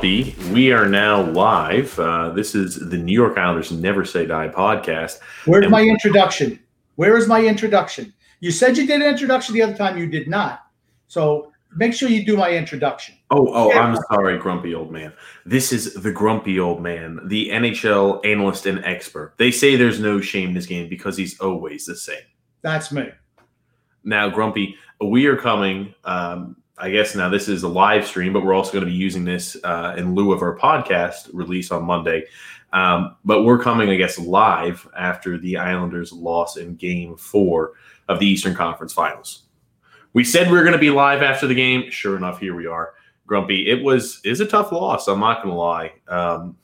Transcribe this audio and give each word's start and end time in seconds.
Grumpy, 0.00 0.34
we 0.50 0.72
are 0.72 0.88
now 0.88 1.20
live. 1.32 1.98
Uh, 2.00 2.30
this 2.30 2.54
is 2.54 2.88
the 2.88 2.96
New 2.96 3.12
York 3.12 3.36
Islanders 3.36 3.70
Never 3.70 4.06
Say 4.06 4.24
Die 4.24 4.48
podcast. 4.48 5.18
Where's 5.44 5.64
And- 5.64 5.70
my 5.70 5.82
introduction? 5.82 6.58
Where 6.96 7.18
is 7.18 7.28
my 7.28 7.44
introduction? 7.44 8.14
You 8.40 8.50
said 8.50 8.78
you 8.78 8.86
did 8.86 9.02
an 9.02 9.08
introduction 9.08 9.52
the 9.54 9.60
other 9.60 9.76
time. 9.76 9.98
You 9.98 10.06
did 10.06 10.26
not. 10.26 10.62
So 11.08 11.52
make 11.76 11.92
sure 11.92 12.08
you 12.08 12.24
do 12.24 12.34
my 12.34 12.50
introduction. 12.50 13.14
Oh, 13.30 13.46
oh, 13.52 13.68
Yeah. 13.68 13.80
I'm 13.80 13.96
sorry, 14.10 14.38
Grumpy 14.38 14.74
Old 14.74 14.90
Man. 14.90 15.12
This 15.44 15.70
is 15.70 15.92
the 15.92 16.10
Grumpy 16.12 16.58
Old 16.58 16.80
Man, 16.82 17.20
the 17.26 17.50
NHL 17.50 18.24
analyst 18.24 18.64
and 18.64 18.82
expert. 18.86 19.34
They 19.36 19.50
say 19.50 19.76
there's 19.76 20.00
no 20.00 20.18
shame 20.22 20.48
in 20.48 20.54
this 20.54 20.64
game 20.66 20.88
because 20.88 21.18
he's 21.18 21.38
always 21.40 21.84
the 21.84 21.94
same. 21.94 22.24
That's 22.62 22.90
me. 22.90 23.10
Now, 24.02 24.30
Grumpy, 24.30 24.76
we 24.98 25.26
are 25.26 25.36
coming. 25.36 25.94
Um, 26.06 26.56
I 26.80 26.90
guess 26.90 27.14
now 27.14 27.28
this 27.28 27.48
is 27.48 27.62
a 27.62 27.68
live 27.68 28.06
stream, 28.06 28.32
but 28.32 28.44
we're 28.44 28.54
also 28.54 28.72
going 28.72 28.84
to 28.84 28.90
be 28.90 28.96
using 28.96 29.24
this 29.24 29.56
uh, 29.64 29.94
in 29.98 30.14
lieu 30.14 30.32
of 30.32 30.40
our 30.40 30.56
podcast 30.56 31.28
release 31.32 31.70
on 31.70 31.84
Monday. 31.84 32.24
Um, 32.72 33.16
but 33.24 33.42
we're 33.44 33.58
coming, 33.58 33.90
I 33.90 33.96
guess, 33.96 34.18
live 34.18 34.88
after 34.96 35.36
the 35.36 35.56
Islanders' 35.56 36.12
loss 36.12 36.56
in 36.56 36.76
Game 36.76 37.16
Four 37.16 37.72
of 38.08 38.18
the 38.18 38.26
Eastern 38.26 38.54
Conference 38.54 38.92
Finals. 38.92 39.42
We 40.12 40.24
said 40.24 40.50
we 40.50 40.56
were 40.56 40.62
going 40.62 40.72
to 40.72 40.78
be 40.78 40.90
live 40.90 41.22
after 41.22 41.46
the 41.46 41.54
game. 41.54 41.90
Sure 41.90 42.16
enough, 42.16 42.40
here 42.40 42.54
we 42.54 42.66
are. 42.66 42.94
Grumpy, 43.26 43.68
it 43.68 43.82
was 43.82 44.20
is 44.24 44.40
a 44.40 44.46
tough 44.46 44.72
loss. 44.72 45.06
I'm 45.06 45.20
not 45.20 45.42
going 45.42 45.54
to 45.54 45.60
lie. 45.60 45.92
Um, 46.08 46.56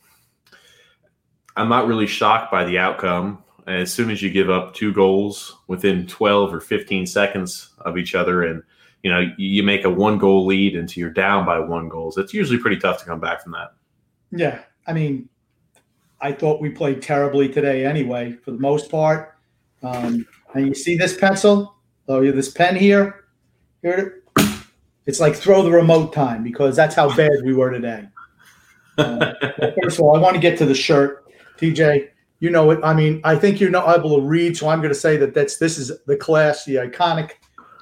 I'm 1.56 1.69
not 1.69 1.87
really 1.87 2.06
shocked 2.06 2.50
by 2.50 2.64
the 2.64 2.78
outcome. 2.78 3.42
As 3.67 3.92
soon 3.92 4.11
as 4.11 4.22
you 4.22 4.31
give 4.31 4.48
up 4.48 4.75
two 4.75 4.92
goals 4.92 5.56
within 5.67 6.06
12 6.06 6.55
or 6.55 6.61
15 6.61 7.06
seconds 7.06 7.75
of 7.78 7.98
each 7.98 8.14
other, 8.14 8.44
and 8.44 8.62
you 9.07 9.12
know 9.12 9.33
you 9.39 9.62
make 9.62 9.85
a 9.85 9.89
one 9.89 10.19
goal 10.19 10.47
lead 10.47 10.75
into 10.75 10.99
you're 10.99 11.11
down 11.11 11.47
by 11.47 11.61
one 11.61 11.89
goals, 11.89 12.19
it's 12.19 12.35
usually 12.35 12.59
pretty 12.59 12.77
tough 12.77 12.99
to 12.99 13.05
come 13.05 13.21
back 13.21 13.41
from 13.41 13.53
that. 13.53 13.73
Yeah. 14.33 14.62
I 14.85 14.93
mean, 14.93 15.29
I 16.21 16.33
thought 16.33 16.61
we 16.61 16.71
played 16.71 17.03
terribly 17.03 17.49
today 17.49 17.87
anyway, 17.87 18.33
for 18.33 18.50
the 18.50 18.59
most 18.59 18.91
part. 18.91 19.39
Um, 19.84 20.27
and 20.55 20.66
you 20.66 20.75
see 20.75 20.97
this 20.97 21.16
pencil? 21.16 21.77
Oh, 22.09 22.21
yeah, 22.21 22.33
this 22.33 22.50
pen 22.50 22.75
here? 22.75 23.27
Here 23.83 24.25
It's 25.06 25.21
like 25.21 25.37
throw 25.37 25.62
the 25.62 25.71
remote 25.71 26.12
time 26.12 26.43
because 26.43 26.75
that's 26.75 26.97
how 26.97 27.15
bad 27.16 27.45
we 27.45 27.55
were 27.55 27.71
today. 27.71 28.09
Uh, 28.99 29.34
first 29.84 30.00
of 30.00 30.05
all, 30.05 30.16
I 30.16 30.19
want 30.19 30.34
to 30.34 30.41
get 30.41 30.59
to 30.59 30.66
the 30.66 30.75
shirt, 30.75 31.33
TJ. 31.59 32.09
You 32.41 32.50
know 32.50 32.72
it. 32.72 32.81
I 32.83 32.93
mean, 32.93 33.21
I 33.22 33.37
think 33.37 33.61
you're 33.61 33.71
not 33.71 33.97
able 33.97 34.16
to 34.16 34.27
read, 34.27 34.56
so 34.56 34.69
I'm 34.69 34.81
going 34.81 34.93
to 34.93 34.99
say 34.99 35.16
that 35.19 35.33
that's 35.33 35.59
this 35.59 35.78
is 35.78 35.93
the 36.06 36.16
Clash, 36.16 36.65
the 36.65 36.75
iconic. 36.75 37.34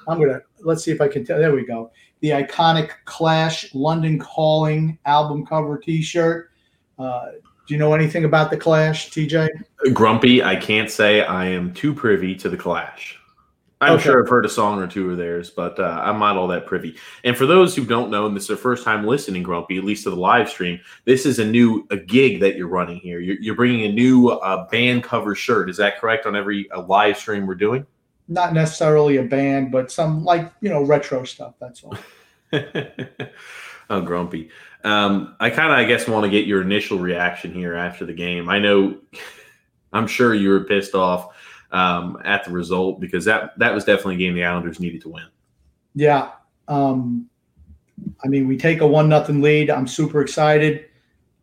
I'm 0.07 0.19
to 0.19 0.41
let's 0.61 0.83
see 0.83 0.91
if 0.91 1.01
I 1.01 1.07
can 1.07 1.25
tell. 1.25 1.39
There 1.39 1.53
we 1.53 1.65
go. 1.65 1.91
The 2.21 2.29
iconic 2.29 2.91
Clash 3.05 3.73
London 3.73 4.19
Calling 4.19 4.97
album 5.05 5.45
cover 5.45 5.77
T-shirt. 5.77 6.51
Uh, 6.97 7.25
do 7.67 7.73
you 7.73 7.79
know 7.79 7.93
anything 7.93 8.25
about 8.25 8.51
the 8.51 8.57
Clash, 8.57 9.09
TJ? 9.09 9.49
Grumpy, 9.93 10.43
I 10.43 10.55
can't 10.55 10.89
say 10.89 11.23
I 11.23 11.45
am 11.45 11.73
too 11.73 11.93
privy 11.93 12.35
to 12.35 12.49
the 12.49 12.57
Clash. 12.57 13.19
I'm 13.81 13.93
Okay. 13.93 14.03
sure 14.03 14.23
I've 14.23 14.29
heard 14.29 14.45
a 14.45 14.49
song 14.49 14.81
or 14.81 14.87
two 14.87 15.11
of 15.11 15.17
theirs, 15.17 15.49
but 15.49 15.77
uh, 15.79 15.99
I'm 16.01 16.17
not 16.17 16.37
all 16.37 16.47
that 16.47 16.65
privy. 16.65 16.95
And 17.25 17.35
for 17.35 17.45
those 17.45 17.75
who 17.75 17.83
don't 17.83 18.09
know, 18.09 18.25
and 18.25 18.35
this 18.35 18.43
is 18.43 18.47
their 18.47 18.57
first 18.57 18.85
time 18.85 19.05
listening, 19.05 19.43
Grumpy, 19.43 19.77
at 19.77 19.83
least 19.83 20.03
to 20.03 20.11
the 20.11 20.15
live 20.15 20.47
stream, 20.49 20.79
this 21.03 21.25
is 21.25 21.39
a 21.39 21.45
new 21.45 21.85
a 21.91 21.97
gig 21.97 22.39
that 22.39 22.55
you're 22.55 22.69
running 22.69 22.97
here. 22.97 23.19
You're, 23.19 23.37
you're 23.41 23.55
bringing 23.55 23.85
a 23.85 23.91
new 23.91 24.29
uh, 24.29 24.67
band 24.69 25.03
cover 25.03 25.35
shirt. 25.35 25.69
Is 25.69 25.77
that 25.77 25.99
correct 25.99 26.25
on 26.25 26.35
every 26.35 26.69
uh, 26.71 26.83
live 26.83 27.17
stream 27.17 27.45
we're 27.45 27.55
doing? 27.55 27.85
Not 28.27 28.53
necessarily 28.53 29.17
a 29.17 29.23
band, 29.23 29.71
but 29.71 29.91
some 29.91 30.23
like 30.23 30.51
you 30.61 30.69
know 30.69 30.83
retro 30.83 31.23
stuff. 31.23 31.53
That's 31.59 31.83
all. 31.83 31.97
oh, 33.89 34.01
grumpy. 34.01 34.49
Um, 34.83 35.35
I 35.39 35.49
kind 35.49 35.71
of, 35.71 35.79
I 35.79 35.85
guess, 35.85 36.07
want 36.07 36.25
to 36.25 36.29
get 36.29 36.45
your 36.45 36.61
initial 36.61 36.99
reaction 36.99 37.53
here 37.53 37.73
after 37.73 38.05
the 38.05 38.13
game. 38.13 38.49
I 38.49 38.59
know, 38.59 38.97
I'm 39.93 40.07
sure 40.07 40.33
you 40.33 40.49
were 40.49 40.63
pissed 40.63 40.93
off 40.93 41.35
um, 41.71 42.19
at 42.23 42.43
the 42.43 42.51
result 42.51 42.99
because 42.99 43.25
that 43.25 43.57
that 43.59 43.73
was 43.73 43.83
definitely 43.83 44.15
a 44.15 44.17
game 44.19 44.33
the 44.33 44.43
Islanders 44.43 44.79
needed 44.79 45.01
to 45.01 45.09
win. 45.09 45.25
Yeah. 45.93 46.31
Um, 46.67 47.29
I 48.23 48.27
mean, 48.27 48.47
we 48.47 48.57
take 48.57 48.81
a 48.81 48.87
one 48.87 49.09
nothing 49.09 49.41
lead. 49.41 49.69
I'm 49.69 49.87
super 49.87 50.21
excited. 50.21 50.85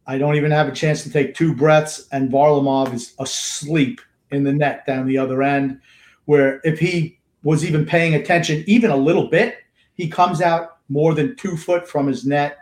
I 0.07 0.19
don't 0.19 0.37
even 0.37 0.51
have 0.51 0.69
a 0.69 0.73
chance 0.73 1.03
to 1.05 1.11
take 1.11 1.35
two 1.35 1.55
breaths, 1.55 2.09
and 2.13 2.31
Varlamov 2.31 2.93
is 2.93 3.15
asleep 3.19 4.01
in 4.31 4.43
the 4.43 4.53
net 4.53 4.85
down 4.87 5.07
the 5.07 5.19
other 5.19 5.43
end. 5.43 5.81
Where 6.27 6.61
if 6.65 6.79
he 6.79 7.19
was 7.43 7.65
even 7.65 7.85
paying 7.85 8.15
attention, 8.15 8.65
even 8.67 8.91
a 8.91 8.97
little 8.97 9.29
bit, 9.29 9.57
he 9.95 10.09
comes 10.09 10.41
out 10.41 10.79
more 10.89 11.15
than 11.15 11.37
two 11.37 11.57
foot 11.57 11.89
from 11.89 12.07
his 12.07 12.25
net 12.25 12.59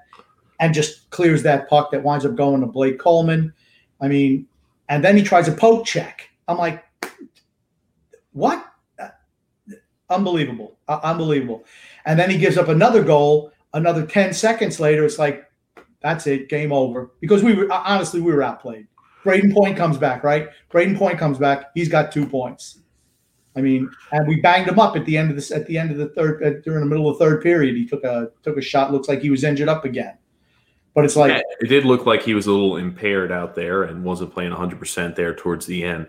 and 0.60 0.74
just 0.74 1.08
clears 1.10 1.42
that 1.42 1.68
puck 1.68 1.90
that 1.90 2.02
winds 2.02 2.24
up 2.24 2.34
going 2.36 2.60
to 2.60 2.66
Blake 2.66 2.98
Coleman. 2.98 3.52
I 4.00 4.08
mean, 4.08 4.46
and 4.88 5.04
then 5.04 5.16
he 5.16 5.22
tries 5.22 5.48
a 5.48 5.52
poke 5.52 5.86
check. 5.86 6.28
I'm 6.48 6.58
like, 6.58 6.84
what? 8.32 8.64
Unbelievable. 10.08 10.76
Uh, 10.88 11.00
unbelievable. 11.02 11.64
And 12.04 12.18
then 12.18 12.30
he 12.30 12.36
gives 12.36 12.58
up 12.58 12.68
another 12.68 13.02
goal. 13.04 13.52
Another 13.72 14.04
10 14.04 14.34
seconds 14.34 14.80
later, 14.80 15.04
it's 15.04 15.18
like, 15.18 15.48
that's 16.02 16.26
it, 16.26 16.48
game 16.48 16.72
over. 16.72 17.12
Because 17.20 17.44
we 17.44 17.54
were, 17.54 17.70
honestly, 17.72 18.20
we 18.20 18.32
were 18.32 18.42
outplayed. 18.42 18.88
Brayden 19.24 19.54
Point 19.54 19.76
comes 19.76 19.96
back, 19.96 20.24
right? 20.24 20.48
Brayden 20.72 20.96
Point 20.96 21.18
comes 21.18 21.38
back. 21.38 21.66
He's 21.74 21.88
got 21.88 22.10
two 22.10 22.26
points. 22.26 22.79
I 23.56 23.60
mean, 23.60 23.90
and 24.12 24.28
we 24.28 24.40
banged 24.40 24.68
him 24.68 24.78
up 24.78 24.96
at 24.96 25.04
the 25.04 25.16
end 25.16 25.30
of 25.30 25.36
this. 25.36 25.50
At 25.50 25.66
the 25.66 25.76
end 25.76 25.90
of 25.90 25.96
the 25.96 26.08
third, 26.08 26.42
uh, 26.42 26.60
during 26.64 26.80
the 26.80 26.86
middle 26.86 27.08
of 27.08 27.18
the 27.18 27.24
third 27.24 27.42
period, 27.42 27.76
he 27.76 27.86
took 27.86 28.04
a 28.04 28.30
took 28.42 28.56
a 28.56 28.62
shot. 28.62 28.92
Looks 28.92 29.08
like 29.08 29.20
he 29.20 29.30
was 29.30 29.44
injured 29.44 29.68
up 29.68 29.84
again. 29.84 30.16
But 30.94 31.04
it's 31.04 31.16
like, 31.16 31.30
Yeah, 31.30 31.42
it 31.60 31.68
did 31.68 31.84
look 31.84 32.06
like 32.06 32.22
he 32.22 32.34
was 32.34 32.46
a 32.46 32.52
little 32.52 32.76
impaired 32.76 33.30
out 33.32 33.54
there 33.54 33.84
and 33.84 34.04
wasn't 34.04 34.32
playing 34.32 34.52
100% 34.52 35.14
there 35.14 35.34
towards 35.34 35.66
the 35.66 35.84
end. 35.84 36.08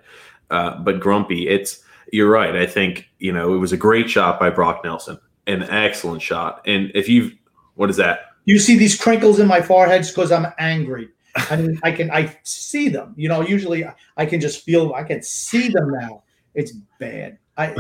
Uh, 0.50 0.80
but 0.80 1.00
grumpy, 1.00 1.48
it's 1.48 1.84
you're 2.12 2.30
right. 2.30 2.56
I 2.56 2.66
think 2.66 3.10
you 3.20 3.32
know 3.32 3.54
it 3.54 3.58
was 3.58 3.72
a 3.72 3.78
great 3.78 4.10
shot 4.10 4.40
by 4.40 4.50
Brock 4.50 4.82
Nelson, 4.84 5.20
an 5.48 5.64
excellent 5.64 6.22
shot. 6.22 6.62
And 6.66 6.92
if 6.94 7.10
you've 7.10 7.34
what 7.76 7.90
is 7.90 7.98
that? 7.98 8.32
you 8.46 8.60
see 8.60 8.78
these 8.78 9.00
crinkles 9.00 9.40
in 9.40 9.48
my 9.48 9.62
forehead 9.62 10.06
because 10.08 10.32
I'm 10.32 10.48
angry. 10.58 11.10
I 11.36 11.56
mean, 11.56 11.80
I 11.84 11.92
can 11.92 12.12
I 12.12 12.38
see 12.44 12.90
them. 12.90 13.14
You 13.16 13.30
know, 13.30 13.42
usually 13.42 13.86
I 14.18 14.26
can 14.26 14.42
just 14.42 14.64
feel 14.64 14.94
I 14.94 15.04
can 15.04 15.22
see 15.22 15.70
them 15.70 15.92
now. 15.92 16.24
It's 16.56 16.72
bad. 17.00 17.38
I, 17.58 17.72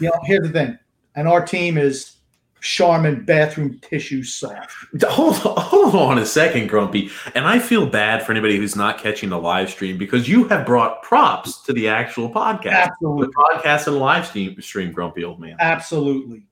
you 0.00 0.08
know, 0.08 0.18
here's 0.24 0.42
the 0.46 0.52
thing, 0.52 0.78
and 1.16 1.26
our 1.28 1.44
team 1.44 1.78
is 1.78 2.16
Charmin 2.60 3.24
bathroom 3.24 3.78
tissue 3.80 4.22
soft. 4.22 4.74
Hold 5.04 5.34
on, 5.46 5.56
hold 5.62 5.94
on 5.94 6.18
a 6.18 6.24
second, 6.24 6.68
Grumpy. 6.68 7.10
And 7.34 7.46
I 7.46 7.58
feel 7.58 7.86
bad 7.86 8.22
for 8.22 8.32
anybody 8.32 8.56
who's 8.56 8.74
not 8.74 8.98
catching 8.98 9.28
the 9.28 9.38
live 9.38 9.68
stream 9.70 9.98
because 9.98 10.28
you 10.28 10.48
have 10.48 10.64
brought 10.64 11.02
props 11.02 11.60
to 11.64 11.72
the 11.74 11.88
actual 11.88 12.30
podcast. 12.30 12.72
Absolutely, 12.90 13.26
The 13.26 13.32
podcast 13.32 13.86
and 13.86 13.98
live 13.98 14.26
stream, 14.26 14.60
stream, 14.62 14.92
Grumpy 14.92 15.24
Old 15.24 15.40
Man. 15.40 15.56
absolutely. 15.60 16.46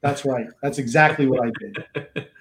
That's 0.00 0.24
right. 0.24 0.46
That's 0.62 0.78
exactly 0.78 1.26
what 1.26 1.46
I 1.46 1.50
did. 1.60 2.28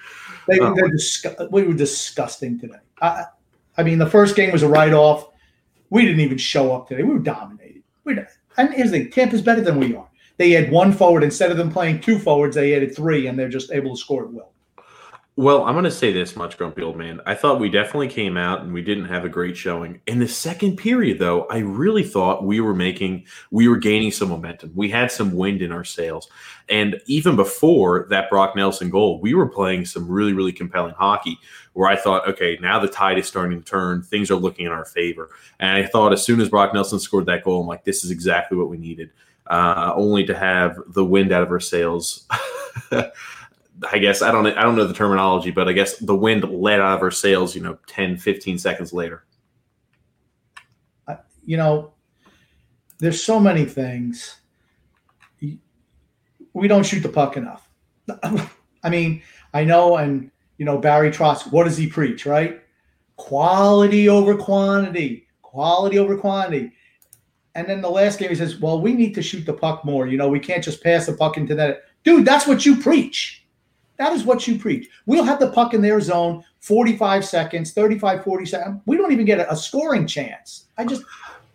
They, 0.47 0.59
Oh. 0.59 0.74
they're 0.74 0.89
disgu- 0.89 1.51
we 1.51 1.62
were 1.62 1.75
disgusting 1.75 2.59
today. 2.59 2.74
I, 3.00 3.25
I 3.77 3.83
mean, 3.83 4.00
the 4.00 4.09
first 4.09 4.35
game 4.35 4.51
was 4.51 4.63
a 4.63 4.67
write 4.67 4.91
off. 4.91 5.29
We 5.91 6.01
didn't 6.03 6.21
even 6.21 6.39
show 6.39 6.74
up 6.75 6.89
today. 6.89 7.03
We 7.03 7.13
were 7.13 7.19
dominated. 7.19 7.83
We 8.03 8.15
and 8.67 8.73
here's 8.73 8.91
the 8.91 8.99
thing: 8.99 9.11
Tampa's 9.11 9.41
better 9.41 9.61
than 9.61 9.79
we 9.79 9.95
are. 9.95 10.07
They 10.37 10.51
had 10.51 10.71
one 10.71 10.91
forward 10.91 11.23
instead 11.23 11.51
of 11.51 11.57
them 11.57 11.71
playing 11.71 12.01
two 12.01 12.17
forwards. 12.17 12.55
They 12.55 12.75
added 12.75 12.95
three, 12.95 13.27
and 13.27 13.37
they're 13.37 13.49
just 13.49 13.71
able 13.71 13.95
to 13.95 13.99
score 13.99 14.23
at 14.25 14.31
will. 14.31 14.50
Well, 15.37 15.63
I'm 15.63 15.75
going 15.75 15.85
to 15.85 15.91
say 15.91 16.11
this 16.11 16.35
much, 16.35 16.57
grumpy 16.57 16.81
old 16.81 16.97
man. 16.97 17.21
I 17.25 17.35
thought 17.35 17.61
we 17.61 17.69
definitely 17.69 18.09
came 18.09 18.35
out 18.35 18.63
and 18.63 18.73
we 18.73 18.81
didn't 18.81 19.05
have 19.05 19.23
a 19.23 19.29
great 19.29 19.55
showing. 19.55 20.01
In 20.05 20.19
the 20.19 20.27
second 20.27 20.75
period, 20.75 21.19
though, 21.19 21.45
I 21.45 21.59
really 21.59 22.03
thought 22.03 22.43
we 22.43 22.59
were 22.59 22.73
making, 22.73 23.25
we 23.49 23.69
were 23.69 23.77
gaining 23.77 24.11
some 24.11 24.27
momentum. 24.27 24.73
We 24.75 24.89
had 24.89 25.09
some 25.09 25.31
wind 25.31 25.61
in 25.61 25.71
our 25.71 25.85
sails. 25.85 26.27
And 26.67 26.99
even 27.05 27.37
before 27.37 28.07
that 28.09 28.29
Brock 28.29 28.57
Nelson 28.57 28.89
goal, 28.89 29.21
we 29.21 29.33
were 29.33 29.47
playing 29.47 29.85
some 29.85 30.05
really, 30.05 30.33
really 30.33 30.51
compelling 30.51 30.95
hockey 30.95 31.39
where 31.73 31.89
I 31.89 31.95
thought, 31.95 32.27
okay, 32.27 32.57
now 32.61 32.77
the 32.79 32.89
tide 32.89 33.17
is 33.17 33.25
starting 33.25 33.57
to 33.57 33.65
turn. 33.65 34.03
Things 34.03 34.29
are 34.31 34.35
looking 34.35 34.65
in 34.65 34.73
our 34.73 34.85
favor. 34.85 35.29
And 35.61 35.69
I 35.69 35.87
thought 35.87 36.11
as 36.11 36.25
soon 36.25 36.41
as 36.41 36.49
Brock 36.49 36.73
Nelson 36.73 36.99
scored 36.99 37.25
that 37.27 37.45
goal, 37.45 37.61
I'm 37.61 37.67
like, 37.67 37.85
this 37.85 38.03
is 38.03 38.11
exactly 38.11 38.57
what 38.57 38.69
we 38.69 38.77
needed. 38.77 39.11
Uh, 39.47 39.93
only 39.95 40.25
to 40.25 40.37
have 40.37 40.77
the 40.87 41.05
wind 41.05 41.31
out 41.31 41.41
of 41.41 41.51
our 41.51 41.61
sails. 41.61 42.27
I 43.89 43.97
guess 43.97 44.21
I 44.21 44.31
don't 44.31 44.45
I 44.45 44.61
don't 44.61 44.75
know 44.75 44.85
the 44.85 44.93
terminology, 44.93 45.51
but 45.51 45.67
I 45.67 45.73
guess 45.73 45.97
the 45.97 46.15
wind 46.15 46.43
let 46.49 46.79
out 46.79 46.97
of 46.97 47.01
our 47.01 47.11
sails, 47.11 47.55
you 47.55 47.61
know, 47.61 47.77
10, 47.87 48.17
15 48.17 48.57
seconds 48.59 48.93
later. 48.93 49.23
You 51.43 51.57
know, 51.57 51.93
there's 52.99 53.23
so 53.23 53.39
many 53.39 53.65
things. 53.65 54.37
We 56.53 56.67
don't 56.67 56.85
shoot 56.85 57.01
the 57.01 57.09
puck 57.09 57.35
enough. 57.35 57.67
I 58.83 58.89
mean, 58.89 59.23
I 59.53 59.63
know, 59.63 59.97
and 59.97 60.29
you 60.57 60.65
know, 60.65 60.77
Barry 60.77 61.09
Trotz, 61.09 61.51
what 61.51 61.63
does 61.63 61.77
he 61.77 61.87
preach, 61.87 62.25
right? 62.25 62.61
Quality 63.15 64.09
over 64.09 64.37
quantity, 64.37 65.27
quality 65.41 65.97
over 65.97 66.17
quantity. 66.17 66.71
And 67.55 67.67
then 67.67 67.81
the 67.81 67.89
last 67.89 68.19
game, 68.19 68.29
he 68.29 68.35
says, 68.35 68.59
Well, 68.59 68.79
we 68.79 68.93
need 68.93 69.15
to 69.15 69.23
shoot 69.23 69.45
the 69.45 69.53
puck 69.53 69.83
more. 69.83 70.07
You 70.07 70.17
know, 70.17 70.29
we 70.29 70.39
can't 70.39 70.63
just 70.63 70.83
pass 70.83 71.07
the 71.07 71.13
puck 71.13 71.37
into 71.37 71.55
that. 71.55 71.83
Dude, 72.03 72.25
that's 72.25 72.47
what 72.47 72.65
you 72.65 72.77
preach 72.77 73.40
that 74.01 74.13
is 74.13 74.24
what 74.24 74.48
you 74.48 74.57
preach. 74.57 74.89
We'll 75.06 75.24
have 75.24 75.39
the 75.39 75.51
puck 75.51 75.74
in 75.74 75.81
their 75.81 76.01
zone 76.01 76.44
45 76.59 77.24
seconds, 77.25 77.74
35, 77.74 78.24
40 78.24 78.45
seconds. 78.45 78.81
We 78.86 78.98
don't 78.98 79.12
even 79.12 79.25
get 79.25 79.39
a, 79.39 79.51
a 79.51 79.56
scoring 79.56 80.07
chance. 80.07 80.65
I 80.77 80.86
just 80.86 81.03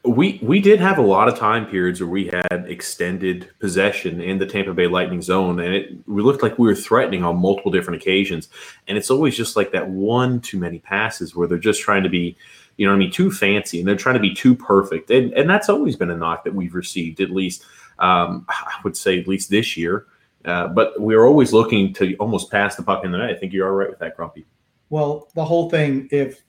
we 0.04 0.38
we 0.42 0.60
did 0.60 0.80
have 0.80 0.98
a 0.98 1.02
lot 1.02 1.28
of 1.28 1.36
time 1.36 1.66
periods 1.66 2.00
where 2.00 2.08
we 2.08 2.26
had 2.26 2.66
extended 2.68 3.50
possession 3.58 4.20
in 4.20 4.38
the 4.38 4.46
Tampa 4.46 4.72
Bay 4.72 4.86
Lightning 4.86 5.20
zone, 5.20 5.60
and 5.60 5.74
it 5.74 5.96
we 6.06 6.22
looked 6.22 6.42
like 6.42 6.58
we 6.58 6.68
were 6.68 6.74
threatening 6.74 7.24
on 7.24 7.36
multiple 7.36 7.72
different 7.72 8.00
occasions. 8.00 8.48
And 8.86 8.96
it's 8.96 9.10
always 9.10 9.36
just 9.36 9.56
like 9.56 9.72
that 9.72 9.88
one 9.88 10.40
too 10.40 10.58
many 10.58 10.78
passes 10.78 11.34
where 11.34 11.48
they're 11.48 11.58
just 11.58 11.80
trying 11.82 12.04
to 12.04 12.08
be, 12.08 12.36
you 12.76 12.86
know, 12.86 12.92
what 12.92 12.96
I 12.96 13.00
mean, 13.00 13.10
too 13.10 13.30
fancy, 13.30 13.80
and 13.80 13.88
they're 13.88 13.96
trying 13.96 14.14
to 14.14 14.20
be 14.20 14.34
too 14.34 14.54
perfect. 14.54 15.10
And 15.10 15.32
and 15.32 15.50
that's 15.50 15.68
always 15.68 15.96
been 15.96 16.10
a 16.10 16.16
knock 16.16 16.44
that 16.44 16.54
we've 16.54 16.74
received, 16.74 17.20
at 17.20 17.30
least 17.30 17.64
um, 17.98 18.46
I 18.48 18.80
would 18.84 18.96
say, 18.96 19.18
at 19.18 19.28
least 19.28 19.50
this 19.50 19.76
year. 19.76 20.06
Uh, 20.46 20.68
but 20.68 21.00
we 21.00 21.14
are 21.14 21.26
always 21.26 21.52
looking 21.52 21.92
to 21.94 22.14
almost 22.16 22.50
pass 22.50 22.76
the 22.76 22.82
puck 22.82 23.04
in 23.04 23.10
the 23.10 23.18
net. 23.18 23.30
I 23.30 23.34
think 23.34 23.52
you're 23.52 23.66
all 23.66 23.74
right 23.74 23.90
with 23.90 23.98
that, 23.98 24.16
Grumpy. 24.16 24.46
Well, 24.90 25.28
the 25.34 25.44
whole 25.44 25.68
thing, 25.68 26.08
if 26.12 26.44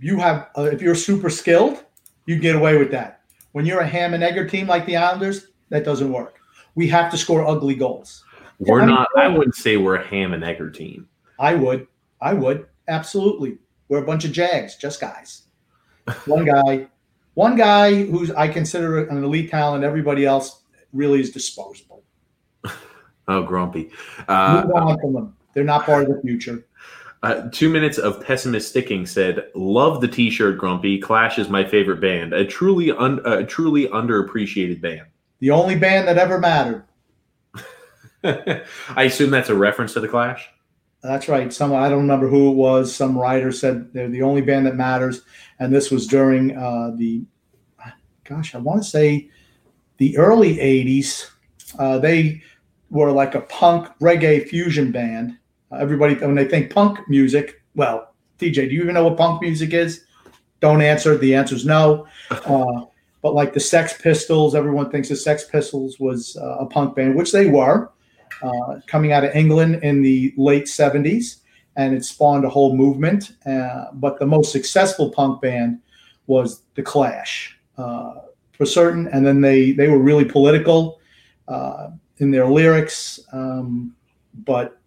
you 0.00 0.18
have, 0.18 0.48
uh, 0.58 0.64
if 0.64 0.82
you're 0.82 0.96
super 0.96 1.30
skilled, 1.30 1.84
you 2.26 2.38
get 2.38 2.56
away 2.56 2.76
with 2.76 2.90
that. 2.90 3.20
When 3.52 3.64
you're 3.64 3.80
a 3.80 3.86
ham 3.86 4.14
and 4.14 4.24
egger 4.24 4.48
team 4.48 4.66
like 4.66 4.84
the 4.84 4.96
Islanders, 4.96 5.48
that 5.68 5.84
doesn't 5.84 6.12
work. 6.12 6.40
We 6.74 6.88
have 6.88 7.10
to 7.12 7.16
score 7.16 7.46
ugly 7.46 7.76
goals. 7.76 8.24
We're 8.58 8.82
I 8.82 8.86
mean, 8.86 8.94
not. 8.94 9.08
I 9.16 9.28
wouldn't 9.28 9.54
say 9.54 9.76
we're 9.76 9.96
a 9.96 10.06
ham 10.06 10.32
and 10.32 10.42
egger 10.42 10.70
team. 10.70 11.08
I 11.38 11.54
would. 11.54 11.86
I 12.20 12.34
would 12.34 12.66
absolutely. 12.88 13.58
We're 13.88 14.02
a 14.02 14.06
bunch 14.06 14.24
of 14.24 14.32
jags, 14.32 14.76
just 14.76 15.00
guys. 15.00 15.42
One 16.26 16.44
guy, 16.44 16.88
one 17.34 17.56
guy 17.56 18.04
who's 18.04 18.30
I 18.32 18.48
consider 18.48 19.04
an 19.06 19.22
elite 19.22 19.50
talent. 19.50 19.84
Everybody 19.84 20.26
else 20.26 20.62
really 20.92 21.20
is 21.20 21.30
disposable. 21.30 21.93
Oh, 23.28 23.42
grumpy. 23.42 23.90
Uh, 24.28 24.64
Move 24.66 24.76
on 24.76 25.00
from 25.00 25.12
them. 25.14 25.36
They're 25.54 25.64
not 25.64 25.84
part 25.84 26.02
of 26.02 26.14
the 26.14 26.20
future. 26.20 26.66
Uh, 27.22 27.48
two 27.52 27.70
minutes 27.70 27.96
of 27.96 28.22
pessimist 28.22 28.68
sticking 28.68 29.06
said, 29.06 29.48
"Love 29.54 30.02
the 30.02 30.08
T-shirt, 30.08 30.58
Grumpy. 30.58 30.98
Clash 30.98 31.38
is 31.38 31.48
my 31.48 31.64
favorite 31.64 32.00
band. 32.00 32.34
A 32.34 32.44
truly, 32.44 32.90
un, 32.90 33.20
a 33.24 33.42
truly 33.42 33.88
underappreciated 33.88 34.82
band. 34.82 35.06
The 35.38 35.50
only 35.50 35.74
band 35.74 36.06
that 36.06 36.18
ever 36.18 36.38
mattered." 36.38 36.84
I 38.24 39.04
assume 39.04 39.30
that's 39.30 39.48
a 39.48 39.54
reference 39.54 39.94
to 39.94 40.00
the 40.00 40.08
Clash. 40.08 40.50
That's 41.02 41.28
right. 41.28 41.52
Some 41.52 41.72
I 41.72 41.88
don't 41.88 42.00
remember 42.00 42.28
who 42.28 42.50
it 42.50 42.56
was. 42.56 42.94
Some 42.94 43.16
writer 43.16 43.52
said 43.52 43.92
they're 43.94 44.08
the 44.08 44.22
only 44.22 44.42
band 44.42 44.66
that 44.66 44.76
matters, 44.76 45.22
and 45.58 45.72
this 45.72 45.90
was 45.90 46.06
during 46.06 46.56
uh, 46.56 46.92
the, 46.96 47.22
gosh, 48.24 48.54
I 48.54 48.58
want 48.58 48.82
to 48.82 48.88
say, 48.88 49.30
the 49.96 50.16
early 50.18 50.56
'80s. 50.56 51.30
Uh, 51.78 51.98
they 51.98 52.42
were 52.90 53.10
like 53.10 53.34
a 53.34 53.40
punk 53.42 53.88
reggae 54.00 54.46
fusion 54.48 54.92
band. 54.92 55.36
Uh, 55.70 55.76
everybody, 55.76 56.14
when 56.14 56.34
they 56.34 56.46
think 56.46 56.72
punk 56.72 56.98
music, 57.08 57.62
well, 57.74 58.14
DJ, 58.38 58.68
do 58.68 58.74
you 58.74 58.82
even 58.82 58.94
know 58.94 59.04
what 59.04 59.16
punk 59.16 59.42
music 59.42 59.72
is? 59.72 60.04
Don't 60.60 60.82
answer. 60.82 61.16
The 61.16 61.34
answer 61.34 61.54
is 61.54 61.66
no. 61.66 62.06
Uh, 62.46 62.86
but 63.22 63.34
like 63.34 63.54
the 63.54 63.60
Sex 63.60 63.94
Pistols, 64.02 64.54
everyone 64.54 64.90
thinks 64.90 65.08
the 65.08 65.16
Sex 65.16 65.46
Pistols 65.50 65.98
was 65.98 66.36
uh, 66.36 66.58
a 66.58 66.66
punk 66.66 66.94
band, 66.94 67.14
which 67.14 67.32
they 67.32 67.46
were, 67.46 67.90
uh, 68.42 68.80
coming 68.86 69.12
out 69.12 69.24
of 69.24 69.34
England 69.34 69.82
in 69.82 70.02
the 70.02 70.34
late 70.36 70.66
70s. 70.66 71.36
And 71.76 71.94
it 71.94 72.04
spawned 72.04 72.44
a 72.44 72.50
whole 72.50 72.76
movement. 72.76 73.32
Uh, 73.46 73.86
but 73.94 74.18
the 74.18 74.26
most 74.26 74.52
successful 74.52 75.10
punk 75.10 75.40
band 75.40 75.78
was 76.26 76.64
The 76.74 76.82
Clash, 76.82 77.58
uh, 77.78 78.16
for 78.52 78.66
certain. 78.66 79.08
And 79.08 79.26
then 79.26 79.40
they, 79.40 79.72
they 79.72 79.88
were 79.88 79.98
really 79.98 80.26
political 80.26 81.00
in 82.18 82.30
their 82.30 82.46
lyrics, 82.46 83.20
um, 83.32 83.94
but 84.44 84.78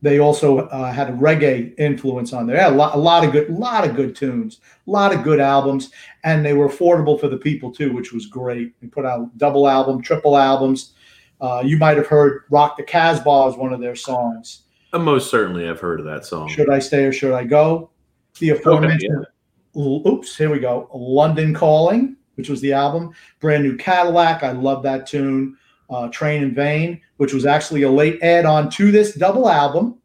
they 0.00 0.20
also 0.20 0.58
uh, 0.68 0.92
had 0.92 1.10
a 1.10 1.12
reggae 1.12 1.74
influence 1.78 2.32
on 2.32 2.46
there. 2.46 2.56
They 2.56 2.62
had 2.62 2.72
a 2.72 2.76
lot, 2.76 2.94
a 2.94 2.98
lot 2.98 3.24
of 3.24 3.32
good, 3.32 3.50
lot 3.50 3.88
of 3.88 3.96
good 3.96 4.14
tunes, 4.14 4.60
a 4.86 4.90
lot 4.90 5.12
of 5.12 5.24
good 5.24 5.40
albums, 5.40 5.90
and 6.24 6.44
they 6.44 6.52
were 6.52 6.68
affordable 6.68 7.18
for 7.18 7.28
the 7.28 7.36
people 7.36 7.72
too, 7.72 7.92
which 7.92 8.12
was 8.12 8.26
great. 8.26 8.80
They 8.80 8.86
put 8.86 9.04
out 9.04 9.36
double 9.38 9.68
album, 9.68 10.00
triple 10.02 10.36
albums. 10.36 10.92
Uh, 11.40 11.62
you 11.64 11.78
might 11.78 11.96
have 11.96 12.06
heard 12.06 12.44
"Rock 12.50 12.76
the 12.76 12.82
Casbah" 12.84 13.48
is 13.48 13.56
one 13.56 13.72
of 13.72 13.80
their 13.80 13.96
songs. 13.96 14.62
Uh, 14.92 14.98
most 14.98 15.30
certainly, 15.30 15.68
I've 15.68 15.80
heard 15.80 16.00
of 16.00 16.06
that 16.06 16.24
song. 16.24 16.48
Should 16.48 16.70
I 16.70 16.78
stay 16.78 17.04
or 17.04 17.12
should 17.12 17.32
I 17.32 17.44
go? 17.44 17.90
The 18.38 18.50
aforementioned. 18.50 19.18
Okay, 19.18 19.30
yeah. 19.74 20.10
Oops, 20.10 20.36
here 20.36 20.50
we 20.50 20.60
go. 20.60 20.88
London 20.94 21.54
Calling, 21.54 22.16
which 22.36 22.48
was 22.48 22.60
the 22.60 22.72
album. 22.72 23.12
Brand 23.40 23.64
New 23.64 23.76
Cadillac. 23.76 24.42
I 24.42 24.52
love 24.52 24.82
that 24.84 25.06
tune 25.06 25.56
uh, 25.90 26.08
Train 26.08 26.42
in 26.42 26.54
Vain, 26.54 27.00
which 27.16 27.32
was 27.32 27.46
actually 27.46 27.82
a 27.82 27.90
late 27.90 28.22
add 28.22 28.44
on 28.44 28.70
to 28.70 28.90
this 28.90 29.14
double 29.14 29.48
album 29.48 29.98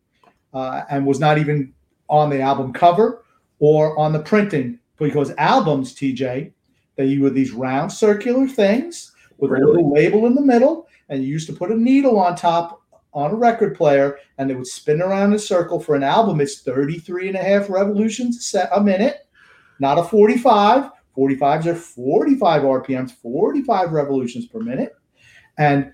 uh, 0.53 0.83
and 0.89 1.05
was 1.05 1.19
not 1.19 1.37
even 1.37 1.73
on 2.09 2.29
the 2.29 2.41
album 2.41 2.73
cover 2.73 3.23
or 3.59 3.97
on 3.97 4.13
the 4.13 4.19
printing 4.19 4.79
because 4.97 5.33
albums, 5.37 5.93
TJ, 5.95 6.51
they 6.95 7.17
were 7.17 7.29
these 7.29 7.51
round 7.51 7.91
circular 7.91 8.47
things 8.47 9.11
with 9.37 9.51
really? 9.51 9.63
a 9.63 9.67
little 9.67 9.93
label 9.93 10.25
in 10.27 10.35
the 10.35 10.41
middle, 10.41 10.87
and 11.09 11.23
you 11.23 11.29
used 11.29 11.47
to 11.47 11.53
put 11.53 11.71
a 11.71 11.75
needle 11.75 12.19
on 12.19 12.35
top 12.35 12.81
on 13.13 13.31
a 13.31 13.35
record 13.35 13.75
player 13.75 14.17
and 14.37 14.49
they 14.49 14.55
would 14.55 14.67
spin 14.67 15.01
around 15.01 15.29
in 15.29 15.33
a 15.33 15.39
circle 15.39 15.79
for 15.79 15.95
an 15.95 16.03
album. 16.03 16.41
It's 16.41 16.61
33 16.61 17.29
and 17.29 17.37
a 17.37 17.43
half 17.43 17.69
revolutions 17.69 18.55
a 18.73 18.81
minute, 18.81 19.27
not 19.79 19.99
a 19.99 20.03
45. 20.03 20.91
45s 21.15 21.65
are 21.67 21.75
45 21.75 22.61
RPMs, 22.63 23.11
45 23.11 23.91
revolutions 23.91 24.47
per 24.47 24.59
minute. 24.59 24.95
And 25.57 25.93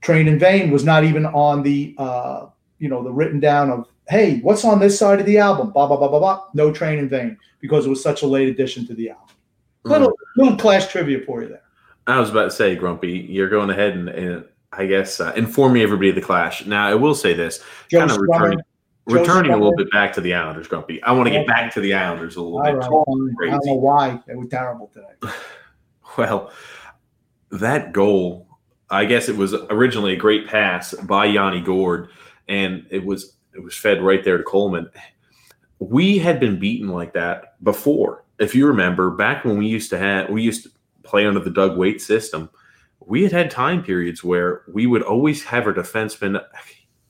Train 0.00 0.28
in 0.28 0.38
Vain 0.38 0.70
was 0.70 0.84
not 0.84 1.04
even 1.04 1.26
on 1.26 1.62
the 1.62 1.94
uh, 1.98 2.46
you 2.78 2.88
know 2.88 3.02
the 3.02 3.10
written 3.10 3.40
down 3.40 3.70
of 3.70 3.88
hey 4.08 4.38
what's 4.40 4.64
on 4.64 4.78
this 4.78 4.98
side 4.98 5.18
of 5.18 5.26
the 5.26 5.38
album 5.38 5.70
blah 5.70 5.86
blah 5.86 5.96
blah 5.96 6.08
blah 6.08 6.18
blah 6.18 6.44
no 6.54 6.72
Train 6.72 6.98
in 6.98 7.08
Vain 7.08 7.36
because 7.60 7.86
it 7.86 7.90
was 7.90 8.02
such 8.02 8.22
a 8.22 8.26
late 8.26 8.48
addition 8.48 8.86
to 8.86 8.94
the 8.94 9.10
album. 9.10 9.24
Little 9.84 10.12
little 10.36 10.56
clash 10.56 10.88
trivia 10.88 11.20
for 11.24 11.42
you 11.42 11.48
there. 11.48 11.62
I 12.06 12.20
was 12.20 12.30
about 12.30 12.44
to 12.44 12.50
say, 12.50 12.76
Grumpy, 12.76 13.26
you're 13.28 13.48
going 13.48 13.70
ahead 13.70 13.94
and, 13.94 14.08
and 14.08 14.44
I 14.72 14.86
guess 14.86 15.20
uh, 15.20 15.32
inform 15.36 15.72
me 15.72 15.82
everybody 15.82 16.10
of 16.10 16.14
the 16.14 16.20
clash. 16.20 16.66
Now 16.66 16.86
I 16.86 16.94
will 16.94 17.14
say 17.14 17.32
this, 17.32 17.62
Joe 17.88 18.00
kind 18.00 18.10
of 18.10 18.18
returning, 18.18 18.60
returning 19.06 19.52
a 19.52 19.56
little 19.56 19.74
bit 19.76 19.90
back 19.90 20.12
to 20.14 20.20
the 20.20 20.34
Islanders, 20.34 20.68
Grumpy. 20.68 21.02
I 21.02 21.12
want 21.12 21.26
to 21.28 21.32
get 21.32 21.46
back 21.46 21.72
to 21.74 21.80
the 21.80 21.94
Islanders 21.94 22.36
a 22.36 22.42
little 22.42 22.62
bit. 22.62 22.74
Right. 22.74 23.48
I 23.48 23.50
don't 23.50 23.66
know 23.66 23.74
why 23.74 24.20
they 24.26 24.34
were 24.34 24.46
terrible 24.46 24.88
today. 24.92 25.34
well, 26.18 26.52
that 27.50 27.92
goal 27.92 28.45
I 28.90 29.04
guess 29.04 29.28
it 29.28 29.36
was 29.36 29.54
originally 29.70 30.12
a 30.12 30.16
great 30.16 30.46
pass 30.46 30.94
by 30.94 31.26
Yanni 31.26 31.60
Gourde, 31.60 32.08
and 32.48 32.86
it 32.90 33.04
was 33.04 33.36
it 33.54 33.62
was 33.62 33.74
fed 33.74 34.02
right 34.02 34.22
there 34.22 34.36
to 34.36 34.44
Coleman. 34.44 34.88
We 35.78 36.18
had 36.18 36.38
been 36.38 36.58
beaten 36.58 36.88
like 36.88 37.12
that 37.14 37.62
before. 37.64 38.24
If 38.38 38.54
you 38.54 38.66
remember, 38.66 39.10
back 39.10 39.44
when 39.44 39.58
we 39.58 39.66
used 39.66 39.90
to 39.90 39.98
have 39.98 40.30
we 40.30 40.42
used 40.42 40.64
to 40.64 40.70
play 41.02 41.26
under 41.26 41.40
the 41.40 41.50
Doug 41.50 41.76
Weight 41.76 42.00
system, 42.00 42.50
we 43.00 43.22
had 43.22 43.32
had 43.32 43.50
time 43.50 43.82
periods 43.82 44.22
where 44.22 44.62
we 44.68 44.86
would 44.86 45.02
always 45.02 45.42
have 45.44 45.66
our 45.66 45.72
defenseman 45.72 46.42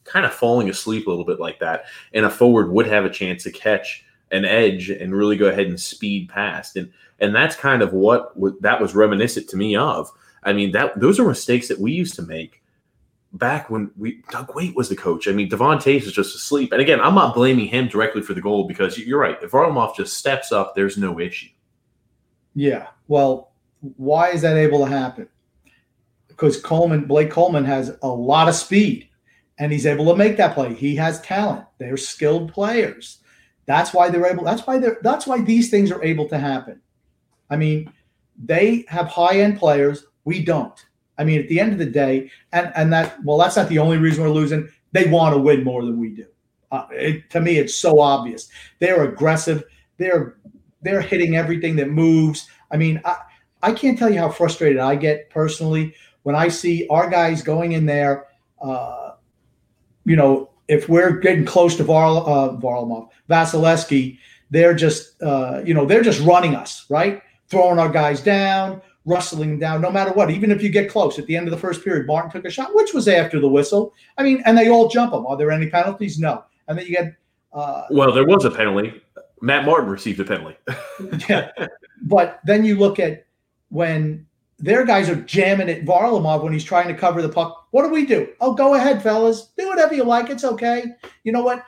kind 0.05 0.25
of 0.25 0.33
falling 0.33 0.71
asleep 0.71 1.07
a 1.07 1.11
little 1.11 1.25
bit 1.25 1.41
like 1.41 1.59
that, 1.61 1.85
and 2.15 2.25
a 2.25 2.31
forward 2.31 2.71
would 2.71 2.87
have 2.87 3.05
a 3.05 3.11
chance 3.11 3.43
to 3.43 3.51
catch 3.51 4.05
an 4.33 4.45
edge 4.45 4.91
and 4.91 5.15
really 5.15 5.37
go 5.37 5.49
ahead 5.49 5.67
and 5.67 5.81
speed 5.81 6.29
past, 6.31 6.77
and 6.77 6.91
and 7.19 7.35
that's 7.35 7.57
kind 7.57 7.83
of 7.83 7.93
what 7.93 8.33
that 8.63 8.81
was 8.81 8.95
reminiscent 8.95 9.49
to 9.49 9.57
me 9.57 9.77
of 9.77 10.11
I 10.47 10.53
mean, 10.53 10.73
that 10.73 10.99
those 10.99 11.21
are 11.21 11.27
mistakes 11.27 11.69
that 11.69 11.79
we 11.79 11.93
used 11.93 12.15
to 12.15 12.23
make 12.23 12.63
back 13.33 13.69
when 13.69 13.91
we 13.97 14.23
Doug 14.31 14.55
Weight 14.55 14.75
was 14.75 14.89
the 14.89 14.97
coach. 14.97 15.29
I 15.29 15.33
mean, 15.33 15.49
Devon 15.49 15.77
was 15.85 16.13
just 16.13 16.35
asleep. 16.35 16.73
And 16.73 16.81
again, 16.81 17.01
I'm 17.01 17.15
not 17.15 17.35
blaming 17.35 17.67
him 17.67 17.89
directly 17.89 18.23
for 18.23 18.33
the 18.33 18.41
goal 18.41 18.67
because 18.67 18.99
you're 18.99 19.21
right. 19.21 19.37
If 19.43 19.51
Varlamov 19.51 19.97
just 19.97 20.17
steps 20.17 20.53
up, 20.53 20.75
there's 20.75 20.97
no 20.97 21.21
issue. 21.21 21.49
Yeah. 22.55 22.87
Well, 23.09 23.53
why 23.97 24.31
is 24.31 24.43
that 24.43 24.57
able 24.57 24.85
to 24.85 24.91
happen? 24.91 25.29
Because 26.29 26.61
Coleman, 26.61 27.05
Blake 27.05 27.31
Coleman 27.31 27.65
has 27.65 27.97
a 28.03 28.09
lot 28.09 28.49
of 28.49 28.55
speed 28.55 29.09
and 29.59 29.73
he's 29.73 29.87
able 29.87 30.07
to 30.07 30.17
make 30.17 30.37
that 30.37 30.55
play. 30.55 30.75
He 30.75 30.97
has 30.97 31.21
talent. 31.23 31.67
They're 31.79 31.97
skilled 31.97 32.53
players. 32.53 33.19
That's 33.67 33.93
why 33.93 34.11
they're 34.11 34.27
able, 34.27 34.45
that's 34.45 34.67
why 34.67 34.79
they're 34.79 34.99
that's 35.03 35.27
why 35.27 35.41
these 35.41 35.71
things 35.71 35.91
are 35.91 36.03
able 36.03 36.29
to 36.29 36.39
happen. 36.39 36.81
I 37.51 37.57
mean, 37.57 37.93
they 38.43 38.85
have 38.89 39.09
high-end 39.09 39.59
players. 39.59 40.07
We 40.27 40.45
don't. 40.45 40.79
I 41.17 41.25
mean, 41.25 41.41
at 41.41 41.49
the 41.49 41.59
end 41.59 41.73
of 41.73 41.79
the 41.79 41.87
day, 41.87 42.31
and 42.53 42.71
and 42.77 42.93
that 42.93 43.17
well, 43.25 43.39
that's 43.39 43.57
not 43.57 43.71
the 43.71 43.79
only 43.79 43.97
reason 43.97 44.23
we're 44.23 44.31
losing. 44.31 44.69
They 44.93 45.07
want 45.07 45.35
to 45.35 45.41
win 45.41 45.65
more 45.65 45.83
than 45.83 45.99
we 45.99 46.11
do. 46.11 46.27
Uh, 46.71 46.87
it, 46.91 47.31
to 47.31 47.41
me, 47.41 47.57
it's 47.57 47.75
so 47.75 48.01
obvious. 48.01 48.49
They're 48.81 49.05
aggressive. 49.05 49.65
They're 49.97 50.37
they're 50.83 51.01
hitting 51.01 51.37
everything 51.37 51.77
that 51.77 51.89
moves. 51.89 52.49
I 52.71 52.77
mean, 52.77 53.01
I, 53.05 53.17
I 53.63 53.73
can't 53.73 53.99
tell 53.99 54.13
you 54.13 54.19
how 54.19 54.29
frustrated 54.29 54.79
I 54.79 54.97
get 54.97 55.31
personally 55.31 55.95
when 56.25 56.37
I 56.37 56.49
see 56.49 56.87
our 56.89 57.09
guys 57.09 57.43
going 57.43 57.73
in 57.73 57.87
there. 57.87 58.27
Uh, 58.61 59.13
you 60.05 60.17
know, 60.17 60.51
if 60.69 60.89
we're 60.89 61.19
getting 61.19 61.45
close 61.45 61.77
to 61.77 61.85
Varl, 61.85 62.19
uh, 62.19 62.57
Varlamov, 62.57 63.09
Vasilevskiy, 63.31 64.19
they're 64.51 64.75
just, 64.75 65.21
uh, 65.23 65.63
you 65.65 65.75
know, 65.75 65.85
they're 65.85 66.03
just 66.03 66.21
running 66.21 66.55
us, 66.55 66.85
right? 66.89 67.23
Throwing 67.49 67.79
our 67.79 67.89
guys 67.89 68.21
down, 68.21 68.83
rustling 69.07 69.59
down, 69.59 69.81
no 69.81 69.91
matter 69.91 70.13
what. 70.13 70.31
Even 70.31 70.51
if 70.51 70.63
you 70.63 70.69
get 70.69 70.91
close 70.91 71.19
at 71.19 71.27
the 71.27 71.37
end 71.37 71.47
of 71.47 71.53
the 71.53 71.59
first 71.59 71.83
period, 71.83 72.07
Martin 72.07 72.31
took 72.31 72.45
a 72.45 72.51
shot, 72.51 72.75
which 72.75 72.93
was 72.93 73.09
after 73.09 73.41
the 73.41 73.49
whistle. 73.49 73.95
I 74.19 74.23
mean, 74.23 74.43
and 74.45 74.59
they 74.59 74.69
all 74.69 74.89
jump 74.89 75.13
them. 75.13 75.27
Are 75.27 75.37
there 75.37 75.51
any 75.51 75.71
penalties? 75.71 76.19
No. 76.19 76.45
And 76.69 76.77
then 76.77 76.87
you 76.87 76.93
get. 76.93 77.17
Uh, 77.53 77.85
well, 77.91 78.13
there 78.13 78.27
was 78.27 78.45
a 78.45 78.51
penalty. 78.51 79.01
Matt 79.41 79.65
Martin 79.65 79.89
received 79.89 80.21
a 80.21 80.25
penalty. 80.25 80.57
yeah. 81.29 81.51
But 82.03 82.41
then 82.45 82.65
you 82.65 82.77
look 82.79 82.99
at 82.99 83.25
when 83.69 84.27
their 84.59 84.85
guys 84.85 85.09
are 85.09 85.17
jamming 85.17 85.71
at 85.71 85.85
Varlamov 85.85 86.43
when 86.43 86.53
he's 86.53 86.65
trying 86.65 86.89
to 86.89 86.95
cover 86.95 87.23
the 87.23 87.29
puck. 87.29 87.69
What 87.71 87.83
do 87.83 87.91
we 87.91 88.07
do? 88.07 88.29
Oh, 88.41 88.55
go 88.55 88.75
ahead, 88.75 89.03
fellas. 89.03 89.53
Do 89.57 89.69
whatever 89.69 89.95
you 89.95 90.05
like. 90.05 90.31
It's 90.31 90.45
okay. 90.45 90.85
You 91.25 91.33
know 91.33 91.43
what? 91.43 91.65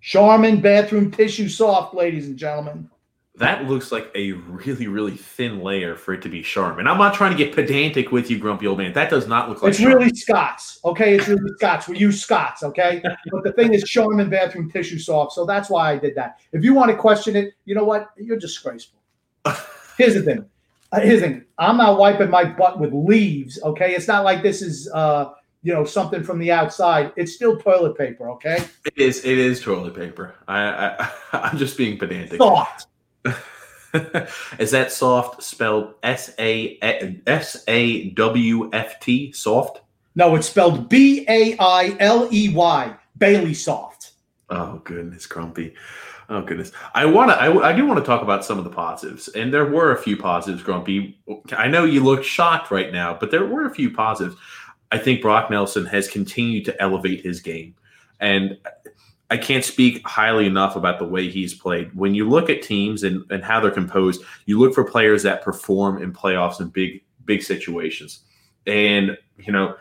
Charmin 0.00 0.60
bathroom 0.60 1.10
tissue 1.10 1.48
soft, 1.48 1.94
ladies 1.94 2.26
and 2.28 2.36
gentlemen. 2.36 2.88
That 3.38 3.66
looks 3.66 3.92
like 3.92 4.10
a 4.16 4.32
really, 4.32 4.88
really 4.88 5.16
thin 5.16 5.60
layer 5.60 5.94
for 5.94 6.12
it 6.12 6.22
to 6.22 6.28
be 6.28 6.42
Charmin. 6.42 6.80
And 6.80 6.88
I'm 6.88 6.98
not 6.98 7.14
trying 7.14 7.30
to 7.30 7.36
get 7.36 7.54
pedantic 7.54 8.10
with 8.10 8.30
you, 8.30 8.38
grumpy 8.38 8.66
old 8.66 8.78
man. 8.78 8.92
That 8.94 9.10
does 9.10 9.28
not 9.28 9.48
look 9.48 9.62
like. 9.62 9.70
It's 9.70 9.78
Charmin. 9.78 9.98
really 9.98 10.16
Scots, 10.16 10.80
okay? 10.84 11.14
It's 11.14 11.28
really 11.28 11.52
Scots. 11.56 11.86
We 11.86 11.98
use 11.98 12.20
Scots, 12.20 12.64
okay? 12.64 13.00
But 13.30 13.44
the 13.44 13.52
thing 13.52 13.74
is, 13.74 13.84
Charmin 13.84 14.28
bathroom 14.28 14.68
tissue 14.68 14.98
soft. 14.98 15.32
So 15.32 15.46
that's 15.46 15.70
why 15.70 15.92
I 15.92 15.98
did 15.98 16.16
that. 16.16 16.40
If 16.52 16.64
you 16.64 16.74
want 16.74 16.90
to 16.90 16.96
question 16.96 17.36
it, 17.36 17.54
you 17.64 17.76
know 17.76 17.84
what? 17.84 18.08
You're 18.16 18.38
disgraceful. 18.38 18.98
Here's 19.96 20.14
the 20.14 20.22
thing. 20.22 20.44
Uh, 20.90 21.00
here's 21.00 21.20
the 21.20 21.26
thing. 21.26 21.44
I'm 21.58 21.76
not 21.76 21.98
wiping 21.98 22.30
my 22.30 22.44
butt 22.44 22.80
with 22.80 22.94
leaves, 22.94 23.60
okay? 23.62 23.94
It's 23.94 24.08
not 24.08 24.24
like 24.24 24.42
this 24.42 24.62
is. 24.62 24.90
uh 24.92 25.32
you 25.62 25.74
know 25.74 25.84
something 25.84 26.22
from 26.22 26.38
the 26.38 26.52
outside 26.52 27.12
it's 27.16 27.34
still 27.34 27.56
toilet 27.58 27.98
paper 27.98 28.30
okay 28.30 28.64
it 28.84 28.96
is 28.96 29.24
it 29.24 29.36
is 29.36 29.60
toilet 29.60 29.92
paper 29.92 30.36
i, 30.46 30.60
I 30.60 31.10
i'm 31.32 31.58
just 31.58 31.76
being 31.76 31.98
pedantic 31.98 32.38
soft 32.38 32.86
is 34.58 34.70
that 34.70 34.92
soft 34.92 35.42
spelled 35.42 35.94
S 36.02 36.34
A 36.38 36.78
eh, 36.82 37.14
S 37.26 37.64
A 37.68 38.10
W 38.10 38.70
F 38.72 39.00
T 39.00 39.32
soft? 39.32 39.80
No, 40.14 40.34
it's 40.34 40.48
spelled 40.48 40.88
B 40.88 41.24
A 41.28 41.56
I 41.58 41.96
L 42.00 42.28
E 42.32 42.48
Y 42.50 42.94
Bailey 43.18 43.54
soft. 43.54 44.12
Oh 44.50 44.80
goodness, 44.84 45.26
Grumpy. 45.26 45.74
Oh 46.30 46.42
goodness. 46.42 46.72
I 46.94 47.06
want 47.06 47.30
to. 47.30 47.36
I, 47.36 47.70
I 47.70 47.72
do 47.72 47.86
want 47.86 47.98
to 47.98 48.04
talk 48.04 48.22
about 48.22 48.44
some 48.44 48.58
of 48.58 48.64
the 48.64 48.70
positives, 48.70 49.28
and 49.28 49.52
there 49.52 49.66
were 49.66 49.92
a 49.92 50.02
few 50.02 50.16
positives, 50.16 50.62
Grumpy. 50.62 51.18
I 51.56 51.68
know 51.68 51.84
you 51.84 52.02
look 52.04 52.22
shocked 52.22 52.70
right 52.70 52.92
now, 52.92 53.16
but 53.18 53.30
there 53.30 53.46
were 53.46 53.64
a 53.64 53.74
few 53.74 53.90
positives. 53.90 54.36
I 54.90 54.98
think 54.98 55.22
Brock 55.22 55.50
Nelson 55.50 55.86
has 55.86 56.08
continued 56.08 56.64
to 56.66 56.82
elevate 56.82 57.24
his 57.24 57.40
game, 57.40 57.74
and 58.20 58.58
I 59.30 59.36
can't 59.36 59.64
speak 59.64 60.06
highly 60.06 60.46
enough 60.46 60.74
about 60.74 60.98
the 60.98 61.04
way 61.04 61.28
he's 61.28 61.52
played. 61.52 61.94
When 61.94 62.14
you 62.14 62.28
look 62.28 62.48
at 62.48 62.62
teams 62.62 63.02
and, 63.02 63.24
and 63.30 63.44
how 63.44 63.60
they're 63.60 63.70
composed, 63.70 64.22
you 64.46 64.58
look 64.58 64.74
for 64.74 64.84
players 64.84 65.22
that 65.24 65.42
perform 65.42 66.02
in 66.02 66.12
playoffs 66.12 66.60
and 66.60 66.72
big 66.72 67.02
big 67.24 67.42
situations. 67.42 68.20
And 68.66 69.18
you 69.36 69.52
know, 69.52 69.76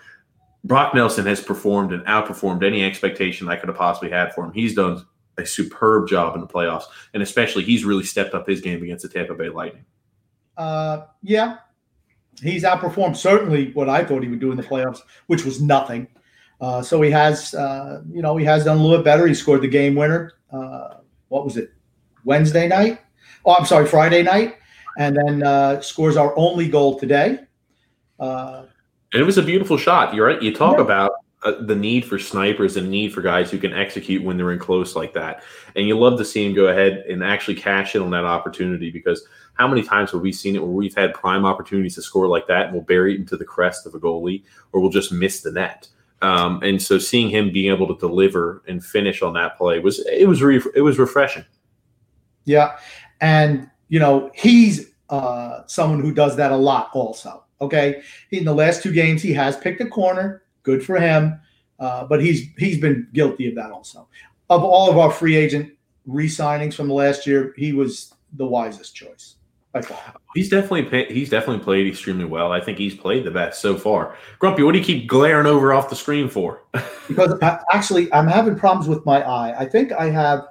Brock 0.63 0.93
Nelson 0.93 1.25
has 1.25 1.41
performed 1.41 1.93
and 1.93 2.03
outperformed 2.05 2.63
any 2.63 2.83
expectation 2.83 3.47
I 3.47 3.55
could 3.55 3.69
have 3.69 3.77
possibly 3.77 4.09
had 4.09 4.33
for 4.33 4.43
him. 4.45 4.51
He's 4.51 4.75
done 4.75 5.05
a 5.37 5.45
superb 5.45 6.09
job 6.09 6.35
in 6.35 6.41
the 6.41 6.47
playoffs, 6.47 6.85
and 7.13 7.23
especially 7.23 7.63
he's 7.63 7.85
really 7.85 8.03
stepped 8.03 8.33
up 8.33 8.47
his 8.47 8.59
game 8.59 8.83
against 8.83 9.03
the 9.03 9.09
Tampa 9.09 9.33
Bay 9.33 9.49
Lightning. 9.49 9.85
Uh, 10.57 11.05
yeah, 11.21 11.57
he's 12.41 12.63
outperformed 12.63 13.15
certainly 13.15 13.71
what 13.73 13.87
I 13.87 14.03
thought 14.03 14.23
he 14.23 14.29
would 14.29 14.39
do 14.39 14.51
in 14.51 14.57
the 14.57 14.63
playoffs, 14.63 14.99
which 15.27 15.45
was 15.45 15.61
nothing. 15.61 16.07
Uh, 16.59 16.81
so 16.81 17.01
he 17.01 17.11
has, 17.11 17.53
uh, 17.53 18.01
you 18.11 18.21
know, 18.21 18.35
he 18.35 18.45
has 18.45 18.65
done 18.65 18.77
a 18.77 18.81
little 18.81 18.97
bit 18.97 19.05
better. 19.05 19.27
He 19.27 19.33
scored 19.33 19.61
the 19.61 19.67
game 19.67 19.95
winner. 19.95 20.33
Uh, 20.51 20.95
what 21.27 21.43
was 21.43 21.57
it? 21.57 21.71
Wednesday 22.23 22.67
night? 22.67 22.99
Oh, 23.45 23.53
I'm 23.53 23.65
sorry, 23.65 23.85
Friday 23.87 24.23
night, 24.23 24.57
and 24.97 25.15
then 25.15 25.43
uh, 25.43 25.81
scores 25.81 26.17
our 26.17 26.37
only 26.37 26.67
goal 26.67 26.99
today. 26.99 27.39
Uh, 28.19 28.65
and 29.13 29.21
it 29.21 29.25
was 29.25 29.37
a 29.37 29.43
beautiful 29.43 29.77
shot. 29.77 30.13
You're 30.13 30.27
right. 30.27 30.41
You 30.41 30.53
talk 30.53 30.77
yeah. 30.77 30.83
about 30.83 31.11
uh, 31.43 31.53
the 31.61 31.75
need 31.75 32.03
for 32.03 32.19
snipers 32.19 32.77
and 32.77 32.89
need 32.89 33.13
for 33.13 33.21
guys 33.21 33.49
who 33.51 33.57
can 33.57 33.71
execute 33.71 34.23
when 34.23 34.37
they're 34.37 34.51
in 34.51 34.59
close 34.59 34.95
like 34.95 35.13
that. 35.13 35.43
And 35.75 35.87
you 35.87 35.97
love 35.97 36.17
to 36.17 36.25
see 36.25 36.45
him 36.45 36.53
go 36.53 36.67
ahead 36.67 37.05
and 37.07 37.23
actually 37.23 37.55
cash 37.55 37.95
in 37.95 38.01
on 38.01 38.09
that 38.11 38.25
opportunity 38.25 38.89
because 38.89 39.25
how 39.53 39.67
many 39.67 39.83
times 39.83 40.11
have 40.11 40.21
we 40.21 40.31
seen 40.31 40.55
it 40.55 40.61
where 40.61 40.71
we've 40.71 40.95
had 40.95 41.13
prime 41.13 41.45
opportunities 41.45 41.95
to 41.95 42.01
score 42.01 42.27
like 42.27 42.47
that 42.47 42.65
and 42.65 42.73
we'll 42.73 42.81
bury 42.81 43.13
it 43.13 43.19
into 43.19 43.37
the 43.37 43.45
crest 43.45 43.85
of 43.85 43.95
a 43.95 43.99
goalie 43.99 44.43
or 44.71 44.81
we'll 44.81 44.89
just 44.89 45.11
miss 45.11 45.41
the 45.41 45.51
net. 45.51 45.87
Um, 46.21 46.61
and 46.63 46.81
so 46.81 46.97
seeing 46.97 47.29
him 47.29 47.51
being 47.51 47.71
able 47.71 47.87
to 47.87 47.99
deliver 47.99 48.63
and 48.67 48.83
finish 48.83 49.21
on 49.21 49.33
that 49.33 49.57
play 49.57 49.79
was 49.79 50.05
it 50.07 50.27
was 50.27 50.41
re- 50.41 50.61
it 50.75 50.81
was 50.81 50.97
refreshing. 50.97 51.45
Yeah, 52.45 52.77
and 53.21 53.69
you 53.89 53.99
know 53.99 54.31
he's 54.33 54.91
uh, 55.09 55.61
someone 55.67 56.01
who 56.01 56.13
does 56.13 56.35
that 56.37 56.51
a 56.51 56.57
lot. 56.57 56.89
Also, 56.93 57.43
okay, 57.61 58.01
in 58.31 58.45
the 58.45 58.53
last 58.53 58.81
two 58.81 58.91
games 58.91 59.21
he 59.21 59.33
has 59.33 59.57
picked 59.57 59.81
a 59.81 59.87
corner. 59.87 60.43
Good 60.63 60.83
for 60.83 60.99
him, 60.99 61.39
uh, 61.79 62.05
but 62.05 62.21
he's 62.21 62.47
he's 62.57 62.79
been 62.79 63.07
guilty 63.13 63.47
of 63.47 63.55
that 63.55 63.71
also. 63.71 64.07
Of 64.49 64.63
all 64.63 64.89
of 64.89 64.97
our 64.97 65.11
free 65.11 65.35
agent 65.35 65.73
re-signings 66.05 66.73
from 66.73 66.87
the 66.87 66.93
last 66.93 67.27
year, 67.27 67.53
he 67.57 67.73
was 67.73 68.13
the 68.33 68.45
wisest 68.45 68.95
choice. 68.95 69.36
He's 70.33 70.49
definitely 70.49 71.13
he's 71.13 71.29
definitely 71.29 71.63
played 71.63 71.87
extremely 71.87 72.25
well. 72.25 72.51
I 72.51 72.61
think 72.61 72.77
he's 72.77 72.93
played 72.95 73.23
the 73.23 73.31
best 73.31 73.61
so 73.61 73.75
far. 73.75 74.15
Grumpy, 74.39 74.63
what 74.63 74.73
do 74.73 74.79
you 74.79 74.85
keep 74.85 75.07
glaring 75.07 75.47
over 75.47 75.73
off 75.73 75.89
the 75.89 75.95
screen 75.95 76.29
for? 76.29 76.63
because 77.07 77.37
I, 77.41 77.59
actually, 77.73 78.11
I'm 78.13 78.27
having 78.27 78.55
problems 78.55 78.87
with 78.87 79.05
my 79.05 79.21
eye. 79.21 79.59
I 79.59 79.65
think 79.65 79.91
I 79.91 80.09
have 80.09 80.45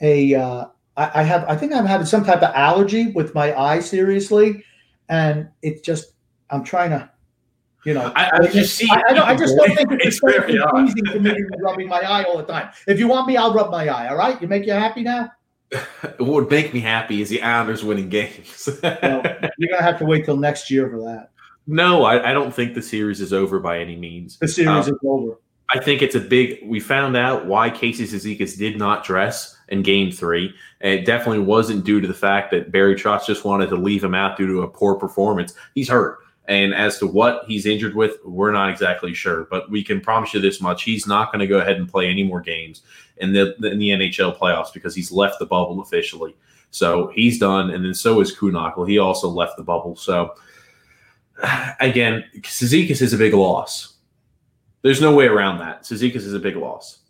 a 0.00 0.34
uh, 0.34 0.64
I, 0.96 1.20
I 1.20 1.22
have 1.22 1.44
I 1.44 1.56
think 1.56 1.72
I'm 1.72 1.86
having 1.86 2.06
some 2.06 2.24
type 2.24 2.42
of 2.42 2.54
allergy 2.54 3.12
with 3.12 3.34
my 3.34 3.54
eye. 3.58 3.80
Seriously, 3.80 4.64
and 5.08 5.48
it's 5.62 5.80
just 5.80 6.14
I'm 6.50 6.64
trying 6.64 6.90
to. 6.90 7.10
You 7.84 7.94
know, 7.94 8.12
I, 8.16 8.30
I 8.32 8.46
just 8.48 8.74
see. 8.74 8.88
I, 8.90 9.00
I, 9.10 9.28
I, 9.28 9.36
just 9.36 9.54
don't 9.56 9.72
think 9.76 9.92
it's, 9.92 10.06
it's 10.06 10.18
very 10.18 10.54
easy 10.54 11.00
for 11.12 11.20
me 11.20 11.30
to 11.30 11.36
be 11.36 11.44
rubbing 11.60 11.86
my 11.86 12.00
eye 12.00 12.24
all 12.24 12.36
the 12.36 12.42
time. 12.42 12.70
If 12.88 12.98
you 12.98 13.06
want 13.06 13.28
me, 13.28 13.36
I'll 13.36 13.54
rub 13.54 13.70
my 13.70 13.86
eye. 13.86 14.08
All 14.08 14.16
right, 14.16 14.42
you 14.42 14.48
make 14.48 14.66
you 14.66 14.72
happy 14.72 15.04
now 15.04 15.30
what 16.18 16.28
would 16.28 16.50
make 16.50 16.72
me 16.72 16.80
happy 16.80 17.20
is 17.20 17.28
the 17.28 17.42
Islanders 17.42 17.84
winning 17.84 18.08
games. 18.08 18.68
well, 18.82 19.22
you're 19.58 19.70
gonna 19.70 19.82
have 19.82 19.98
to 19.98 20.04
wait 20.04 20.24
till 20.24 20.36
next 20.36 20.70
year 20.70 20.88
for 20.88 20.98
that. 20.98 21.30
No, 21.66 22.04
I, 22.04 22.30
I 22.30 22.32
don't 22.32 22.54
think 22.54 22.74
the 22.74 22.82
series 22.82 23.20
is 23.20 23.32
over 23.32 23.58
by 23.58 23.80
any 23.80 23.96
means. 23.96 24.38
The 24.38 24.48
series 24.48 24.88
um, 24.88 24.94
is 24.94 25.00
over. 25.04 25.38
I 25.70 25.80
think 25.80 26.00
it's 26.00 26.14
a 26.14 26.20
big. 26.20 26.60
We 26.64 26.78
found 26.78 27.16
out 27.16 27.46
why 27.46 27.70
Casey 27.70 28.04
Cizikas 28.04 28.56
did 28.56 28.78
not 28.78 29.04
dress 29.04 29.56
in 29.68 29.82
Game 29.82 30.12
Three. 30.12 30.54
And 30.80 30.92
it 30.92 31.04
definitely 31.04 31.40
wasn't 31.40 31.84
due 31.84 32.00
to 32.00 32.06
the 32.06 32.14
fact 32.14 32.52
that 32.52 32.70
Barry 32.70 32.94
Trotz 32.94 33.26
just 33.26 33.44
wanted 33.44 33.68
to 33.70 33.76
leave 33.76 34.04
him 34.04 34.14
out 34.14 34.36
due 34.36 34.46
to 34.46 34.62
a 34.62 34.68
poor 34.68 34.94
performance. 34.94 35.54
He's 35.74 35.88
hurt. 35.88 36.18
And 36.48 36.74
as 36.74 36.98
to 36.98 37.06
what 37.06 37.44
he's 37.46 37.66
injured 37.66 37.94
with, 37.94 38.18
we're 38.24 38.52
not 38.52 38.70
exactly 38.70 39.14
sure. 39.14 39.48
But 39.50 39.70
we 39.70 39.82
can 39.82 40.00
promise 40.00 40.32
you 40.32 40.40
this 40.40 40.60
much: 40.60 40.84
he's 40.84 41.06
not 41.06 41.32
going 41.32 41.40
to 41.40 41.46
go 41.46 41.58
ahead 41.58 41.76
and 41.76 41.88
play 41.88 42.08
any 42.08 42.22
more 42.22 42.40
games 42.40 42.82
in 43.18 43.32
the 43.32 43.56
in 43.66 43.78
the 43.78 43.90
NHL 43.90 44.36
playoffs 44.38 44.72
because 44.72 44.94
he's 44.94 45.10
left 45.10 45.38
the 45.38 45.46
bubble 45.46 45.80
officially. 45.80 46.36
So 46.70 47.10
he's 47.14 47.38
done, 47.38 47.70
and 47.70 47.84
then 47.84 47.94
so 47.94 48.20
is 48.20 48.36
Kuhnhackl. 48.36 48.88
He 48.88 48.98
also 48.98 49.28
left 49.28 49.56
the 49.56 49.64
bubble. 49.64 49.96
So 49.96 50.34
again, 51.80 52.24
Cizikas 52.38 53.02
is 53.02 53.12
a 53.12 53.18
big 53.18 53.34
loss. 53.34 53.94
There's 54.82 55.00
no 55.00 55.14
way 55.14 55.26
around 55.26 55.58
that. 55.58 55.82
Cizikas 55.82 56.16
is 56.16 56.34
a 56.34 56.38
big 56.38 56.56
loss. 56.56 57.00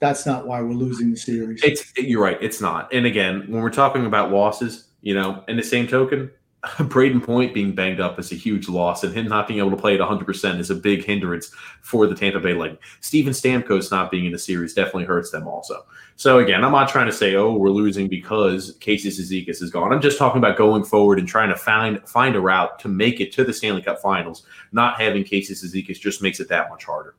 That's 0.00 0.26
not 0.26 0.46
why 0.46 0.60
we're 0.60 0.74
losing 0.74 1.10
the 1.10 1.16
series. 1.16 1.62
It's 1.64 1.92
you're 1.96 2.22
right. 2.22 2.36
It's 2.42 2.60
not. 2.60 2.92
And 2.92 3.06
again, 3.06 3.46
when 3.48 3.62
we're 3.62 3.70
talking 3.70 4.04
about 4.04 4.30
losses, 4.30 4.88
you 5.00 5.14
know, 5.14 5.42
in 5.48 5.56
the 5.56 5.62
same 5.62 5.88
token, 5.88 6.30
Brayden 6.78 7.24
Point 7.24 7.52
being 7.52 7.74
banged 7.74 7.98
up 7.98 8.20
is 8.20 8.30
a 8.30 8.36
huge 8.36 8.68
loss, 8.68 9.02
and 9.02 9.12
him 9.12 9.26
not 9.26 9.48
being 9.48 9.58
able 9.58 9.72
to 9.72 9.76
play 9.76 9.94
at 9.94 10.00
100% 10.00 10.60
is 10.60 10.70
a 10.70 10.76
big 10.76 11.04
hindrance 11.04 11.50
for 11.80 12.06
the 12.06 12.14
Tampa 12.14 12.38
Bay 12.38 12.54
Lightning. 12.54 12.78
Steven 13.00 13.32
Stamkos 13.32 13.90
not 13.90 14.12
being 14.12 14.26
in 14.26 14.32
the 14.32 14.38
series 14.38 14.72
definitely 14.72 15.04
hurts 15.04 15.32
them 15.32 15.48
also. 15.48 15.84
So 16.14 16.38
again, 16.38 16.62
I'm 16.62 16.70
not 16.70 16.88
trying 16.88 17.06
to 17.06 17.12
say, 17.12 17.34
oh, 17.34 17.52
we're 17.54 17.70
losing 17.70 18.06
because 18.06 18.76
Casey 18.78 19.08
Cizikas 19.08 19.60
is 19.60 19.70
gone. 19.70 19.92
I'm 19.92 20.00
just 20.00 20.18
talking 20.18 20.38
about 20.38 20.56
going 20.56 20.84
forward 20.84 21.18
and 21.18 21.26
trying 21.26 21.48
to 21.48 21.56
find 21.56 22.00
find 22.08 22.36
a 22.36 22.40
route 22.40 22.78
to 22.78 22.88
make 22.88 23.20
it 23.20 23.32
to 23.32 23.44
the 23.44 23.52
Stanley 23.52 23.82
Cup 23.82 23.98
Finals. 24.00 24.44
Not 24.70 25.00
having 25.00 25.24
Casey 25.24 25.54
Cizikas 25.54 25.98
just 25.98 26.22
makes 26.22 26.38
it 26.38 26.48
that 26.48 26.70
much 26.70 26.84
harder. 26.84 27.16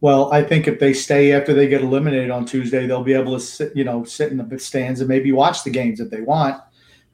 Well, 0.00 0.32
I 0.32 0.42
think 0.42 0.66
if 0.66 0.80
they 0.80 0.94
stay 0.94 1.32
after 1.32 1.52
they 1.52 1.68
get 1.68 1.82
eliminated 1.82 2.30
on 2.30 2.46
Tuesday, 2.46 2.86
they'll 2.86 3.04
be 3.04 3.12
able 3.12 3.34
to 3.34 3.40
sit, 3.40 3.76
you 3.76 3.84
know, 3.84 4.04
sit 4.04 4.32
in 4.32 4.38
the 4.38 4.58
stands 4.58 5.00
and 5.00 5.08
maybe 5.08 5.32
watch 5.32 5.62
the 5.62 5.70
games 5.70 6.00
if 6.00 6.08
they 6.08 6.22
want. 6.22 6.62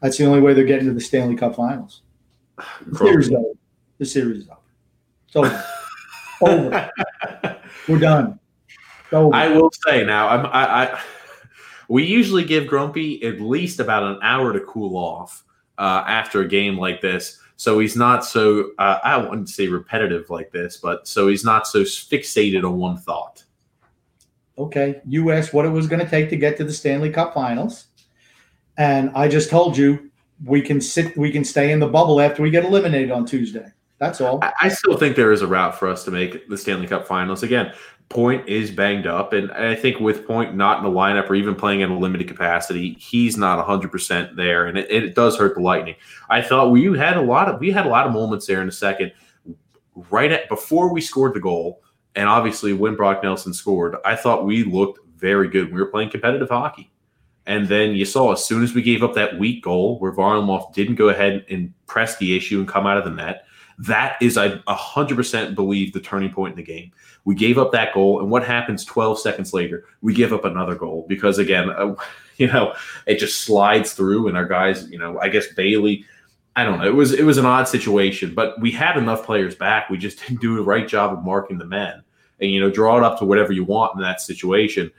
That's 0.00 0.19
the 0.19 0.26
only 0.26 0.41
way 0.41 0.55
they're 0.55 0.65
getting 0.65 0.87
to 0.87 0.93
the 0.93 1.00
Stanley 1.00 1.37
Cup 1.37 1.57
Finals. 1.57 2.03
The 2.87 2.99
series 2.99 3.29
is 3.29 3.35
over. 3.35 3.55
The 3.99 4.07
series 4.07 4.43
is 4.43 4.49
over. 4.49 4.59
It's 5.26 5.37
over. 5.37 5.65
over. 6.43 6.91
We're 7.88 7.99
done. 7.99 8.38
Over. 9.12 9.35
I 9.35 9.49
will 9.49 9.71
say 9.87 10.05
now, 10.05 10.29
I'm, 10.29 10.47
I, 10.47 10.85
I, 10.85 11.00
we 11.88 12.05
usually 12.05 12.45
give 12.45 12.67
Grumpy 12.67 13.23
at 13.23 13.41
least 13.41 13.81
about 13.81 14.03
an 14.03 14.19
hour 14.23 14.53
to 14.53 14.61
cool 14.61 14.97
off 14.97 15.45
uh, 15.79 16.05
after 16.07 16.41
a 16.41 16.49
game 16.49 16.79
like 16.79 17.00
this. 17.00 17.38
So 17.57 17.79
he's 17.79 17.97
not 17.97 18.25
so, 18.25 18.73
uh, 18.79 18.99
I 19.03 19.17
wouldn't 19.17 19.49
say 19.49 19.69
repetitive 19.69 20.29
like 20.29 20.50
this, 20.50 20.76
but 20.76 21.09
so 21.09 21.29
he's 21.29 21.45
not 21.45 21.67
so 21.67 21.83
fixated 21.83 22.65
on 22.65 22.76
one 22.76 22.99
thought. 22.99 23.45
Okay. 24.59 25.00
You 25.07 25.31
asked 25.31 25.55
what 25.55 25.65
it 25.65 25.71
was 25.71 25.87
going 25.87 26.05
to 26.05 26.11
take 26.11 26.29
to 26.31 26.37
get 26.37 26.57
to 26.59 26.65
the 26.65 26.73
Stanley 26.73 27.11
Cup 27.11 27.33
finals. 27.33 27.86
And 28.78 29.11
I 29.14 29.28
just 29.28 29.50
told 29.50 29.76
you 29.76 30.11
we 30.45 30.61
can 30.61 30.80
sit, 30.80 31.16
we 31.16 31.30
can 31.30 31.45
stay 31.45 31.73
in 31.73 31.80
the 31.80 31.88
bubble 31.88 32.21
after 32.21 32.42
we 32.42 32.50
get 32.50 32.64
eliminated 32.64 33.11
on 33.11 33.25
Tuesday. 33.25 33.73
That's 33.99 34.21
all. 34.21 34.40
I 34.61 34.68
still 34.68 34.99
think 34.99 35.16
there 35.16 35.33
is 35.33 35.40
a 35.40 35.47
route 35.47 35.78
for 35.78 35.88
us 35.88 36.04
to 36.04 36.11
make 36.11 36.49
the 36.49 36.59
Stanley 36.59 36.87
Cup 36.87 37.06
finals. 37.06 37.42
Again, 37.42 37.73
Point 38.09 38.49
is 38.49 38.71
banged 38.71 39.09
up, 39.09 39.33
and 39.33 39.50
I 39.50 39.75
think 39.75 39.99
with 39.99 40.28
Point 40.28 40.54
not 40.54 40.78
in 40.78 40.85
the 40.85 40.97
lineup 40.97 41.28
or 41.28 41.35
even 41.35 41.56
playing 41.56 41.80
in 41.80 41.90
a 41.90 41.99
limited 41.99 42.28
capacity, 42.28 42.92
he's 43.00 43.37
not 43.37 43.64
100% 43.66 44.37
there, 44.37 44.66
and 44.66 44.78
it, 44.78 44.88
it 44.90 45.14
does 45.16 45.37
hurt 45.37 45.56
the 45.56 45.61
Lightning. 45.61 45.97
I 46.30 46.40
thought 46.40 46.71
we 46.71 46.85
had 46.97 47.16
a 47.16 47.21
lot 47.21 47.49
of 47.49 47.59
we 47.59 47.73
had 47.73 47.85
a 47.85 47.88
lot 47.88 48.06
of 48.06 48.12
moments 48.12 48.47
there 48.47 48.61
in 48.61 48.66
the 48.66 48.73
second, 48.73 49.11
right 50.11 50.30
at 50.30 50.49
before 50.49 50.92
we 50.92 51.00
scored 51.00 51.35
the 51.35 51.40
goal, 51.40 51.83
and 52.14 52.28
obviously 52.28 52.73
when 52.73 52.95
Brock 52.95 53.25
Nelson 53.25 53.52
scored, 53.52 53.97
I 54.04 54.14
thought 54.14 54.47
we 54.47 54.62
looked 54.62 55.00
very 55.16 55.49
good. 55.49 55.73
We 55.73 55.80
were 55.80 55.87
playing 55.87 56.11
competitive 56.11 56.50
hockey. 56.50 56.92
And 57.47 57.69
then 57.69 57.95
you 57.95 58.05
saw 58.05 58.33
as 58.33 58.45
soon 58.45 58.65
as 58.65 58.75
we 58.75 58.83
gave 58.83 59.05
up 59.05 59.15
that 59.15 59.38
weak 59.38 59.62
goal 59.62 59.99
where 60.00 60.12
Varlamov 60.12 60.75
didn't 60.75 60.97
go 60.97 61.09
ahead 61.09 61.45
and 61.49 61.73
press 61.87 62.17
the 62.17 62.37
issue 62.37 62.59
and 62.59 62.67
come 62.67 62.87
out 62.87 62.99
of 62.99 63.05
the 63.05 63.11
net, 63.11 63.47
that 63.79 64.17
is, 64.21 64.37
I 64.37 64.50
100% 64.50 65.55
believe, 65.55 65.93
the 65.93 66.00
turning 66.00 66.33
point 66.33 66.53
in 66.53 66.57
the 66.57 66.62
game. 66.62 66.93
We 67.25 67.35
gave 67.35 67.59
up 67.59 67.73
that 67.73 67.93
goal, 67.93 68.21
and 68.21 68.31
what 68.31 68.45
happens 68.45 68.85
12 68.85 69.19
seconds 69.19 69.53
later? 69.53 69.85
We 70.00 70.15
give 70.15 70.33
up 70.33 70.45
another 70.45 70.75
goal 70.75 71.05
because, 71.09 71.38
again, 71.38 71.71
uh, 71.71 71.95
you 72.37 72.47
know, 72.47 72.75
it 73.07 73.19
just 73.19 73.41
slides 73.41 73.93
through, 73.93 74.29
and 74.29 74.37
our 74.37 74.47
guys, 74.47 74.88
you 74.91 74.99
know, 74.99 75.19
I 75.21 75.29
guess 75.29 75.53
Bailey. 75.55 76.05
I 76.55 76.65
don't 76.65 76.79
know. 76.79 76.87
It 76.87 76.95
was 76.95 77.12
it 77.12 77.25
was 77.25 77.37
an 77.37 77.45
odd 77.45 77.69
situation, 77.69 78.35
but 78.35 78.59
we 78.62 78.71
had 78.71 78.97
enough 78.97 79.26
players 79.26 79.55
back. 79.55 79.91
We 79.91 79.99
just 79.99 80.21
didn't 80.26 80.41
do 80.41 80.57
the 80.57 80.62
right 80.62 80.88
job 80.88 81.12
of 81.12 81.23
marking 81.23 81.59
the 81.59 81.67
men, 81.67 82.03
and 82.41 82.50
you 82.50 82.61
know, 82.61 82.71
draw 82.71 82.97
it 82.97 83.03
up 83.03 83.19
to 83.19 83.26
whatever 83.26 83.53
you 83.53 83.65
want 83.65 83.95
in 83.95 84.00
that 84.00 84.23
situation. 84.23 84.91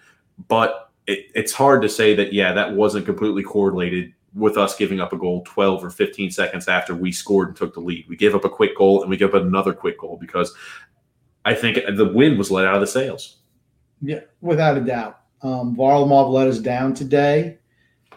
But 0.48 0.87
it, 1.08 1.28
it's 1.34 1.54
hard 1.54 1.82
to 1.82 1.90
say 1.90 2.14
that 2.16 2.34
yeah, 2.34 2.54
that 2.54 2.74
wasn't 2.74 3.06
completely 3.06 3.44
correlated 3.44 4.14
with 4.34 4.58
us 4.58 4.76
giving 4.76 5.00
up 5.00 5.14
a 5.14 5.18
goal 5.18 5.44
12 5.48 5.84
or 5.84 5.90
15 5.90 6.30
seconds 6.30 6.68
after 6.68 6.94
we 6.94 7.12
scored 7.12 7.48
and 7.48 7.58
took 7.58 7.74
the 7.74 7.80
lead. 7.80 8.06
We 8.08 8.16
gave 8.16 8.36
up 8.36 8.46
a 8.46 8.50
quick 8.50 8.78
goal 8.78 9.02
and 9.02 9.10
we 9.10 9.18
give 9.18 9.34
up 9.34 9.42
another 9.42 9.74
quick 9.74 9.98
goal 9.98 10.18
because 10.20 10.54
I 11.46 11.56
think 11.56 11.80
the 11.96 12.12
wind 12.14 12.38
was 12.38 12.52
let 12.52 12.66
out 12.66 12.76
of 12.76 12.82
the 12.82 12.88
sails. 12.88 13.38
Yeah, 14.02 14.20
without 14.42 14.78
a 14.78 14.82
doubt. 14.82 15.22
Um, 15.42 15.76
Varlamov 15.76 16.32
let 16.32 16.48
us 16.48 16.60
down 16.60 16.94
today. 16.94 17.58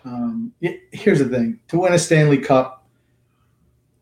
Um, 0.04 0.52
here's 0.60 1.20
the 1.20 1.28
thing 1.28 1.60
to 1.68 1.78
win 1.78 1.92
a 1.92 1.98
Stanley 1.98 2.38
Cup, 2.38 2.86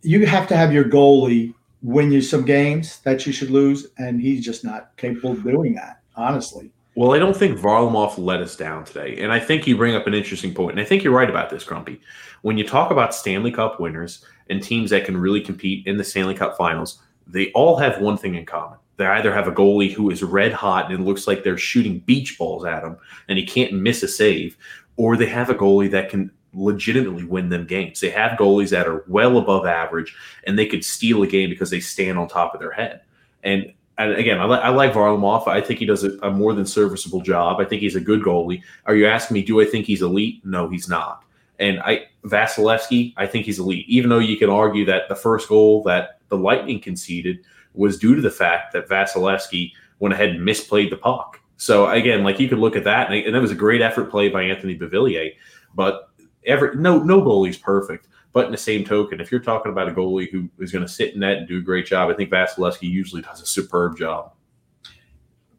you 0.03 0.27
have 0.27 0.49
to 0.49 0.57
have 0.57 0.73
your 0.73 0.85
goalie 0.85 1.55
win 1.83 2.11
you 2.11 2.21
some 2.21 2.45
games 2.45 3.01
that 3.01 3.27
you 3.27 3.33
should 3.33 3.51
lose, 3.51 3.89
and 3.99 4.21
he's 4.21 4.45
just 4.45 4.65
not 4.65 4.97
capable 4.97 5.33
of 5.33 5.43
doing 5.43 5.75
that, 5.75 6.01
honestly. 6.17 6.71
Well, 6.99 7.15
I 7.15 7.21
don't 7.21 7.37
think 7.37 7.61
Varlamov 7.61 8.19
let 8.19 8.41
us 8.41 8.57
down 8.57 8.85
today. 8.85 9.19
And 9.23 9.31
I 9.31 9.39
think 9.39 9.69
you 9.69 9.77
bring 9.77 9.95
up 9.95 10.09
an 10.09 10.15
interesting 10.15 10.53
point. 10.53 10.73
And 10.73 10.81
I 10.81 10.85
think 10.85 11.05
you're 11.05 11.15
right 11.15 11.31
about 11.31 11.49
this, 11.49 11.63
Grumpy. 11.63 12.01
When 12.43 12.59
you 12.59 12.67
talk 12.67 12.91
about 12.91 13.15
Stanley 13.15 13.53
Cup 13.53 13.79
winners 13.79 14.25
and 14.51 14.61
teams 14.61 14.91
that 14.91 15.05
can 15.05 15.17
really 15.17 15.41
compete 15.41 15.87
in 15.87 15.97
the 15.97 16.03
Stanley 16.03 16.35
Cup 16.35 16.57
finals, 16.57 17.01
they 17.25 17.53
all 17.53 17.77
have 17.77 18.01
one 18.01 18.17
thing 18.17 18.35
in 18.35 18.45
common. 18.45 18.79
They 18.97 19.07
either 19.07 19.33
have 19.33 19.47
a 19.47 19.53
goalie 19.53 19.93
who 19.93 20.11
is 20.11 20.25
red 20.25 20.53
hot 20.53 20.91
and 20.91 21.01
it 21.01 21.07
looks 21.07 21.29
like 21.29 21.45
they're 21.45 21.57
shooting 21.57 22.01
beach 22.01 22.37
balls 22.37 22.65
at 22.65 22.83
him 22.83 22.97
and 23.29 23.39
he 23.39 23.47
can't 23.47 23.75
miss 23.75 24.03
a 24.03 24.09
save, 24.09 24.57
or 24.97 25.17
they 25.17 25.27
have 25.27 25.51
a 25.51 25.55
goalie 25.55 25.93
that 25.93 26.11
can 26.11 26.33
legitimately 26.53 27.23
win 27.23 27.49
them 27.49 27.65
games. 27.65 28.01
They 28.01 28.11
have 28.11 28.37
goalies 28.37 28.71
that 28.71 28.89
are 28.89 29.05
well 29.07 29.39
above 29.39 29.67
average 29.67 30.17
and 30.49 30.59
they 30.59 30.67
could 30.67 30.85
steal 30.85 31.23
a 31.23 31.29
game 31.29 31.49
because 31.49 31.71
they 31.71 31.79
stand 31.79 32.19
on 32.19 32.27
top 32.27 32.55
of 32.55 32.61
their 32.61 32.73
head. 32.73 33.03
And 33.45 33.73
and 33.99 34.13
again, 34.13 34.41
I, 34.41 34.47
li- 34.47 34.61
I 34.63 34.69
like 34.71 34.93
Varlamov. 34.93 35.49
I 35.49 35.61
think 35.61 35.81
he 35.81 35.87
does 35.87 36.05
a, 36.05 36.17
a, 36.19 36.31
more 36.31 36.55
than 36.55 36.65
serviceable 36.65 37.21
job. 37.21 37.61
I 37.61 37.65
think 37.65 37.83
he's 37.83 37.97
a 37.97 38.01
good 38.01 38.23
goalie. 38.23 38.63
Are 38.87 38.95
you 38.95 39.07
asking 39.07 39.35
me, 39.35 39.43
do 39.43 39.61
I 39.61 39.65
think 39.65 39.87
he's 39.87 40.03
elite? 40.03 40.45
No, 40.45 40.69
he's 40.69 40.89
not. 40.89 41.25
And 41.59 41.81
I 41.81 42.07
Vasilevskiy, 42.25 43.15
I 43.17 43.27
think 43.27 43.47
he's 43.47 43.59
elite. 43.59 43.85
Even 43.89 44.11
though 44.11 44.21
you 44.21 44.37
can 44.37 44.49
argue 44.49 44.85
that 44.85 45.09
the 45.09 45.17
first 45.17 45.49
goal 45.49 45.83
that 45.83 46.21
the 46.29 46.37
Lightning 46.37 46.81
conceded 46.81 47.41
was 47.75 47.99
due 47.99 48.15
to 48.15 48.21
the 48.21 48.31
fact 48.31 48.73
that 48.73 48.89
Vasilevskiy 48.89 49.73
went 49.99 50.15
ahead 50.15 50.31
and 50.31 50.41
misplayed 50.41 50.91
the 50.91 50.97
puck. 50.97 51.41
So 51.57 51.89
again, 51.89 52.23
like 52.23 52.39
you 52.39 52.49
could 52.49 52.59
look 52.59 52.77
at 52.77 52.85
that, 52.85 53.11
and, 53.11 53.27
and 53.27 53.35
that 53.35 53.43
was 53.43 53.51
a 53.51 53.57
great 53.57 53.83
effort 53.83 54.11
play 54.11 54.29
by 54.29 54.43
Anthony 54.43 54.79
Beauvillier. 54.79 55.33
But 55.75 56.09
every 56.47 56.77
no 56.77 57.03
no 57.03 57.21
goalie's 57.21 57.59
perfect. 57.59 58.07
But 58.39 58.47
in 58.47 58.53
the 58.53 58.57
same 58.57 58.85
token, 58.85 59.21
if 59.21 59.33
you're 59.33 59.41
talking 59.41 59.73
about 59.73 59.89
a 59.89 59.91
goalie 59.91 60.31
who 60.31 60.49
is 60.61 60.71
going 60.71 60.87
to 60.87 60.89
sit 60.89 61.15
in 61.15 61.19
net 61.19 61.39
and 61.39 61.49
do 61.49 61.59
a 61.59 61.61
great 61.61 61.87
job, 61.87 62.09
I 62.09 62.15
think 62.15 62.31
Vasilevskiy 62.31 62.89
usually 62.89 63.21
does 63.21 63.43
a 63.43 63.47
superb 63.47 63.99
job. 63.99 64.33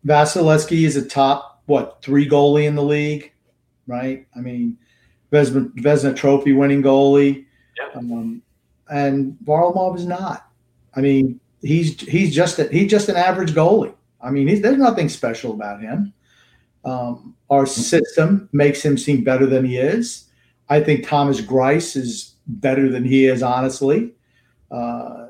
Vasilevskiy 0.08 0.86
is 0.86 0.96
a 0.96 1.06
top 1.06 1.62
what 1.66 2.02
three 2.02 2.26
goalie 2.26 2.68
in 2.68 2.76
the 2.76 2.82
league, 2.82 3.34
right? 3.86 4.26
I 4.34 4.40
mean, 4.40 4.78
Vesna, 5.30 5.68
Vezina 5.74 6.16
Trophy 6.16 6.54
winning 6.54 6.82
goalie, 6.82 7.48
yeah. 7.78 8.00
um, 8.00 8.42
and 8.90 9.38
Varlamov 9.44 9.98
is 9.98 10.06
not. 10.06 10.50
I 10.96 11.02
mean, 11.02 11.42
he's 11.62 12.00
he's 12.00 12.34
just 12.34 12.60
a, 12.60 12.70
he's 12.70 12.90
just 12.90 13.10
an 13.10 13.18
average 13.18 13.52
goalie. 13.52 13.94
I 14.22 14.32
mean, 14.32 14.62
there's 14.62 14.78
nothing 14.78 15.10
special 15.10 15.52
about 15.52 15.82
him. 15.82 16.14
Um, 16.86 17.36
our 17.50 17.66
system 17.66 18.48
makes 18.54 18.82
him 18.82 18.98
seem 18.98 19.26
better 19.26 19.48
than 19.48 19.66
he 19.66 19.76
is. 19.76 20.30
I 20.70 20.80
think 20.80 21.06
Thomas 21.06 21.42
Greiss 21.42 21.98
is 21.98 22.29
better 22.50 22.90
than 22.90 23.06
he 23.06 23.26
is, 23.26 23.42
honestly. 23.42 24.14
Uh, 24.70 25.28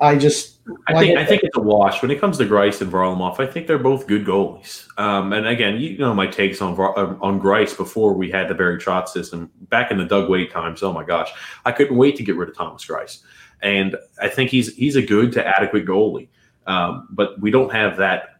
I 0.00 0.16
just. 0.16 0.60
I 0.86 0.98
think 0.98 1.18
I 1.18 1.24
think 1.24 1.42
it's 1.42 1.56
a 1.56 1.60
wash 1.60 2.00
when 2.00 2.10
it 2.10 2.20
comes 2.20 2.38
to 2.38 2.44
Greiss 2.44 2.80
and 2.80 2.92
Varlamov. 2.92 3.40
I 3.40 3.46
think 3.46 3.66
they're 3.66 3.78
both 3.78 4.06
good 4.06 4.24
goalies. 4.24 4.86
Um, 4.98 5.32
and 5.32 5.46
again, 5.46 5.78
you 5.78 5.98
know 5.98 6.14
my 6.14 6.26
takes 6.26 6.62
on 6.62 6.78
uh, 6.78 7.16
on 7.20 7.40
Greiss 7.40 7.76
before 7.76 8.14
we 8.14 8.30
had 8.30 8.48
the 8.48 8.54
Barry 8.54 8.78
Trotz 8.78 9.08
system 9.08 9.50
back 9.68 9.90
in 9.90 9.98
the 9.98 10.04
Doug 10.04 10.30
Weight 10.30 10.50
times. 10.52 10.82
Oh 10.82 10.92
my 10.92 11.04
gosh, 11.04 11.30
I 11.64 11.72
couldn't 11.72 11.96
wait 11.96 12.16
to 12.16 12.22
get 12.22 12.36
rid 12.36 12.48
of 12.48 12.56
Thomas 12.56 12.86
Greiss, 12.86 13.22
And 13.62 13.96
I 14.22 14.28
think 14.28 14.50
he's 14.50 14.74
he's 14.76 14.96
a 14.96 15.02
good 15.02 15.32
to 15.32 15.46
adequate 15.46 15.86
goalie. 15.86 16.28
Um, 16.66 17.08
but 17.10 17.40
we 17.40 17.50
don't 17.50 17.72
have 17.72 17.96
that 17.96 18.39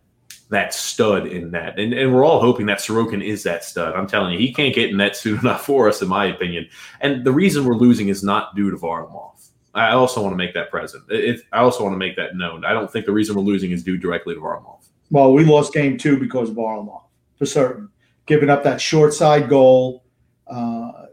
that 0.51 0.75
stud 0.75 1.27
in 1.27 1.53
that. 1.53 1.79
And, 1.79 1.95
and 1.95 2.13
we're 2.13 2.25
all 2.25 2.41
hoping 2.41 2.67
that 2.67 2.79
Sorokin 2.79 3.25
is 3.25 3.45
that 3.45 3.65
stud. 3.65 3.95
I'm 3.95 4.07
telling 4.07 4.33
you, 4.33 4.39
he 4.39 4.53
can't 4.53 4.75
get 4.75 4.91
in 4.91 4.99
that 4.99 5.17
soon 5.17 5.39
enough 5.39 5.65
for 5.67 5.89
us, 5.89 6.03
in 6.03 6.09
my 6.09 6.27
opinion. 6.27 6.69
And 7.01 7.25
the 7.25 7.33
reason 7.33 7.65
we're 7.65 7.75
losing 7.75 8.09
is 8.09 8.23
not 8.23 8.55
due 8.55 8.71
to 8.71 8.77
Varlamov. 8.77 9.29
I 9.73 9.93
also 9.93 10.21
want 10.21 10.33
to 10.33 10.37
make 10.37 10.53
that 10.55 10.71
present. 10.71 11.05
It, 11.09 11.43
I 11.53 11.61
also 11.61 11.85
want 11.85 11.95
to 11.95 11.99
make 11.99 12.17
that 12.17 12.35
known. 12.35 12.65
I 12.65 12.73
don't 12.73 12.91
think 12.93 13.07
the 13.07 13.13
reason 13.13 13.37
we're 13.37 13.43
losing 13.43 13.71
is 13.71 13.85
due 13.85 13.97
directly 13.97 14.35
to 14.35 14.41
Varlamov. 14.41 14.81
Well, 15.13 15.33
we 15.33 15.45
lost 15.45 15.73
game 15.73 15.97
two 15.97 16.19
because 16.19 16.51
of 16.51 16.57
Varlamov, 16.57 17.05
for 17.37 17.47
certain. 17.47 17.89
Giving 18.27 18.51
up 18.51 18.65
that 18.65 18.81
short 18.81 19.15
side 19.15 19.49
goal 19.49 20.05
uh, 20.49 21.07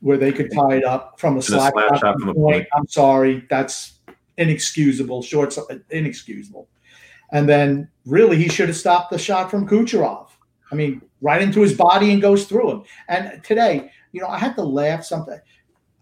where 0.00 0.16
they 0.16 0.32
could 0.32 0.52
tie 0.52 0.76
it 0.76 0.84
up 0.84 1.20
from 1.20 1.36
a 1.36 1.42
slap, 1.42 1.74
shot 1.74 2.00
from 2.18 2.26
the 2.26 2.34
point. 2.34 2.36
point. 2.36 2.68
I'm 2.74 2.88
sorry. 2.88 3.46
That's 3.48 4.00
inexcusable. 4.36 5.22
Short, 5.22 5.56
inexcusable. 5.90 6.68
And 7.30 7.48
then 7.48 7.88
really 8.06 8.36
he 8.36 8.48
should 8.48 8.68
have 8.68 8.76
stopped 8.76 9.10
the 9.10 9.18
shot 9.18 9.50
from 9.50 9.68
Kucherov. 9.68 10.28
I 10.70 10.74
mean, 10.74 11.02
right 11.20 11.42
into 11.42 11.60
his 11.60 11.74
body 11.74 12.12
and 12.12 12.22
goes 12.22 12.46
through 12.46 12.70
him. 12.70 12.82
And 13.08 13.42
today, 13.44 13.90
you 14.12 14.20
know, 14.20 14.28
I 14.28 14.38
had 14.38 14.56
to 14.56 14.62
laugh 14.62 15.04
something. 15.04 15.38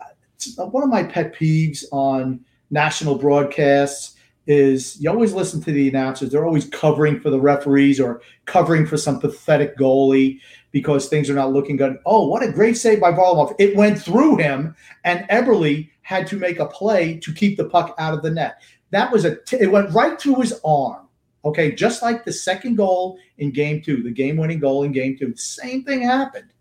Uh, 0.00 0.66
one 0.66 0.82
of 0.82 0.88
my 0.88 1.02
pet 1.02 1.34
peeves 1.34 1.84
on 1.92 2.40
national 2.70 3.18
broadcasts 3.18 4.16
is 4.46 5.00
you 5.00 5.10
always 5.10 5.32
listen 5.32 5.60
to 5.62 5.72
the 5.72 5.88
announcers. 5.88 6.30
They're 6.30 6.46
always 6.46 6.68
covering 6.68 7.20
for 7.20 7.30
the 7.30 7.40
referees 7.40 8.00
or 8.00 8.22
covering 8.46 8.86
for 8.86 8.96
some 8.96 9.20
pathetic 9.20 9.76
goalie 9.76 10.40
because 10.72 11.08
things 11.08 11.28
are 11.28 11.34
not 11.34 11.52
looking 11.52 11.76
good. 11.76 11.98
Oh, 12.06 12.26
what 12.26 12.42
a 12.42 12.50
great 12.50 12.76
save 12.76 13.00
by 13.00 13.12
Varlamov. 13.12 13.54
It 13.58 13.76
went 13.76 14.00
through 14.00 14.38
him, 14.38 14.74
and 15.04 15.28
Eberle 15.28 15.88
had 16.02 16.26
to 16.28 16.36
make 16.36 16.58
a 16.58 16.66
play 16.66 17.18
to 17.18 17.32
keep 17.32 17.56
the 17.56 17.68
puck 17.68 17.94
out 17.98 18.14
of 18.14 18.22
the 18.22 18.30
net. 18.30 18.62
That 18.90 19.12
was 19.12 19.24
a. 19.24 19.36
T- 19.36 19.58
it 19.60 19.70
went 19.70 19.92
right 19.92 20.20
through 20.20 20.40
his 20.40 20.58
arm. 20.64 21.08
Okay, 21.44 21.72
just 21.72 22.02
like 22.02 22.24
the 22.24 22.32
second 22.32 22.76
goal 22.76 23.18
in 23.38 23.50
game 23.50 23.80
two, 23.80 24.02
the 24.02 24.10
game 24.10 24.36
winning 24.36 24.60
goal 24.60 24.82
in 24.82 24.92
game 24.92 25.16
two, 25.18 25.34
same 25.36 25.84
thing 25.84 26.02
happened. 26.02 26.52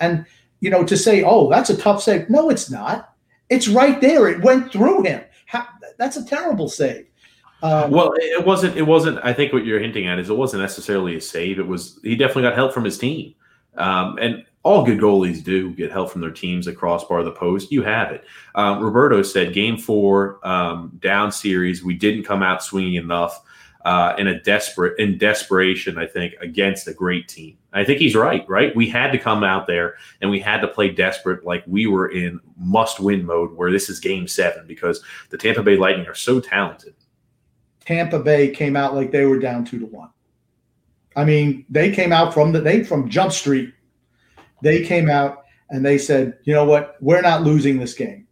And, 0.00 0.24
you 0.60 0.70
know, 0.70 0.84
to 0.84 0.96
say, 0.96 1.22
oh, 1.22 1.50
that's 1.50 1.68
a 1.68 1.76
tough 1.76 2.02
save. 2.02 2.30
No, 2.30 2.48
it's 2.48 2.70
not. 2.70 3.14
It's 3.50 3.68
right 3.68 4.00
there. 4.00 4.28
It 4.28 4.42
went 4.42 4.72
through 4.72 5.02
him. 5.02 5.22
How, 5.46 5.66
that's 5.98 6.16
a 6.16 6.24
terrible 6.24 6.68
save. 6.68 7.06
Um, 7.62 7.90
well, 7.90 8.14
it 8.16 8.46
wasn't. 8.46 8.76
It 8.78 8.84
wasn't. 8.84 9.18
I 9.22 9.34
think 9.34 9.52
what 9.52 9.66
you're 9.66 9.80
hinting 9.80 10.06
at 10.06 10.18
is 10.18 10.30
it 10.30 10.36
wasn't 10.36 10.62
necessarily 10.62 11.16
a 11.16 11.20
save. 11.20 11.58
It 11.58 11.66
was 11.66 12.00
he 12.02 12.16
definitely 12.16 12.44
got 12.44 12.54
help 12.54 12.72
from 12.72 12.84
his 12.84 12.96
team, 12.96 13.34
um, 13.76 14.16
and 14.18 14.46
all 14.62 14.84
good 14.84 14.98
goalies 14.98 15.44
do 15.44 15.72
get 15.74 15.90
help 15.90 16.10
from 16.10 16.20
their 16.20 16.30
teams 16.30 16.68
at 16.68 16.76
crossbar 16.76 17.22
the 17.22 17.32
post. 17.32 17.70
You 17.70 17.82
have 17.82 18.12
it. 18.12 18.24
Um, 18.54 18.82
Roberto 18.82 19.22
said, 19.22 19.52
Game 19.52 19.76
four 19.76 20.38
um, 20.46 20.98
down 21.00 21.32
series, 21.32 21.82
we 21.84 21.94
didn't 21.94 22.24
come 22.24 22.42
out 22.42 22.62
swinging 22.62 22.94
enough 22.94 23.42
uh, 23.84 24.14
in 24.18 24.26
a 24.26 24.40
desperate 24.40 24.98
in 24.98 25.18
desperation. 25.18 25.98
I 25.98 26.06
think 26.06 26.34
against 26.40 26.88
a 26.88 26.94
great 26.94 27.28
team. 27.28 27.56
I 27.72 27.84
think 27.84 27.98
he's 27.98 28.16
right. 28.16 28.48
Right, 28.48 28.74
we 28.74 28.88
had 28.88 29.12
to 29.12 29.18
come 29.18 29.44
out 29.44 29.66
there 29.66 29.94
and 30.20 30.30
we 30.30 30.40
had 30.40 30.60
to 30.60 30.68
play 30.68 30.90
desperate, 30.90 31.44
like 31.44 31.64
we 31.66 31.86
were 31.86 32.08
in 32.08 32.40
must 32.56 33.00
win 33.00 33.24
mode. 33.24 33.56
Where 33.56 33.70
this 33.70 33.88
is 33.88 34.00
Game 34.00 34.26
seven 34.28 34.66
because 34.66 35.02
the 35.30 35.38
Tampa 35.38 35.62
Bay 35.62 35.76
Lightning 35.76 36.06
are 36.06 36.14
so 36.14 36.40
talented 36.40 36.94
Tampa 37.90 38.20
Bay 38.20 38.50
came 38.50 38.76
out 38.76 38.94
like 38.94 39.10
they 39.10 39.26
were 39.26 39.38
down 39.38 39.64
two 39.64 39.78
to 39.80 39.86
one. 39.86 40.10
I 41.16 41.24
mean, 41.24 41.64
they 41.68 41.90
came 41.90 42.12
out 42.12 42.32
from 42.32 42.52
the 42.52 42.60
they 42.60 42.84
from 42.84 43.08
Jump 43.08 43.32
Street. 43.32 43.74
They 44.62 44.84
came 44.84 45.10
out 45.10 45.44
and 45.70 45.84
they 45.84 45.98
said, 45.98 46.38
you 46.44 46.54
know 46.54 46.64
what, 46.64 46.96
we're 47.00 47.22
not 47.22 47.42
losing 47.42 47.78
this 47.78 47.94
game. 47.94 48.26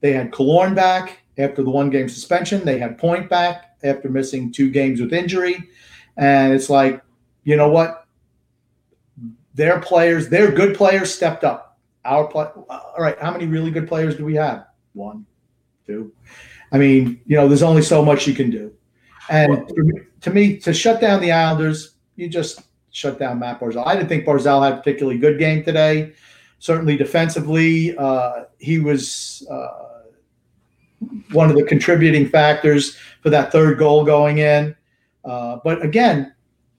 They 0.00 0.12
had 0.12 0.30
Killorn 0.30 0.74
back 0.74 1.18
after 1.38 1.62
the 1.62 1.70
one 1.70 1.90
game 1.90 2.08
suspension. 2.08 2.64
They 2.64 2.78
had 2.78 2.98
Point 2.98 3.28
back 3.28 3.69
after 3.82 4.08
missing 4.08 4.52
two 4.52 4.70
games 4.70 5.00
with 5.00 5.12
injury. 5.12 5.56
And 6.16 6.52
it's 6.52 6.70
like, 6.70 7.02
you 7.44 7.56
know 7.56 7.68
what? 7.68 8.06
Their 9.54 9.80
players, 9.80 10.28
their 10.28 10.50
good 10.50 10.76
players 10.76 11.12
stepped 11.12 11.44
up. 11.44 11.78
Our 12.04 12.26
play, 12.26 12.46
all 12.68 12.94
right, 12.98 13.18
how 13.20 13.32
many 13.32 13.46
really 13.46 13.70
good 13.70 13.88
players 13.88 14.16
do 14.16 14.24
we 14.24 14.34
have? 14.36 14.66
One, 14.94 15.26
two. 15.86 16.12
I 16.72 16.78
mean, 16.78 17.20
you 17.26 17.36
know, 17.36 17.48
there's 17.48 17.62
only 17.62 17.82
so 17.82 18.04
much 18.04 18.26
you 18.26 18.34
can 18.34 18.50
do. 18.50 18.72
And 19.28 19.70
to 20.22 20.30
me, 20.30 20.56
to 20.58 20.72
shut 20.72 21.00
down 21.00 21.20
the 21.20 21.32
Islanders, 21.32 21.94
you 22.16 22.28
just 22.28 22.62
shut 22.90 23.18
down 23.18 23.38
Matt 23.38 23.60
Barzal. 23.60 23.86
I 23.86 23.94
didn't 23.94 24.08
think 24.08 24.24
Barzal 24.24 24.64
had 24.64 24.74
a 24.74 24.76
particularly 24.78 25.18
good 25.18 25.38
game 25.38 25.62
today. 25.64 26.12
Certainly 26.58 26.96
defensively, 26.96 27.96
uh, 27.96 28.44
he 28.58 28.78
was 28.78 29.46
uh, 29.50 29.89
one 31.32 31.50
of 31.50 31.56
the 31.56 31.64
contributing 31.64 32.28
factors 32.28 32.96
for 33.22 33.30
that 33.30 33.52
third 33.52 33.78
goal 33.78 34.04
going 34.04 34.38
in. 34.38 34.74
Uh, 35.24 35.58
but 35.64 35.82
again, 35.84 36.34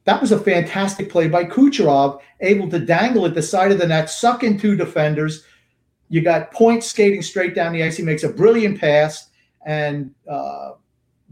that 0.05 0.19
was 0.19 0.31
a 0.31 0.39
fantastic 0.39 1.10
play 1.10 1.27
by 1.27 1.43
Kucherov, 1.43 2.21
able 2.39 2.69
to 2.69 2.79
dangle 2.79 3.25
at 3.25 3.36
the 3.36 3.41
side 3.41 3.71
of 3.71 3.77
the 3.77 3.88
net, 3.88 4.10
suck 4.10 4.43
in 4.43 4.60
two 4.60 4.75
defenders. 4.75 5.43
You 6.10 6.21
got 6.21 6.51
points 6.51 6.88
skating 6.88 7.21
straight 7.21 7.55
down 7.55 7.73
the 7.73 7.84
ice. 7.84 7.97
He 7.97 8.03
makes 8.03 8.23
a 8.23 8.29
brilliant 8.29 8.79
pass, 8.79 9.29
and 9.65 10.13
uh, 10.29 10.71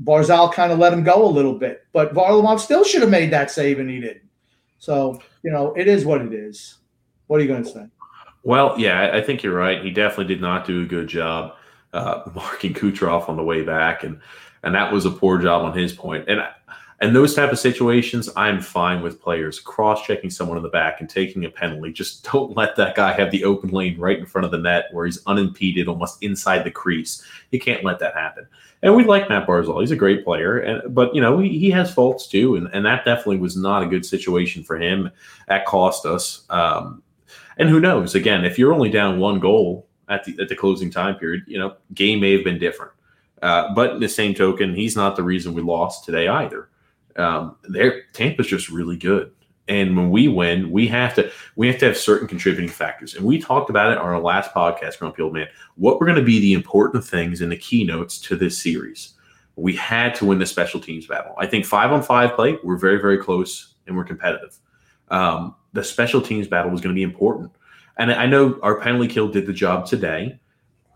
Barzal 0.04 0.54
kind 0.54 0.72
of 0.72 0.80
let 0.80 0.94
him 0.94 1.04
go 1.04 1.26
a 1.26 1.28
little 1.28 1.56
bit, 1.56 1.86
but 1.92 2.14
Varlamov 2.14 2.60
still 2.60 2.84
should 2.84 3.02
have 3.02 3.10
made 3.10 3.32
that 3.32 3.52
save 3.52 3.80
and 3.80 3.90
he 3.90 4.00
didn't. 4.00 4.30
So, 4.78 5.22
you 5.44 5.52
know, 5.52 5.74
it 5.74 5.88
is 5.88 6.06
what 6.06 6.22
it 6.22 6.34
is. 6.34 6.78
What 7.28 7.40
are 7.40 7.44
you 7.44 7.50
going 7.50 7.64
to 7.64 7.70
say? 7.70 7.86
Well, 8.44 8.76
yeah, 8.80 9.12
I 9.14 9.22
think 9.22 9.44
you're 9.44 9.54
right. 9.54 9.84
He 9.84 9.92
definitely 9.92 10.34
did 10.34 10.42
not 10.42 10.66
do 10.66 10.84
a 10.84 10.86
good 10.86 11.08
job 11.08 11.56
uh, 11.94 12.30
marking 12.36 12.74
Kucherov 12.74 13.30
on 13.30 13.38
the 13.38 13.44
way 13.44 13.64
back, 13.64 14.04
and 14.04 14.20
and 14.64 14.76
that 14.76 14.92
was 14.92 15.06
a 15.06 15.12
poor 15.12 15.38
job 15.38 15.64
on 15.64 15.78
his 15.78 15.94
point. 15.94 16.26
And 16.28 16.42
and 17.02 17.16
those 17.16 17.34
type 17.34 17.52
of 17.52 17.60
situations, 17.60 18.30
I'm 18.36 18.60
fine 18.60 19.02
with 19.02 19.22
players 19.22 19.60
cross 19.60 20.06
checking 20.06 20.30
someone 20.30 20.58
in 20.58 20.64
the 20.64 20.70
back 20.70 21.00
and 21.00 21.10
taking 21.10 21.46
a 21.46 21.50
penalty. 21.50 21.94
Just 21.94 22.24
don't 22.32 22.56
let 22.58 22.76
that 22.76 22.96
guy 22.96 23.14
have 23.14 23.32
the 23.32 23.46
open 23.46 23.70
lane 23.70 23.98
right 23.98 24.20
in 24.20 24.26
front 24.26 24.46
of 24.46 24.52
the 24.52 24.58
net 24.58 24.86
where 24.92 25.06
he's 25.06 25.26
unimpeded, 25.26 25.88
almost 25.88 26.22
inside 26.22 26.64
the 26.64 26.72
crease. 26.72 27.24
You 27.52 27.60
can't 27.60 27.84
let 27.84 28.00
that 28.00 28.16
happen. 28.16 28.48
And 28.82 28.96
we 28.96 29.04
like 29.04 29.28
Matt 29.28 29.46
Barzal; 29.46 29.82
he's 29.82 29.92
a 29.92 29.96
great 29.98 30.24
player, 30.24 30.58
and 30.60 30.96
but 30.96 31.14
you 31.14 31.22
know 31.22 31.40
he, 31.40 31.60
he 31.60 31.70
has 31.72 31.94
faults 31.94 32.28
too, 32.28 32.56
and, 32.56 32.70
and 32.72 32.86
that 32.86 33.04
definitely 33.04 33.38
was 33.38 33.58
not 33.58 33.84
a 33.84 33.88
good 33.88 34.06
situation 34.06 34.64
for 34.64 34.78
him. 34.78 35.12
That 35.48 35.66
cost 35.66 36.06
us. 36.06 36.46
Um, 36.50 37.04
and 37.58 37.68
who 37.68 37.82
knows? 37.82 38.16
Again, 38.16 38.46
if 38.46 38.58
you're 38.58 38.74
only 38.74 38.90
down 38.90 39.20
one 39.20 39.40
goal 39.40 39.89
at 40.10 40.24
the 40.24 40.38
at 40.42 40.50
the 40.50 40.56
closing 40.56 40.92
time 40.92 41.16
period, 41.16 41.44
you 41.48 41.58
know 41.58 41.76
game 41.94 42.20
may 42.20 42.34
have 42.34 42.44
been 42.44 42.60
different. 42.60 42.92
Uh, 43.42 43.74
but 43.74 43.92
in 43.92 44.00
the 44.00 44.10
same 44.10 44.34
token, 44.34 44.76
he's 44.76 44.96
not 44.96 45.16
the 45.16 45.24
reason 45.24 45.54
we 45.54 45.62
lost 45.62 46.04
today 46.04 46.28
either. 46.28 46.70
Um, 47.16 47.56
there, 47.64 48.04
Tampa's 48.14 48.48
just 48.48 48.70
really 48.70 48.98
good. 48.98 49.32
And 49.68 49.96
when 49.96 50.10
we 50.10 50.28
win, 50.28 50.72
we 50.72 50.88
have 50.88 51.14
to 51.16 51.32
we 51.56 51.68
have 51.68 51.78
to 51.80 51.86
have 51.86 51.98
certain 51.98 52.28
contributing 52.28 52.70
factors. 52.70 53.14
And 53.16 53.24
we 53.24 53.40
talked 53.40 53.70
about 53.70 53.92
it 53.92 54.00
on 54.00 54.06
our 54.06 54.20
last 54.20 54.52
podcast, 54.52 54.98
Grumpy 54.98 55.22
Old 55.22 55.34
Man. 55.34 55.48
What 55.76 56.00
were 56.00 56.08
going 56.08 56.18
to 56.18 56.24
be 56.24 56.40
the 56.40 56.54
important 56.54 57.06
things 57.06 57.42
in 57.42 57.50
the 57.50 57.56
keynotes 57.56 58.20
to 58.22 58.36
this 58.36 58.58
series? 58.58 59.14
We 59.56 59.76
had 59.76 60.16
to 60.16 60.26
win 60.26 60.40
the 60.40 60.46
special 60.46 60.80
teams 60.80 61.06
battle. 61.06 61.36
I 61.38 61.46
think 61.46 61.66
five 61.66 61.92
on 61.92 62.02
five 62.02 62.34
play, 62.34 62.58
we're 62.64 62.78
very, 62.78 63.00
very 63.00 63.18
close 63.18 63.76
and 63.86 63.96
we're 63.96 64.06
competitive. 64.06 64.58
Um, 65.10 65.56
the 65.74 65.84
special 65.84 66.22
teams 66.22 66.48
battle 66.48 66.72
was 66.72 66.82
going 66.82 66.96
to 66.96 66.98
be 66.98 67.04
important. 67.04 67.52
And 68.00 68.12
I 68.12 68.26
know 68.26 68.58
our 68.64 68.80
penalty 68.80 69.10
kill 69.10 69.28
did 69.28 69.46
the 69.46 69.54
job 69.54 69.86
today, 69.86 70.40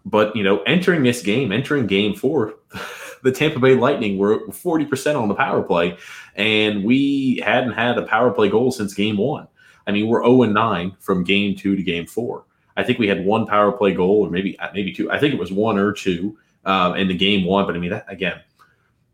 but 0.06 0.36
you 0.36 0.44
know, 0.44 0.62
entering 0.64 1.04
this 1.04 1.22
game, 1.22 1.52
entering 1.52 1.86
game 1.86 2.16
four, 2.16 2.56
the 3.24 3.32
Tampa 3.32 3.60
Bay 3.60 3.76
Lightning 3.76 4.18
were 4.18 4.48
40% 4.48 5.22
on 5.22 5.28
the 5.28 5.36
power 5.36 5.62
play, 5.62 5.98
and 6.36 6.84
we 6.84 7.42
hadn't 7.46 7.74
had 7.74 7.98
a 7.98 8.04
power 8.04 8.32
play 8.32 8.50
goal 8.50 8.72
since 8.72 8.94
game 8.94 9.18
one. 9.18 9.48
I 9.86 9.92
mean, 9.92 10.08
we're 10.08 10.24
0 10.24 10.44
and 10.44 10.54
9 10.54 10.96
from 11.00 11.26
game 11.26 11.56
two 11.56 11.76
to 11.76 11.84
game 11.84 12.08
four. 12.08 12.46
I 12.78 12.84
think 12.84 13.00
we 13.00 13.08
had 13.08 13.26
one 13.26 13.46
power 13.46 13.74
play 13.74 13.94
goal, 13.94 14.26
or 14.26 14.30
maybe 14.30 14.58
maybe 14.74 14.94
two. 14.94 15.12
I 15.12 15.20
think 15.20 15.34
it 15.34 15.40
was 15.40 15.52
one 15.52 15.78
or 15.78 15.92
two 15.92 16.38
um, 16.66 16.96
in 16.96 17.08
the 17.08 17.16
game 17.16 17.46
one. 17.46 17.66
But 17.66 17.76
I 17.76 17.80
mean, 17.80 17.92
that, 17.92 18.06
again, 18.08 18.42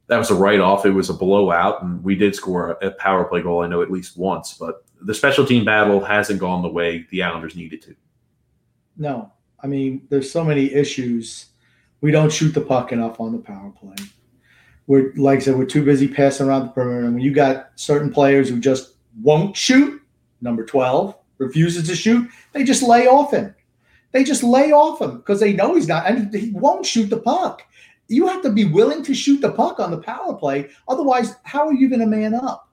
that 0.07 0.17
was 0.17 0.29
a 0.29 0.35
write 0.35 0.59
off. 0.59 0.85
It 0.85 0.91
was 0.91 1.09
a 1.09 1.13
blowout, 1.13 1.81
and 1.81 2.03
we 2.03 2.15
did 2.15 2.35
score 2.35 2.77
a, 2.81 2.87
a 2.87 2.91
power 2.91 3.25
play 3.25 3.41
goal. 3.41 3.63
I 3.63 3.67
know 3.67 3.81
at 3.81 3.91
least 3.91 4.15
once, 4.15 4.53
but 4.53 4.85
the 5.01 5.13
special 5.13 5.45
team 5.45 5.65
battle 5.65 6.03
hasn't 6.03 6.39
gone 6.39 6.61
the 6.61 6.69
way 6.69 7.05
the 7.11 7.23
Islanders 7.23 7.55
needed 7.55 7.81
to. 7.83 7.95
No, 8.97 9.31
I 9.61 9.67
mean, 9.67 10.07
there's 10.09 10.31
so 10.31 10.43
many 10.43 10.73
issues 10.73 11.47
we 12.01 12.11
don't 12.11 12.31
shoot 12.31 12.53
the 12.53 12.61
puck 12.61 12.91
enough 12.91 13.19
on 13.19 13.31
the 13.31 13.37
power 13.37 13.71
play. 13.71 13.95
We're 14.87 15.13
like 15.15 15.39
I 15.39 15.41
said, 15.41 15.55
we're 15.55 15.65
too 15.65 15.83
busy 15.83 16.07
passing 16.07 16.47
around 16.47 16.63
the 16.63 16.71
perimeter. 16.71 17.05
And 17.05 17.13
when 17.13 17.23
you 17.23 17.33
got 17.33 17.71
certain 17.75 18.11
players 18.11 18.49
who 18.49 18.59
just 18.59 18.95
won't 19.21 19.55
shoot, 19.55 20.01
number 20.41 20.65
12 20.65 21.15
refuses 21.37 21.87
to 21.87 21.95
shoot, 21.95 22.29
they 22.53 22.63
just 22.63 22.83
lay 22.83 23.07
off 23.07 23.31
him. 23.31 23.53
They 24.11 24.23
just 24.23 24.43
lay 24.43 24.71
off 24.71 25.01
him 25.01 25.17
because 25.17 25.39
they 25.39 25.53
know 25.53 25.75
he's 25.75 25.87
not, 25.87 26.07
and 26.07 26.33
he 26.33 26.51
won't 26.51 26.85
shoot 26.85 27.09
the 27.09 27.19
puck. 27.19 27.61
You 28.07 28.27
have 28.27 28.41
to 28.41 28.49
be 28.49 28.65
willing 28.65 29.03
to 29.03 29.13
shoot 29.13 29.39
the 29.39 29.51
puck 29.51 29.79
on 29.79 29.91
the 29.91 29.99
power 29.99 30.33
play. 30.33 30.69
Otherwise, 30.87 31.35
how 31.43 31.67
are 31.67 31.73
you 31.73 31.89
going 31.89 31.99
to 31.99 32.07
man 32.07 32.33
up? 32.33 32.68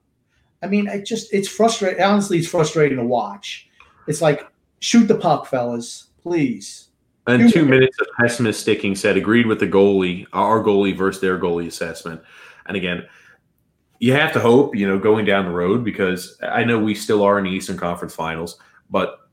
I 0.63 0.67
mean, 0.67 0.87
it 0.87 1.05
just, 1.05 1.33
it's 1.33 1.47
frustrating. 1.47 2.01
Honestly, 2.01 2.37
it's 2.39 2.47
frustrating 2.47 2.97
to 2.97 3.05
watch. 3.05 3.69
It's 4.07 4.21
like, 4.21 4.47
shoot 4.79 5.07
the 5.07 5.15
puck, 5.15 5.47
fellas, 5.47 6.07
please. 6.21 6.89
And 7.27 7.51
two 7.51 7.65
minutes 7.65 7.99
of 7.99 8.07
pessimist 8.19 8.61
sticking 8.61 8.95
said 8.95 9.17
agreed 9.17 9.47
with 9.47 9.59
the 9.59 9.67
goalie, 9.67 10.25
our 10.31 10.63
goalie 10.63 10.97
versus 10.97 11.21
their 11.21 11.37
goalie 11.37 11.67
assessment. 11.67 12.21
And 12.67 12.77
again, 12.77 13.05
you 13.99 14.13
have 14.13 14.31
to 14.33 14.39
hope, 14.39 14.75
you 14.75 14.87
know, 14.87 14.97
going 14.97 15.25
down 15.25 15.45
the 15.45 15.51
road 15.51 15.83
because 15.83 16.37
I 16.41 16.63
know 16.63 16.79
we 16.79 16.95
still 16.95 17.23
are 17.23 17.37
in 17.37 17.43
the 17.43 17.51
Eastern 17.51 17.77
Conference 17.77 18.15
Finals, 18.15 18.59
but 18.89 19.29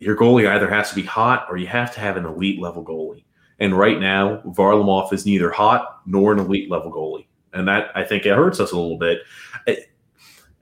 your 0.00 0.16
goalie 0.16 0.48
either 0.48 0.68
has 0.68 0.90
to 0.90 0.96
be 0.96 1.02
hot 1.02 1.46
or 1.48 1.56
you 1.56 1.68
have 1.68 1.94
to 1.94 2.00
have 2.00 2.16
an 2.16 2.24
elite 2.24 2.60
level 2.60 2.84
goalie. 2.84 3.24
And 3.58 3.78
right 3.78 4.00
now, 4.00 4.42
Varlamov 4.46 5.12
is 5.12 5.24
neither 5.24 5.50
hot 5.50 6.00
nor 6.04 6.32
an 6.32 6.38
elite 6.38 6.70
level 6.70 6.90
goalie. 6.90 7.26
And 7.52 7.68
that 7.68 7.90
I 7.94 8.04
think 8.04 8.26
it 8.26 8.34
hurts 8.34 8.60
us 8.60 8.72
a 8.72 8.76
little 8.76 8.98
bit. 8.98 9.20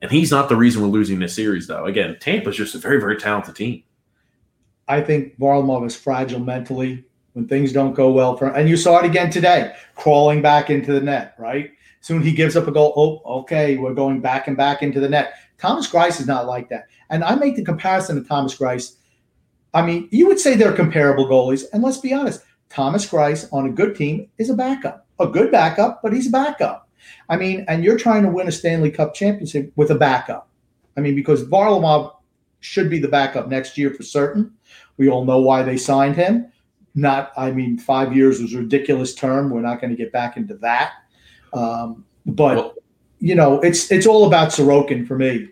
And 0.05 0.13
he's 0.13 0.31
not 0.31 0.51
the 0.51 0.57
reason 0.57 0.83
we're 0.83 0.89
losing 0.89 1.19
this 1.19 1.35
series, 1.35 1.67
though. 1.67 1.87
Again, 1.87 2.19
Tampa's 2.21 2.59
just 2.59 2.75
a 2.75 2.79
very, 2.79 3.01
very 3.01 3.17
talented 3.17 3.57
team. 3.57 3.83
I 4.87 5.01
think 5.01 5.39
Varlamov 5.39 5.87
is 5.87 5.97
fragile 5.97 6.41
mentally 6.41 7.07
when 7.33 7.49
things 7.49 7.73
don't 7.73 7.95
go 7.95 8.13
well 8.13 8.37
for 8.37 8.49
him. 8.49 8.55
And 8.55 8.69
you 8.69 8.77
saw 8.77 8.99
it 8.99 9.07
again 9.07 9.31
today, 9.31 9.75
crawling 9.95 10.43
back 10.43 10.69
into 10.69 10.93
the 10.93 11.01
net, 11.01 11.35
right? 11.39 11.71
Soon 12.03 12.21
he 12.21 12.33
gives 12.33 12.55
up 12.55 12.69
a 12.69 12.71
goal. 12.71 12.93
Oh, 13.25 13.39
okay, 13.41 13.79
we're 13.79 13.95
going 13.95 14.21
back 14.21 14.47
and 14.47 14.59
back 14.59 14.83
into 14.83 15.01
the 15.01 15.09
net. 15.09 15.37
Thomas 15.57 15.91
Greiss 15.91 16.21
is 16.21 16.27
not 16.27 16.45
like 16.45 16.69
that. 16.69 16.89
And 17.09 17.25
I 17.25 17.35
make 17.37 17.57
the 17.57 17.65
comparison 17.65 18.23
to 18.23 18.29
Thomas 18.29 18.59
Greiss. 18.59 18.97
I 19.73 19.87
mean, 19.87 20.11
you 20.13 20.27
would 20.27 20.39
say 20.39 20.55
they're 20.55 20.77
comparable 20.77 21.27
goalies. 21.27 21.65
And 21.73 21.83
let's 21.83 21.97
be 21.97 22.13
honest, 22.13 22.43
Thomas 22.69 23.09
Greiss 23.09 23.51
on 23.55 23.65
a 23.65 23.73
good 23.73 23.97
team 23.97 24.29
is 24.37 24.51
a 24.51 24.55
backup. 24.55 25.07
a 25.19 25.27
good 25.27 25.51
backup, 25.51 26.03
but 26.03 26.13
he's 26.13 26.27
a 26.27 26.31
backup. 26.31 26.84
I 27.29 27.37
mean, 27.37 27.65
and 27.69 27.85
you're 27.85 27.99
trying 27.99 28.23
to 28.23 28.29
win 28.29 28.49
a 28.49 28.53
Stanley 28.53 28.91
Cup 28.91 29.15
championship 29.15 29.73
with 29.77 29.91
a 29.91 29.95
backup. 29.95 30.49
I 30.97 31.01
mean, 31.01 31.15
because 31.15 31.45
Varlamov 31.45 32.15
should 32.61 32.89
be 32.89 32.99
the 32.99 33.09
backup 33.09 33.49
next 33.49 33.77
year 33.77 33.93
for 33.93 34.03
certain. 34.03 34.53
We 34.97 35.09
all 35.09 35.25
know 35.25 35.39
why 35.41 35.63
they 35.63 35.77
signed 35.77 36.17
him. 36.17 36.51
Not, 36.95 37.33
I 37.37 37.51
mean, 37.51 37.77
five 37.77 38.17
years 38.17 38.41
was 38.41 38.55
a 38.55 38.59
ridiculous 38.59 39.15
term. 39.15 39.51
We're 39.51 39.61
not 39.61 39.81
going 39.81 39.91
to 39.91 39.97
get 39.97 40.13
back 40.13 40.37
into 40.37 40.55
that. 40.59 40.93
Um, 41.53 42.05
but 42.25 42.57
well, 42.57 42.75
you 43.19 43.35
know, 43.35 43.61
it's 43.61 43.91
it's 43.91 44.07
all 44.07 44.27
about 44.27 44.49
Sorokin 44.49 45.07
for 45.07 45.17
me 45.17 45.49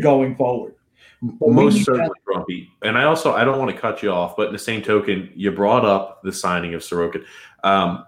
going 0.00 0.36
forward. 0.36 0.74
But 1.22 1.50
most 1.50 1.84
certainly, 1.84 2.10
Grumpy. 2.24 2.70
And 2.82 2.98
I 2.98 3.04
also 3.04 3.32
I 3.32 3.44
don't 3.44 3.58
want 3.58 3.70
to 3.74 3.80
cut 3.80 4.02
you 4.02 4.10
off, 4.10 4.36
but 4.36 4.48
in 4.48 4.52
the 4.52 4.58
same 4.58 4.82
token, 4.82 5.30
you 5.34 5.52
brought 5.52 5.84
up 5.84 6.22
the 6.22 6.32
signing 6.32 6.74
of 6.74 6.82
Sorokin. 6.82 7.24
Um, 7.62 8.04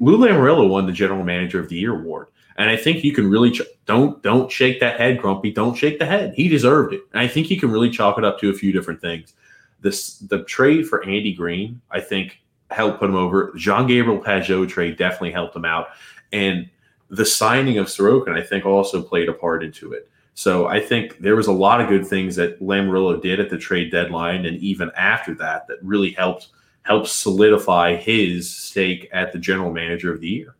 Lou 0.00 0.16
Lamoriello 0.16 0.68
won 0.68 0.86
the 0.86 0.92
General 0.92 1.22
Manager 1.22 1.60
of 1.60 1.68
the 1.68 1.76
Year 1.76 1.94
award. 1.94 2.28
And 2.56 2.68
I 2.68 2.76
think 2.76 3.04
you 3.04 3.12
can 3.12 3.30
really 3.30 3.52
ch- 3.52 3.62
don't 3.86 4.22
don't 4.22 4.50
shake 4.50 4.80
that 4.80 4.98
head, 4.98 5.18
Grumpy. 5.18 5.50
Don't 5.50 5.76
shake 5.76 5.98
the 5.98 6.06
head. 6.06 6.34
He 6.34 6.48
deserved 6.48 6.92
it. 6.92 7.02
And 7.12 7.20
I 7.20 7.28
think 7.28 7.50
you 7.50 7.60
can 7.60 7.70
really 7.70 7.90
chalk 7.90 8.18
it 8.18 8.24
up 8.24 8.38
to 8.40 8.50
a 8.50 8.54
few 8.54 8.72
different 8.72 9.00
things. 9.00 9.34
This 9.80 10.18
the 10.18 10.42
trade 10.44 10.86
for 10.88 11.02
Andy 11.04 11.32
Greene, 11.32 11.80
I 11.90 12.00
think, 12.00 12.40
helped 12.70 12.98
put 12.98 13.08
him 13.08 13.16
over. 13.16 13.52
Jean 13.56 13.86
Gabriel 13.86 14.20
Pageau 14.20 14.68
trade 14.68 14.96
definitely 14.96 15.32
helped 15.32 15.56
him 15.56 15.64
out, 15.64 15.88
and 16.32 16.68
the 17.08 17.24
signing 17.24 17.78
of 17.78 17.86
Sorokin, 17.86 18.36
I 18.38 18.42
think, 18.42 18.64
also 18.64 19.02
played 19.02 19.28
a 19.28 19.34
part 19.34 19.64
into 19.64 19.92
it. 19.92 20.08
So 20.34 20.68
I 20.68 20.80
think 20.80 21.18
there 21.18 21.36
was 21.36 21.48
a 21.48 21.52
lot 21.52 21.80
of 21.80 21.88
good 21.88 22.06
things 22.06 22.36
that 22.36 22.60
Lamoriello 22.60 23.20
did 23.20 23.40
at 23.40 23.50
the 23.50 23.58
trade 23.58 23.90
deadline, 23.90 24.46
and 24.46 24.56
even 24.58 24.90
after 24.96 25.34
that, 25.34 25.66
that 25.66 25.78
really 25.82 26.12
helped 26.12 26.48
helped 26.90 27.08
solidify 27.08 27.94
his 27.94 28.52
stake 28.52 29.08
at 29.12 29.32
the 29.32 29.38
general 29.38 29.72
manager 29.72 30.12
of 30.12 30.20
the 30.20 30.26
year. 30.26 30.56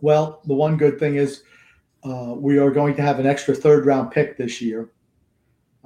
Well, 0.00 0.40
the 0.44 0.54
one 0.54 0.76
good 0.76 0.98
thing 0.98 1.14
is 1.14 1.44
uh, 2.02 2.34
we 2.36 2.58
are 2.58 2.72
going 2.72 2.96
to 2.96 3.02
have 3.02 3.20
an 3.20 3.26
extra 3.26 3.54
third 3.54 3.86
round 3.86 4.10
pick 4.10 4.36
this 4.36 4.60
year 4.60 4.90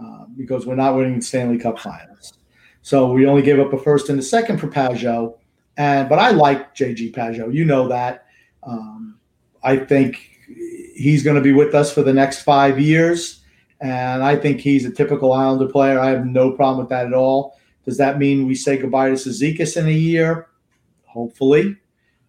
uh, 0.03 0.25
because 0.35 0.65
we're 0.65 0.77
not 0.77 0.97
winning 0.97 1.17
the 1.17 1.23
Stanley 1.23 1.59
Cup 1.59 1.79
Finals. 1.79 2.33
So 2.81 3.13
we 3.13 3.27
only 3.27 3.43
gave 3.43 3.61
up 3.61 3.71
a 3.75 3.79
first 3.79 4.09
and 4.09 4.19
a 4.19 4.23
second 4.23 4.61
for 4.61 4.69
Pageau. 4.69 5.37
And 5.77 6.09
but 6.09 6.19
I 6.19 6.31
like 6.31 6.75
JG 6.75 7.15
Pageau. 7.15 7.53
You 7.53 7.67
know 7.67 7.87
that. 7.89 8.25
Um, 8.63 9.19
I 9.63 9.77
think 9.77 10.17
he's 10.95 11.23
going 11.23 11.37
to 11.37 11.43
be 11.43 11.53
with 11.53 11.75
us 11.75 11.93
for 11.93 12.03
the 12.03 12.15
next 12.15 12.43
five 12.45 12.81
years. 12.81 13.43
And 13.83 14.23
I 14.23 14.37
think 14.37 14.61
he's 14.61 14.87
a 14.87 14.91
typical 14.91 15.35
Islander 15.35 15.67
player. 15.67 15.99
I 15.99 16.09
have 16.09 16.25
no 16.25 16.53
problem 16.53 16.79
with 16.79 16.89
that 16.89 17.07
at 17.07 17.13
all. 17.13 17.59
Does 17.85 17.97
that 17.99 18.19
mean 18.19 18.47
we 18.47 18.55
say 18.55 18.79
goodbye 18.79 19.11
to 19.11 19.15
Cizikas 19.15 19.77
in 19.77 19.87
a 19.87 19.93
year? 19.93 20.49
Hopefully. 21.05 21.77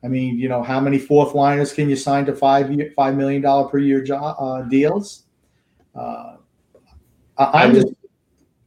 I 0.04 0.08
mean, 0.08 0.38
you 0.38 0.48
know, 0.48 0.62
how 0.62 0.80
many 0.80 1.00
fourth 1.00 1.34
liners 1.34 1.74
can 1.74 1.90
you 1.90 1.96
sign 1.96 2.26
to 2.28 2.36
five 2.36 2.72
year, 2.72 2.94
five 2.96 3.16
million 3.16 3.42
dollar 3.42 3.68
per 3.68 3.80
year 3.80 4.04
job, 4.04 4.36
uh, 4.40 4.62
deals? 4.64 5.24
Uh, 5.96 6.36
I, 7.38 7.66
am 7.66 7.74
just 7.74 7.88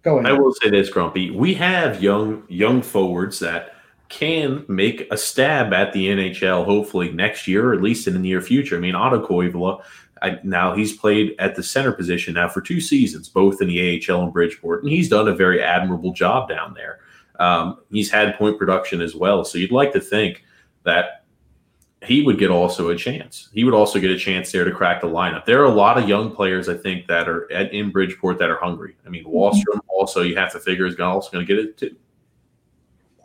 go 0.03 0.19
ahead. 0.19 0.33
I 0.33 0.35
will 0.35 0.53
say 0.53 0.71
this, 0.71 0.91
Grumpy. 0.91 1.31
We 1.31 1.55
have 1.55 2.03
young 2.03 2.43
young 2.49 2.83
forwards 2.83 3.39
that 3.39 3.75
can 4.09 4.65
make 4.69 5.07
a 5.13 5.17
stab 5.17 5.73
at 5.73 5.93
the 5.93 6.09
NHL. 6.09 6.65
Hopefully 6.65 7.13
next 7.13 7.47
year, 7.47 7.71
or 7.71 7.75
at 7.75 7.83
least 7.83 8.09
in 8.09 8.15
the 8.15 8.21
near 8.21 8.41
future. 8.41 8.77
I 8.77 8.81
mean, 8.81 8.97
Otto 8.97 9.25
Koivula. 9.25 9.83
I, 10.23 10.39
now 10.43 10.75
he's 10.75 10.97
played 10.97 11.35
at 11.39 11.55
the 11.55 11.63
center 11.63 11.93
position 11.93 12.35
now 12.35 12.49
for 12.49 12.61
two 12.61 12.81
seasons, 12.81 13.29
both 13.29 13.61
in 13.61 13.69
the 13.69 14.03
AHL 14.09 14.23
and 14.23 14.33
Bridgeport, 14.33 14.83
and 14.83 14.93
he's 14.93 15.09
done 15.09 15.29
a 15.29 15.35
very 15.35 15.63
admirable 15.63 16.13
job 16.13 16.49
down 16.49 16.75
there. 16.75 17.01
Um, 17.39 17.79
he's 17.91 18.11
had 18.11 18.37
point 18.37 18.59
production 18.59 19.01
as 19.01 19.15
well, 19.15 19.45
so 19.45 19.59
you'd 19.59 19.73
like 19.73 19.93
to 19.93 20.01
think 20.01 20.45
that 20.85 21.25
he 22.03 22.23
would 22.23 22.39
get 22.39 22.51
also 22.51 22.91
a 22.91 22.97
chance. 22.97 23.49
He 23.53 23.65
would 23.65 23.75
also 23.75 23.99
get 23.99 24.11
a 24.11 24.19
chance 24.19 24.53
there 24.53 24.65
to 24.65 24.71
crack 24.71 25.01
the 25.01 25.09
lineup. 25.09 25.45
There 25.45 25.61
are 25.61 25.65
a 25.65 25.75
lot 25.75 25.99
of 25.99 26.09
young 26.09 26.31
players, 26.31 26.69
I 26.69 26.77
think, 26.77 27.07
that 27.09 27.29
are 27.29 27.51
at, 27.53 27.73
in 27.73 27.91
Bridgeport 27.91 28.39
that 28.39 28.51
are 28.51 28.59
hungry. 28.59 28.97
I 29.05 29.09
mean, 29.09 29.25
Wahlstrom 29.25 29.81
also, 29.89 30.23
you 30.23 30.37
have 30.37 30.53
to 30.53 30.61
figure 30.61 30.87
is 30.87 30.99
also 30.99 31.31
going 31.31 31.45
to 31.45 31.55
get 31.55 31.65
it 31.65 31.77
too. 31.77 31.97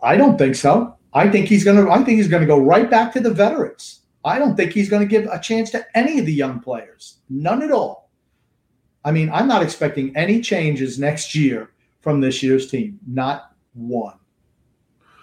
I 0.02 0.18
don't 0.18 0.38
think 0.38 0.56
so. 0.56 0.98
I 1.14 1.30
think 1.30 1.48
he's 1.48 1.64
going 1.64 1.78
to. 1.78 1.92
I 1.92 1.98
think 1.98 2.18
he's 2.18 2.28
going 2.28 2.42
to 2.42 2.48
go 2.48 2.60
right 2.60 2.90
back 2.90 3.14
to 3.14 3.20
the 3.20 3.32
veterans. 3.32 4.02
I 4.26 4.40
don't 4.40 4.56
think 4.56 4.72
he's 4.72 4.90
going 4.90 5.02
to 5.02 5.08
give 5.08 5.28
a 5.32 5.40
chance 5.40 5.70
to 5.72 5.86
any 5.98 6.20
of 6.20 6.26
the 6.26 6.34
young 6.34 6.60
players. 6.60 7.18
None 7.30 7.62
at 7.62 7.72
all. 7.72 8.10
I 9.06 9.12
mean, 9.12 9.30
I'm 9.30 9.48
not 9.48 9.62
expecting 9.62 10.16
any 10.16 10.42
changes 10.42 10.98
next 10.98 11.36
year 11.36 11.72
from 12.02 12.22
this 12.22 12.42
year's 12.42 12.70
team. 12.70 13.00
Not 13.06 13.52
one. 13.74 14.18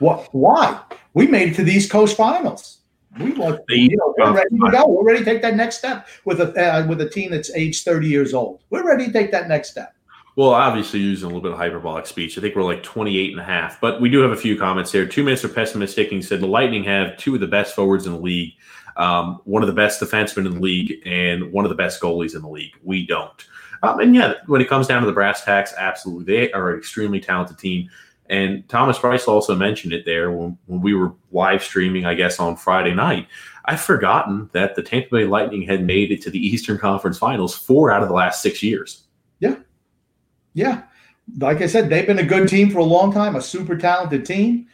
What? 0.00 0.28
Why? 0.32 0.80
We 1.14 1.26
made 1.26 1.52
it 1.52 1.54
to 1.56 1.64
the 1.64 1.72
East 1.72 1.90
Coast 1.90 2.16
Finals. 2.16 2.78
We 3.18 3.32
want, 3.32 3.60
you 3.68 3.96
know, 3.96 4.14
we're 4.16 4.32
ready 4.32 4.50
to 4.50 4.70
go. 4.70 4.86
We're 4.86 5.04
ready 5.04 5.18
to 5.20 5.24
take 5.24 5.42
that 5.42 5.56
next 5.56 5.78
step 5.78 6.06
with 6.24 6.40
a 6.40 6.54
uh, 6.56 6.86
with 6.86 7.00
a 7.00 7.08
team 7.08 7.32
that's 7.32 7.50
age 7.54 7.82
30 7.82 8.06
years 8.06 8.32
old. 8.32 8.62
We're 8.70 8.86
ready 8.86 9.06
to 9.06 9.12
take 9.12 9.32
that 9.32 9.48
next 9.48 9.70
step. 9.70 9.94
Well, 10.36 10.50
obviously 10.50 11.00
using 11.00 11.24
a 11.24 11.28
little 11.28 11.42
bit 11.42 11.52
of 11.52 11.58
hyperbolic 11.58 12.06
speech. 12.06 12.38
I 12.38 12.40
think 12.40 12.54
we're 12.54 12.62
like 12.62 12.84
28 12.84 13.32
and 13.32 13.40
a 13.40 13.44
half, 13.44 13.80
but 13.80 14.00
we 14.00 14.08
do 14.08 14.20
have 14.20 14.30
a 14.30 14.36
few 14.36 14.56
comments 14.56 14.92
here. 14.92 15.04
Two 15.04 15.24
minutes 15.24 15.44
are 15.44 15.48
pessimistic. 15.48 16.08
He 16.08 16.22
said 16.22 16.40
the 16.40 16.46
Lightning 16.46 16.84
have 16.84 17.16
two 17.16 17.34
of 17.34 17.40
the 17.40 17.48
best 17.48 17.74
forwards 17.74 18.06
in 18.06 18.12
the 18.12 18.18
league, 18.18 18.54
um, 18.96 19.40
one 19.44 19.62
of 19.62 19.66
the 19.66 19.74
best 19.74 20.00
defensemen 20.00 20.46
in 20.46 20.54
the 20.54 20.60
league, 20.60 21.02
and 21.06 21.52
one 21.52 21.64
of 21.64 21.68
the 21.68 21.74
best 21.74 22.00
goalies 22.00 22.34
in 22.34 22.42
the 22.42 22.48
league. 22.48 22.74
We 22.82 23.06
don't. 23.06 23.46
Um, 23.82 24.00
and 24.00 24.14
yeah, 24.14 24.34
when 24.46 24.60
it 24.60 24.68
comes 24.68 24.86
down 24.86 25.00
to 25.00 25.06
the 25.06 25.12
brass 25.12 25.44
tacks, 25.44 25.72
absolutely. 25.78 26.24
They 26.24 26.52
are 26.52 26.72
an 26.72 26.78
extremely 26.78 27.20
talented 27.20 27.58
team. 27.58 27.88
And 28.28 28.68
Thomas 28.68 28.98
Price 28.98 29.26
also 29.26 29.56
mentioned 29.56 29.92
it 29.92 30.04
there 30.04 30.30
when, 30.30 30.56
when 30.66 30.80
we 30.80 30.94
were 30.94 31.12
live 31.32 31.64
streaming, 31.64 32.06
I 32.06 32.14
guess, 32.14 32.38
on 32.38 32.56
Friday 32.56 32.94
night. 32.94 33.26
I've 33.64 33.80
forgotten 33.80 34.48
that 34.52 34.76
the 34.76 34.82
Tampa 34.82 35.08
Bay 35.10 35.24
Lightning 35.24 35.62
had 35.62 35.84
made 35.84 36.12
it 36.12 36.22
to 36.22 36.30
the 36.30 36.38
Eastern 36.38 36.78
Conference 36.78 37.18
Finals 37.18 37.56
four 37.56 37.90
out 37.90 38.02
of 38.02 38.08
the 38.08 38.14
last 38.14 38.40
six 38.40 38.62
years. 38.62 39.04
Yeah. 39.40 39.56
Yeah. 40.54 40.82
Like 41.38 41.60
I 41.60 41.66
said, 41.66 41.88
they've 41.88 42.06
been 42.06 42.18
a 42.18 42.24
good 42.24 42.48
team 42.48 42.70
for 42.70 42.78
a 42.78 42.84
long 42.84 43.12
time, 43.12 43.34
a 43.34 43.42
super 43.42 43.76
talented 43.76 44.24
team. 44.24 44.66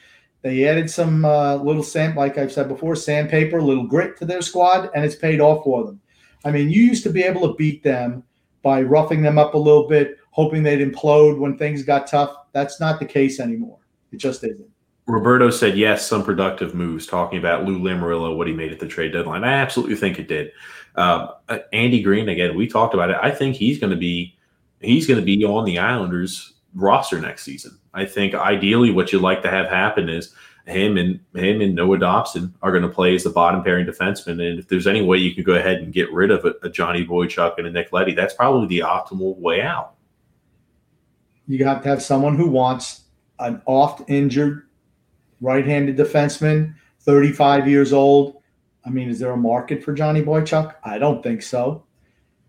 They 0.47 0.69
added 0.69 0.89
some 0.89 1.25
uh, 1.25 1.57
little 1.57 1.83
sand, 1.83 2.15
like 2.15 2.39
I've 2.39 2.53
said 2.53 2.69
before, 2.69 2.95
sandpaper, 2.95 3.59
a 3.59 3.65
little 3.65 3.85
grit 3.85 4.17
to 4.19 4.25
their 4.25 4.43
squad, 4.43 4.91
and 4.95 5.05
it's 5.05 5.17
paid 5.17 5.41
off 5.41 5.65
for 5.65 5.85
them. 5.85 6.01
I 6.45 6.53
mean, 6.53 6.71
you 6.71 6.83
used 6.85 7.03
to 7.03 7.11
be 7.11 7.25
able 7.25 7.49
to 7.49 7.55
beat 7.57 7.83
them 7.83 8.23
by 8.63 8.83
roughing 8.83 9.23
them 9.23 9.41
up 9.41 9.55
a 9.55 9.59
little 9.59 9.89
bit, 9.89 10.19
hoping 10.31 10.63
they'd 10.63 10.89
implode 10.89 11.41
when 11.41 11.59
things 11.59 11.83
got 11.83 12.07
tough. 12.07 12.33
That's 12.53 12.79
not 12.79 13.01
the 13.01 13.07
case 13.07 13.41
anymore. 13.41 13.79
It 14.13 14.19
just 14.19 14.45
isn't. 14.45 14.71
Roberto 15.09 15.51
said 15.51 15.77
yes, 15.77 16.07
some 16.07 16.23
productive 16.23 16.77
moves. 16.77 17.09
Talking 17.09 17.41
about 17.41 17.65
Lou 17.65 17.81
Lamoriello, 17.81 18.37
what 18.37 18.47
he 18.47 18.53
made 18.53 18.71
at 18.71 18.79
the 18.79 18.87
trade 18.87 19.15
deadline. 19.15 19.43
I 19.43 19.55
absolutely 19.55 19.97
think 19.97 20.21
it 20.21 20.29
did. 20.29 20.53
Um, 20.95 21.31
uh, 21.49 21.59
Andy 21.73 22.03
Greene, 22.03 22.29
again. 22.29 22.55
We 22.55 22.69
talked 22.69 22.95
about 22.95 23.11
it. 23.11 23.17
I 23.21 23.33
think 23.33 23.57
he's 23.57 23.81
going 23.81 23.91
to 23.91 23.97
be 23.97 24.39
he's 24.81 25.09
going 25.09 25.19
to 25.19 25.27
be 25.27 25.45
on 25.45 25.65
the 25.65 25.81
Islanders 25.81 26.53
roster 26.73 27.21
next 27.21 27.43
season. 27.43 27.81
I 27.97 28.05
think 28.05 28.35
ideally 28.35 28.93
what 28.93 29.13
you'd 29.13 29.23
like 29.23 29.43
to 29.43 29.51
have 29.51 29.67
happen 29.67 30.09
is 30.09 30.35
him 30.67 30.97
and 30.97 31.21
him 31.35 31.61
and 31.61 31.75
Noah 31.75 31.99
Dobson 31.99 32.55
are 32.63 32.71
going 32.71 32.83
to 32.83 32.89
play 32.89 33.15
as 33.15 33.25
the 33.25 33.31
bottom 33.31 33.63
pairing 33.63 33.87
defenseman. 33.87 34.47
And 34.47 34.59
if 34.59 34.69
there's 34.69 34.87
any 34.87 35.03
way 35.03 35.19
you 35.19 35.35
can 35.35 35.45
go 35.45 35.55
ahead 35.55 35.79
and 35.79 35.93
get 35.93 36.13
rid 36.13 36.31
of 36.31 36.45
a, 36.45 36.55
a 36.63 36.71
Johnny 36.71 37.05
Boychuk 37.05 37.59
and 37.59 37.67
a 37.67 37.71
Nick 37.71 37.93
Leddy, 37.93 38.15
that's 38.15 38.35
probably 38.35 38.67
the 38.67 38.85
optimal 38.85 39.37
way 39.39 39.63
out 39.63 39.97
you 41.49 41.65
have 41.65 41.83
to 41.83 41.89
have 41.89 42.03
someone 42.03 42.37
who 42.37 42.49
wants 42.49 43.03
an 43.39 43.63
oft 43.67 44.09
injured 44.09 44.67
right-handed 45.41 45.97
defenseman, 45.97 46.75
35 47.01 47.69
years 47.69 47.93
old. 47.93 48.43
I 48.85 48.91
mean, 48.91 49.09
is 49.09 49.19
there 49.19 49.33
a 49.33 49.37
market 49.37 49.85
for 49.85 49.93
Johnny 49.93 50.23
Boychuk? 50.23 50.75
I 50.85 50.99
don't 50.99 51.23
think 51.23 51.43
so. 51.43 51.85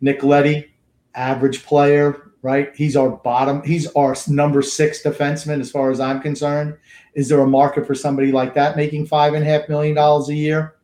Nick 0.02 0.24
Letty, 0.24 0.74
average 1.16 1.66
player, 1.66 2.27
right? 2.48 2.74
He's 2.74 2.96
our 2.96 3.10
bottom, 3.10 3.62
he's 3.64 3.88
our 3.88 4.16
number 4.30 4.62
six 4.62 5.04
defenseman 5.04 5.60
as 5.60 5.70
far 5.70 5.92
as 5.92 6.00
I'm 6.00 6.22
concerned. 6.22 6.78
Is 7.14 7.28
there 7.28 7.42
a 7.42 7.46
market 7.46 7.86
for 7.86 7.94
somebody 7.94 8.32
like 8.32 8.54
that 8.54 8.78
making 8.78 9.06
five 9.08 9.34
and 9.34 9.44
a 9.44 9.46
half 9.46 9.68
million 9.68 9.96
dollars 9.96 10.30
a 10.30 10.34
year? 10.34 10.76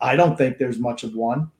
I 0.00 0.14
don't 0.14 0.38
think 0.38 0.58
there's 0.58 0.78
much 0.78 1.02
of 1.02 1.16
one. 1.16 1.50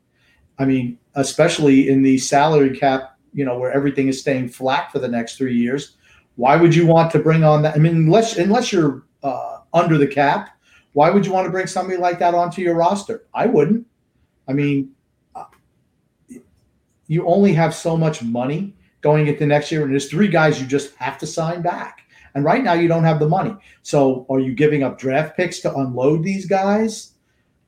I 0.60 0.64
mean, 0.64 0.96
especially 1.16 1.88
in 1.88 2.04
the 2.04 2.18
salary 2.18 2.78
cap, 2.78 3.18
you 3.34 3.44
know, 3.44 3.58
where 3.58 3.72
everything 3.72 4.06
is 4.06 4.20
staying 4.20 4.50
flat 4.50 4.92
for 4.92 5.00
the 5.00 5.08
next 5.08 5.36
three 5.36 5.56
years. 5.56 5.96
Why 6.36 6.54
would 6.54 6.72
you 6.72 6.86
want 6.86 7.10
to 7.10 7.18
bring 7.18 7.42
on 7.42 7.62
that? 7.62 7.74
I 7.74 7.78
mean, 7.80 7.96
unless 7.96 8.38
unless 8.38 8.72
you're 8.72 9.06
uh, 9.24 9.58
under 9.72 9.98
the 9.98 10.06
cap, 10.06 10.50
why 10.92 11.10
would 11.10 11.26
you 11.26 11.32
want 11.32 11.46
to 11.46 11.50
bring 11.50 11.66
somebody 11.66 11.98
like 11.98 12.20
that 12.20 12.32
onto 12.32 12.62
your 12.62 12.76
roster? 12.76 13.26
I 13.34 13.46
wouldn't. 13.46 13.84
I 14.46 14.52
mean, 14.52 14.92
uh, 15.34 15.46
you 17.08 17.26
only 17.26 17.54
have 17.54 17.74
so 17.74 17.96
much 17.96 18.22
money 18.22 18.76
going 19.00 19.26
into 19.26 19.46
next 19.46 19.70
year, 19.70 19.82
and 19.82 19.92
there's 19.92 20.10
three 20.10 20.28
guys 20.28 20.60
you 20.60 20.66
just 20.66 20.94
have 20.96 21.18
to 21.18 21.26
sign 21.26 21.62
back. 21.62 22.02
And 22.34 22.44
right 22.44 22.62
now, 22.62 22.74
you 22.74 22.88
don't 22.88 23.04
have 23.04 23.18
the 23.18 23.28
money. 23.28 23.56
So, 23.82 24.26
are 24.28 24.38
you 24.38 24.54
giving 24.54 24.82
up 24.82 24.98
draft 24.98 25.36
picks 25.36 25.60
to 25.60 25.74
unload 25.74 26.22
these 26.22 26.46
guys? 26.46 27.14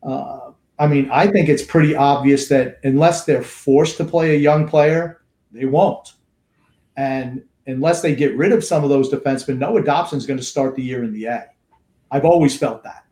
Uh, 0.02 0.52
I 0.78 0.86
mean, 0.86 1.10
I 1.10 1.26
think 1.26 1.48
it's 1.48 1.62
pretty 1.62 1.94
obvious 1.94 2.48
that 2.48 2.78
unless 2.84 3.24
they're 3.24 3.42
forced 3.42 3.96
to 3.98 4.04
play 4.04 4.34
a 4.34 4.38
young 4.38 4.66
player, 4.66 5.22
they 5.52 5.66
won't. 5.66 6.14
And 6.96 7.42
unless 7.66 8.02
they 8.02 8.14
get 8.14 8.36
rid 8.36 8.52
of 8.52 8.64
some 8.64 8.84
of 8.84 8.90
those 8.90 9.10
defensemen, 9.10 9.58
Noah 9.58 9.82
Dobson's 9.82 10.26
going 10.26 10.38
to 10.38 10.44
start 10.44 10.74
the 10.76 10.82
year 10.82 11.04
in 11.04 11.12
the 11.12 11.26
A. 11.26 11.46
I've 12.10 12.24
always 12.24 12.56
felt 12.56 12.82
that. 12.84 13.04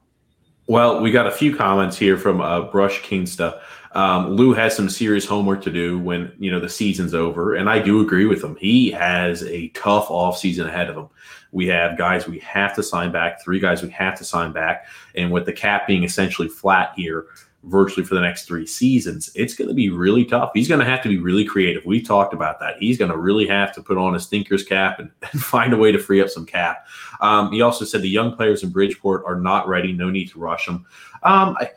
Well, 0.66 1.00
we 1.00 1.10
got 1.10 1.26
a 1.26 1.30
few 1.30 1.56
comments 1.56 1.96
here 1.96 2.18
from 2.18 2.40
uh, 2.40 2.62
Brush 2.62 3.00
Kingsta. 3.02 3.60
Um, 3.98 4.36
Lou 4.36 4.54
has 4.54 4.76
some 4.76 4.88
serious 4.88 5.26
homework 5.26 5.60
to 5.62 5.72
do 5.72 5.98
when 5.98 6.32
you 6.38 6.52
know 6.52 6.60
the 6.60 6.68
season's 6.68 7.14
over, 7.14 7.56
and 7.56 7.68
I 7.68 7.80
do 7.80 8.00
agree 8.00 8.26
with 8.26 8.44
him. 8.44 8.56
He 8.60 8.92
has 8.92 9.42
a 9.42 9.70
tough 9.70 10.08
off 10.08 10.38
season 10.38 10.68
ahead 10.68 10.88
of 10.88 10.96
him. 10.96 11.08
We 11.50 11.66
have 11.66 11.98
guys 11.98 12.28
we 12.28 12.38
have 12.38 12.76
to 12.76 12.82
sign 12.84 13.10
back, 13.10 13.42
three 13.42 13.58
guys 13.58 13.82
we 13.82 13.90
have 13.90 14.16
to 14.18 14.24
sign 14.24 14.52
back, 14.52 14.86
and 15.16 15.32
with 15.32 15.46
the 15.46 15.52
cap 15.52 15.88
being 15.88 16.04
essentially 16.04 16.46
flat 16.46 16.92
here, 16.94 17.26
virtually 17.64 18.06
for 18.06 18.14
the 18.14 18.20
next 18.20 18.44
three 18.44 18.68
seasons, 18.68 19.32
it's 19.34 19.54
going 19.54 19.66
to 19.66 19.74
be 19.74 19.88
really 19.88 20.24
tough. 20.24 20.52
He's 20.54 20.68
going 20.68 20.78
to 20.78 20.86
have 20.86 21.02
to 21.02 21.08
be 21.08 21.18
really 21.18 21.44
creative. 21.44 21.84
We 21.84 22.00
talked 22.00 22.32
about 22.32 22.60
that. 22.60 22.76
He's 22.78 22.98
going 22.98 23.10
to 23.10 23.18
really 23.18 23.48
have 23.48 23.74
to 23.74 23.82
put 23.82 23.98
on 23.98 24.14
his 24.14 24.26
thinker's 24.26 24.62
cap 24.62 25.00
and, 25.00 25.10
and 25.32 25.42
find 25.42 25.72
a 25.72 25.76
way 25.76 25.90
to 25.90 25.98
free 25.98 26.20
up 26.20 26.28
some 26.28 26.46
cap. 26.46 26.86
Um, 27.20 27.50
he 27.50 27.62
also 27.62 27.84
said 27.84 28.02
the 28.02 28.08
young 28.08 28.36
players 28.36 28.62
in 28.62 28.70
Bridgeport 28.70 29.24
are 29.26 29.40
not 29.40 29.66
ready. 29.66 29.92
No 29.92 30.08
need 30.08 30.30
to 30.30 30.38
rush 30.38 30.66
them. 30.66 30.86
Um, 31.24 31.56
I, 31.58 31.72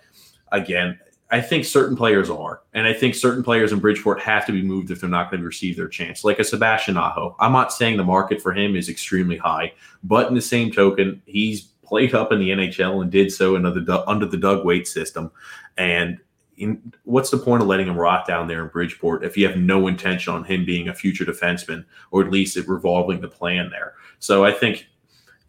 again, 0.52 1.00
I 1.32 1.40
think 1.40 1.64
certain 1.64 1.96
players 1.96 2.30
are, 2.30 2.62
and 2.74 2.86
I 2.86 2.94
think 2.94 3.16
certain 3.16 3.42
players 3.42 3.72
in 3.72 3.80
Bridgeport 3.80 4.20
have 4.20 4.46
to 4.48 4.52
be 4.52 4.62
moved 4.62 4.92
if 4.92 5.00
they're 5.00 5.10
not 5.10 5.32
going 5.32 5.40
to 5.40 5.48
receive 5.48 5.78
their 5.78 5.88
chance, 5.88 6.26
like 6.26 6.40
a 6.40 6.44
Sebastian 6.44 6.98
Aho. 6.98 7.38
I'm 7.40 7.54
not 7.54 7.72
saying 7.72 7.96
the 7.96 8.04
market 8.04 8.42
for 8.42 8.52
him 8.52 8.76
is 8.76 8.90
extremely 8.90 9.38
high, 9.38 9.74
but 10.04 10.28
in 10.28 10.36
the 10.36 10.42
same 10.42 10.72
token, 10.72 11.22
he's 11.26 11.72
played 11.92 12.14
up 12.14 12.34
in 12.34 12.40
the 12.40 12.50
NHL 12.50 13.02
and 13.02 13.12
did 13.12 13.32
so 13.32 13.56
under 13.56 13.72
the 13.72 14.10
under 14.10 14.26
the 14.26 14.38
Doug 14.38 14.66
Weight 14.66 14.88
system. 14.88 15.32
And 15.78 16.20
in, 16.58 16.94
what's 17.06 17.30
the 17.32 17.38
point 17.38 17.62
of 17.62 17.68
letting 17.68 17.88
him 17.88 17.98
rot 17.98 18.28
down 18.28 18.48
there 18.48 18.64
in 18.64 18.70
Bridgeport 18.70 19.24
if 19.24 19.38
you 19.38 19.48
have 19.48 19.58
no 19.58 19.88
intention 19.88 20.34
on 20.34 20.44
him 20.44 20.66
being 20.66 20.90
a 20.90 20.94
future 20.94 21.26
defenseman 21.26 21.86
or 22.12 22.24
at 22.24 22.32
least 22.32 22.58
revolving 22.68 23.22
the 23.22 23.30
plan 23.30 23.70
there? 23.70 23.94
So 24.20 24.44
I 24.44 24.52
think 24.52 24.88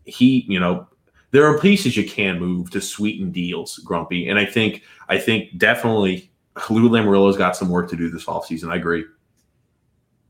he, 0.04 0.44
you 0.48 0.58
know, 0.60 0.86
there 1.32 1.46
are 1.46 1.58
pieces 1.58 1.96
you 1.96 2.08
can 2.08 2.38
move 2.38 2.70
to 2.70 2.80
sweeten 2.80 3.32
deals, 3.32 3.78
Grumpy. 3.78 4.28
And 4.28 4.38
I 4.38 4.44
think 4.44 4.82
I 5.08 5.18
think 5.18 5.58
definitely 5.58 6.30
Lou 6.70 6.88
Lamoriello's 6.88 7.36
got 7.36 7.56
some 7.56 7.68
work 7.68 7.90
to 7.90 7.96
do 7.96 8.10
this 8.10 8.26
offseason. 8.26 8.70
I 8.70 8.76
agree. 8.76 9.04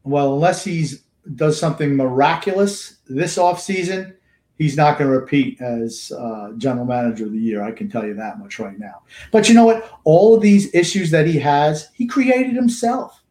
Well, 0.04 0.34
unless 0.34 0.64
he's 0.64 1.02
does 1.36 1.58
something 1.58 1.94
miraculous 1.94 2.98
this 3.08 3.36
offseason, 3.36 4.14
he's 4.58 4.76
not 4.76 4.98
going 4.98 5.10
to 5.10 5.16
repeat 5.16 5.60
as 5.60 6.12
uh, 6.16 6.52
general 6.56 6.84
manager 6.84 7.26
of 7.26 7.32
the 7.32 7.38
year. 7.38 7.62
I 7.62 7.72
can 7.72 7.88
tell 7.88 8.04
you 8.06 8.14
that 8.14 8.38
much 8.38 8.58
right 8.58 8.78
now. 8.78 9.02
But 9.30 9.48
you 9.48 9.54
know 9.54 9.64
what? 9.64 9.98
All 10.04 10.34
of 10.34 10.42
these 10.42 10.74
issues 10.74 11.10
that 11.10 11.26
he 11.26 11.38
has, 11.38 11.90
he 11.94 12.06
created 12.06 12.54
himself. 12.54 13.22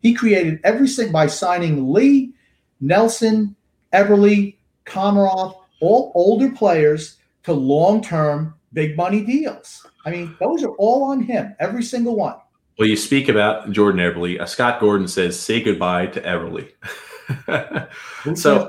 He 0.00 0.14
created 0.14 0.60
everything 0.64 1.10
by 1.10 1.26
signing 1.26 1.92
Lee, 1.92 2.32
Nelson, 2.80 3.56
Eberle, 3.92 4.56
Komarov, 4.84 5.56
all 5.80 6.12
older 6.14 6.50
players 6.50 7.18
to 7.44 7.52
long 7.52 8.02
term 8.02 8.54
big 8.72 8.96
money 8.96 9.24
deals. 9.24 9.86
I 10.04 10.10
mean, 10.10 10.36
those 10.40 10.62
are 10.62 10.74
all 10.76 11.04
on 11.04 11.22
him, 11.22 11.54
every 11.58 11.82
single 11.82 12.16
one. 12.16 12.36
Well, 12.78 12.88
you 12.88 12.96
speak 12.96 13.28
about 13.28 13.72
Jordan 13.72 14.00
Eberle. 14.00 14.40
Uh, 14.40 14.46
Scott 14.46 14.80
Gordon 14.80 15.08
says, 15.08 15.38
say 15.38 15.62
goodbye 15.62 16.06
to 16.08 16.20
Eberle. 16.20 16.68
so. 18.36 18.68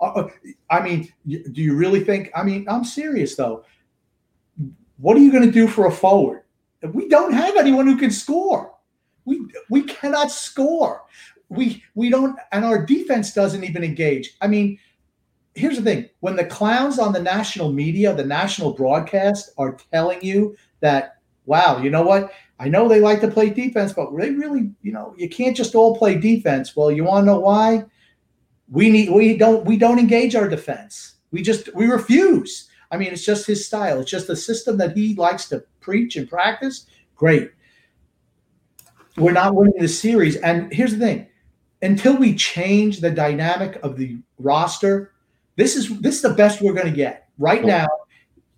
Uh, 0.00 0.04
uh, 0.04 0.28
I 0.70 0.80
mean, 0.80 1.12
do 1.26 1.62
you 1.62 1.76
really 1.76 2.02
think? 2.02 2.30
I 2.34 2.42
mean, 2.42 2.66
I'm 2.68 2.84
serious 2.84 3.36
though. 3.36 3.64
What 4.96 5.16
are 5.16 5.20
you 5.20 5.30
going 5.30 5.44
to 5.44 5.50
do 5.50 5.68
for 5.68 5.86
a 5.86 5.92
forward? 5.92 6.42
We 6.92 7.08
don't 7.08 7.32
have 7.32 7.56
anyone 7.56 7.86
who 7.86 7.96
can 7.96 8.10
score. 8.10 8.74
We 9.24 9.46
we 9.68 9.82
cannot 9.82 10.30
score. 10.30 11.04
We 11.48 11.84
we 11.94 12.08
don't, 12.08 12.38
and 12.52 12.64
our 12.64 12.84
defense 12.84 13.32
doesn't 13.32 13.64
even 13.64 13.84
engage. 13.84 14.36
I 14.40 14.46
mean, 14.46 14.78
here's 15.54 15.76
the 15.76 15.82
thing: 15.82 16.08
when 16.20 16.36
the 16.36 16.44
clowns 16.44 16.98
on 16.98 17.12
the 17.12 17.22
national 17.22 17.72
media, 17.72 18.14
the 18.14 18.24
national 18.24 18.72
broadcast, 18.72 19.50
are 19.58 19.76
telling 19.92 20.22
you 20.22 20.56
that, 20.80 21.18
wow, 21.46 21.80
you 21.82 21.90
know 21.90 22.02
what? 22.02 22.32
I 22.58 22.68
know 22.68 22.88
they 22.88 23.00
like 23.00 23.20
to 23.22 23.28
play 23.28 23.50
defense, 23.50 23.92
but 23.92 24.14
they 24.16 24.30
really, 24.30 24.70
you 24.82 24.92
know, 24.92 25.14
you 25.16 25.28
can't 25.28 25.56
just 25.56 25.74
all 25.74 25.96
play 25.96 26.16
defense. 26.16 26.76
Well, 26.76 26.92
you 26.92 27.04
want 27.04 27.22
to 27.22 27.26
know 27.26 27.40
why? 27.40 27.84
we 28.70 28.88
need 28.88 29.10
we 29.10 29.36
don't 29.36 29.64
we 29.64 29.76
don't 29.76 29.98
engage 29.98 30.34
our 30.34 30.48
defense. 30.48 31.16
We 31.32 31.42
just 31.42 31.74
we 31.74 31.86
refuse. 31.86 32.68
I 32.90 32.96
mean, 32.96 33.12
it's 33.12 33.24
just 33.24 33.46
his 33.46 33.66
style. 33.66 34.00
It's 34.00 34.10
just 34.10 34.26
the 34.26 34.36
system 34.36 34.78
that 34.78 34.96
he 34.96 35.14
likes 35.14 35.48
to 35.48 35.64
preach 35.80 36.16
and 36.16 36.28
practice. 36.28 36.86
Great. 37.14 37.52
We're 39.16 39.32
not 39.32 39.54
winning 39.54 39.78
the 39.78 39.88
series. 39.88 40.36
And 40.36 40.72
here's 40.72 40.92
the 40.92 40.98
thing: 40.98 41.26
until 41.82 42.16
we 42.16 42.34
change 42.34 43.00
the 43.00 43.10
dynamic 43.10 43.78
of 43.82 43.96
the 43.96 44.18
roster, 44.38 45.12
this 45.60 45.76
is 45.76 46.00
this 46.00 46.16
is 46.16 46.22
the 46.22 46.34
best 46.34 46.62
we're 46.62 46.72
going 46.72 46.86
to 46.86 46.92
get 46.92 47.28
right 47.38 47.64
now. 47.64 47.86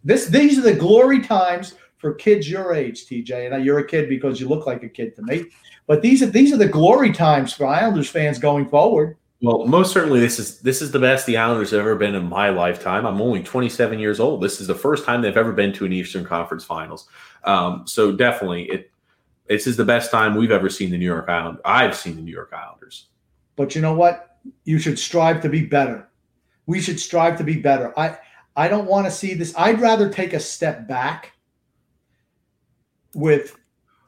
This 0.04 0.26
these 0.26 0.58
are 0.58 0.62
the 0.62 0.74
glory 0.74 1.20
times 1.20 1.74
for 1.98 2.12
kids 2.14 2.50
your 2.50 2.74
age, 2.74 3.06
TJ. 3.06 3.52
And 3.52 3.64
you're 3.64 3.78
a 3.78 3.86
kid 3.86 4.08
because 4.08 4.40
you 4.40 4.48
look 4.48 4.66
like 4.66 4.82
a 4.82 4.88
kid 4.88 5.14
to 5.16 5.22
me. 5.22 5.44
But 5.86 6.02
these 6.02 6.22
are 6.22 6.26
these 6.26 6.52
are 6.52 6.56
the 6.56 6.68
glory 6.68 7.12
times 7.12 7.52
for 7.52 7.66
Islanders 7.66 8.10
fans 8.10 8.38
going 8.38 8.68
forward. 8.68 9.16
Well, 9.40 9.66
most 9.66 9.92
certainly, 9.92 10.20
this 10.20 10.38
is 10.38 10.60
this 10.60 10.82
is 10.82 10.92
the 10.92 11.00
best 11.00 11.26
the 11.26 11.36
Islanders 11.36 11.72
have 11.72 11.80
ever 11.80 11.96
been 11.96 12.14
in 12.14 12.28
my 12.28 12.50
lifetime. 12.50 13.06
I'm 13.06 13.20
only 13.20 13.42
27 13.42 13.98
years 13.98 14.20
old. 14.20 14.40
This 14.40 14.60
is 14.60 14.68
the 14.68 14.74
first 14.74 15.04
time 15.04 15.22
they've 15.22 15.36
ever 15.36 15.52
been 15.52 15.72
to 15.74 15.84
an 15.84 15.92
Eastern 15.92 16.24
Conference 16.24 16.64
Finals. 16.64 17.08
Um, 17.42 17.84
so 17.86 18.12
definitely, 18.12 18.64
it 18.64 18.90
this 19.48 19.66
is 19.66 19.76
the 19.76 19.84
best 19.84 20.10
time 20.10 20.36
we've 20.36 20.52
ever 20.52 20.68
seen 20.68 20.90
the 20.90 20.98
New 20.98 21.06
York 21.06 21.28
Island. 21.28 21.58
I've 21.64 21.96
seen 21.96 22.14
the 22.14 22.22
New 22.22 22.32
York 22.32 22.52
Islanders. 22.52 23.08
But 23.56 23.74
you 23.74 23.80
know 23.80 23.94
what? 23.94 24.38
You 24.64 24.78
should 24.78 24.98
strive 24.98 25.40
to 25.42 25.48
be 25.48 25.66
better. 25.66 26.08
We 26.66 26.80
should 26.80 27.00
strive 27.00 27.38
to 27.38 27.44
be 27.44 27.56
better. 27.60 27.98
I 27.98 28.18
I 28.56 28.68
don't 28.68 28.86
want 28.86 29.06
to 29.06 29.10
see 29.10 29.34
this. 29.34 29.54
I'd 29.56 29.80
rather 29.80 30.08
take 30.08 30.32
a 30.32 30.40
step 30.40 30.86
back 30.86 31.32
with 33.14 33.56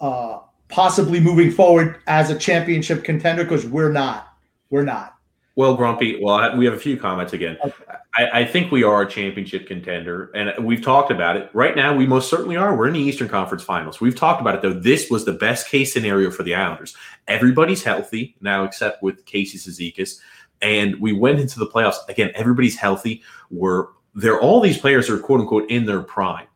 uh, 0.01 0.41
possibly 0.69 1.21
moving 1.21 1.51
forward 1.51 1.99
as 2.07 2.31
a 2.31 2.39
championship 2.39 3.05
contender 3.05 3.45
because 3.45 3.67
we're 3.67 3.93
not. 3.93 4.29
We're 4.71 4.85
not. 4.85 5.15
Well, 5.57 5.77
Grumpy, 5.77 6.19
well, 6.21 6.57
we 6.57 6.65
have 6.65 6.75
a 6.75 6.79
few 6.79 6.97
comments 6.97 7.33
again. 7.33 7.57
Okay. 7.65 7.75
I, 8.17 8.41
I, 8.41 8.45
think 8.45 8.73
we 8.73 8.83
are 8.83 9.03
a 9.03 9.09
championship 9.09 9.69
contender, 9.69 10.33
and 10.35 10.65
we've 10.65 10.83
talked 10.83 11.13
about 11.13 11.37
it. 11.37 11.49
Right 11.53 11.77
now, 11.77 11.95
we 11.95 12.07
most 12.07 12.29
certainly 12.29 12.57
are. 12.57 12.77
We're 12.77 12.89
in 12.89 12.95
the 12.95 13.01
Eastern 13.01 13.29
Conference 13.29 13.63
Finals. 13.63 14.01
We've 14.01 14.17
talked 14.17 14.41
about 14.41 14.57
it, 14.57 14.63
though. 14.63 14.73
This 14.73 15.11
was 15.11 15.25
the 15.25 15.33
best 15.33 15.69
case 15.69 15.93
scenario 15.93 16.33
for 16.33 16.43
the 16.43 16.57
Islanders. 16.57 16.97
Everybody's 17.29 17.85
healthy 17.85 18.35
now, 18.41 18.65
except 18.65 19.01
with 19.01 19.25
Casey 19.27 19.59
Cizikas. 19.59 20.19
And 20.63 21.01
we 21.01 21.13
went 21.13 21.41
into 21.41 21.59
the 21.59 21.67
playoffs. 21.67 21.97
Again, 22.09 22.31
everybody's 22.35 22.77
healthy. 22.77 23.23
We're 23.51 23.87
they're 24.15 24.41
all 24.41 24.61
these 24.61 24.79
players 24.79 25.11
are 25.11 25.19
quote 25.19 25.41
unquote 25.41 25.71
in 25.71 25.87
their 25.87 26.01
prime. 26.01 26.47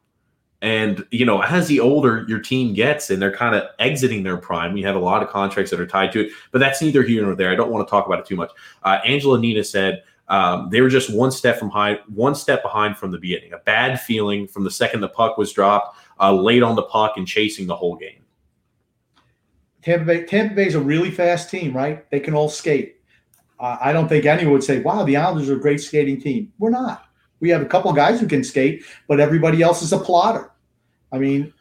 And 0.60 1.06
you 1.10 1.24
know, 1.24 1.42
as 1.42 1.68
the 1.68 1.80
older 1.80 2.24
your 2.28 2.40
team 2.40 2.74
gets, 2.74 3.10
and 3.10 3.22
they're 3.22 3.34
kind 3.34 3.54
of 3.54 3.64
exiting 3.78 4.22
their 4.22 4.36
prime, 4.36 4.76
you 4.76 4.86
have 4.86 4.96
a 4.96 5.00
lot 5.00 5.22
of 5.22 5.28
contracts 5.28 5.70
that 5.70 5.80
are 5.80 5.86
tied 5.86 6.12
to 6.12 6.26
it. 6.26 6.32
But 6.50 6.58
that's 6.58 6.82
neither 6.82 7.02
here 7.02 7.22
nor 7.22 7.36
there. 7.36 7.50
I 7.50 7.54
don't 7.54 7.70
want 7.70 7.86
to 7.86 7.90
talk 7.90 8.06
about 8.06 8.18
it 8.18 8.26
too 8.26 8.36
much. 8.36 8.50
Uh, 8.82 8.98
Angela 9.04 9.38
Nina 9.38 9.62
said 9.62 10.02
um, 10.28 10.68
they 10.70 10.80
were 10.80 10.88
just 10.88 11.12
one 11.12 11.30
step 11.30 11.58
from 11.58 11.70
high, 11.70 11.98
one 12.12 12.34
step 12.34 12.62
behind 12.62 12.96
from 12.96 13.10
the 13.10 13.18
beginning. 13.18 13.52
A 13.52 13.58
bad 13.58 14.00
feeling 14.00 14.46
from 14.46 14.64
the 14.64 14.70
second 14.70 15.00
the 15.00 15.08
puck 15.08 15.38
was 15.38 15.52
dropped, 15.52 15.96
uh, 16.20 16.34
late 16.34 16.62
on 16.62 16.76
the 16.76 16.82
puck 16.82 17.14
and 17.16 17.26
chasing 17.26 17.66
the 17.66 17.76
whole 17.76 17.96
game. 17.96 18.24
Tampa 19.82 20.04
Bay, 20.04 20.24
Tampa 20.24 20.54
Bay 20.54 20.66
is 20.66 20.74
a 20.74 20.80
really 20.80 21.10
fast 21.10 21.50
team, 21.50 21.74
right? 21.74 22.08
They 22.10 22.20
can 22.20 22.34
all 22.34 22.48
skate. 22.48 22.97
Uh, 23.60 23.76
I 23.80 23.92
don't 23.92 24.08
think 24.08 24.24
anyone 24.24 24.52
would 24.52 24.64
say, 24.64 24.80
"Wow, 24.80 25.04
the 25.04 25.16
Islanders 25.16 25.50
are 25.50 25.56
a 25.56 25.60
great 25.60 25.80
skating 25.80 26.20
team." 26.20 26.52
We're 26.58 26.70
not. 26.70 27.04
We 27.40 27.50
have 27.50 27.62
a 27.62 27.66
couple 27.66 27.92
guys 27.92 28.20
who 28.20 28.26
can 28.26 28.44
skate, 28.44 28.84
but 29.06 29.20
everybody 29.20 29.62
else 29.62 29.82
is 29.82 29.92
a 29.92 29.98
plotter. 29.98 30.50
I 31.12 31.18
mean, 31.18 31.52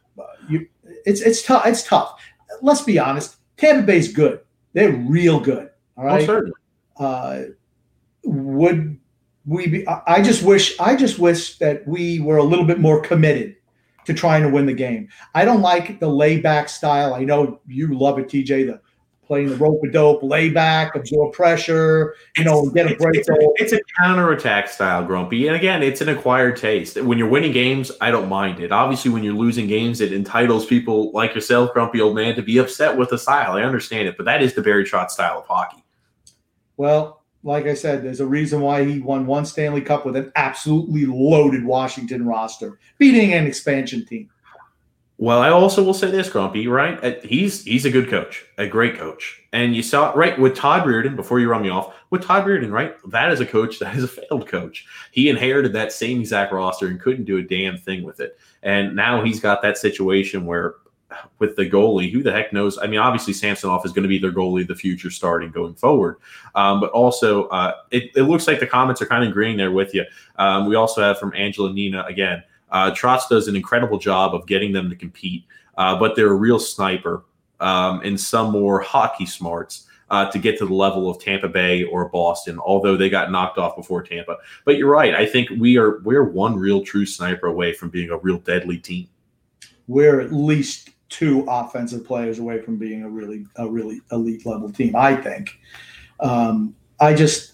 you, 0.49 0.67
it's 1.05 1.21
it's 1.21 1.41
tough. 1.43 1.65
It's 1.65 1.83
tough. 1.83 2.19
Let's 2.61 2.81
be 2.81 2.99
honest. 2.99 3.37
Tampa 3.57 3.85
Bay's 3.85 4.11
good. 4.11 4.41
They're 4.73 4.91
real 4.91 5.39
good. 5.39 5.69
All 5.97 6.05
right. 6.05 6.21
Oh, 6.21 6.25
certainly. 6.25 6.53
Uh, 6.99 7.41
would 8.23 8.99
we 9.45 9.67
be? 9.67 9.87
I 9.87 10.21
just 10.21 10.43
wish. 10.43 10.79
I 10.79 10.95
just 10.95 11.19
wish 11.19 11.57
that 11.59 11.87
we 11.87 12.19
were 12.19 12.37
a 12.37 12.43
little 12.43 12.65
bit 12.65 12.79
more 12.79 13.01
committed 13.01 13.55
to 14.05 14.13
trying 14.13 14.43
to 14.43 14.49
win 14.49 14.65
the 14.65 14.73
game. 14.73 15.09
I 15.35 15.45
don't 15.45 15.61
like 15.61 15.99
the 15.99 16.07
layback 16.07 16.69
style. 16.69 17.13
I 17.13 17.23
know 17.23 17.59
you 17.67 17.97
love 17.97 18.19
it, 18.19 18.27
TJ. 18.27 18.67
The 18.67 18.81
playing 19.27 19.49
the 19.49 19.55
rope 19.57 19.81
a 19.83 19.91
dope, 19.91 20.23
lay 20.23 20.49
back, 20.49 20.95
absorb 20.95 21.33
pressure, 21.33 22.15
you 22.37 22.45
know, 22.45 22.69
get 22.69 22.89
a 22.89 22.95
break. 22.95 23.17
It's, 23.17 23.27
it's, 23.29 23.61
it's 23.61 23.73
a 23.73 23.79
counterattack 24.01 24.69
style, 24.69 25.05
Grumpy. 25.05 25.47
And 25.47 25.55
again, 25.55 25.83
it's 25.83 25.99
an 25.99 26.09
acquired 26.09 26.55
taste. 26.55 26.99
When 27.01 27.17
you're 27.17 27.27
winning 27.29 27.51
games, 27.51 27.91
I 27.99 28.09
don't 28.09 28.29
mind 28.29 28.61
it. 28.61 28.71
Obviously, 28.71 29.11
when 29.11 29.23
you're 29.23 29.33
losing 29.33 29.67
games, 29.67 29.99
it 30.01 30.13
entitles 30.13 30.65
people 30.65 31.11
like 31.11 31.35
yourself, 31.35 31.73
Grumpy 31.73 31.99
Old 31.99 32.15
Man, 32.15 32.35
to 32.35 32.41
be 32.41 32.57
upset 32.57 32.97
with 32.97 33.09
the 33.09 33.17
style. 33.17 33.51
I 33.51 33.63
understand 33.63 34.07
it, 34.07 34.15
but 34.15 34.25
that 34.25 34.41
is 34.41 34.53
the 34.53 34.61
Barry 34.61 34.85
Trotz 34.85 35.11
style 35.11 35.39
of 35.39 35.45
hockey. 35.45 35.83
Well, 36.77 37.23
like 37.43 37.65
I 37.65 37.73
said, 37.73 38.03
there's 38.03 38.19
a 38.19 38.25
reason 38.25 38.61
why 38.61 38.83
he 38.83 38.99
won 38.99 39.25
one 39.25 39.45
Stanley 39.45 39.81
Cup 39.81 40.05
with 40.05 40.15
an 40.15 40.31
absolutely 40.35 41.05
loaded 41.05 41.65
Washington 41.65 42.25
roster, 42.25 42.79
beating 42.97 43.33
an 43.33 43.45
expansion 43.45 44.05
team. 44.05 44.29
Well, 45.19 45.39
I 45.39 45.49
also 45.49 45.83
will 45.83 45.95
say 45.95 46.11
this, 46.11 46.29
Grumpy, 46.29 46.67
right? 46.67 47.03
Uh, 47.03 47.15
he's 47.23 47.63
he's 47.63 47.85
a 47.85 47.89
good 47.89 48.07
coach, 48.07 48.45
a 48.59 48.67
great 48.67 48.97
coach. 48.97 49.41
And 49.51 49.75
you 49.75 49.81
saw 49.81 50.11
right 50.15 50.37
with 50.37 50.55
Todd 50.55 50.85
Reirden, 50.85 51.15
before 51.15 51.39
you 51.39 51.49
run 51.49 51.63
me 51.63 51.69
off, 51.69 51.95
with 52.11 52.21
Todd 52.21 52.45
Reirden, 52.45 52.71
right? 52.71 52.95
That 53.09 53.31
is 53.31 53.39
a 53.39 53.45
coach 53.45 53.79
that 53.79 53.95
is 53.95 54.03
a 54.03 54.07
failed 54.07 54.47
coach. 54.47 54.85
He 55.11 55.29
inherited 55.29 55.73
that 55.73 55.91
same 55.91 56.19
exact 56.19 56.53
roster 56.53 56.87
and 56.87 57.01
couldn't 57.01 57.25
do 57.25 57.37
a 57.37 57.41
damn 57.41 57.77
thing 57.79 58.03
with 58.03 58.19
it. 58.19 58.37
And 58.61 58.95
now 58.95 59.23
he's 59.23 59.39
got 59.39 59.63
that 59.63 59.77
situation 59.79 60.45
where 60.45 60.75
with 61.39 61.55
the 61.55 61.67
goalie, 61.67 62.11
who 62.11 62.21
the 62.21 62.33
heck 62.33 62.51
knows? 62.51 62.77
I 62.77 62.85
mean, 62.85 62.99
obviously 62.99 63.33
Samsonov 63.33 63.85
is 63.85 63.93
going 63.93 64.03
to 64.03 64.09
be 64.09 64.19
their 64.19 64.31
goalie 64.31 64.67
the 64.67 64.75
future 64.75 65.09
starting 65.09 65.51
going 65.51 65.73
forward. 65.73 66.17
Um, 66.53 66.81
but 66.81 66.91
also, 66.91 67.47
uh, 67.47 67.75
it, 67.91 68.11
it, 68.15 68.23
looks 68.23 68.45
like 68.45 68.59
the 68.59 68.67
comments 68.67 69.01
are 69.01 69.05
kind 69.05 69.23
of 69.23 69.29
agreeing 69.29 69.55
there 69.55 69.71
with 69.71 69.95
you. 69.95 70.03
Um, 70.35 70.67
we 70.67 70.75
also 70.75 71.01
have 71.01 71.17
from 71.17 71.33
Angela 71.33 71.73
Nina 71.73 72.03
again– 72.03 72.43
uh, 72.71 72.91
Trotz 72.91 73.29
does 73.29 73.47
an 73.47 73.55
incredible 73.55 73.97
job 73.97 74.35
of 74.35 74.45
getting 74.47 74.71
them 74.71 74.89
to 74.89 74.95
compete, 74.95 75.45
uh, 75.77 75.97
but 75.97 76.15
they're 76.15 76.31
a 76.31 76.35
real 76.35 76.59
sniper 76.59 77.23
um, 77.59 78.01
and 78.03 78.19
some 78.19 78.51
more 78.51 78.79
hockey 78.79 79.25
smarts 79.25 79.87
uh, 80.09 80.29
to 80.31 80.39
get 80.39 80.57
to 80.57 80.65
the 80.65 80.73
level 80.73 81.09
of 81.09 81.19
Tampa 81.21 81.47
Bay 81.47 81.83
or 81.83 82.09
Boston. 82.09 82.59
Although 82.59 82.97
they 82.97 83.09
got 83.09 83.31
knocked 83.31 83.57
off 83.57 83.75
before 83.75 84.03
Tampa, 84.03 84.37
but 84.65 84.77
you're 84.77 84.89
right. 84.89 85.13
I 85.13 85.25
think 85.25 85.49
we 85.57 85.77
are 85.77 85.99
we're 85.99 86.23
one 86.23 86.57
real 86.57 86.81
true 86.81 87.05
sniper 87.05 87.47
away 87.47 87.73
from 87.73 87.89
being 87.89 88.09
a 88.09 88.17
real 88.17 88.39
deadly 88.39 88.77
team. 88.77 89.07
We're 89.87 90.19
at 90.19 90.33
least 90.33 90.91
two 91.09 91.45
offensive 91.47 92.05
players 92.05 92.39
away 92.39 92.61
from 92.61 92.77
being 92.77 93.03
a 93.03 93.09
really 93.09 93.45
a 93.55 93.67
really 93.67 94.01
elite 94.11 94.45
level 94.45 94.71
team. 94.71 94.95
I 94.95 95.15
think. 95.15 95.59
Um, 96.19 96.75
I 96.99 97.13
just 97.13 97.53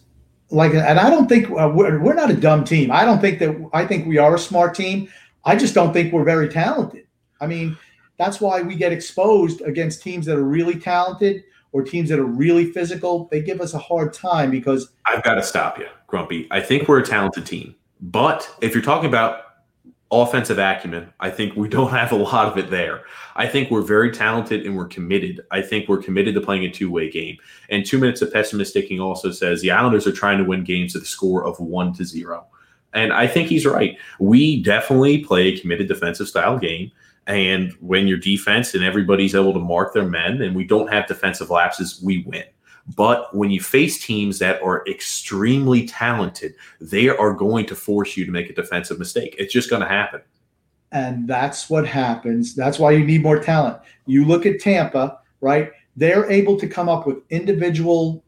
like, 0.53 0.73
and 0.73 0.99
I 0.99 1.09
don't 1.09 1.27
think 1.27 1.49
uh, 1.49 1.71
we're, 1.73 1.99
we're 1.99 2.13
not 2.13 2.29
a 2.29 2.35
dumb 2.35 2.63
team. 2.63 2.91
I 2.91 3.05
don't 3.05 3.19
think 3.19 3.39
that 3.39 3.69
I 3.73 3.85
think 3.85 4.07
we 4.07 4.17
are 4.19 4.35
a 4.35 4.39
smart 4.39 4.75
team. 4.75 5.09
I 5.45 5.55
just 5.55 5.73
don't 5.73 5.91
think 5.91 6.13
we're 6.13 6.23
very 6.23 6.47
talented. 6.47 7.07
I 7.41 7.47
mean, 7.47 7.75
that's 8.17 8.39
why 8.39 8.61
we 8.61 8.75
get 8.75 8.93
exposed 8.93 9.61
against 9.61 10.03
teams 10.03 10.25
that 10.27 10.37
are 10.37 10.43
really 10.43 10.79
talented 10.79 11.43
or 11.71 11.81
teams 11.81 12.07
that 12.09 12.19
are 12.19 12.25
really 12.25 12.71
physical. 12.71 13.27
They 13.31 13.41
give 13.41 13.59
us 13.59 13.73
a 13.73 13.79
hard 13.79 14.13
time 14.13 14.51
because 14.51 14.89
I've 15.07 15.23
got 15.23 15.35
to 15.35 15.43
stop 15.43 15.79
you, 15.79 15.87
Grumpy. 16.07 16.47
I 16.51 16.61
think 16.61 16.87
we're 16.87 16.99
a 16.99 17.05
talented 17.05 17.47
team, 17.47 17.75
but 17.99 18.49
if 18.61 18.73
you're 18.73 18.83
talking 18.83 19.09
about 19.09 19.52
offensive 20.11 20.59
acumen. 20.59 21.11
I 21.19 21.29
think 21.29 21.55
we 21.55 21.67
don't 21.77 21.91
have 21.91 22.11
a 22.11 22.15
lot 22.15 22.47
of 22.47 22.57
it 22.57 22.69
there. 22.69 23.03
I 23.35 23.47
think 23.47 23.71
we're 23.71 23.81
very 23.81 24.11
talented 24.11 24.65
and 24.65 24.75
we're 24.75 24.87
committed. 24.87 25.41
I 25.51 25.61
think 25.61 25.87
we're 25.87 26.01
committed 26.01 26.35
to 26.35 26.41
playing 26.41 26.65
a 26.65 26.71
two 26.71 26.91
way 26.91 27.09
game. 27.09 27.37
And 27.69 27.85
two 27.85 27.97
minutes 27.97 28.21
of 28.21 28.31
pessimisticking 28.31 29.01
also 29.01 29.31
says 29.31 29.61
the 29.61 29.71
Islanders 29.71 30.07
are 30.07 30.11
trying 30.11 30.37
to 30.37 30.43
win 30.43 30.63
games 30.63 30.95
at 30.95 31.01
the 31.01 31.07
score 31.07 31.45
of 31.45 31.59
one 31.59 31.93
to 31.93 32.05
zero. 32.05 32.45
And 32.93 33.11
I 33.11 33.25
think 33.27 33.47
he's 33.47 33.65
right. 33.65 33.97
We 34.19 34.61
definitely 34.61 35.23
play 35.23 35.47
a 35.47 35.59
committed 35.59 35.87
defensive 35.87 36.27
style 36.27 36.59
game. 36.59 36.91
And 37.25 37.71
when 37.79 38.07
your 38.07 38.17
defense 38.17 38.75
and 38.75 38.83
everybody's 38.83 39.33
able 39.33 39.53
to 39.53 39.59
mark 39.59 39.93
their 39.93 40.07
men 40.07 40.41
and 40.41 40.55
we 40.55 40.63
don't 40.63 40.91
have 40.91 41.07
defensive 41.07 41.49
lapses, 41.49 42.01
we 42.03 42.23
win. 42.27 42.43
But 42.95 43.33
when 43.35 43.49
you 43.49 43.61
face 43.61 44.03
teams 44.03 44.39
that 44.39 44.61
are 44.61 44.83
extremely 44.87 45.87
talented, 45.87 46.53
they 46.81 47.07
are 47.07 47.33
going 47.33 47.65
to 47.67 47.75
force 47.75 48.17
you 48.17 48.25
to 48.25 48.31
make 48.31 48.49
a 48.49 48.53
defensive 48.53 48.99
mistake. 48.99 49.35
It's 49.39 49.53
just 49.53 49.69
going 49.69 49.81
to 49.81 49.87
happen. 49.87 50.21
And 50.91 51.27
that's 51.27 51.69
what 51.69 51.87
happens. 51.87 52.55
That's 52.55 52.77
why 52.79 52.91
you 52.91 53.03
need 53.05 53.23
more 53.23 53.39
talent. 53.39 53.79
You 54.05 54.25
look 54.25 54.45
at 54.45 54.59
Tampa, 54.59 55.19
right? 55.41 55.71
They're 55.95 56.29
able 56.29 56.59
to 56.59 56.67
come 56.67 56.89
up 56.89 57.07
with 57.07 57.17
individual 57.29 58.23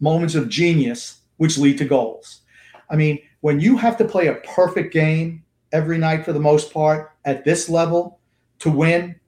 moments 0.00 0.34
of 0.34 0.48
genius, 0.48 1.20
which 1.36 1.56
lead 1.56 1.78
to 1.78 1.84
goals. 1.84 2.40
I 2.90 2.96
mean, 2.96 3.20
when 3.40 3.60
you 3.60 3.76
have 3.76 3.96
to 3.98 4.04
play 4.04 4.26
a 4.26 4.34
perfect 4.54 4.92
game 4.92 5.44
every 5.72 5.98
night 5.98 6.24
for 6.24 6.32
the 6.32 6.40
most 6.40 6.72
part 6.72 7.12
at 7.24 7.44
this 7.44 7.68
level 7.68 8.18
to 8.58 8.70
win, 8.70 9.19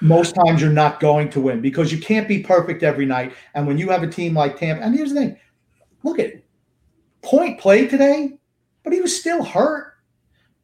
most 0.00 0.34
times 0.34 0.60
you're 0.60 0.70
not 0.70 1.00
going 1.00 1.30
to 1.30 1.40
win 1.40 1.60
because 1.60 1.90
you 1.90 1.98
can't 1.98 2.28
be 2.28 2.42
perfect 2.42 2.82
every 2.82 3.06
night. 3.06 3.32
And 3.54 3.66
when 3.66 3.78
you 3.78 3.90
have 3.90 4.02
a 4.02 4.08
team 4.08 4.34
like 4.34 4.58
Tampa, 4.58 4.82
and 4.84 4.94
here's 4.94 5.12
the 5.12 5.20
thing 5.20 5.38
look 6.02 6.18
at 6.18 6.34
Point 7.22 7.58
played 7.58 7.90
today, 7.90 8.38
but 8.84 8.92
he 8.92 9.00
was 9.00 9.18
still 9.18 9.42
hurt. 9.42 9.94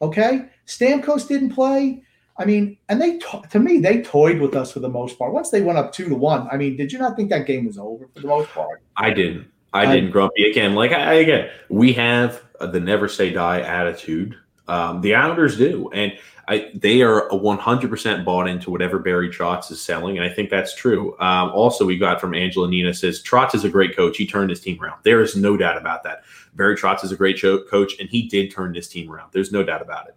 Okay. 0.01 0.49
Stamkos 0.67 1.27
didn't 1.27 1.51
play. 1.51 2.05
I 2.39 2.45
mean, 2.45 2.79
and 2.89 3.03
they, 3.03 3.19
to 3.51 3.59
me, 3.59 3.79
they 3.79 4.03
toyed 4.03 4.41
with 4.41 4.55
us 4.55 4.73
for 4.73 4.79
the 4.79 4.89
most 4.89 5.19
part. 5.19 5.33
Once 5.33 5.51
they 5.51 5.61
went 5.61 5.79
up 5.79 5.93
two 5.93 6.09
to 6.09 6.15
one, 6.15 6.49
I 6.53 6.57
mean, 6.57 6.77
did 6.77 6.93
you 6.93 7.01
not 7.01 7.17
think 7.17 7.31
that 7.31 7.47
game 7.47 7.67
was 7.67 7.79
over 7.79 8.09
for 8.15 8.21
the 8.21 8.29
most 8.29 8.49
part? 8.51 8.83
I 8.97 9.11
didn't. 9.11 9.49
I, 9.73 9.87
I 9.87 9.95
didn't, 9.95 10.13
Grumpy. 10.13 10.49
Again, 10.49 10.75
like 10.75 10.93
I, 10.93 11.15
again, 11.15 11.51
we 11.69 11.93
have 11.95 12.43
the 12.61 12.79
never 12.79 13.09
say 13.09 13.31
die 13.31 13.61
attitude. 13.61 14.37
Um, 14.69 15.01
the 15.01 15.17
Islanders 15.17 15.57
do. 15.57 15.91
And 15.93 16.13
I, 16.53 16.71
they 16.75 17.01
are 17.01 17.29
a 17.29 17.39
100% 17.39 18.25
bought 18.27 18.47
into 18.47 18.71
whatever 18.71 18.99
Barry 18.99 19.31
Trotz 19.31 19.71
is 19.71 19.81
selling, 19.81 20.19
and 20.19 20.27
I 20.27 20.29
think 20.29 20.51
that's 20.51 20.75
true. 20.75 21.17
Um, 21.19 21.51
also, 21.53 21.87
we 21.87 21.97
got 21.97 22.21
from 22.21 22.35
Angela 22.35 22.69
Nina 22.69 22.93
says 22.93 23.23
Trotz 23.23 23.55
is 23.55 23.65
a 23.65 23.71
great 23.71 23.97
coach. 23.97 24.19
He 24.19 24.27
turned 24.27 24.51
his 24.51 24.61
team 24.61 24.79
around. 24.83 25.01
There 25.03 25.23
is 25.23 25.35
no 25.35 25.57
doubt 25.57 25.79
about 25.79 26.03
that. 26.03 26.25
Barry 26.55 26.77
Trotz 26.77 27.05
is 27.05 27.11
a 27.11 27.17
great 27.17 27.41
coach, 27.41 27.99
and 27.99 28.07
he 28.11 28.29
did 28.29 28.51
turn 28.51 28.75
his 28.75 28.87
team 28.87 29.11
around. 29.11 29.31
There's 29.33 29.51
no 29.51 29.63
doubt 29.63 29.81
about 29.81 30.09
it. 30.09 30.15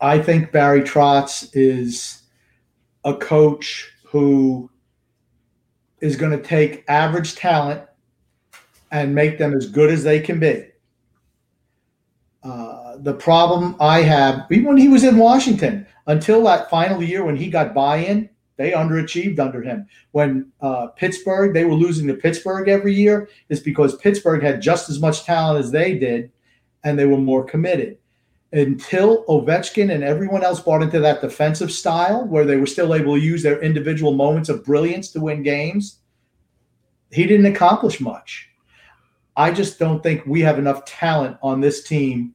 I 0.00 0.18
think 0.18 0.50
Barry 0.50 0.80
Trotz 0.80 1.50
is 1.52 2.22
a 3.04 3.14
coach 3.14 3.92
who 4.02 4.70
is 6.00 6.16
going 6.16 6.32
to 6.32 6.42
take 6.42 6.84
average 6.88 7.34
talent 7.34 7.82
and 8.90 9.14
make 9.14 9.36
them 9.36 9.52
as 9.52 9.68
good 9.68 9.90
as 9.90 10.02
they 10.02 10.20
can 10.20 10.40
be. 10.40 10.68
Uh, 12.44 12.98
the 12.98 13.14
problem 13.14 13.74
I 13.80 14.02
have, 14.02 14.46
even 14.50 14.66
when 14.66 14.76
he 14.76 14.88
was 14.88 15.02
in 15.02 15.16
Washington, 15.16 15.86
until 16.06 16.44
that 16.44 16.68
final 16.68 17.02
year 17.02 17.24
when 17.24 17.36
he 17.36 17.48
got 17.48 17.72
buy-in, 17.72 18.28
they 18.56 18.72
underachieved 18.72 19.40
under 19.40 19.62
him. 19.62 19.86
When 20.12 20.52
uh, 20.60 20.88
Pittsburgh, 20.88 21.54
they 21.54 21.64
were 21.64 21.74
losing 21.74 22.06
to 22.06 22.14
Pittsburgh 22.14 22.68
every 22.68 22.92
year, 22.92 23.30
is 23.48 23.60
because 23.60 23.96
Pittsburgh 23.96 24.42
had 24.42 24.60
just 24.60 24.90
as 24.90 25.00
much 25.00 25.24
talent 25.24 25.64
as 25.64 25.70
they 25.70 25.98
did, 25.98 26.30
and 26.84 26.98
they 26.98 27.06
were 27.06 27.16
more 27.16 27.44
committed. 27.44 27.96
Until 28.52 29.24
Ovechkin 29.24 29.92
and 29.92 30.04
everyone 30.04 30.44
else 30.44 30.60
bought 30.60 30.82
into 30.82 31.00
that 31.00 31.22
defensive 31.22 31.72
style, 31.72 32.26
where 32.26 32.44
they 32.44 32.56
were 32.56 32.66
still 32.66 32.94
able 32.94 33.14
to 33.14 33.20
use 33.20 33.42
their 33.42 33.60
individual 33.62 34.12
moments 34.12 34.50
of 34.50 34.64
brilliance 34.64 35.08
to 35.12 35.20
win 35.20 35.42
games, 35.42 36.00
he 37.10 37.26
didn't 37.26 37.46
accomplish 37.46 38.00
much. 38.00 38.50
I 39.36 39.50
just 39.50 39.80
don't 39.80 40.02
think 40.02 40.24
we 40.26 40.42
have 40.42 40.58
enough 40.58 40.84
talent 40.84 41.38
on 41.42 41.60
this 41.60 41.82
team 41.82 42.33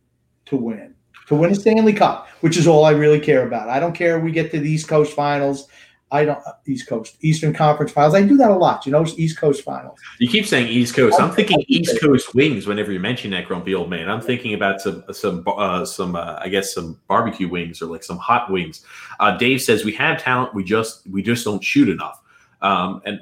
to 0.49 0.57
win, 0.57 0.95
to 1.27 1.35
win 1.35 1.51
a 1.51 1.55
Stanley 1.55 1.93
Cup, 1.93 2.27
which 2.41 2.57
is 2.57 2.67
all 2.67 2.85
I 2.85 2.91
really 2.91 3.19
care 3.19 3.47
about. 3.47 3.69
I 3.69 3.79
don't 3.79 3.93
care 3.93 4.19
we 4.19 4.31
get 4.31 4.51
to 4.51 4.59
the 4.59 4.69
East 4.69 4.87
Coast 4.87 5.13
Finals. 5.13 5.67
I 6.11 6.25
don't 6.25 6.39
East 6.67 6.87
Coast 6.87 7.17
Eastern 7.21 7.53
Conference 7.53 7.91
Finals. 7.91 8.15
I 8.15 8.23
do 8.23 8.35
that 8.37 8.49
a 8.49 8.55
lot. 8.55 8.85
You 8.85 8.91
know, 8.91 9.05
East 9.05 9.37
Coast 9.37 9.63
Finals. 9.63 9.99
You 10.17 10.27
keep 10.27 10.47
saying 10.47 10.67
East 10.67 10.95
Coast. 10.95 11.19
I'm 11.21 11.31
thinking 11.31 11.63
East 11.67 12.01
Coast 12.01 12.33
wings 12.33 12.65
whenever 12.65 12.91
you 12.91 12.99
mention 12.99 13.29
that 13.31 13.45
grumpy 13.45 13.75
old 13.75 13.91
man. 13.91 14.09
I'm 14.09 14.21
thinking 14.21 14.55
about 14.55 14.81
some 14.81 15.03
some 15.11 15.43
uh, 15.45 15.85
some 15.85 16.15
uh, 16.15 16.39
I 16.39 16.49
guess 16.49 16.73
some 16.73 16.99
barbecue 17.07 17.47
wings 17.47 17.81
or 17.81 17.85
like 17.85 18.03
some 18.03 18.17
hot 18.17 18.51
wings. 18.51 18.83
Uh, 19.19 19.37
Dave 19.37 19.61
says 19.61 19.85
we 19.85 19.91
have 19.93 20.21
talent. 20.21 20.55
We 20.55 20.63
just 20.63 21.07
we 21.07 21.21
just 21.21 21.45
don't 21.45 21.63
shoot 21.63 21.89
enough. 21.89 22.21
Um, 22.61 23.01
and 23.05 23.19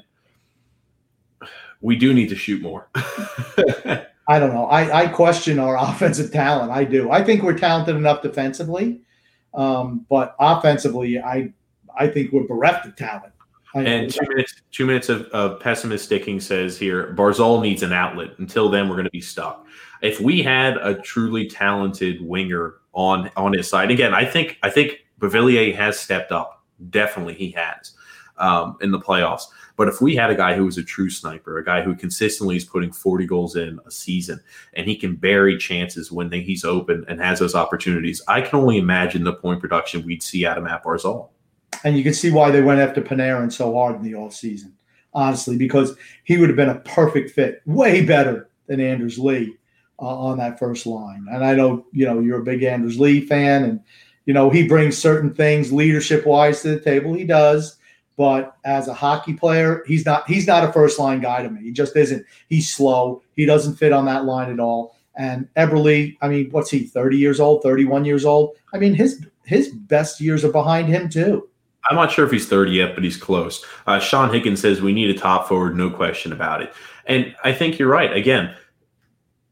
we 1.82 1.98
do 1.98 2.14
need 2.14 2.30
to 2.30 2.36
shoot 2.36 2.62
more. 2.62 2.90
I 4.28 4.40
don't 4.40 4.54
know. 4.54 4.66
I, 4.66 5.04
I 5.04 5.08
question 5.08 5.60
our 5.60 5.78
offensive 5.90 6.32
talent. 6.32 6.72
I 6.72 6.84
do. 6.84 7.12
I 7.12 7.24
think 7.24 7.44
we're 7.44 7.58
talented 7.58 7.96
enough 7.96 8.22
defensively, 8.22 9.02
um, 9.54 10.06
but 10.10 10.36
offensively, 10.40 11.20
I 11.20 11.54
I 11.98 12.08
think 12.08 12.32
we're 12.32 12.48
bereft 12.48 12.86
of 12.86 12.96
talent. 12.96 13.34
I, 13.74 13.82
and 13.82 14.12
two 14.12 14.26
minutes, 14.28 14.62
two 14.72 14.86
minutes 14.86 15.10
of, 15.10 15.24
of 15.28 15.60
pessimist 15.60 16.06
sticking 16.06 16.40
says 16.40 16.78
here, 16.78 17.14
Barzal 17.16 17.62
needs 17.62 17.84
an 17.84 17.94
outlet. 17.94 18.32
Until 18.38 18.70
then, 18.70 18.88
we're 18.88 18.96
going 18.96 19.06
to 19.06 19.12
be 19.12 19.22
stuck. 19.22 19.66
If 20.02 20.22
we 20.22 20.42
had 20.42 20.78
a 20.78 20.96
truly 20.96 21.50
talented 21.50 22.22
winger 22.22 22.76
on 22.94 23.30
on 23.36 23.54
his 23.54 23.70
side, 23.70 23.92
again, 23.92 24.14
I 24.14 24.26
think 24.26 24.58
I 24.64 24.70
think 24.70 25.06
Beauvillier 25.20 25.76
has 25.76 26.00
stepped 26.00 26.32
up. 26.32 26.64
Definitely, 26.90 27.34
he 27.34 27.52
has 27.52 27.94
um, 28.38 28.78
in 28.82 28.92
the 28.92 29.00
playoffs. 29.00 29.44
But 29.78 29.88
if 29.88 30.02
we 30.02 30.16
had 30.16 30.32
a 30.32 30.36
guy 30.36 30.56
who 30.56 30.66
was 30.66 30.78
a 30.80 30.84
true 30.84 31.10
sniper, 31.10 31.60
a 31.60 31.64
guy 31.64 31.84
who 31.84 31.96
consistently 31.96 32.58
is 32.58 32.66
putting 32.66 32.92
40 32.92 33.28
goals 33.28 33.56
in 33.56 33.80
a 33.86 33.92
season, 33.92 34.42
and 34.74 34.88
he 34.88 34.96
can 34.96 35.16
bury 35.16 35.56
chances 35.56 36.12
when 36.12 36.32
he's 36.32 36.66
open 36.66 37.06
and 37.08 37.22
has 37.22 37.40
those 37.40 37.54
opportunities, 37.54 38.22
I 38.28 38.42
can 38.42 38.60
only 38.60 38.80
imagine 38.80 39.24
the 39.24 39.34
point 39.34 39.62
production 39.62 40.04
we'd 40.04 40.24
see 40.24 40.48
out 40.48 40.58
of 40.58 40.64
Matt 40.64 40.84
Barzal. 40.84 41.30
And 41.84 41.96
you 41.96 42.04
can 42.04 42.16
see 42.16 42.32
why 42.32 42.50
they 42.50 42.64
went 42.64 42.80
after 42.80 43.04
Panarin 43.04 43.54
so 43.54 43.72
hard 43.76 43.98
in 43.98 44.02
the 44.02 44.16
off 44.16 44.34
season, 44.34 44.74
honestly, 45.14 45.58
because 45.58 45.96
he 46.24 46.38
would 46.38 46.50
have 46.50 46.56
been 46.56 46.70
a 46.70 46.80
perfect 46.80 47.30
fit, 47.32 47.62
way 47.68 48.04
better 48.04 48.50
than 48.66 48.82
Anders 48.82 49.20
Lee 49.20 49.56
uh, 50.00 50.06
on 50.08 50.40
that 50.40 50.58
first 50.58 50.88
line. 50.88 51.28
And 51.32 51.46
I 51.46 51.54
know, 51.54 51.86
you 51.92 52.08
know, 52.08 52.20
you're 52.20 52.42
a 52.42 52.44
big 52.44 52.64
Anders 52.64 53.00
Lee 53.00 53.22
fan, 53.22 53.64
and 53.64 53.80
you 54.26 54.34
know 54.34 54.50
he 54.50 54.68
brings 54.68 54.98
certain 54.98 55.34
things 55.36 55.72
leadership 55.72 56.26
wise 56.26 56.64
to 56.64 56.70
the 56.70 56.80
table. 56.80 57.14
He 57.14 57.26
does 57.26 57.77
but 58.18 58.58
as 58.66 58.88
a 58.88 58.94
hockey 58.94 59.34
player, 59.34 59.84
he's 59.88 60.06
not 60.06 60.28
he's 60.28 60.48
not 60.48 60.68
a 60.68 60.74
first 60.74 61.00
line 61.00 61.22
guy 61.22 61.44
to 61.44 61.50
me. 61.50 61.62
He 61.62 61.72
just 61.72 61.96
isn't. 61.96 62.26
He's 62.50 62.74
slow. 62.74 63.22
He 63.36 63.46
doesn't 63.46 63.76
fit 63.76 63.94
on 63.94 64.06
that 64.06 64.26
line 64.26 64.52
at 64.52 64.60
all. 64.60 64.98
And 65.16 65.48
Eberle, 65.56 66.18
I 66.22 66.28
mean, 66.28 66.50
what's 66.52 66.72
he? 66.72 66.80
Thirty 66.84 67.18
years 67.18 67.40
old, 67.40 67.64
thirty 67.64 67.86
one 67.86 68.04
years 68.04 68.26
old. 68.26 68.56
I 68.74 68.80
mean, 68.80 68.96
his 68.96 69.26
his 69.46 69.70
best 69.70 70.20
years 70.20 70.44
are 70.44 70.52
behind 70.52 70.90
him 70.90 71.10
too. 71.10 71.48
I'm 71.90 71.96
not 71.96 72.12
sure 72.12 72.26
if 72.26 72.32
he's 72.32 72.50
30 72.50 72.72
yet, 72.72 72.96
but 72.96 73.04
he's 73.06 73.16
close. 73.16 73.64
Uh, 73.86 73.98
Sean 73.98 74.30
Higgins 74.30 74.60
says 74.60 74.82
we 74.82 74.92
need 74.92 75.10
a 75.10 75.18
top 75.18 75.48
forward, 75.48 75.78
no 75.78 75.90
question 75.90 76.34
about 76.34 76.62
it. 76.62 76.74
And 77.06 77.34
I 77.46 77.54
think 77.54 77.80
you're 77.80 77.88
right. 77.88 78.12
Again, 78.12 78.54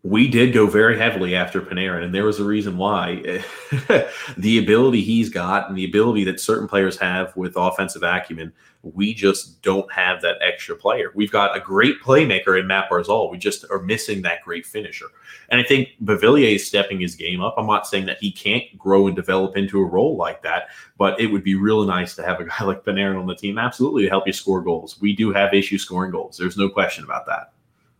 we 0.05 0.27
did 0.27 0.53
go 0.53 0.67
very 0.67 0.99
heavily 0.99 1.33
after 1.33 1.59
Panarin, 1.59 2.03
and 2.03 2.13
there 2.13 2.25
was 2.25 2.39
a 2.39 2.45
reason 2.45 2.77
why. 2.77 3.43
the 4.37 4.59
ability 4.59 5.01
he's 5.01 5.29
got 5.29 5.67
and 5.67 5.75
the 5.75 5.83
ability 5.83 6.23
that 6.25 6.39
certain 6.39 6.67
players 6.67 6.95
have 6.99 7.35
with 7.35 7.53
offensive 7.57 8.03
acumen, 8.03 8.53
we 8.83 9.15
just 9.15 9.63
don't 9.63 9.91
have 9.91 10.21
that 10.21 10.35
extra 10.41 10.75
player. 10.75 11.11
We've 11.15 11.31
got 11.31 11.57
a 11.57 11.59
great 11.59 12.03
playmaker 12.03 12.59
in 12.59 12.67
Matt 12.67 12.87
Barzal. 12.87 13.31
We 13.31 13.39
just 13.39 13.65
are 13.71 13.81
missing 13.81 14.21
that 14.21 14.43
great 14.43 14.67
finisher. 14.67 15.07
And 15.49 15.59
I 15.59 15.63
think 15.63 15.89
Beauvillier 16.03 16.53
is 16.53 16.67
stepping 16.67 16.99
his 16.99 17.15
game 17.15 17.41
up. 17.41 17.55
I'm 17.57 17.65
not 17.65 17.87
saying 17.87 18.05
that 18.05 18.19
he 18.19 18.31
can't 18.31 18.65
grow 18.77 19.07
and 19.07 19.15
develop 19.15 19.57
into 19.57 19.79
a 19.79 19.85
role 19.85 20.15
like 20.15 20.43
that, 20.43 20.67
but 20.99 21.19
it 21.19 21.31
would 21.31 21.43
be 21.43 21.55
really 21.55 21.87
nice 21.87 22.13
to 22.17 22.23
have 22.23 22.39
a 22.39 22.43
guy 22.43 22.63
like 22.63 22.83
Panarin 22.83 23.19
on 23.19 23.25
the 23.25 23.35
team, 23.35 23.57
absolutely, 23.57 24.03
to 24.03 24.09
help 24.09 24.27
you 24.27 24.33
score 24.33 24.61
goals. 24.61 25.01
We 25.01 25.15
do 25.15 25.33
have 25.33 25.55
issues 25.55 25.81
scoring 25.81 26.11
goals. 26.11 26.37
There's 26.37 26.57
no 26.57 26.69
question 26.69 27.05
about 27.05 27.25
that. 27.25 27.54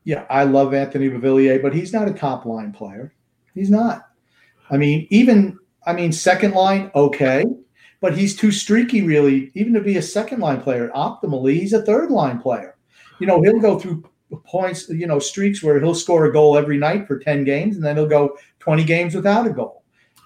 Yeah, 0.05 0.25
I 0.29 0.43
love 0.43 0.73
Anthony 0.73 1.09
Beauvillier, 1.09 1.61
but 1.61 1.73
he's 1.73 1.91
not 1.91 2.07
a 2.07 2.13
top 2.13 2.45
line 2.45 2.71
player. 2.71 3.13
He's 3.53 3.69
not. 3.69 4.07
I 4.69 4.77
mean, 4.77 5.07
even 5.09 5.59
I 5.85 5.93
mean, 5.93 6.11
second 6.11 6.53
line, 6.53 6.91
okay, 6.95 7.45
but 8.01 8.17
he's 8.17 8.35
too 8.35 8.51
streaky, 8.51 9.01
really, 9.03 9.51
even 9.55 9.73
to 9.73 9.81
be 9.81 9.97
a 9.97 10.01
second 10.01 10.39
line 10.39 10.61
player. 10.61 10.89
Optimally, 10.95 11.59
he's 11.59 11.73
a 11.73 11.83
third 11.83 12.11
line 12.11 12.39
player. 12.39 12.75
You 13.19 13.27
know, 13.27 13.41
he'll 13.41 13.59
go 13.59 13.79
through 13.79 14.03
points, 14.45 14.89
you 14.89 15.07
know, 15.07 15.19
streaks 15.19 15.63
where 15.63 15.79
he'll 15.79 15.95
score 15.95 16.25
a 16.25 16.33
goal 16.33 16.57
every 16.57 16.77
night 16.77 17.07
for 17.07 17.19
10 17.19 17.43
games, 17.43 17.75
and 17.75 17.85
then 17.85 17.95
he'll 17.95 18.07
go 18.07 18.37
20 18.59 18.83
games 18.83 19.15
without 19.15 19.47
a 19.47 19.51
goal. 19.51 19.83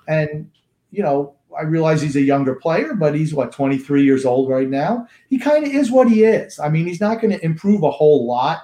And, 0.08 0.50
you 0.92 1.04
know, 1.04 1.36
I 1.58 1.64
realize 1.64 2.02
he's 2.02 2.16
a 2.16 2.22
younger 2.22 2.56
player, 2.56 2.94
but 2.94 3.14
he's 3.16 3.34
what 3.34 3.52
23 3.52 4.04
years 4.04 4.26
old 4.26 4.50
right 4.50 4.70
now. 4.70 5.08
He 5.30 5.38
kind 5.38 5.66
of 5.66 5.72
is 5.72 5.92
what 5.92 6.10
he 6.10 6.24
is. 6.24 6.60
I 6.60 6.70
mean, 6.70 6.88
he's 6.88 7.02
not 7.02 7.22
going 7.22 7.32
to 7.32 7.46
improve 7.46 7.84
a 7.84 7.92
whole 7.92 8.26
lot 8.26 8.62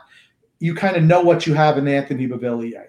you 0.60 0.74
kind 0.76 0.96
of 0.96 1.04
know 1.04 1.22
what 1.22 1.46
you 1.46 1.54
have 1.54 1.78
in 1.78 1.88
Anthony 1.88 2.28
Beauvillier. 2.28 2.88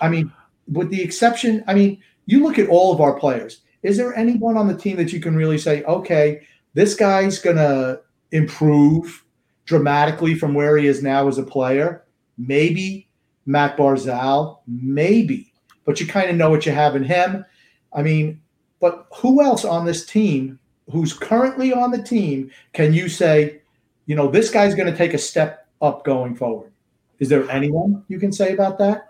I 0.00 0.08
mean, 0.08 0.32
with 0.70 0.90
the 0.90 1.02
exception, 1.02 1.64
I 1.66 1.74
mean, 1.74 2.02
you 2.26 2.42
look 2.42 2.58
at 2.58 2.68
all 2.68 2.92
of 2.92 3.00
our 3.00 3.18
players. 3.18 3.62
Is 3.82 3.96
there 3.96 4.14
anyone 4.14 4.56
on 4.56 4.68
the 4.68 4.76
team 4.76 4.96
that 4.96 5.12
you 5.12 5.20
can 5.20 5.36
really 5.36 5.58
say, 5.58 5.82
okay, 5.84 6.42
this 6.74 6.94
guy's 6.94 7.38
going 7.38 7.56
to 7.56 8.00
improve 8.32 9.24
dramatically 9.64 10.34
from 10.34 10.54
where 10.54 10.76
he 10.76 10.86
is 10.86 11.02
now 11.02 11.28
as 11.28 11.38
a 11.38 11.42
player? 11.42 12.04
Maybe 12.36 13.08
Matt 13.46 13.76
Barzal, 13.76 14.58
maybe, 14.66 15.52
but 15.84 16.00
you 16.00 16.06
kind 16.06 16.30
of 16.30 16.36
know 16.36 16.50
what 16.50 16.66
you 16.66 16.72
have 16.72 16.96
in 16.96 17.04
him. 17.04 17.44
I 17.92 18.02
mean, 18.02 18.40
but 18.80 19.06
who 19.16 19.42
else 19.42 19.64
on 19.64 19.86
this 19.86 20.04
team 20.04 20.58
who's 20.90 21.12
currently 21.12 21.72
on 21.72 21.90
the 21.90 22.02
team 22.02 22.50
can 22.72 22.92
you 22.92 23.08
say, 23.08 23.60
you 24.06 24.14
know, 24.14 24.28
this 24.28 24.50
guy's 24.50 24.74
going 24.74 24.90
to 24.90 24.96
take 24.96 25.14
a 25.14 25.18
step 25.18 25.66
up 25.80 26.04
going 26.04 26.34
forward? 26.34 26.72
Is 27.18 27.28
there 27.28 27.48
anyone 27.50 28.04
you 28.08 28.18
can 28.18 28.32
say 28.32 28.52
about 28.52 28.78
that? 28.78 29.06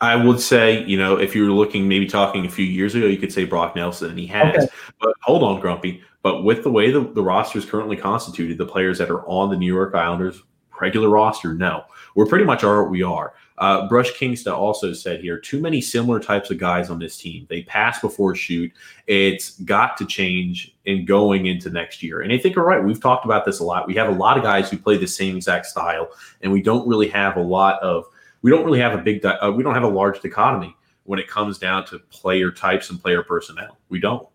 I 0.00 0.14
would 0.14 0.40
say, 0.40 0.84
you 0.84 0.98
know, 0.98 1.16
if 1.16 1.34
you 1.34 1.44
were 1.44 1.52
looking, 1.52 1.88
maybe 1.88 2.06
talking 2.06 2.44
a 2.44 2.50
few 2.50 2.66
years 2.66 2.94
ago, 2.94 3.06
you 3.06 3.16
could 3.16 3.32
say 3.32 3.44
Brock 3.44 3.74
Nelson, 3.74 4.10
and 4.10 4.18
he 4.18 4.26
has. 4.26 4.54
Okay. 4.54 4.66
But 5.00 5.14
hold 5.22 5.42
on, 5.42 5.60
Grumpy. 5.60 6.02
But 6.22 6.42
with 6.42 6.62
the 6.62 6.70
way 6.70 6.90
the, 6.90 7.00
the 7.00 7.22
roster 7.22 7.58
is 7.58 7.64
currently 7.64 7.96
constituted, 7.96 8.58
the 8.58 8.66
players 8.66 8.98
that 8.98 9.10
are 9.10 9.26
on 9.26 9.48
the 9.48 9.56
New 9.56 9.72
York 9.72 9.94
Islanders 9.94 10.42
regular 10.80 11.08
roster, 11.08 11.54
no. 11.54 11.84
We're 12.14 12.26
pretty 12.26 12.44
much 12.44 12.62
are 12.62 12.82
what 12.82 12.90
we 12.90 13.02
are. 13.02 13.34
Uh, 13.58 13.88
Bruce 13.88 14.10
Kingston 14.10 14.52
also 14.52 14.92
said 14.92 15.20
here 15.20 15.38
too 15.38 15.60
many 15.60 15.80
similar 15.80 16.20
types 16.20 16.50
of 16.50 16.58
guys 16.58 16.90
on 16.90 16.98
this 16.98 17.16
team. 17.16 17.46
They 17.48 17.62
pass 17.62 18.00
before 18.00 18.34
shoot. 18.34 18.72
It's 19.06 19.58
got 19.60 19.96
to 19.98 20.06
change 20.06 20.76
in 20.84 21.04
going 21.04 21.46
into 21.46 21.70
next 21.70 22.02
year. 22.02 22.20
And 22.20 22.32
I 22.32 22.38
think 22.38 22.54
you're 22.54 22.64
right. 22.64 22.82
We've 22.82 23.00
talked 23.00 23.24
about 23.24 23.44
this 23.44 23.60
a 23.60 23.64
lot. 23.64 23.86
We 23.86 23.94
have 23.94 24.08
a 24.08 24.18
lot 24.18 24.36
of 24.36 24.42
guys 24.42 24.70
who 24.70 24.76
play 24.76 24.98
the 24.98 25.06
same 25.06 25.36
exact 25.36 25.66
style, 25.66 26.10
and 26.42 26.52
we 26.52 26.62
don't 26.62 26.86
really 26.86 27.08
have 27.08 27.36
a 27.36 27.42
lot 27.42 27.82
of. 27.82 28.04
We 28.42 28.50
don't 28.50 28.64
really 28.64 28.80
have 28.80 28.98
a 28.98 29.02
big. 29.02 29.24
Uh, 29.24 29.52
we 29.56 29.62
don't 29.62 29.74
have 29.74 29.82
a 29.82 29.88
large 29.88 30.20
dichotomy 30.20 30.76
when 31.04 31.18
it 31.18 31.28
comes 31.28 31.58
down 31.58 31.86
to 31.86 31.98
player 32.10 32.50
types 32.50 32.90
and 32.90 33.00
player 33.00 33.22
personnel. 33.22 33.78
We 33.88 34.00
don't. 34.00 34.28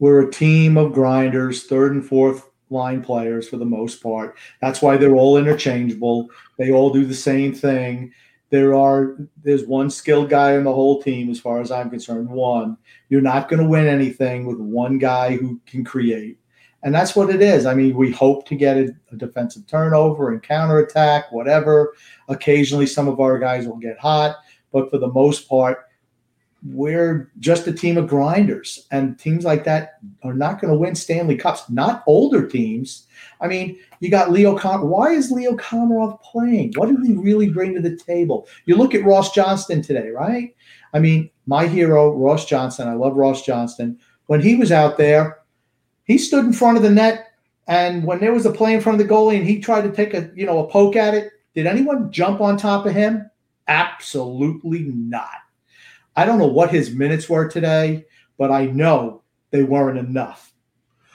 We're 0.00 0.28
a 0.28 0.30
team 0.30 0.76
of 0.76 0.92
grinders, 0.92 1.64
third 1.64 1.92
and 1.92 2.04
fourth 2.04 2.48
line 2.70 3.02
players 3.02 3.48
for 3.48 3.56
the 3.56 3.64
most 3.64 4.02
part. 4.02 4.36
That's 4.60 4.82
why 4.82 4.96
they're 4.96 5.14
all 5.14 5.38
interchangeable. 5.38 6.28
They 6.58 6.72
all 6.72 6.90
do 6.92 7.04
the 7.04 7.14
same 7.14 7.54
thing 7.54 8.12
there 8.50 8.74
are 8.74 9.16
there's 9.42 9.64
one 9.64 9.90
skilled 9.90 10.30
guy 10.30 10.56
on 10.56 10.64
the 10.64 10.72
whole 10.72 11.02
team 11.02 11.30
as 11.30 11.40
far 11.40 11.60
as 11.60 11.70
i'm 11.70 11.90
concerned 11.90 12.28
one. 12.28 12.76
You're 13.08 13.20
not 13.20 13.48
going 13.48 13.62
to 13.62 13.68
win 13.68 13.86
anything 13.86 14.46
with 14.46 14.58
one 14.58 14.98
guy 14.98 15.36
who 15.36 15.60
can 15.66 15.84
create. 15.84 16.38
And 16.82 16.94
that's 16.94 17.16
what 17.16 17.30
it 17.30 17.42
is. 17.42 17.66
I 17.66 17.74
mean 17.74 17.96
we 17.96 18.10
hope 18.10 18.46
to 18.48 18.54
get 18.54 18.76
a, 18.76 18.94
a 19.12 19.16
defensive 19.16 19.66
turnover 19.66 20.32
and 20.32 20.42
counterattack 20.42 21.30
whatever. 21.32 21.94
Occasionally 22.28 22.86
some 22.86 23.08
of 23.08 23.20
our 23.20 23.38
guys 23.38 23.66
will 23.66 23.76
get 23.76 23.98
hot 23.98 24.36
but 24.72 24.90
for 24.90 24.98
the 24.98 25.08
most 25.08 25.48
part 25.48 25.87
we're 26.64 27.30
just 27.38 27.66
a 27.66 27.72
team 27.72 27.96
of 27.96 28.08
grinders 28.08 28.86
and 28.90 29.18
teams 29.18 29.44
like 29.44 29.64
that 29.64 30.00
are 30.24 30.34
not 30.34 30.60
going 30.60 30.72
to 30.72 30.78
win 30.78 30.94
stanley 30.94 31.36
cups 31.36 31.68
not 31.70 32.02
older 32.06 32.46
teams 32.46 33.06
i 33.40 33.46
mean 33.46 33.78
you 34.00 34.10
got 34.10 34.30
Leo 34.30 34.56
Con. 34.56 34.88
Why 34.88 35.10
is 35.10 35.30
Leo 35.30 35.56
Komarov 35.56 36.20
playing? 36.22 36.72
What 36.76 36.88
did 36.88 37.04
he 37.04 37.14
really 37.14 37.50
bring 37.50 37.74
to 37.74 37.80
the 37.80 37.96
table? 37.96 38.46
You 38.66 38.76
look 38.76 38.94
at 38.94 39.04
Ross 39.04 39.32
Johnston 39.32 39.82
today, 39.82 40.10
right? 40.10 40.54
I 40.92 40.98
mean, 40.98 41.30
my 41.46 41.66
hero, 41.66 42.14
Ross 42.14 42.46
Johnston. 42.46 42.88
I 42.88 42.94
love 42.94 43.16
Ross 43.16 43.44
Johnston. 43.44 43.98
When 44.26 44.40
he 44.40 44.54
was 44.54 44.72
out 44.72 44.98
there, 44.98 45.38
he 46.04 46.18
stood 46.18 46.44
in 46.44 46.52
front 46.52 46.76
of 46.76 46.82
the 46.82 46.90
net, 46.90 47.32
and 47.66 48.04
when 48.04 48.20
there 48.20 48.32
was 48.32 48.46
a 48.46 48.52
play 48.52 48.74
in 48.74 48.80
front 48.80 49.00
of 49.00 49.06
the 49.06 49.12
goalie, 49.12 49.36
and 49.36 49.46
he 49.46 49.60
tried 49.60 49.82
to 49.82 49.92
take 49.92 50.14
a 50.14 50.30
you 50.34 50.46
know 50.46 50.60
a 50.60 50.70
poke 50.70 50.96
at 50.96 51.14
it, 51.14 51.32
did 51.54 51.66
anyone 51.66 52.12
jump 52.12 52.40
on 52.40 52.56
top 52.56 52.86
of 52.86 52.94
him? 52.94 53.30
Absolutely 53.66 54.84
not. 54.84 55.28
I 56.18 56.24
don't 56.24 56.40
know 56.40 56.48
what 56.48 56.72
his 56.72 56.90
minutes 56.90 57.28
were 57.28 57.46
today, 57.46 58.04
but 58.38 58.50
I 58.50 58.66
know 58.66 59.22
they 59.52 59.62
weren't 59.62 60.00
enough. 60.00 60.52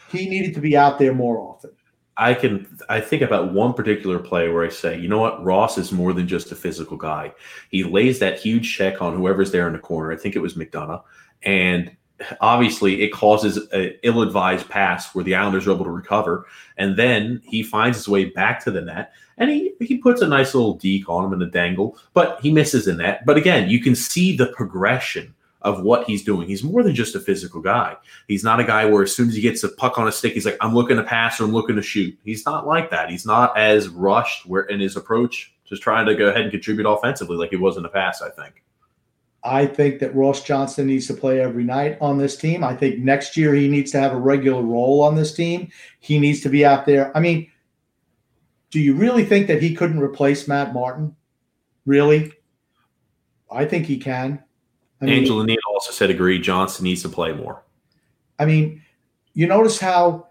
He 0.09 0.29
needed 0.29 0.53
to 0.53 0.61
be 0.61 0.77
out 0.77 0.97
there 0.97 1.13
more 1.13 1.39
often. 1.39 1.71
I 2.15 2.33
can 2.33 2.77
I 2.87 3.01
think 3.01 3.21
about 3.21 3.51
one 3.51 3.73
particular 3.73 4.17
play 4.17 4.47
where 4.47 4.65
I 4.65 4.69
say, 4.69 4.97
you 4.97 5.09
know 5.09 5.19
what, 5.19 5.43
Ross 5.43 5.77
is 5.77 5.91
more 5.91 6.13
than 6.13 6.25
just 6.25 6.53
a 6.53 6.55
physical 6.55 6.95
guy. 6.95 7.33
He 7.69 7.83
lays 7.83 8.19
that 8.19 8.39
huge 8.39 8.77
check 8.77 9.01
on 9.01 9.13
whoever's 9.13 9.51
there 9.51 9.67
in 9.67 9.73
the 9.73 9.79
corner. 9.79 10.09
I 10.09 10.15
think 10.15 10.37
it 10.37 10.41
was 10.41 10.53
McDonagh, 10.53 11.03
and 11.41 11.97
obviously 12.41 13.01
it 13.01 13.11
causes 13.11 13.57
an 13.71 13.93
ill-advised 14.03 14.69
pass 14.69 15.13
where 15.13 15.23
the 15.23 15.35
Islanders 15.35 15.67
are 15.67 15.71
able 15.71 15.85
to 15.85 15.91
recover, 15.91 16.45
and 16.77 16.97
then 16.97 17.41
he 17.45 17.63
finds 17.63 17.97
his 17.97 18.07
way 18.07 18.25
back 18.25 18.63
to 18.63 18.71
the 18.71 18.81
net, 18.81 19.13
and 19.37 19.49
he 19.49 19.73
he 19.79 19.97
puts 19.97 20.21
a 20.21 20.27
nice 20.27 20.53
little 20.53 20.75
deke 20.75 21.09
on 21.09 21.25
him 21.25 21.33
in 21.33 21.39
the 21.39 21.45
dangle, 21.47 21.97
but 22.13 22.39
he 22.41 22.51
misses 22.51 22.85
the 22.85 22.93
net. 22.93 23.25
But 23.25 23.37
again, 23.37 23.69
you 23.69 23.81
can 23.81 23.95
see 23.95 24.35
the 24.35 24.47
progression 24.47 25.33
of 25.63 25.81
what 25.81 26.05
he's 26.05 26.23
doing. 26.23 26.47
He's 26.47 26.63
more 26.63 26.83
than 26.83 26.93
just 26.93 27.15
a 27.15 27.19
physical 27.19 27.61
guy. 27.61 27.95
He's 28.27 28.43
not 28.43 28.59
a 28.59 28.65
guy 28.65 28.85
where 28.85 29.03
as 29.03 29.15
soon 29.15 29.29
as 29.29 29.35
he 29.35 29.41
gets 29.41 29.63
a 29.63 29.69
puck 29.69 29.97
on 29.97 30.07
a 30.07 30.11
stick, 30.11 30.33
he's 30.33 30.45
like, 30.45 30.57
I'm 30.59 30.75
looking 30.75 30.97
to 30.97 31.03
pass 31.03 31.39
or 31.39 31.45
I'm 31.45 31.53
looking 31.53 31.77
to 31.77 31.81
shoot. 31.81 32.17
He's 32.23 32.45
not 32.45 32.67
like 32.67 32.89
that. 32.91 33.09
He's 33.09 33.25
not 33.25 33.57
as 33.57 33.87
rushed 33.87 34.45
where 34.45 34.63
in 34.63 34.81
his 34.81 34.97
approach, 34.97 35.53
just 35.65 35.81
trying 35.81 36.05
to 36.05 36.15
go 36.15 36.27
ahead 36.27 36.41
and 36.41 36.51
contribute 36.51 36.85
offensively 36.85 37.37
like 37.37 37.51
he 37.51 37.55
was 37.55 37.77
in 37.77 37.83
the 37.83 37.89
past, 37.89 38.21
I 38.21 38.29
think. 38.29 38.61
I 39.45 39.65
think 39.65 39.99
that 39.99 40.15
Ross 40.15 40.43
Johnston 40.43 40.87
needs 40.87 41.07
to 41.07 41.13
play 41.13 41.41
every 41.41 41.63
night 41.63 41.97
on 41.99 42.17
this 42.17 42.37
team. 42.37 42.63
I 42.63 42.75
think 42.75 42.99
next 42.99 43.35
year 43.35 43.53
he 43.53 43.67
needs 43.67 43.91
to 43.91 43.99
have 43.99 44.13
a 44.13 44.19
regular 44.19 44.61
role 44.61 45.01
on 45.01 45.15
this 45.15 45.33
team. 45.33 45.69
He 45.99 46.17
needs 46.17 46.39
to 46.41 46.49
be 46.49 46.65
out 46.65 46.85
there. 46.85 47.15
I 47.15 47.19
mean, 47.19 47.51
do 48.71 48.79
you 48.79 48.95
really 48.95 49.25
think 49.25 49.47
that 49.47 49.61
he 49.61 49.75
couldn't 49.75 49.99
replace 49.99 50.47
Matt 50.47 50.73
Martin? 50.73 51.15
Really? 51.85 52.31
I 53.51 53.65
think 53.65 53.85
he 53.85 53.97
can. 53.97 54.41
I 55.01 55.05
mean, 55.05 55.15
Angela 55.15 55.45
Neal 55.45 55.57
also 55.73 55.91
said 55.91 56.09
agree. 56.09 56.39
Johnston 56.39 56.85
needs 56.85 57.01
to 57.01 57.09
play 57.09 57.33
more. 57.33 57.63
I 58.39 58.45
mean, 58.45 58.81
you 59.33 59.47
notice 59.47 59.79
how, 59.79 60.27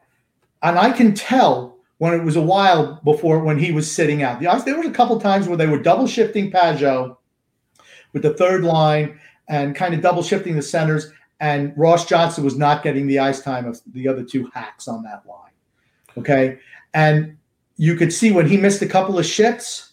and 0.63 0.79
I 0.79 0.91
can 0.91 1.15
tell 1.15 1.79
when 1.99 2.15
it 2.15 2.25
was 2.25 2.37
a 2.37 2.43
while 2.43 3.01
before 3.05 3.41
when 3.41 3.59
he 3.59 3.71
was 3.71 3.91
sitting 3.91 4.23
out. 4.23 4.41
There 4.41 4.77
was 4.79 4.87
a 4.87 4.91
couple 4.91 5.21
times 5.21 5.47
where 5.47 5.59
they 5.59 5.67
were 5.67 5.79
double 5.79 6.07
shifting 6.07 6.51
Pageau 6.51 7.19
with 8.13 8.23
the 8.23 8.35
third 8.35 8.65
line 8.65 9.19
and 9.49 9.75
kind 9.75 9.95
of 9.95 10.01
double 10.01 10.23
shifting 10.23 10.57
the 10.57 10.63
centers, 10.63 11.11
and 11.41 11.73
Ross 11.77 12.07
Johnston 12.07 12.45
was 12.45 12.57
not 12.57 12.83
getting 12.83 13.07
the 13.07 13.19
ice 13.19 13.41
time 13.41 13.67
of 13.67 13.81
the 13.93 14.07
other 14.09 14.23
two 14.23 14.51
hacks 14.55 14.87
on 14.89 15.03
that 15.03 15.25
line. 15.27 15.51
Okay, 16.17 16.59
and 16.95 17.37
you 17.77 17.97
could 17.97 18.13
see 18.13 18.33
when 18.33 18.47
he 18.47 18.57
missed 18.57 18.83
a 18.83 18.87
couple 18.87 19.19
of 19.19 19.27
shifts 19.27 19.93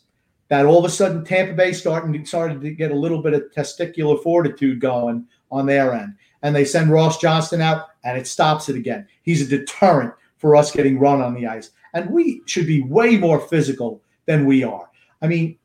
that 0.49 0.65
all 0.65 0.79
of 0.79 0.85
a 0.85 0.89
sudden 0.89 1.23
Tampa 1.23 1.53
Bay 1.53 1.71
starting 1.71 2.25
started 2.25 2.61
to 2.61 2.71
get 2.71 2.91
a 2.91 2.95
little 2.95 3.21
bit 3.21 3.33
of 3.33 3.43
testicular 3.55 4.21
fortitude 4.21 4.81
going 4.81 5.25
on 5.51 5.65
their 5.65 5.93
end. 5.93 6.15
And 6.41 6.55
they 6.55 6.65
send 6.65 6.91
Ross 6.91 7.19
Johnston 7.19 7.61
out 7.61 7.87
and 8.03 8.17
it 8.17 8.27
stops 8.27 8.67
it 8.67 8.75
again. 8.75 9.07
He's 9.21 9.41
a 9.41 9.57
deterrent 9.57 10.13
for 10.37 10.55
us 10.55 10.71
getting 10.71 10.99
run 10.99 11.21
on 11.21 11.33
the 11.33 11.47
ice. 11.47 11.71
And 11.93 12.09
we 12.09 12.41
should 12.45 12.65
be 12.65 12.81
way 12.81 13.17
more 13.17 13.39
physical 13.39 14.01
than 14.25 14.45
we 14.45 14.63
are. 14.63 14.89
I 15.21 15.27
mean, 15.27 15.57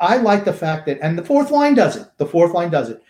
I 0.00 0.16
like 0.18 0.44
the 0.44 0.52
fact 0.52 0.86
that, 0.86 0.98
and 1.00 1.18
the 1.18 1.24
fourth 1.24 1.50
line 1.50 1.74
does 1.74 1.96
it. 1.96 2.08
The 2.18 2.26
fourth 2.26 2.52
line 2.52 2.70
does 2.70 2.90
it. 2.90 3.02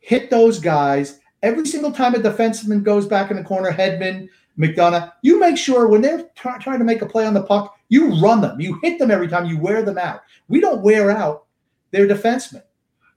Hit 0.00 0.30
those 0.30 0.58
guys 0.58 1.20
every 1.42 1.66
single 1.66 1.92
time 1.92 2.14
a 2.14 2.18
defenseman 2.18 2.82
goes 2.82 3.06
back 3.06 3.30
in 3.30 3.36
the 3.36 3.42
corner, 3.42 3.70
Hedman, 3.72 4.28
McDonagh, 4.58 5.12
you 5.22 5.40
make 5.40 5.56
sure 5.56 5.88
when 5.88 6.02
they're 6.02 6.24
try, 6.36 6.58
trying 6.58 6.78
to 6.78 6.84
make 6.84 7.02
a 7.02 7.06
play 7.06 7.26
on 7.26 7.34
the 7.34 7.42
puck, 7.42 7.76
you 7.88 8.14
run 8.20 8.40
them. 8.40 8.60
You 8.60 8.78
hit 8.82 8.98
them 8.98 9.10
every 9.10 9.28
time. 9.28 9.46
You 9.46 9.58
wear 9.58 9.82
them 9.82 9.98
out. 9.98 10.20
We 10.48 10.60
don't 10.60 10.82
wear 10.82 11.10
out 11.10 11.46
their 11.90 12.06
defensemen. 12.06 12.62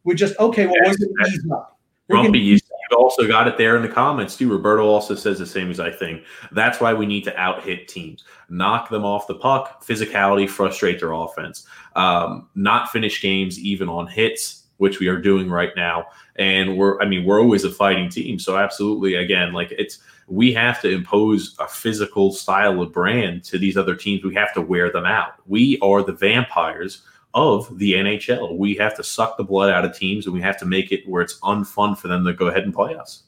We're 0.03 0.15
just 0.15 0.37
okay. 0.39 0.65
Well, 0.65 0.75
we're 0.79 0.95
going 0.95 0.97
to 0.97 1.29
ease 1.29 1.45
up. 1.51 1.77
Grumpy, 2.09 2.39
you, 2.39 2.59
have 2.89 2.99
also 2.99 3.27
got 3.27 3.47
it 3.47 3.57
there 3.57 3.75
in 3.75 3.81
the 3.81 3.89
comments 3.89 4.35
too. 4.35 4.49
Roberto 4.49 4.85
also 4.85 5.15
says 5.15 5.39
the 5.39 5.45
same 5.45 5.69
as 5.69 5.79
I 5.79 5.91
think. 5.91 6.23
That's 6.51 6.79
why 6.79 6.93
we 6.93 7.05
need 7.05 7.23
to 7.25 7.37
out 7.39 7.63
hit 7.63 7.87
teams, 7.87 8.23
knock 8.49 8.89
them 8.89 9.05
off 9.05 9.27
the 9.27 9.35
puck, 9.35 9.83
physicality, 9.83 10.49
frustrate 10.49 10.99
their 10.99 11.13
offense, 11.13 11.65
um, 11.95 12.49
not 12.55 12.91
finish 12.91 13.21
games 13.21 13.59
even 13.59 13.89
on 13.89 14.07
hits, 14.07 14.63
which 14.77 14.99
we 14.99 15.07
are 15.07 15.19
doing 15.19 15.49
right 15.49 15.71
now. 15.75 16.05
And 16.35 16.77
we're, 16.77 16.99
I 17.01 17.05
mean, 17.05 17.25
we're 17.25 17.41
always 17.41 17.63
a 17.63 17.71
fighting 17.71 18.09
team. 18.09 18.39
So 18.39 18.57
absolutely, 18.57 19.15
again, 19.15 19.53
like 19.53 19.71
it's 19.71 19.99
we 20.27 20.51
have 20.53 20.81
to 20.81 20.89
impose 20.89 21.55
a 21.59 21.67
physical 21.67 22.31
style 22.31 22.81
of 22.81 22.91
brand 22.91 23.43
to 23.45 23.57
these 23.57 23.77
other 23.77 23.95
teams. 23.95 24.23
We 24.23 24.33
have 24.35 24.53
to 24.55 24.61
wear 24.61 24.91
them 24.91 25.05
out. 25.05 25.35
We 25.45 25.77
are 25.81 26.03
the 26.03 26.13
vampires 26.13 27.03
of 27.35 27.77
the 27.77 27.93
NHL. 27.93 28.57
We 28.57 28.73
have 28.75 28.95
to 28.95 29.03
suck 29.03 29.37
the 29.37 29.43
blood 29.43 29.69
out 29.69 29.85
of 29.85 29.95
teams 29.95 30.25
and 30.25 30.33
we 30.33 30.41
have 30.41 30.57
to 30.59 30.65
make 30.65 30.91
it 30.91 31.07
where 31.07 31.21
it's 31.21 31.37
unfun 31.41 31.97
for 31.97 32.07
them 32.07 32.25
to 32.25 32.33
go 32.33 32.47
ahead 32.47 32.63
and 32.63 32.73
play 32.73 32.95
us. 32.95 33.23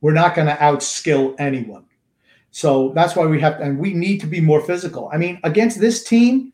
We're 0.00 0.14
not 0.14 0.34
going 0.34 0.48
to 0.48 0.54
outskill 0.54 1.36
anyone. 1.38 1.84
So 2.50 2.92
that's 2.94 3.14
why 3.14 3.26
we 3.26 3.40
have 3.40 3.58
to, 3.58 3.64
and 3.64 3.78
we 3.78 3.94
need 3.94 4.20
to 4.22 4.26
be 4.26 4.40
more 4.40 4.60
physical. 4.62 5.10
I 5.12 5.18
mean, 5.18 5.38
against 5.44 5.80
this 5.80 6.02
team, 6.02 6.52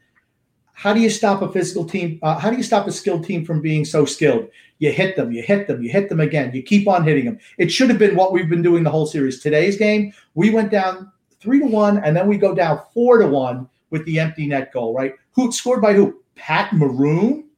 how 0.72 0.92
do 0.92 1.00
you 1.00 1.10
stop 1.10 1.42
a 1.42 1.50
physical 1.50 1.84
team? 1.84 2.18
Uh, 2.22 2.38
how 2.38 2.50
do 2.50 2.56
you 2.56 2.62
stop 2.62 2.86
a 2.86 2.92
skilled 2.92 3.24
team 3.24 3.44
from 3.44 3.60
being 3.60 3.84
so 3.84 4.04
skilled? 4.04 4.48
You 4.78 4.92
hit 4.92 5.16
them, 5.16 5.32
you 5.32 5.42
hit 5.42 5.66
them, 5.66 5.82
you 5.82 5.90
hit 5.90 6.08
them 6.08 6.20
again. 6.20 6.52
You 6.54 6.62
keep 6.62 6.86
on 6.86 7.02
hitting 7.02 7.24
them. 7.24 7.38
It 7.58 7.72
should 7.72 7.90
have 7.90 7.98
been 7.98 8.14
what 8.14 8.32
we've 8.32 8.48
been 8.48 8.62
doing 8.62 8.84
the 8.84 8.90
whole 8.90 9.06
series. 9.06 9.40
Today's 9.40 9.76
game, 9.76 10.12
we 10.34 10.50
went 10.50 10.70
down 10.70 11.10
three 11.40 11.58
to 11.58 11.66
one, 11.66 11.98
and 11.98 12.16
then 12.16 12.28
we 12.28 12.36
go 12.36 12.54
down 12.54 12.80
four 12.94 13.18
to 13.18 13.26
one 13.26 13.68
with 13.90 14.04
the 14.04 14.18
empty 14.18 14.46
net 14.46 14.72
goal. 14.72 14.94
Right? 14.94 15.14
Who 15.32 15.52
scored 15.52 15.82
by 15.82 15.94
who? 15.94 16.22
Pat 16.34 16.72
Maroon? 16.72 17.48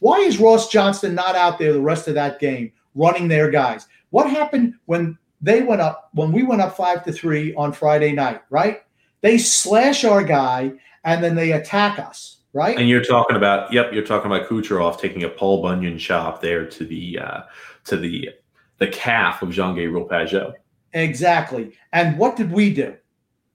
Why 0.00 0.18
is 0.18 0.38
Ross 0.38 0.68
Johnston 0.68 1.14
not 1.14 1.36
out 1.36 1.58
there 1.58 1.72
the 1.72 1.80
rest 1.80 2.08
of 2.08 2.14
that 2.14 2.40
game 2.40 2.72
running 2.94 3.28
their 3.28 3.50
guys? 3.50 3.86
What 4.10 4.28
happened 4.28 4.74
when 4.86 5.16
they 5.40 5.62
went 5.62 5.80
up 5.80 6.10
when 6.14 6.32
we 6.32 6.42
went 6.42 6.62
up 6.62 6.76
five 6.76 7.04
to 7.04 7.12
three 7.12 7.54
on 7.54 7.72
Friday 7.72 8.12
night? 8.12 8.42
Right? 8.50 8.82
They 9.20 9.38
slash 9.38 10.04
our 10.04 10.24
guy 10.24 10.72
and 11.04 11.22
then 11.22 11.34
they 11.34 11.52
attack 11.52 11.98
us 11.98 12.38
right? 12.52 12.78
And 12.78 12.88
you're 12.88 13.04
talking 13.04 13.36
about, 13.36 13.72
yep, 13.72 13.92
you're 13.92 14.04
talking 14.04 14.30
about 14.30 14.48
Kucherov 14.48 14.98
taking 14.98 15.24
a 15.24 15.28
Paul 15.28 15.62
Bunyan 15.62 15.98
chop 15.98 16.40
there 16.40 16.66
to 16.66 16.84
the 16.84 17.18
uh, 17.18 17.40
to 17.84 17.96
the 17.96 18.30
the 18.78 18.88
calf 18.88 19.42
of 19.42 19.50
Jean 19.50 19.74
Gabriel 19.74 20.08
Pageau. 20.08 20.54
Exactly. 20.92 21.72
And 21.92 22.18
what 22.18 22.36
did 22.36 22.50
we 22.50 22.72
do? 22.74 22.96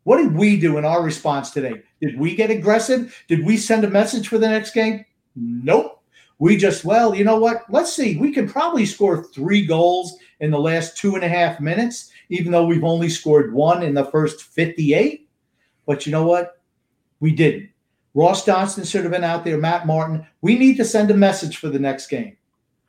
What 0.08 0.24
did 0.24 0.38
we 0.38 0.58
do 0.58 0.78
in 0.78 0.86
our 0.86 1.04
response 1.04 1.50
today? 1.52 1.82
Did 2.00 2.18
we 2.18 2.34
get 2.34 2.50
aggressive? 2.50 3.14
Did 3.28 3.46
we 3.46 3.58
send 3.58 3.84
a 3.84 3.90
message 3.90 4.30
for 4.30 4.38
the 4.38 4.48
next 4.48 4.72
game? 4.72 5.04
Nope. 5.36 6.02
We 6.40 6.56
just, 6.56 6.86
well, 6.86 7.14
you 7.14 7.26
know 7.26 7.38
what? 7.38 7.66
Let's 7.70 7.92
see. 7.92 8.16
We 8.16 8.32
can 8.32 8.48
probably 8.48 8.86
score 8.86 9.26
three 9.26 9.66
goals 9.66 10.16
in 10.40 10.50
the 10.50 10.60
last 10.60 10.96
two 10.96 11.16
and 11.16 11.26
a 11.26 11.28
half 11.28 11.60
minutes, 11.60 12.10
even 12.30 12.54
though 12.54 12.66
we've 12.66 12.86
only 12.86 13.10
scored 13.10 13.54
one 13.54 13.84
in 13.84 13.94
the 13.94 14.06
first 14.06 14.44
58. 14.44 15.28
But 15.86 16.06
you 16.06 16.14
know 16.14 16.26
what? 16.26 16.62
We 17.20 17.34
didn't. 17.34 17.70
Ross 18.14 18.46
Johnston 18.46 18.86
should 18.86 19.04
have 19.04 19.12
been 19.12 19.26
out 19.26 19.44
there. 19.44 19.58
Matt 19.58 19.86
Martin. 19.86 20.26
We 20.42 20.58
need 20.58 20.78
to 20.78 20.86
send 20.86 21.12
a 21.12 21.16
message 21.16 21.58
for 21.58 21.68
the 21.68 21.80
next 21.80 22.08
game. 22.08 22.38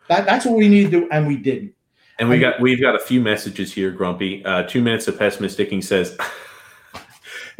That, 0.06 0.24
that's 0.24 0.46
what 0.46 0.54
we 0.54 0.68
need 0.68 0.84
to 0.84 0.90
do, 1.00 1.08
and 1.10 1.26
we 1.26 1.36
didn't. 1.36 1.74
And 2.20 2.28
we 2.28 2.38
got 2.38 2.60
we've 2.60 2.80
got 2.80 2.94
a 2.94 3.00
few 3.00 3.20
messages 3.20 3.72
here, 3.72 3.90
Grumpy. 3.90 4.44
Uh, 4.44 4.64
two 4.64 4.82
minutes 4.82 5.06
of 5.06 5.16
pessimisticking 5.16 5.82
says 5.84 6.16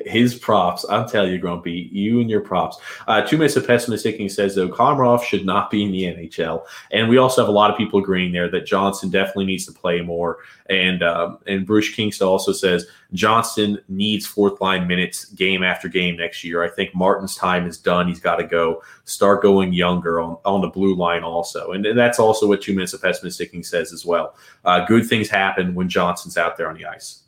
his 0.06 0.34
props. 0.34 0.84
I'll 0.88 1.08
tell 1.08 1.28
you, 1.28 1.38
Grumpy, 1.38 1.88
you 1.92 2.20
and 2.20 2.30
your 2.30 2.40
props. 2.40 2.78
Uh, 3.06 3.22
two 3.22 3.36
minutes 3.36 3.56
of 3.56 3.66
pessimistic. 3.66 4.18
says 4.30 4.54
though 4.54 4.68
Komarov 4.68 5.22
should 5.22 5.44
not 5.44 5.70
be 5.70 5.84
in 5.84 5.90
the 5.90 6.04
NHL, 6.04 6.64
and 6.90 7.08
we 7.08 7.18
also 7.18 7.40
have 7.42 7.48
a 7.48 7.52
lot 7.52 7.70
of 7.70 7.76
people 7.76 7.98
agreeing 7.98 8.32
there 8.32 8.48
that 8.50 8.66
Johnston 8.66 9.10
definitely 9.10 9.46
needs 9.46 9.66
to 9.66 9.72
play 9.72 10.00
more. 10.00 10.38
And 10.70 11.02
um, 11.02 11.38
and 11.46 11.66
Bruce 11.66 11.88
Kingston 11.94 12.26
also 12.26 12.52
says 12.52 12.86
Johnston 13.12 13.78
needs 13.88 14.26
fourth 14.26 14.60
line 14.60 14.86
minutes 14.86 15.26
game 15.26 15.62
after 15.62 15.88
game 15.88 16.16
next 16.16 16.44
year. 16.44 16.62
I 16.62 16.68
think 16.68 16.94
Martin's 16.94 17.36
time 17.36 17.66
is 17.66 17.78
done. 17.78 18.06
He's 18.06 18.20
got 18.20 18.36
to 18.36 18.44
go 18.44 18.82
start 19.04 19.42
going 19.42 19.72
younger 19.72 20.20
on, 20.20 20.36
on 20.44 20.60
the 20.60 20.68
blue 20.68 20.94
line 20.94 21.22
also, 21.22 21.72
and, 21.72 21.86
and 21.86 21.98
that's 21.98 22.18
also 22.18 22.46
what 22.46 22.62
two 22.62 22.74
minutes 22.74 22.92
of 22.92 23.02
pessimistic 23.02 23.48
says 23.64 23.92
as 23.92 24.04
well. 24.04 24.36
Uh, 24.64 24.84
good 24.84 25.06
things 25.06 25.28
happen 25.28 25.74
when 25.74 25.88
Johnston's 25.88 26.36
out 26.36 26.56
there 26.56 26.68
on 26.68 26.76
the 26.76 26.84
ice. 26.84 27.22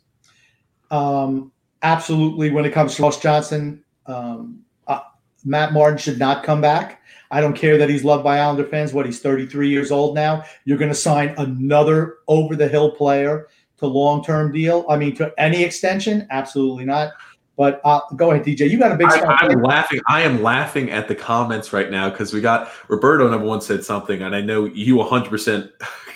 Um, 0.91 1.51
absolutely 1.83 2.51
when 2.51 2.65
it 2.65 2.71
comes 2.71 2.95
to 2.95 3.03
Ross 3.03 3.19
Johnston, 3.19 3.83
um, 4.05 4.59
uh, 4.87 5.01
Matt 5.45 5.73
Martin 5.73 5.97
should 5.97 6.19
not 6.19 6.43
come 6.43 6.61
back. 6.61 7.01
I 7.31 7.39
don't 7.39 7.55
care 7.55 7.77
that 7.77 7.89
he's 7.89 8.03
loved 8.03 8.23
by 8.23 8.39
Islander 8.39 8.65
fans. 8.65 8.93
What 8.93 9.05
he's 9.05 9.19
33 9.19 9.69
years 9.69 9.91
old 9.91 10.15
now. 10.15 10.43
You're 10.65 10.77
going 10.77 10.91
to 10.91 10.95
sign 10.95 11.33
another 11.37 12.17
over 12.27 12.55
the 12.55 12.67
hill 12.67 12.91
player 12.91 13.47
to 13.77 13.87
long 13.87 14.23
term 14.23 14.51
deal. 14.51 14.85
I 14.89 14.97
mean, 14.97 15.15
to 15.15 15.33
any 15.37 15.63
extension, 15.63 16.27
absolutely 16.29 16.85
not. 16.85 17.13
But 17.57 17.81
uh, 17.83 18.01
go 18.15 18.31
ahead, 18.31 18.45
TJ. 18.45 18.69
You 18.69 18.79
got 18.79 18.91
a 18.91 18.95
big. 18.95 19.07
I, 19.07 19.45
am 19.45 19.61
laughing. 19.61 20.01
I 20.07 20.21
am 20.21 20.41
laughing 20.41 20.89
at 20.89 21.07
the 21.07 21.15
comments 21.15 21.71
right 21.73 21.91
now 21.91 22.09
because 22.09 22.33
we 22.33 22.41
got 22.41 22.71
Roberto 22.87 23.29
number 23.29 23.45
one 23.45 23.61
said 23.61 23.83
something, 23.83 24.21
and 24.21 24.35
I 24.35 24.41
know 24.41 24.65
you 24.65 24.95
100. 24.95 25.29
percent 25.29 25.71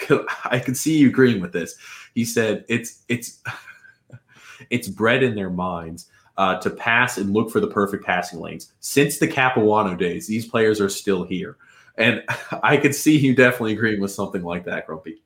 I 0.45 0.59
can 0.59 0.75
see 0.75 0.97
you 0.97 1.09
agreeing 1.09 1.41
with 1.41 1.51
this. 1.51 1.75
He 2.13 2.25
said 2.25 2.65
it's 2.67 3.03
it's 3.09 3.41
it's 4.69 4.87
bred 4.87 5.23
in 5.23 5.35
their 5.35 5.49
minds 5.49 6.09
uh, 6.37 6.59
to 6.59 6.69
pass 6.69 7.17
and 7.17 7.31
look 7.31 7.49
for 7.49 7.59
the 7.59 7.67
perfect 7.67 8.05
passing 8.05 8.39
lanes. 8.39 8.73
Since 8.79 9.19
the 9.19 9.27
Capuano 9.27 9.95
days, 9.95 10.27
these 10.27 10.45
players 10.45 10.81
are 10.81 10.89
still 10.89 11.23
here. 11.23 11.57
And 11.97 12.23
I 12.63 12.77
could 12.77 12.95
see 12.95 13.17
you 13.17 13.35
definitely 13.35 13.73
agreeing 13.73 14.01
with 14.01 14.11
something 14.11 14.43
like 14.43 14.65
that, 14.65 14.85
Grumpy. 14.85 15.21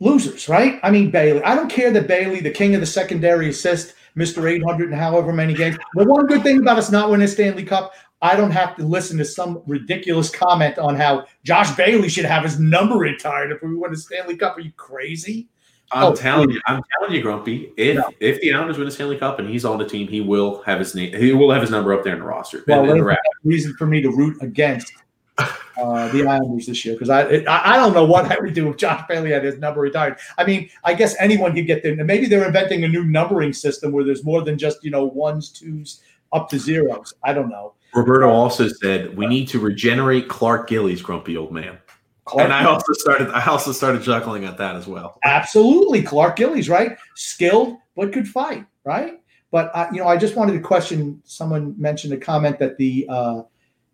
Losers, 0.00 0.48
right? 0.48 0.80
I 0.82 0.90
mean, 0.90 1.10
Bailey. 1.10 1.42
I 1.44 1.54
don't 1.54 1.70
care 1.70 1.90
that 1.92 2.08
Bailey, 2.08 2.40
the 2.40 2.50
king 2.50 2.74
of 2.74 2.80
the 2.80 2.86
secondary 2.86 3.48
assist, 3.48 3.94
Mr. 4.16 4.50
800 4.50 4.90
and 4.90 4.98
however 4.98 5.32
many 5.32 5.54
games. 5.54 5.76
The 5.94 6.04
one 6.04 6.26
good 6.26 6.42
thing 6.42 6.58
about 6.58 6.78
us 6.78 6.90
not 6.90 7.10
winning 7.10 7.24
a 7.24 7.28
Stanley 7.28 7.64
Cup, 7.64 7.94
I 8.20 8.36
don't 8.36 8.50
have 8.50 8.76
to 8.76 8.84
listen 8.84 9.18
to 9.18 9.24
some 9.24 9.62
ridiculous 9.66 10.30
comment 10.30 10.78
on 10.78 10.96
how 10.96 11.26
Josh 11.44 11.70
Bailey 11.76 12.08
should 12.08 12.24
have 12.24 12.44
his 12.44 12.58
number 12.58 12.96
retired 12.96 13.52
if 13.52 13.62
we 13.62 13.74
win 13.74 13.92
a 13.92 13.96
Stanley 13.96 14.36
Cup. 14.36 14.56
Are 14.56 14.60
you 14.60 14.72
crazy? 14.72 15.48
I'm 15.94 16.12
oh, 16.12 16.14
telling 16.14 16.50
you, 16.50 16.60
I'm 16.66 16.82
telling 16.98 17.14
you, 17.14 17.22
Grumpy. 17.22 17.72
If 17.76 17.96
no. 17.96 18.10
if 18.18 18.40
the 18.40 18.52
Islanders 18.52 18.78
win 18.78 18.86
the 18.86 18.90
Stanley 18.90 19.16
Cup 19.16 19.38
and 19.38 19.48
he's 19.48 19.64
on 19.64 19.78
the 19.78 19.86
team, 19.86 20.08
he 20.08 20.20
will 20.20 20.60
have 20.62 20.80
his 20.80 20.92
name. 20.94 21.14
He 21.14 21.32
will 21.32 21.52
have 21.52 21.62
his 21.62 21.70
number 21.70 21.94
up 21.94 22.02
there 22.02 22.14
in 22.14 22.18
the 22.18 22.26
roster. 22.26 22.64
Well, 22.66 22.90
in 22.90 22.98
the 22.98 23.16
reason 23.44 23.74
for 23.76 23.86
me 23.86 24.02
to 24.02 24.10
root 24.10 24.42
against 24.42 24.92
uh, 25.38 26.08
the 26.08 26.26
Islanders 26.26 26.66
this 26.66 26.84
year 26.84 26.94
because 26.94 27.10
I 27.10 27.44
I 27.48 27.76
don't 27.76 27.94
know 27.94 28.04
what 28.04 28.30
I 28.30 28.40
would 28.40 28.54
do 28.54 28.68
if 28.70 28.76
Josh 28.76 29.04
Bailey 29.08 29.30
had 29.30 29.44
his 29.44 29.58
number 29.58 29.80
retired. 29.80 30.16
I 30.36 30.44
mean, 30.44 30.68
I 30.82 30.94
guess 30.94 31.14
anyone 31.20 31.54
could 31.54 31.68
get 31.68 31.84
there. 31.84 31.94
Maybe 32.04 32.26
they're 32.26 32.44
inventing 32.44 32.82
a 32.82 32.88
new 32.88 33.04
numbering 33.04 33.52
system 33.52 33.92
where 33.92 34.02
there's 34.02 34.24
more 34.24 34.42
than 34.42 34.58
just 34.58 34.82
you 34.82 34.90
know 34.90 35.04
ones, 35.04 35.50
twos, 35.50 36.00
up 36.32 36.48
to 36.50 36.58
zeros. 36.58 37.14
I 37.22 37.32
don't 37.32 37.48
know. 37.48 37.74
Roberto 37.94 38.28
also 38.28 38.66
said 38.66 39.16
we 39.16 39.26
need 39.26 39.46
to 39.48 39.60
regenerate 39.60 40.28
Clark 40.28 40.68
Gillies, 40.68 41.02
grumpy 41.02 41.36
old 41.36 41.52
man. 41.52 41.78
Clark 42.24 42.44
and 42.44 42.52
I 42.52 42.64
also 42.64 42.92
started 42.94 43.28
I 43.30 43.44
also 43.46 43.72
started 43.72 44.02
chuckling 44.02 44.44
at 44.44 44.56
that 44.58 44.76
as 44.76 44.86
well. 44.86 45.18
Absolutely, 45.24 46.02
Clark 46.02 46.36
Gillies, 46.36 46.68
right? 46.68 46.96
Skilled 47.14 47.76
but 47.96 48.12
could 48.12 48.26
fight, 48.26 48.66
right? 48.84 49.20
But 49.50 49.70
uh, 49.74 49.88
you 49.92 49.98
know, 49.98 50.08
I 50.08 50.16
just 50.16 50.36
wanted 50.36 50.54
to 50.54 50.60
question. 50.60 51.22
Someone 51.24 51.74
mentioned 51.78 52.12
a 52.12 52.16
comment 52.16 52.58
that 52.58 52.76
the 52.76 53.06
uh, 53.08 53.42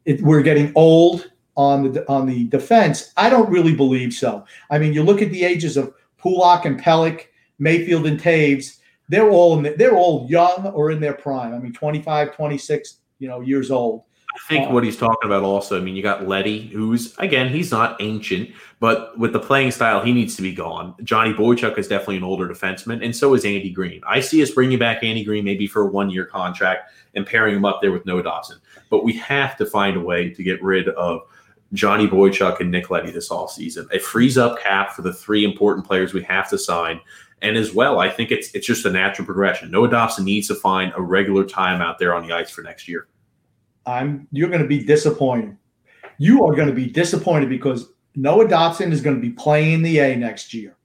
it, 0.05 0.23
we're 0.23 0.43
getting 0.43 0.73
old 0.75 1.31
on 1.57 1.93
the 1.93 2.09
on 2.09 2.27
the 2.27 2.45
defense. 2.45 3.13
I 3.17 3.29
don't 3.29 3.51
really 3.51 3.75
believe 3.75 4.15
so. 4.15 4.45
I 4.71 4.79
mean, 4.79 4.93
you 4.93 5.03
look 5.03 5.23
at 5.23 5.31
the 5.31 5.45
ages 5.45 5.77
of 5.77 5.93
Pulock 6.19 6.65
and 6.65 6.81
Pelech, 6.81 7.27
Mayfield 7.59 8.07
and 8.07 8.21
Toews. 8.21 8.79
They're 9.09 9.29
all 9.29 9.57
in 9.57 9.65
the, 9.65 9.75
they're 9.77 9.97
all 9.97 10.27
young 10.31 10.69
or 10.69 10.93
in 10.93 11.01
their 11.01 11.15
prime. 11.15 11.53
I 11.53 11.59
mean, 11.59 11.73
25, 11.73 12.35
26, 12.35 12.99
you 13.19 13.29
know, 13.29 13.41
years 13.41 13.71
old. 13.71 14.05
I 14.33 14.39
think 14.49 14.71
what 14.71 14.85
he's 14.85 14.97
talking 14.97 15.29
about 15.29 15.43
also, 15.43 15.77
I 15.77 15.81
mean, 15.81 15.97
you 15.97 16.03
got 16.03 16.29
Leddy, 16.29 16.69
who's 16.69 17.17
again, 17.19 17.49
he's 17.49 17.71
not 17.71 18.01
ancient, 18.01 18.51
but 18.79 19.19
with 19.19 19.33
the 19.33 19.41
playing 19.41 19.73
style, 19.73 20.03
he 20.03 20.13
needs 20.13 20.37
to 20.37 20.43
be 20.43 20.53
gone. 20.53 20.95
Johnny 21.03 21.33
Boychuk 21.33 21.77
is 21.79 21.89
definitely 21.89 22.19
an 22.19 22.25
older 22.25 22.49
defenseman, 22.49 23.05
and 23.05 23.15
so 23.15 23.35
is 23.35 23.45
Andy 23.45 23.71
Greene. 23.71 24.01
I 24.07 24.21
see 24.21 24.43
us 24.43 24.51
bringing 24.51 24.79
back 24.79 25.03
Andy 25.03 25.25
Greene 25.25 25.45
maybe 25.45 25.67
for 25.67 25.83
a 25.83 25.87
one 25.87 26.11
year 26.11 26.27
contract 26.27 26.93
and 27.15 27.27
pairing 27.27 27.57
him 27.57 27.65
up 27.65 27.81
there 27.83 27.91
with 27.91 28.07
Noah 28.07 28.23
Dobson. 28.23 28.59
But 28.89 29.05
we 29.05 29.15
have 29.15 29.57
to 29.57 29.67
find 29.67 29.97
a 29.97 30.01
way 30.01 30.31
to 30.31 30.43
get 30.43 30.63
rid 30.63 30.89
of 30.91 31.23
Johnny 31.73 32.07
Boychuk 32.07 32.61
and 32.61 32.71
Nick 32.71 32.91
Leddy 32.91 33.11
this 33.11 33.31
all 33.31 33.49
season. 33.49 33.89
It 33.93 34.03
frees 34.03 34.39
up 34.39 34.61
cap 34.61 34.93
for 34.93 35.03
the 35.03 35.13
three 35.13 35.45
important 35.45 35.87
players 35.87 36.13
we 36.13 36.23
have 36.25 36.49
to 36.51 36.59
sign. 36.59 37.01
And 37.43 37.57
as 37.57 37.73
well, 37.73 38.01
I 38.01 38.11
think 38.11 38.31
it's 38.31 38.55
it's 38.55 38.67
just 38.67 38.85
a 38.85 38.91
natural 38.91 39.25
progression. 39.25 39.71
Noah 39.71 39.89
Dobson 39.89 40.25
needs 40.25 40.49
to 40.49 40.55
find 40.55 40.93
a 40.95 41.01
regular 41.01 41.45
time 41.45 41.81
out 41.81 41.99
there 41.99 42.15
on 42.15 42.27
the 42.27 42.33
ice 42.33 42.51
for 42.51 42.63
next 42.63 42.87
year. 42.87 43.09
I'm 43.87 44.29
you're 44.33 44.49
going 44.49 44.63
to 44.63 44.69
be 44.69 44.85
disappointed. 44.85 45.57
You 46.19 46.45
are 46.45 46.55
going 46.55 46.69
to 46.69 46.75
be 46.75 46.87
disappointed 46.87 47.49
because 47.49 47.93
Noah 48.15 48.49
Dobson 48.49 48.93
is 48.93 49.01
going 49.01 49.17
to 49.17 49.23
be 49.23 49.31
playing 49.31 49.83
the 49.83 49.99
A 49.99 50.17
next 50.17 50.53
year. 50.53 50.77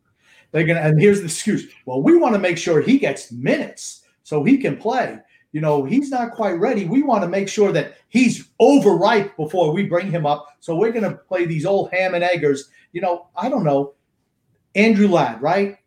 They're 0.52 0.66
gonna, 0.66 0.80
and 0.80 1.00
here's 1.00 1.20
the 1.20 1.26
excuse. 1.26 1.68
Well, 1.86 2.02
we 2.02 2.16
want 2.16 2.34
to 2.34 2.40
make 2.40 2.58
sure 2.58 2.82
he 2.82 2.98
gets 2.98 3.32
minutes 3.32 4.04
so 4.24 4.44
he 4.44 4.58
can 4.58 4.78
play. 4.78 5.20
You 5.52 5.62
know, 5.62 5.84
he's 5.84 6.10
not 6.10 6.32
quite 6.32 6.60
ready. 6.60 6.86
We 6.86 7.02
want 7.02 7.24
to 7.24 7.30
make 7.30 7.50
sure 7.50 7.72
that 7.72 7.96
he's 8.10 8.50
overripe 8.60 9.36
before 9.38 9.74
we 9.74 9.84
bring 9.84 10.12
him 10.12 10.26
up. 10.26 10.56
So 10.60 10.76
we're 10.76 10.92
going 10.92 11.10
to 11.10 11.18
play 11.18 11.46
these 11.46 11.66
old 11.66 11.92
ham 11.92 12.14
and 12.14 12.24
eggers. 12.24 12.70
You 12.94 13.02
know, 13.02 13.28
I 13.36 13.50
don't 13.50 13.64
know. 13.64 13.94
Andrew 14.76 15.08
Ladd, 15.08 15.42
right? 15.42 15.78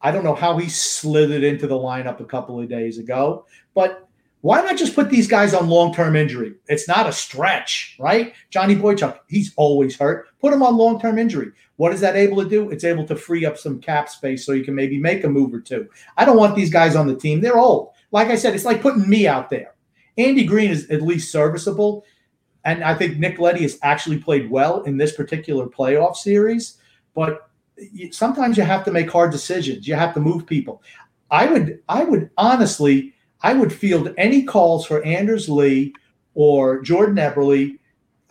I 0.00 0.12
don't 0.12 0.24
know 0.24 0.34
how 0.34 0.56
he 0.58 0.68
slithered 0.68 1.42
into 1.42 1.66
the 1.66 1.74
lineup 1.74 2.20
a 2.20 2.24
couple 2.24 2.60
of 2.60 2.68
days 2.68 2.98
ago, 2.98 3.46
but 3.74 4.05
why 4.46 4.60
not 4.60 4.76
just 4.76 4.94
put 4.94 5.10
these 5.10 5.26
guys 5.26 5.54
on 5.54 5.68
long 5.68 5.92
term 5.92 6.14
injury? 6.14 6.54
It's 6.68 6.86
not 6.86 7.08
a 7.08 7.12
stretch, 7.12 7.96
right? 7.98 8.32
Johnny 8.48 8.76
Boychuk, 8.76 9.18
he's 9.26 9.52
always 9.56 9.96
hurt. 9.96 10.28
Put 10.40 10.52
him 10.52 10.62
on 10.62 10.76
long 10.76 11.00
term 11.00 11.18
injury. 11.18 11.50
What 11.78 11.92
is 11.92 12.00
that 12.02 12.14
able 12.14 12.40
to 12.44 12.48
do? 12.48 12.70
It's 12.70 12.84
able 12.84 13.04
to 13.08 13.16
free 13.16 13.44
up 13.44 13.58
some 13.58 13.80
cap 13.80 14.08
space 14.08 14.46
so 14.46 14.52
you 14.52 14.62
can 14.62 14.76
maybe 14.76 15.00
make 15.00 15.24
a 15.24 15.28
move 15.28 15.52
or 15.52 15.60
two. 15.60 15.88
I 16.16 16.24
don't 16.24 16.36
want 16.36 16.54
these 16.54 16.70
guys 16.70 16.94
on 16.94 17.08
the 17.08 17.16
team. 17.16 17.40
They're 17.40 17.58
old. 17.58 17.90
Like 18.12 18.28
I 18.28 18.36
said, 18.36 18.54
it's 18.54 18.64
like 18.64 18.82
putting 18.82 19.10
me 19.10 19.26
out 19.26 19.50
there. 19.50 19.74
Andy 20.16 20.44
Greene 20.44 20.70
is 20.70 20.88
at 20.90 21.02
least 21.02 21.32
serviceable. 21.32 22.04
And 22.64 22.84
I 22.84 22.94
think 22.94 23.18
Nick 23.18 23.40
Leddy 23.40 23.62
has 23.62 23.80
actually 23.82 24.18
played 24.18 24.48
well 24.48 24.84
in 24.84 24.96
this 24.96 25.16
particular 25.16 25.66
playoff 25.66 26.14
series. 26.14 26.78
But 27.16 27.50
sometimes 28.12 28.56
you 28.56 28.62
have 28.62 28.84
to 28.84 28.92
make 28.92 29.10
hard 29.10 29.32
decisions. 29.32 29.88
You 29.88 29.96
have 29.96 30.14
to 30.14 30.20
move 30.20 30.46
people. 30.46 30.84
I 31.32 31.46
would, 31.46 31.82
I 31.88 32.04
would 32.04 32.30
honestly 32.38 33.12
I 33.46 33.52
would 33.52 33.72
field 33.72 34.12
any 34.18 34.42
calls 34.42 34.84
for 34.84 35.04
Anders 35.04 35.48
Lee 35.48 35.94
or 36.34 36.80
Jordan 36.80 37.14
Eberle. 37.14 37.78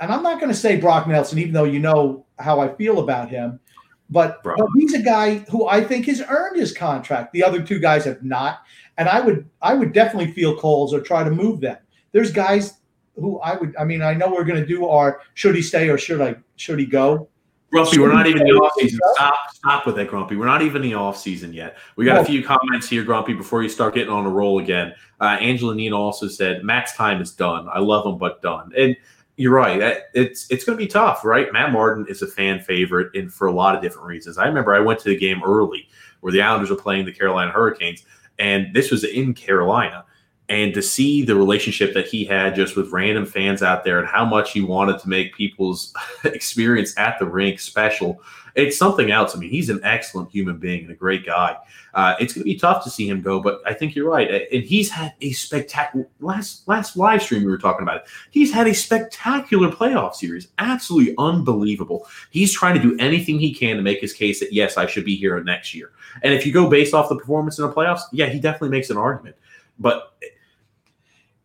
And 0.02 0.12
I'm 0.12 0.22
not 0.22 0.42
going 0.42 0.52
to 0.52 0.60
say 0.60 0.76
Brock 0.76 1.08
Nelson, 1.08 1.40
even 1.40 1.54
though 1.54 1.64
you 1.64 1.80
know 1.80 2.26
how 2.38 2.60
I 2.60 2.76
feel 2.76 3.00
about 3.00 3.30
him. 3.30 3.62
But, 4.10 4.44
but, 4.44 4.60
he's 4.76 4.94
a 4.94 5.02
guy 5.02 5.38
who 5.50 5.68
I 5.68 5.82
think 5.86 6.08
has 6.08 6.22
earned 6.28 6.58
his 6.58 6.74
contract. 6.74 7.32
The 7.32 7.46
other 7.46 7.64
two 7.64 7.80
guys 7.80 8.04
have 8.04 8.24
not. 8.24 8.64
And 8.98 9.08
I 9.08 9.22
would 9.22 9.50
I 9.62 9.74
would 9.74 9.94
definitely 9.94 10.34
feel 10.34 10.58
calls 10.58 10.94
or 10.94 11.00
try 11.00 11.24
to 11.24 11.32
move 11.32 11.62
them. 11.62 11.78
There's 12.12 12.34
guys 12.34 12.74
who 13.16 13.40
I 13.40 13.56
would 13.56 13.74
I 13.78 13.86
mean, 13.86 14.02
I 14.02 14.16
know 14.16 14.30
we're 14.30 14.44
gonna 14.44 14.66
do 14.66 14.86
our 14.86 15.22
should 15.34 15.56
he 15.56 15.62
stay 15.62 15.90
or 15.90 15.98
should 15.98 16.20
I 16.20 16.36
should 16.58 16.78
he 16.78 16.86
go? 16.86 17.30
Grumpy, 17.72 18.00
we're 18.00 18.14
not 18.14 18.28
even 18.28 18.42
in 18.42 18.48
the 18.48 18.54
off 18.54 18.72
season. 18.78 19.00
Stop, 19.14 19.36
stop 19.54 19.86
with 19.86 19.96
that, 19.96 20.08
Grumpy. 20.08 20.36
We're 20.38 20.46
not 20.46 20.62
even 20.62 20.84
in 20.84 20.90
the 20.90 20.96
off 20.96 21.18
season 21.18 21.52
yet. 21.52 21.78
We 21.96 22.06
got 22.06 22.22
a 22.22 22.26
few 22.26 22.44
comments 22.44 22.88
here, 22.88 23.04
Grumpy, 23.04 23.34
before 23.34 23.64
you 23.64 23.70
start 23.70 23.96
getting 23.96 24.14
on 24.14 24.26
a 24.26 24.30
roll 24.30 24.60
again. 24.60 24.94
Uh, 25.20 25.38
Angela 25.42 25.76
Nina 25.76 25.98
also 25.98 26.28
said 26.28 26.64
Matt's 26.64 26.96
time 26.96 27.22
is 27.22 27.32
done. 27.32 27.68
I 27.72 27.80
love 27.80 28.06
him, 28.06 28.18
but 28.18 28.42
done. 28.42 28.72
And 28.78 28.96
you're 29.38 29.54
right. 29.54 30.00
It's 30.14 30.50
it's 30.50 30.64
going 30.64 30.78
to 30.78 30.84
be 30.84 30.88
tough, 30.88 31.26
right? 31.26 31.52
Matt 31.52 31.72
Martin 31.72 32.06
is 32.08 32.22
a 32.22 32.28
fan 32.28 32.62
favorite, 32.62 33.14
and 33.16 33.34
for 33.34 33.48
a 33.48 33.52
lot 33.52 33.76
of 33.76 33.82
different 33.82 34.08
reasons. 34.08 34.38
I 34.38 34.46
remember 34.46 34.74
I 34.74 34.80
went 34.80 35.00
to 35.00 35.10
the 35.10 35.18
game 35.18 35.42
early 35.44 35.90
where 36.22 36.32
the 36.32 36.42
Islanders 36.42 36.70
were 36.70 36.78
playing 36.78 37.06
the 37.06 37.12
Carolina 37.12 37.52
Hurricanes, 37.52 38.06
and 38.40 38.74
this 38.74 38.92
was 38.92 39.04
in 39.04 39.34
Carolina 39.34 40.06
and 40.48 40.74
to 40.74 40.82
see 40.82 41.24
the 41.24 41.36
relationship 41.36 41.94
that 41.94 42.08
he 42.08 42.24
had 42.24 42.56
just 42.56 42.76
with 42.76 42.92
random 42.92 43.26
fans 43.26 43.64
out 43.64 43.84
there 43.84 44.00
and 44.00 44.08
how 44.08 44.24
much 44.24 44.52
he 44.52 44.62
wanted 44.62 45.00
to 45.00 45.10
make 45.10 45.36
people's 45.36 45.94
experience 46.24 46.98
at 46.98 47.18
the 47.20 47.26
rink 47.26 47.60
special 47.60 48.22
it's 48.56 48.78
something 48.78 49.12
else 49.12 49.36
i 49.36 49.40
mean 49.40 49.50
he's 49.50 49.70
an 49.70 49.80
excellent 49.84 50.30
human 50.32 50.58
being 50.58 50.84
and 50.84 50.92
a 50.92 50.96
great 50.96 51.26
guy. 51.26 51.56
Uh, 51.94 52.14
it's 52.20 52.34
going 52.34 52.42
to 52.42 52.46
be 52.46 52.58
tough 52.58 52.84
to 52.84 52.90
see 52.90 53.08
him 53.08 53.22
go 53.22 53.40
but 53.40 53.62
i 53.66 53.74
think 53.74 53.96
you're 53.96 54.10
right. 54.10 54.50
And 54.52 54.64
he's 54.64 54.90
had 54.90 55.14
a 55.22 55.32
spectacular 55.32 56.08
last 56.20 56.68
last 56.68 56.98
live 56.98 57.22
stream 57.22 57.44
we 57.44 57.52
were 57.52 57.58
talking 57.58 57.84
about 57.84 57.98
it 57.98 58.04
he's 58.32 58.52
had 58.52 58.68
a 58.68 58.74
spectacular 58.74 59.70
playoff 59.70 60.16
series. 60.16 60.48
Absolutely 60.58 61.14
unbelievable. 61.18 62.08
He's 62.32 62.54
trying 62.54 62.76
to 62.76 62.82
do 62.82 62.98
anything 63.00 63.40
he 63.40 63.54
can 63.54 63.78
to 63.78 63.82
make 63.82 64.02
his 64.02 64.14
case 64.14 64.40
that 64.40 64.54
yes 64.54 64.78
i 64.78 64.86
should 64.86 65.06
be 65.06 65.16
here 65.16 65.42
next 65.44 65.74
year. 65.74 65.92
And 66.24 66.34
if 66.34 66.46
you 66.46 66.54
go 66.54 66.70
based 66.70 66.94
off 66.94 67.10
the 67.10 67.16
performance 67.16 67.60
in 67.60 67.68
the 67.68 67.74
playoffs 67.74 68.02
yeah 68.12 68.28
he 68.28 68.40
definitely 68.40 68.70
makes 68.70 68.90
an 68.90 68.98
argument. 68.98 69.36
But 69.80 70.14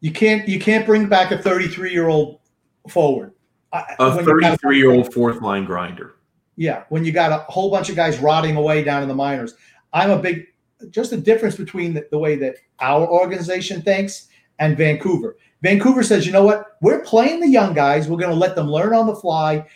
you 0.01 0.13
can't 0.13 0.49
you 0.49 0.59
can't 0.59 0.87
bring 0.87 1.09
back 1.09 1.31
a 1.31 1.39
33 1.39 1.93
year 1.93 2.09
old 2.09 2.41
forward. 2.89 3.33
A 3.73 4.23
33 4.23 4.79
year 4.79 4.91
old 4.91 5.13
fourth 5.13 5.41
line 5.43 5.65
grinder. 5.65 6.17
Yeah, 6.57 6.85
when 6.89 7.05
you 7.05 7.13
got 7.13 7.33
a 7.33 7.51
whole 7.51 7.71
bunch 7.71 7.89
of 7.89 7.97
guys 7.97 8.19
rotting 8.19 8.57
away 8.57 8.83
down 8.83 9.03
in 9.03 9.09
the 9.09 9.15
minors. 9.15 9.55
I'm 9.93 10.11
a 10.11 10.19
big 10.19 10.47
just 10.91 11.11
the 11.11 11.17
difference 11.17 11.57
between 11.57 11.95
the, 11.95 12.07
the 12.11 12.19
way 12.19 12.37
that 12.37 12.57
our 12.81 13.07
organization 13.07 13.83
thinks 13.83 14.29
and 14.59 14.77
Vancouver. 14.77 15.37
Vancouver 15.63 16.03
says, 16.03 16.27
you 16.27 16.33
know 16.33 16.45
what? 16.45 16.77
We're 16.81 17.03
playing 17.03 17.41
the 17.41 17.49
young 17.49 17.75
guys. 17.75 18.09
We're 18.09 18.19
going 18.19 18.31
to 18.31 18.37
let 18.37 18.55
them 18.55 18.71
learn 18.71 18.95
on 18.95 19.07
the 19.07 19.15
fly, 19.15 19.67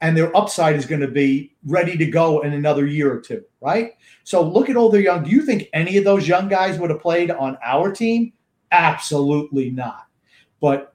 and 0.00 0.16
their 0.16 0.34
upside 0.36 0.76
is 0.76 0.86
going 0.86 1.02
to 1.02 1.08
be 1.08 1.54
ready 1.64 1.96
to 1.96 2.06
go 2.06 2.40
in 2.40 2.52
another 2.52 2.86
year 2.86 3.12
or 3.12 3.20
two, 3.20 3.44
right? 3.60 3.92
So 4.24 4.42
look 4.42 4.68
at 4.68 4.76
all 4.76 4.90
their 4.90 5.00
young. 5.00 5.22
Do 5.22 5.30
you 5.30 5.42
think 5.42 5.68
any 5.72 5.96
of 5.98 6.04
those 6.04 6.26
young 6.26 6.48
guys 6.48 6.78
would 6.78 6.90
have 6.90 7.00
played 7.00 7.30
on 7.30 7.58
our 7.62 7.92
team? 7.92 8.32
Absolutely 8.70 9.70
not. 9.70 10.06
But 10.60 10.94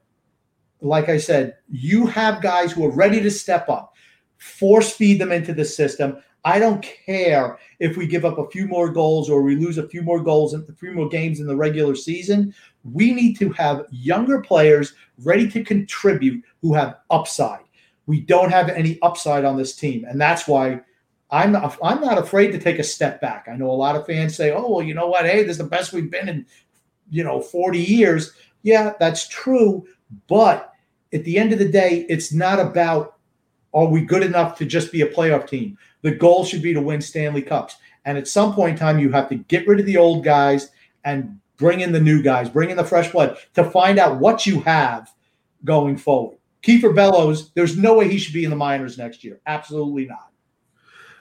like 0.81 1.09
I 1.09 1.17
said, 1.17 1.57
you 1.69 2.05
have 2.07 2.41
guys 2.41 2.71
who 2.71 2.85
are 2.85 2.91
ready 2.91 3.21
to 3.21 3.31
step 3.31 3.69
up, 3.69 3.93
force 4.37 4.91
feed 4.93 5.19
them 5.19 5.31
into 5.31 5.53
the 5.53 5.65
system. 5.65 6.17
I 6.43 6.59
don't 6.59 6.85
care 7.05 7.57
if 7.79 7.97
we 7.97 8.05
give 8.05 8.23
up 8.23 8.37
a 8.37 8.49
few 8.49 8.67
more 8.67 8.91
goals 8.91 9.31
or 9.31 9.41
we 9.41 9.55
lose 9.55 9.79
a 9.79 9.87
few 9.87 10.03
more 10.03 10.21
goals 10.21 10.53
and 10.53 10.67
a 10.69 10.73
few 10.73 10.91
more 10.91 11.09
games 11.09 11.39
in 11.39 11.47
the 11.47 11.55
regular 11.55 11.95
season. 11.95 12.53
We 12.83 13.13
need 13.13 13.39
to 13.39 13.51
have 13.53 13.87
younger 13.89 14.41
players 14.41 14.93
ready 15.23 15.49
to 15.49 15.63
contribute 15.63 16.43
who 16.61 16.75
have 16.75 16.97
upside. 17.09 17.61
We 18.05 18.21
don't 18.21 18.51
have 18.51 18.69
any 18.69 18.99
upside 19.01 19.43
on 19.43 19.57
this 19.57 19.75
team, 19.75 20.05
and 20.07 20.21
that's 20.21 20.47
why 20.47 20.81
I'm 21.31 21.53
not, 21.53 21.75
I'm 21.81 22.01
not 22.01 22.19
afraid 22.19 22.51
to 22.51 22.59
take 22.59 22.77
a 22.77 22.83
step 22.83 23.19
back. 23.19 23.47
I 23.51 23.55
know 23.55 23.71
a 23.71 23.71
lot 23.71 23.95
of 23.95 24.05
fans 24.05 24.35
say, 24.35 24.51
"Oh, 24.51 24.69
well, 24.69 24.85
you 24.85 24.93
know 24.93 25.07
what? 25.07 25.25
Hey, 25.25 25.41
this 25.41 25.53
is 25.53 25.57
the 25.57 25.63
best 25.63 25.91
we've 25.91 26.11
been 26.11 26.29
in 26.29 26.45
you 27.09 27.23
know 27.23 27.41
40 27.41 27.79
years 27.79 28.33
yeah 28.63 28.93
that's 28.99 29.27
true 29.27 29.85
but 30.27 30.73
at 31.13 31.23
the 31.23 31.37
end 31.37 31.53
of 31.53 31.59
the 31.59 31.69
day 31.69 32.05
it's 32.09 32.33
not 32.33 32.59
about 32.59 33.17
are 33.73 33.87
we 33.87 34.01
good 34.01 34.23
enough 34.23 34.57
to 34.57 34.65
just 34.65 34.91
be 34.91 35.01
a 35.01 35.07
playoff 35.07 35.47
team 35.47 35.77
the 36.01 36.11
goal 36.11 36.45
should 36.45 36.61
be 36.61 36.73
to 36.73 36.81
win 36.81 37.01
stanley 37.01 37.41
cups 37.41 37.77
and 38.05 38.17
at 38.17 38.27
some 38.27 38.53
point 38.53 38.71
in 38.71 38.77
time 38.77 38.99
you 38.99 39.11
have 39.11 39.29
to 39.29 39.35
get 39.35 39.67
rid 39.67 39.79
of 39.79 39.85
the 39.85 39.97
old 39.97 40.23
guys 40.23 40.69
and 41.03 41.39
bring 41.57 41.81
in 41.81 41.91
the 41.91 41.99
new 41.99 42.21
guys 42.21 42.49
bring 42.49 42.69
in 42.69 42.77
the 42.77 42.83
fresh 42.83 43.11
blood 43.11 43.37
to 43.53 43.63
find 43.63 43.99
out 43.99 44.19
what 44.19 44.45
you 44.45 44.59
have 44.61 45.11
going 45.63 45.97
forward 45.97 46.37
Kiefer 46.65 46.95
Bellows, 46.95 47.51
there's 47.51 47.77
no 47.77 47.93
way 47.93 48.09
he 48.09 48.17
should 48.17 48.33
be 48.33 48.43
in 48.43 48.49
the 48.49 48.55
minors 48.55 48.97
next 48.97 49.23
year. 49.23 49.39
Absolutely 49.45 50.07
not. 50.07 50.31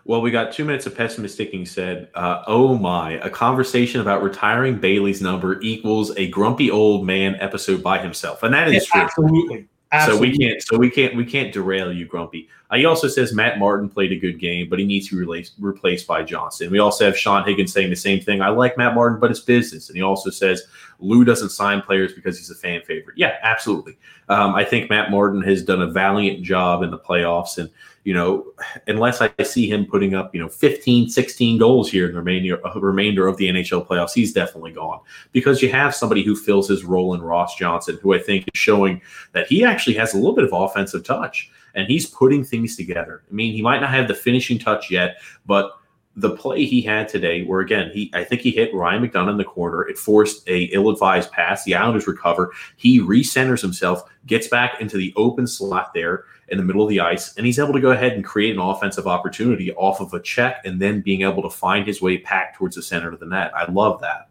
Well, 0.07 0.21
we 0.21 0.31
got 0.31 0.53
two 0.53 0.65
minutes 0.67 0.85
of 0.87 0.95
pessimisticking 0.95 1.67
said, 1.67 2.11
uh, 2.15 2.43
oh 2.47 2.77
my, 2.77 3.13
a 3.13 3.31
conversation 3.31 4.03
about 4.03 4.23
retiring 4.23 4.79
Bailey's 4.79 5.23
number 5.23 5.61
equals 5.63 6.15
a 6.17 6.29
grumpy 6.29 6.71
old 6.71 7.07
man 7.07 7.37
episode 7.37 7.83
by 7.83 7.99
himself. 7.99 8.43
And 8.43 8.53
that 8.53 8.69
is 8.69 8.75
yeah, 8.75 8.81
true. 8.93 9.03
Absolutely. 9.03 9.69
Absolutely. 9.93 10.27
So 10.27 10.33
we 10.33 10.39
can't 10.39 10.63
so 10.63 10.79
we 10.79 10.91
can't 10.91 11.17
we 11.17 11.25
can't 11.25 11.53
derail 11.53 11.93
you, 11.93 12.05
Grumpy. 12.05 12.49
Uh, 12.71 12.77
he 12.77 12.85
also 12.85 13.09
says 13.09 13.33
Matt 13.33 13.59
Martin 13.59 13.89
played 13.89 14.13
a 14.13 14.17
good 14.17 14.39
game, 14.39 14.69
but 14.69 14.79
he 14.79 14.85
needs 14.85 15.09
to 15.09 15.17
be 15.17 15.25
replaced, 15.59 16.07
by 16.07 16.23
Johnston. 16.23 16.71
We 16.71 16.79
also 16.79 17.05
have 17.05 17.17
Sean 17.17 17.45
Higgins 17.45 17.73
saying 17.73 17.91
the 17.91 17.97
same 17.97 18.21
thing. 18.21 18.41
I 18.41 18.49
like 18.49 18.77
Matt 18.77 18.95
Martin, 18.95 19.21
but 19.21 19.31
it's 19.31 19.41
business. 19.41 19.89
And 19.89 19.97
he 19.97 20.03
also 20.03 20.31
says 20.31 20.63
Lou 20.99 21.25
doesn't 21.25 21.51
sign 21.51 21.83
players 21.83 22.13
because 22.13 22.39
he's 22.39 22.51
a 22.51 22.55
fan 22.55 22.83
favorite. 22.83 23.19
Yeah, 23.19 23.37
absolutely. 23.43 23.97
Um, 24.29 24.55
I 24.55 24.65
think 24.65 24.91
Matt 24.91 25.11
Martin 25.11 25.43
has 25.43 25.63
done 25.63 25.83
a 25.83 25.87
valiant 25.87 26.43
job 26.43 26.83
in 26.83 26.91
the 26.91 26.99
playoffs, 26.99 27.59
and 27.59 27.71
you 28.05 28.13
know, 28.13 28.53
unless 28.87 29.21
I 29.21 29.31
see 29.43 29.71
him 29.71 29.87
putting 29.87 30.15
up, 30.15 30.35
you 30.35 30.41
know, 30.41 30.49
15, 30.49 31.09
16 31.09 31.59
goals 31.59 31.91
here 31.91 32.07
in 32.07 32.13
the 32.13 32.19
remainder, 32.19 32.67
uh, 32.67 32.79
remainder 32.79 33.27
of 33.27 33.39
the 33.39 33.49
NHL 33.49 33.87
playoffs, 33.87 34.13
he's 34.13 34.33
definitely 34.33 34.73
gone 34.73 35.01
because 35.33 35.63
you 35.63 35.71
have 35.71 35.95
somebody 35.95 36.23
who 36.23 36.37
fills 36.37 36.69
his 36.69 36.85
role 36.85 37.15
in 37.15 37.23
Ross 37.23 37.57
Johnston, 37.57 37.99
who 38.03 38.15
I 38.15 38.19
think 38.19 38.45
is 38.53 38.61
showing 38.61 39.01
that 39.33 39.47
he 39.47 39.65
actually 39.65 39.97
has 39.97 40.13
a 40.13 40.19
little 40.19 40.35
bit 40.35 40.45
of 40.45 40.53
offensive 40.53 41.03
touch 41.03 41.51
and 41.75 41.87
he's 41.89 42.07
putting 42.07 42.45
things 42.45 42.77
together. 42.77 43.23
I 43.29 43.33
mean, 43.33 43.53
he 43.53 43.63
might 43.63 43.81
not 43.81 43.91
have 43.91 44.09
the 44.09 44.15
finishing 44.15 44.59
touch 44.59 44.91
yet, 44.91 45.17
but 45.47 45.73
the 46.17 46.31
play 46.31 46.65
he 46.65 46.81
had 46.81 47.09
today, 47.09 47.45
where 47.45 47.61
again, 47.61 47.91
he 47.93 48.11
I 48.15 48.23
think 48.23 48.41
he 48.41 48.53
hit 48.53 48.73
Ryan 48.73 49.07
McDonagh 49.07 49.33
in 49.33 49.37
the 49.37 49.45
corner. 49.45 49.83
It 49.83 49.99
forced 49.99 50.49
a 50.49 50.65
ill-advised 50.65 51.33
pass. 51.33 51.65
The 51.65 51.75
Islanders 51.75 52.07
recover. 52.07 52.53
He 52.77 53.01
recenters 53.01 53.61
himself, 53.61 54.09
gets 54.27 54.47
back 54.47 54.81
into 54.81 54.97
the 54.97 55.13
open 55.17 55.47
slot 55.47 55.93
there 55.93 56.25
in 56.49 56.59
the 56.59 56.65
middle 56.65 56.83
of 56.83 56.89
the 56.89 57.01
ice, 57.01 57.35
and 57.37 57.45
he's 57.47 57.59
able 57.59 57.73
to 57.73 57.81
go 57.81 57.91
ahead 57.91 58.13
and 58.13 58.25
create 58.25 58.55
an 58.55 58.61
offensive 58.61 59.07
opportunity 59.07 59.73
off 59.75 60.01
of 60.01 60.13
a 60.15 60.21
check 60.21 60.61
and 60.65 60.81
then 60.81 61.01
being 61.01 61.23
able 61.23 61.43
to 61.43 61.51
find 61.51 61.87
his 61.87 62.01
way 62.01 62.19
back 62.19 62.57
towards 62.57 62.77
the 62.77 62.83
center 62.83 63.11
of 63.11 63.19
the 63.19 63.27
net. 63.27 63.51
I 63.57 63.71
love 63.71 64.01
that. 64.03 64.29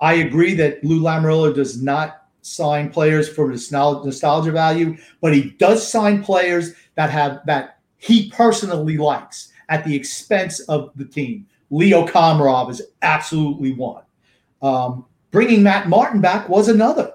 I 0.00 0.14
agree 0.14 0.54
that 0.54 0.82
Lou 0.82 1.00
Lamoriello 1.00 1.54
does 1.54 1.82
not 1.82 2.21
sign 2.42 2.90
players 2.90 3.28
for 3.28 3.48
nostalgia 3.48 4.52
value, 4.52 4.96
but 5.20 5.34
he 5.34 5.50
does 5.58 5.86
sign 5.86 6.22
players 6.22 6.74
that 6.96 7.08
have 7.10 7.40
that 7.46 7.78
he 7.96 8.30
personally 8.30 8.98
likes 8.98 9.52
at 9.68 9.84
the 9.84 9.94
expense 9.94 10.60
of 10.68 10.90
the 10.96 11.04
team. 11.04 11.46
Leo 11.70 12.06
Komarov 12.06 12.70
is 12.70 12.82
absolutely 13.00 13.72
one. 13.72 14.02
Um, 14.60 15.06
bringing 15.30 15.62
Matt 15.62 15.88
Martin 15.88 16.20
back 16.20 16.48
was 16.48 16.68
another. 16.68 17.14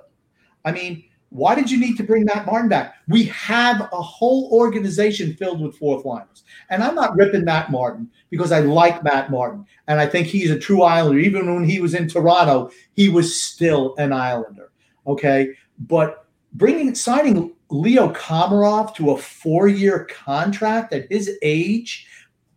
I 0.65 0.71
mean, 0.71 1.03
Why 1.29 1.55
did 1.55 1.69
you 1.69 1.77
need 1.77 1.97
to 1.97 2.03
bring 2.03 2.23
Matt 2.25 2.45
Martin 2.45 2.69
back? 2.69 2.95
We 3.07 3.25
have 3.25 3.81
a 3.91 4.01
whole 4.01 4.49
organization 4.51 5.33
filled 5.33 5.61
with 5.61 5.77
fourth 5.77 6.05
liners. 6.05 6.43
And 6.69 6.81
I'm 6.81 6.95
not 6.95 7.15
ripping 7.17 7.43
Matt 7.43 7.69
Martin 7.69 8.09
because 8.29 8.51
I 8.51 8.61
like 8.61 9.03
Matt 9.03 9.29
Martin. 9.29 9.65
And 9.87 9.99
I 9.99 10.07
think 10.07 10.27
he's 10.27 10.51
a 10.51 10.59
true 10.59 10.83
Islander. 10.83 11.19
Even 11.19 11.53
when 11.53 11.67
he 11.67 11.81
was 11.81 11.93
in 11.93 12.07
Toronto, 12.07 12.71
he 12.95 13.09
was 13.09 13.39
still 13.39 13.93
an 13.97 14.13
Islander. 14.13 14.71
Okay. 15.07 15.53
But 15.79 16.25
bringing, 16.53 16.93
signing 16.95 17.53
Leo 17.69 18.13
Komarov 18.13 18.93
to 18.95 19.11
a 19.11 19.17
four 19.17 19.67
year 19.67 20.05
contract 20.05 20.93
at 20.93 21.11
his 21.11 21.37
age 21.41 22.07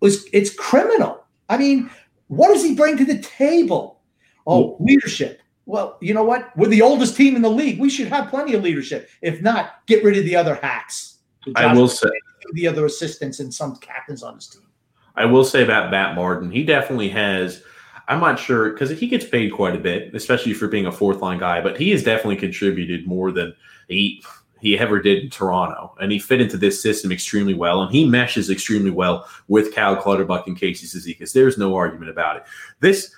was, 0.01 0.27
it's 0.33 0.55
criminal. 0.55 1.25
I 1.49 1.57
mean, 1.57 1.91
what 2.29 2.49
does 2.49 2.63
he 2.63 2.75
bring 2.75 2.97
to 2.97 3.05
the 3.05 3.19
table? 3.21 4.01
Oh, 4.47 4.77
leadership. 4.81 5.43
Well, 5.67 5.99
you 6.01 6.15
know 6.15 6.25
what? 6.25 6.57
We're 6.57 6.69
the 6.69 6.83
oldest 6.83 7.17
team 7.17 7.37
in 7.37 7.43
the 7.43 7.51
league. 7.51 7.79
We 7.79 7.91
should 7.91 8.09
have 8.09 8.29
plenty 8.29 8.55
of 8.55 8.63
leadership. 8.63 9.09
If 9.23 9.41
not, 9.43 9.87
get 9.87 10.03
rid 10.03 10.19
of 10.19 10.25
the 10.25 10.35
other 10.35 10.57
hacks. 10.57 11.19
I 11.55 11.73
will 11.73 11.89
say 11.89 12.09
the 12.55 12.67
other 12.67 12.87
assistants 12.87 13.41
and 13.41 13.53
some 13.53 13.77
captains 13.77 14.23
on 14.23 14.35
his 14.35 14.49
team. 14.49 14.67
I 15.15 15.27
will 15.27 15.45
say 15.45 15.63
about 15.63 15.91
Matt 15.91 16.15
Martin, 16.15 16.51
he 16.51 16.65
definitely 16.65 17.11
has. 17.11 17.63
I'm 18.11 18.21
not 18.21 18.39
sure 18.41 18.71
because 18.71 18.91
he 18.91 19.07
gets 19.07 19.25
paid 19.25 19.53
quite 19.53 19.77
a 19.77 19.79
bit, 19.79 20.13
especially 20.15 20.53
for 20.53 20.67
being 20.67 20.87
a 20.87 20.93
fourth 20.93 21.23
line 21.23 21.39
guy. 21.39 21.61
But 21.61 21.79
he 21.79 21.91
has 21.91 22.03
definitely 22.03 22.37
contributed 22.37 23.07
more 23.07 23.31
than 23.31 23.55
he 23.89 24.23
he 24.61 24.77
ever 24.79 25.01
did 25.01 25.23
in 25.23 25.31
Toronto, 25.31 25.95
and 26.01 26.11
he 26.11 26.19
fit 26.19 26.41
into 26.41 26.59
this 26.59 26.83
system 26.83 27.13
extremely 27.13 27.55
well, 27.55 27.83
and 27.83 27.91
he 27.91 28.05
meshes 28.05 28.51
extremely 28.51 28.91
well 28.91 29.27
with 29.49 29.73
Cal 29.73 29.97
Clutterbuck 29.97 30.49
and 30.49 30.59
Casey 30.59 30.87
Cizikas. 30.87 31.33
There's 31.33 31.57
no 31.57 31.75
argument 31.77 32.11
about 32.11 32.37
it. 32.37 32.43
This 32.81 33.15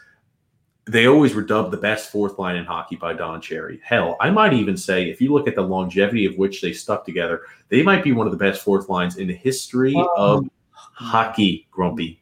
they 0.84 1.06
always 1.06 1.34
were 1.34 1.42
dubbed 1.42 1.70
the 1.70 1.76
best 1.76 2.10
fourth 2.10 2.38
line 2.38 2.56
in 2.56 2.64
hockey 2.64 2.96
by 2.96 3.14
Don 3.14 3.40
Cherry. 3.40 3.80
Hell, 3.84 4.16
I 4.20 4.30
might 4.30 4.52
even 4.52 4.76
say, 4.76 5.08
if 5.08 5.20
you 5.20 5.32
look 5.32 5.48
at 5.48 5.54
the 5.54 5.62
longevity 5.62 6.26
of 6.26 6.36
which 6.36 6.60
they 6.60 6.72
stuck 6.72 7.06
together, 7.06 7.42
they 7.68 7.82
might 7.82 8.04
be 8.04 8.12
one 8.12 8.26
of 8.26 8.32
the 8.32 8.38
best 8.38 8.62
fourth 8.62 8.88
lines 8.88 9.16
in 9.16 9.28
the 9.28 9.34
history 9.34 9.94
um, 9.94 10.10
of 10.16 10.50
hockey, 10.72 11.68
Grumpy. 11.70 12.20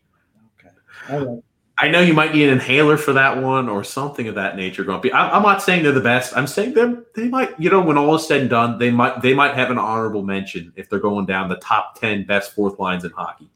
Okay. 1.08 1.40
I 1.82 1.88
know 1.88 2.02
you 2.02 2.12
might 2.12 2.34
need 2.34 2.44
an 2.44 2.50
inhaler 2.50 2.98
for 2.98 3.14
that 3.14 3.42
one 3.42 3.66
or 3.66 3.82
something 3.82 4.28
of 4.28 4.34
that 4.34 4.54
nature, 4.54 4.84
Grumpy. 4.84 5.10
I, 5.12 5.34
am 5.34 5.42
not 5.42 5.62
saying 5.62 5.82
they're 5.82 5.92
the 5.92 6.00
best. 6.00 6.36
I'm 6.36 6.46
saying 6.46 6.74
them 6.74 7.06
they 7.16 7.26
might, 7.26 7.58
you 7.58 7.70
know, 7.70 7.80
when 7.80 7.96
all 7.96 8.14
is 8.16 8.26
said 8.26 8.42
and 8.42 8.50
done, 8.50 8.78
they 8.78 8.90
might 8.90 9.22
they 9.22 9.32
might 9.32 9.54
have 9.54 9.70
an 9.70 9.78
honorable 9.78 10.22
mention 10.22 10.74
if 10.76 10.90
they're 10.90 10.98
going 10.98 11.24
down 11.24 11.48
the 11.48 11.56
top 11.56 11.98
ten 11.98 12.26
best 12.26 12.54
fourth 12.54 12.78
lines 12.78 13.04
in 13.04 13.10
hockey. 13.12 13.48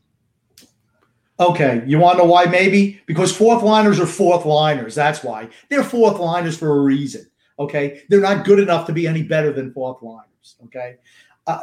Okay, 1.38 1.82
you 1.86 1.98
want 1.98 2.16
to 2.16 2.24
know 2.24 2.30
why? 2.30 2.46
Maybe 2.46 3.02
because 3.04 3.36
fourth 3.36 3.62
liners 3.62 4.00
are 4.00 4.06
fourth 4.06 4.46
liners. 4.46 4.94
That's 4.94 5.22
why 5.22 5.50
they're 5.68 5.84
fourth 5.84 6.18
liners 6.18 6.56
for 6.56 6.78
a 6.78 6.80
reason. 6.80 7.26
Okay, 7.58 8.02
they're 8.08 8.20
not 8.20 8.46
good 8.46 8.58
enough 8.58 8.86
to 8.86 8.94
be 8.94 9.06
any 9.06 9.22
better 9.22 9.52
than 9.52 9.70
fourth 9.72 10.00
liners. 10.00 10.56
Okay, 10.64 10.96
uh, 11.46 11.60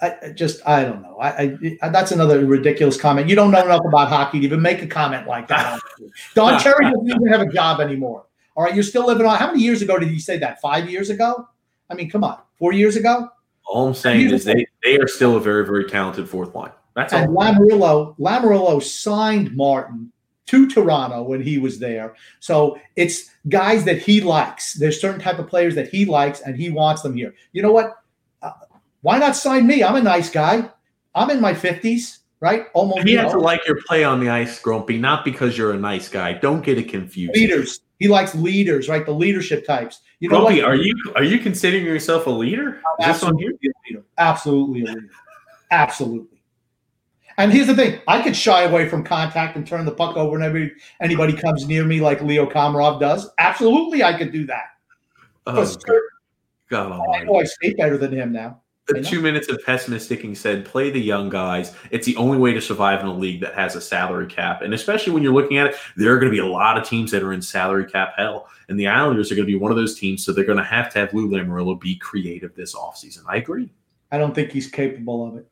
I 0.00 0.30
just 0.34 0.60
I 0.66 0.84
don't 0.84 1.02
know. 1.02 1.18
I, 1.20 1.56
I, 1.82 1.88
that's 1.88 2.12
another 2.12 2.44
ridiculous 2.46 3.00
comment. 3.00 3.28
You 3.28 3.34
don't 3.34 3.50
know 3.50 3.64
enough 3.64 3.84
about 3.84 4.08
hockey 4.08 4.38
to 4.40 4.44
even 4.46 4.62
make 4.62 4.80
a 4.80 4.86
comment 4.86 5.26
like 5.26 5.48
that. 5.48 5.80
Don 6.34 6.60
Cherry 6.60 6.84
doesn't 6.84 7.10
even 7.10 7.26
have 7.26 7.40
a 7.40 7.52
job 7.52 7.80
anymore. 7.80 8.26
All 8.56 8.64
right, 8.64 8.74
you're 8.74 8.84
still 8.84 9.06
living 9.06 9.26
on. 9.26 9.36
How 9.38 9.48
many 9.48 9.60
years 9.60 9.82
ago 9.82 9.98
did 9.98 10.08
he 10.08 10.20
say 10.20 10.38
that? 10.38 10.60
Five 10.60 10.88
years 10.88 11.10
ago? 11.10 11.48
I 11.90 11.94
mean, 11.94 12.10
come 12.10 12.22
on, 12.22 12.38
four 12.58 12.72
years 12.72 12.96
ago. 12.96 13.28
All 13.66 13.88
I'm 13.88 13.94
saying 13.94 14.30
is 14.30 14.44
they 14.44 14.66
they 14.84 14.98
are 14.98 15.08
still 15.08 15.36
a 15.36 15.40
very 15.40 15.66
very 15.66 15.84
talented 15.84 16.28
fourth 16.28 16.54
line. 16.54 16.72
That's 16.94 17.12
and 17.12 17.30
Lamoriello, 17.30 18.16
Lamoriello 18.18 18.82
signed 18.82 19.56
Martin 19.56 20.12
to 20.46 20.66
Toronto 20.66 21.22
when 21.22 21.42
he 21.42 21.58
was 21.58 21.78
there. 21.78 22.14
So 22.40 22.78
it's 22.96 23.30
guys 23.48 23.84
that 23.84 23.98
he 23.98 24.20
likes. 24.20 24.74
There's 24.74 25.00
certain 25.00 25.20
type 25.20 25.38
of 25.38 25.46
players 25.46 25.74
that 25.74 25.88
he 25.88 26.06
likes 26.06 26.40
and 26.40 26.56
he 26.56 26.70
wants 26.70 27.02
them 27.02 27.14
here. 27.14 27.34
You 27.52 27.62
know 27.62 27.72
what? 27.72 27.94
Why 29.02 29.18
not 29.18 29.36
sign 29.36 29.66
me? 29.66 29.82
I'm 29.82 29.96
a 29.96 30.02
nice 30.02 30.30
guy. 30.30 30.68
I'm 31.14 31.30
in 31.30 31.40
my 31.40 31.54
50s, 31.54 32.18
right? 32.40 32.66
Almost. 32.74 33.06
He 33.06 33.14
has 33.14 33.32
to 33.32 33.38
like 33.38 33.66
your 33.66 33.80
play 33.86 34.04
on 34.04 34.20
the 34.20 34.28
ice, 34.28 34.60
Grumpy, 34.60 34.98
not 34.98 35.24
because 35.24 35.56
you're 35.56 35.72
a 35.72 35.78
nice 35.78 36.08
guy. 36.08 36.32
Don't 36.32 36.62
get 36.62 36.78
it 36.78 36.88
confused. 36.88 37.34
Leaders. 37.34 37.80
He 37.98 38.08
likes 38.08 38.34
leaders, 38.34 38.88
right? 38.88 39.04
The 39.04 39.12
leadership 39.12 39.66
types. 39.66 40.00
You 40.20 40.28
know, 40.28 40.40
Grumpy, 40.40 40.62
are 40.62 40.76
you 40.76 40.94
are 41.16 41.24
you 41.24 41.38
considering 41.38 41.84
yourself 41.84 42.26
a 42.26 42.30
leader? 42.30 42.80
Absolutely 43.00 43.68
a 43.68 43.88
leader. 43.88 44.04
Absolutely 44.18 44.82
a 44.82 44.86
leader. 44.86 45.08
Absolutely. 45.70 46.38
And 47.38 47.52
here's 47.52 47.68
the 47.68 47.74
thing: 47.74 48.00
I 48.08 48.20
could 48.20 48.36
shy 48.36 48.62
away 48.62 48.88
from 48.88 49.04
contact 49.04 49.56
and 49.56 49.66
turn 49.66 49.84
the 49.84 49.92
puck 49.92 50.16
over 50.16 50.32
whenever 50.32 50.68
anybody 51.00 51.32
comes 51.32 51.66
near 51.66 51.84
me, 51.84 52.00
like 52.00 52.20
Leo 52.20 52.48
Komarov 52.48 53.00
does. 53.00 53.30
Absolutely, 53.38 54.02
I 54.02 54.16
could 54.18 54.32
do 54.32 54.44
that. 54.46 54.70
Oh, 55.46 55.54
God, 55.54 56.00
God 56.68 56.92
oh, 56.92 57.12
I 57.12 57.24
know 57.24 57.36
I 57.36 57.44
skate 57.44 57.78
better 57.78 57.96
than 57.96 58.12
him 58.12 58.32
now. 58.32 58.60
The 58.88 59.02
two 59.02 59.20
minutes 59.20 59.48
of 59.48 59.58
pessimisticking 59.64 60.34
said, 60.34 60.64
play 60.64 60.90
the 60.90 61.00
young 61.00 61.28
guys. 61.28 61.74
It's 61.90 62.06
the 62.06 62.16
only 62.16 62.38
way 62.38 62.54
to 62.54 62.60
survive 62.60 63.00
in 63.00 63.06
a 63.06 63.12
league 63.12 63.42
that 63.42 63.54
has 63.54 63.76
a 63.76 63.82
salary 63.82 64.26
cap. 64.26 64.62
And 64.62 64.72
especially 64.72 65.12
when 65.12 65.22
you're 65.22 65.34
looking 65.34 65.58
at 65.58 65.66
it, 65.66 65.76
there 65.96 66.14
are 66.14 66.18
going 66.18 66.32
to 66.32 66.34
be 66.34 66.46
a 66.46 66.50
lot 66.50 66.78
of 66.78 66.88
teams 66.88 67.10
that 67.10 67.22
are 67.22 67.34
in 67.34 67.42
salary 67.42 67.84
cap 67.84 68.14
hell. 68.16 68.48
And 68.70 68.80
the 68.80 68.86
Islanders 68.86 69.30
are 69.30 69.34
going 69.34 69.46
to 69.46 69.52
be 69.52 69.58
one 69.58 69.70
of 69.70 69.76
those 69.76 69.98
teams. 69.98 70.24
So 70.24 70.32
they're 70.32 70.44
going 70.44 70.58
to 70.58 70.64
have 70.64 70.90
to 70.94 70.98
have 71.00 71.12
Lou 71.12 71.28
Lamoriello 71.28 71.78
be 71.78 71.96
creative 71.96 72.54
this 72.54 72.74
offseason. 72.74 73.24
I 73.28 73.36
agree. 73.36 73.68
I 74.10 74.16
don't 74.16 74.34
think 74.34 74.52
he's 74.52 74.70
capable 74.70 75.28
of 75.28 75.36
it. 75.36 75.46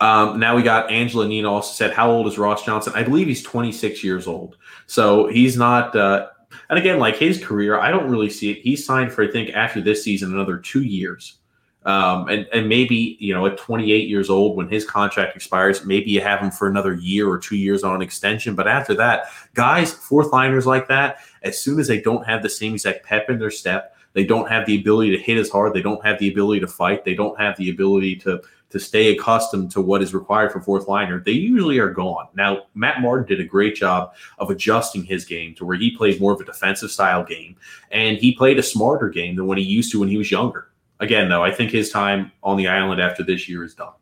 Um, 0.00 0.40
now 0.40 0.56
we 0.56 0.62
got 0.62 0.90
Angela 0.90 1.28
Nina 1.28 1.50
also 1.50 1.72
said, 1.72 1.92
How 1.92 2.10
old 2.10 2.26
is 2.26 2.38
Ross 2.38 2.64
Johnston? 2.64 2.94
I 2.96 3.02
believe 3.02 3.26
he's 3.26 3.42
26 3.42 4.02
years 4.02 4.26
old. 4.26 4.56
So 4.86 5.28
he's 5.28 5.56
not, 5.56 5.94
uh, 5.94 6.28
and 6.70 6.78
again, 6.78 6.98
like 6.98 7.16
his 7.16 7.42
career, 7.44 7.78
I 7.78 7.90
don't 7.90 8.08
really 8.08 8.30
see 8.30 8.50
it. 8.50 8.58
He 8.62 8.76
signed 8.76 9.12
for, 9.12 9.22
I 9.22 9.30
think, 9.30 9.50
after 9.50 9.80
this 9.80 10.02
season, 10.02 10.32
another 10.32 10.58
two 10.58 10.82
years. 10.82 11.38
Um, 11.84 12.28
and, 12.28 12.46
and 12.52 12.68
maybe, 12.68 13.16
you 13.20 13.34
know, 13.34 13.46
at 13.46 13.58
28 13.58 14.08
years 14.08 14.30
old, 14.30 14.56
when 14.56 14.68
his 14.68 14.84
contract 14.84 15.36
expires, 15.36 15.84
maybe 15.84 16.10
you 16.10 16.20
have 16.20 16.40
him 16.40 16.50
for 16.50 16.66
another 16.66 16.94
year 16.94 17.28
or 17.28 17.38
two 17.38 17.56
years 17.56 17.84
on 17.84 17.94
an 17.94 18.02
extension. 18.02 18.54
But 18.54 18.68
after 18.68 18.94
that, 18.94 19.26
guys, 19.52 19.92
fourth 19.92 20.32
liners 20.32 20.66
like 20.66 20.88
that, 20.88 21.18
as 21.42 21.60
soon 21.60 21.78
as 21.78 21.86
they 21.86 22.00
don't 22.00 22.26
have 22.26 22.42
the 22.42 22.48
same 22.48 22.72
exact 22.72 23.04
pep 23.04 23.28
in 23.28 23.38
their 23.38 23.50
step, 23.50 23.96
they 24.14 24.24
don't 24.24 24.48
have 24.48 24.64
the 24.64 24.78
ability 24.78 25.16
to 25.16 25.22
hit 25.22 25.36
as 25.36 25.50
hard, 25.50 25.74
they 25.74 25.82
don't 25.82 26.04
have 26.04 26.18
the 26.18 26.30
ability 26.30 26.60
to 26.60 26.68
fight, 26.68 27.04
they 27.04 27.14
don't 27.14 27.38
have 27.38 27.56
the 27.56 27.70
ability 27.70 28.16
to 28.16 28.40
to 28.74 28.80
stay 28.80 29.16
accustomed 29.16 29.70
to 29.70 29.80
what 29.80 30.02
is 30.02 30.12
required 30.12 30.50
for 30.50 30.60
fourth 30.60 30.88
liner, 30.88 31.20
they 31.20 31.30
usually 31.30 31.78
are 31.78 31.90
gone. 31.90 32.26
Now, 32.34 32.64
Matt 32.74 33.00
Martin 33.00 33.24
did 33.24 33.38
a 33.38 33.48
great 33.48 33.76
job 33.76 34.14
of 34.38 34.50
adjusting 34.50 35.04
his 35.04 35.24
game 35.24 35.54
to 35.54 35.64
where 35.64 35.76
he 35.76 35.96
played 35.96 36.20
more 36.20 36.32
of 36.32 36.40
a 36.40 36.44
defensive 36.44 36.90
style 36.90 37.22
game 37.22 37.54
and 37.92 38.16
he 38.16 38.34
played 38.34 38.58
a 38.58 38.64
smarter 38.64 39.08
game 39.08 39.36
than 39.36 39.46
when 39.46 39.58
he 39.58 39.64
used 39.64 39.92
to 39.92 40.00
when 40.00 40.08
he 40.08 40.18
was 40.18 40.28
younger. 40.28 40.70
Again, 41.04 41.28
though, 41.28 41.44
I 41.44 41.52
think 41.52 41.70
his 41.70 41.90
time 41.90 42.32
on 42.42 42.56
the 42.56 42.66
island 42.66 43.00
after 43.00 43.22
this 43.22 43.48
year 43.48 43.62
is 43.62 43.74
done. 43.74 43.92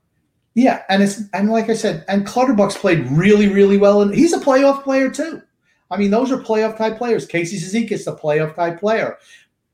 Yeah, 0.55 0.83
and 0.89 1.03
it's 1.03 1.23
and 1.33 1.51
like 1.51 1.69
I 1.69 1.75
said, 1.75 2.05
and 2.09 2.27
Clutterbuck's 2.27 2.77
played 2.77 3.07
really, 3.11 3.49
really 3.49 3.79
well, 3.79 4.03
and 4.03 4.15
he's 4.15 4.33
a 4.33 4.39
playoff 4.39 4.83
player 4.85 5.11
too. 5.11 5.43
I 5.91 5.97
mean, 5.97 6.11
those 6.11 6.31
are 6.31 6.37
playoff 6.37 6.77
type 6.77 6.99
players. 6.99 7.27
Casey 7.27 7.59
Cizikas, 7.59 8.07
a 8.07 8.17
playoff 8.17 8.55
type 8.55 8.79
player, 8.79 9.19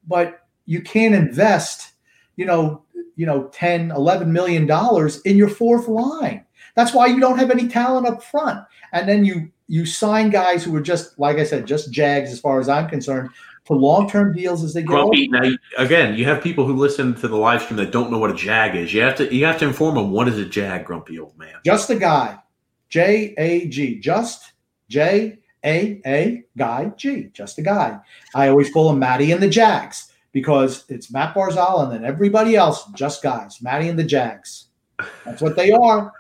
but 0.06 0.46
you 0.66 0.80
can't 0.80 1.14
invest, 1.14 1.92
you 2.36 2.44
know, 2.44 2.82
you 3.18 3.26
know 3.26 3.48
10 3.48 3.90
11 3.90 4.32
million 4.32 4.64
dollars 4.64 5.20
in 5.22 5.36
your 5.36 5.48
fourth 5.48 5.88
line 5.88 6.42
that's 6.74 6.94
why 6.94 7.06
you 7.06 7.20
don't 7.20 7.38
have 7.38 7.50
any 7.50 7.68
talent 7.68 8.06
up 8.06 8.22
front 8.22 8.64
and 8.92 9.06
then 9.06 9.24
you 9.24 9.50
you 9.66 9.84
sign 9.84 10.30
guys 10.30 10.64
who 10.64 10.74
are 10.74 10.80
just 10.80 11.18
like 11.18 11.36
i 11.36 11.44
said 11.44 11.66
just 11.66 11.92
jags 11.92 12.30
as 12.30 12.40
far 12.40 12.60
as 12.60 12.68
i'm 12.68 12.88
concerned 12.88 13.28
to 13.68 13.74
long-term 13.74 14.34
deals 14.34 14.64
as 14.64 14.74
they 14.74 14.82
go. 14.82 14.94
Grumpy, 14.94 15.28
now 15.28 15.52
again 15.78 16.14
you 16.14 16.24
have 16.24 16.42
people 16.42 16.66
who 16.66 16.74
listen 16.74 17.14
to 17.14 17.28
the 17.28 17.36
live 17.36 17.62
stream 17.62 17.76
that 17.76 17.92
don't 17.92 18.10
know 18.10 18.18
what 18.18 18.30
a 18.30 18.34
jag 18.34 18.74
is 18.74 18.92
you 18.92 19.00
have 19.02 19.14
to 19.16 19.32
you 19.32 19.44
have 19.44 19.58
to 19.58 19.66
inform 19.66 19.94
them 19.94 20.10
what 20.10 20.26
is 20.26 20.38
a 20.38 20.44
jag 20.44 20.84
grumpy 20.84 21.18
old 21.18 21.36
man 21.38 21.54
just 21.64 21.90
a 21.90 21.94
guy 21.94 22.36
j-a-g 22.88 24.00
just 24.00 24.52
j 24.88 25.38
a 25.64 26.00
a 26.06 26.44
guy 26.56 26.92
G, 26.96 27.30
just 27.32 27.58
a 27.58 27.62
guy. 27.62 27.98
I 28.34 28.48
always 28.48 28.70
call 28.72 28.90
him 28.90 28.98
Matty 28.98 29.32
and 29.32 29.42
the 29.42 29.48
Jags 29.48 30.12
because 30.32 30.84
it's 30.88 31.10
Matt 31.10 31.34
Barzal 31.34 31.82
and 31.82 31.92
then 31.92 32.04
everybody 32.04 32.56
else, 32.56 32.84
just 32.94 33.22
guys, 33.22 33.60
Matty 33.60 33.88
and 33.88 33.98
the 33.98 34.04
Jags. 34.04 34.66
That's 35.24 35.42
what 35.42 35.56
they 35.56 35.72
are. 35.72 36.12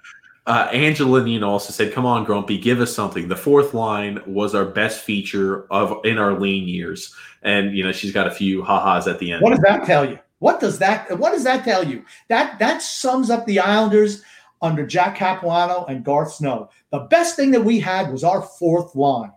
Uh, 0.48 0.66
Angela 0.72 1.22
Nina 1.22 1.46
also 1.46 1.74
said, 1.74 1.92
"Come 1.92 2.06
on, 2.06 2.24
Grumpy, 2.24 2.56
give 2.56 2.80
us 2.80 2.94
something." 2.94 3.28
The 3.28 3.36
fourth 3.36 3.74
line 3.74 4.22
was 4.26 4.54
our 4.54 4.64
best 4.64 5.00
feature 5.00 5.66
of 5.70 6.00
in 6.04 6.16
our 6.16 6.40
lean 6.40 6.66
years, 6.66 7.14
and 7.42 7.76
you 7.76 7.84
know 7.84 7.92
she's 7.92 8.12
got 8.12 8.26
a 8.26 8.30
few 8.30 8.62
ha-has 8.62 9.06
at 9.06 9.18
the 9.18 9.30
end. 9.30 9.42
What 9.42 9.50
does 9.50 9.60
that 9.60 9.84
tell 9.84 10.08
you? 10.08 10.18
What 10.38 10.58
does 10.58 10.78
that? 10.78 11.18
What 11.18 11.32
does 11.32 11.44
that 11.44 11.64
tell 11.64 11.86
you? 11.86 12.02
That 12.28 12.58
that 12.60 12.80
sums 12.80 13.28
up 13.28 13.44
the 13.44 13.58
Islanders 13.58 14.22
under 14.62 14.86
Jack 14.86 15.16
Capuano 15.16 15.84
and 15.84 16.02
Garth 16.02 16.32
Snow. 16.32 16.70
The 16.92 17.00
best 17.00 17.36
thing 17.36 17.50
that 17.50 17.64
we 17.64 17.78
had 17.78 18.10
was 18.10 18.24
our 18.24 18.40
fourth 18.40 18.94
line. 18.94 19.32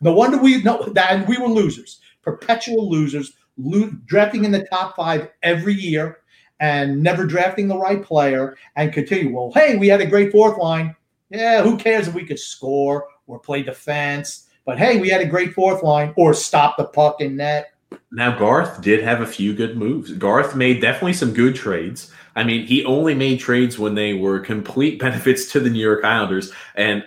No 0.00 0.14
wonder 0.14 0.38
we 0.38 0.62
no 0.62 0.82
that 0.94 1.28
we 1.28 1.36
were 1.36 1.46
losers, 1.46 2.00
perpetual 2.22 2.90
losers 2.90 3.34
lo- 3.58 3.92
drafting 4.06 4.44
in 4.44 4.50
the 4.50 4.64
top 4.64 4.96
five 4.96 5.28
every 5.42 5.74
year 5.74 6.20
and 6.64 7.02
never 7.02 7.26
drafting 7.26 7.68
the 7.68 7.76
right 7.76 8.02
player 8.02 8.56
and 8.74 8.90
continue. 8.90 9.36
Well, 9.36 9.52
hey, 9.52 9.76
we 9.76 9.86
had 9.86 10.00
a 10.00 10.06
great 10.06 10.32
fourth 10.32 10.56
line. 10.56 10.96
Yeah, 11.28 11.62
who 11.62 11.76
cares 11.76 12.08
if 12.08 12.14
we 12.14 12.24
could 12.24 12.38
score 12.38 13.06
or 13.26 13.38
play 13.38 13.62
defense? 13.62 14.46
But 14.64 14.78
hey, 14.78 14.98
we 14.98 15.10
had 15.10 15.20
a 15.20 15.26
great 15.26 15.52
fourth 15.52 15.82
line 15.82 16.14
or 16.16 16.32
stop 16.32 16.78
the 16.78 16.84
puck 16.84 17.20
in 17.20 17.36
net. 17.36 17.72
Now 18.10 18.38
Garth 18.38 18.80
did 18.80 19.04
have 19.04 19.20
a 19.20 19.26
few 19.26 19.52
good 19.52 19.76
moves. 19.76 20.12
Garth 20.12 20.56
made 20.56 20.80
definitely 20.80 21.12
some 21.12 21.34
good 21.34 21.54
trades. 21.54 22.10
I 22.34 22.44
mean, 22.44 22.66
he 22.66 22.82
only 22.86 23.14
made 23.14 23.40
trades 23.40 23.78
when 23.78 23.94
they 23.94 24.14
were 24.14 24.40
complete 24.40 24.98
benefits 25.00 25.52
to 25.52 25.60
the 25.60 25.68
New 25.68 25.84
York 25.84 26.02
Islanders, 26.02 26.50
and 26.76 27.04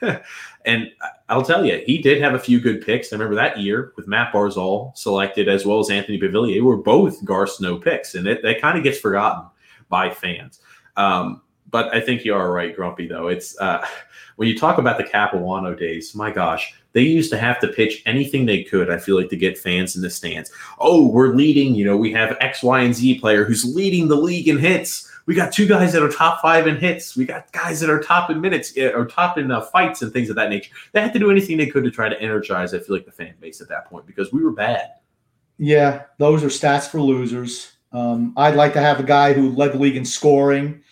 and 0.64 0.90
I'll 1.28 1.42
tell 1.42 1.64
you, 1.64 1.82
he 1.86 1.98
did 1.98 2.20
have 2.22 2.34
a 2.34 2.38
few 2.38 2.60
good 2.60 2.84
picks. 2.84 3.12
I 3.12 3.16
remember 3.16 3.34
that 3.34 3.58
year 3.58 3.92
with 3.96 4.06
Matt 4.06 4.32
Barzal 4.32 4.96
selected 4.96 5.48
as 5.48 5.66
well 5.66 5.80
as 5.80 5.90
Anthony 5.90 6.20
Beauvillier 6.20 6.62
were 6.62 6.76
both 6.76 7.24
Garth 7.24 7.52
Snow 7.52 7.78
picks, 7.78 8.14
and 8.14 8.26
it, 8.26 8.42
that 8.42 8.60
kind 8.60 8.78
of 8.78 8.84
gets 8.84 8.98
forgotten 8.98 9.46
by 9.88 10.10
fans. 10.10 10.60
Um, 10.96 11.42
but 11.70 11.92
I 11.92 12.00
think 12.00 12.24
you 12.24 12.34
are 12.34 12.52
right, 12.52 12.74
Grumpy. 12.74 13.08
Though 13.08 13.28
it's 13.28 13.58
uh, 13.58 13.84
when 14.36 14.48
you 14.48 14.56
talk 14.56 14.78
about 14.78 14.98
the 14.98 15.04
Capuano 15.04 15.74
days, 15.74 16.14
my 16.14 16.30
gosh, 16.30 16.74
they 16.92 17.02
used 17.02 17.30
to 17.32 17.38
have 17.38 17.58
to 17.60 17.68
pitch 17.68 18.02
anything 18.06 18.46
they 18.46 18.62
could. 18.62 18.90
I 18.90 18.98
feel 18.98 19.16
like 19.16 19.28
to 19.30 19.36
get 19.36 19.58
fans 19.58 19.96
in 19.96 20.02
the 20.02 20.10
stands. 20.10 20.52
Oh, 20.78 21.08
we're 21.08 21.34
leading. 21.34 21.74
You 21.74 21.86
know, 21.86 21.96
we 21.96 22.12
have 22.12 22.36
X, 22.40 22.62
Y, 22.62 22.80
and 22.80 22.94
Z 22.94 23.18
player 23.18 23.44
who's 23.44 23.64
leading 23.74 24.08
the 24.08 24.16
league 24.16 24.48
in 24.48 24.58
hits. 24.58 25.10
We 25.26 25.34
got 25.34 25.52
two 25.52 25.66
guys 25.66 25.92
that 25.92 26.02
are 26.02 26.08
top 26.08 26.40
five 26.40 26.66
in 26.66 26.76
hits. 26.76 27.16
We 27.16 27.24
got 27.24 27.50
guys 27.52 27.80
that 27.80 27.90
are 27.90 28.00
top 28.00 28.30
in 28.30 28.40
minutes 28.40 28.72
eh, 28.76 28.88
or 28.88 29.06
top 29.06 29.38
in 29.38 29.50
uh, 29.50 29.60
fights 29.60 30.02
and 30.02 30.12
things 30.12 30.30
of 30.30 30.36
that 30.36 30.50
nature. 30.50 30.72
They 30.92 31.00
had 31.00 31.12
to 31.12 31.18
do 31.18 31.30
anything 31.30 31.56
they 31.56 31.66
could 31.66 31.84
to 31.84 31.90
try 31.90 32.08
to 32.08 32.20
energize. 32.20 32.72
I 32.72 32.78
feel 32.78 32.96
like 32.96 33.06
the 33.06 33.12
fan 33.12 33.34
base 33.40 33.60
at 33.60 33.68
that 33.68 33.86
point 33.90 34.06
because 34.06 34.32
we 34.32 34.42
were 34.42 34.52
bad. 34.52 34.92
Yeah, 35.58 36.04
those 36.18 36.44
are 36.44 36.48
stats 36.48 36.88
for 36.88 37.00
losers. 37.00 37.72
Um, 37.92 38.34
I'd 38.36 38.56
like 38.56 38.72
to 38.74 38.80
have 38.80 39.00
a 39.00 39.04
guy 39.04 39.32
who 39.32 39.52
led 39.52 39.72
the 39.72 39.78
league 39.78 39.96
in 39.96 40.04
scoring, 40.04 40.82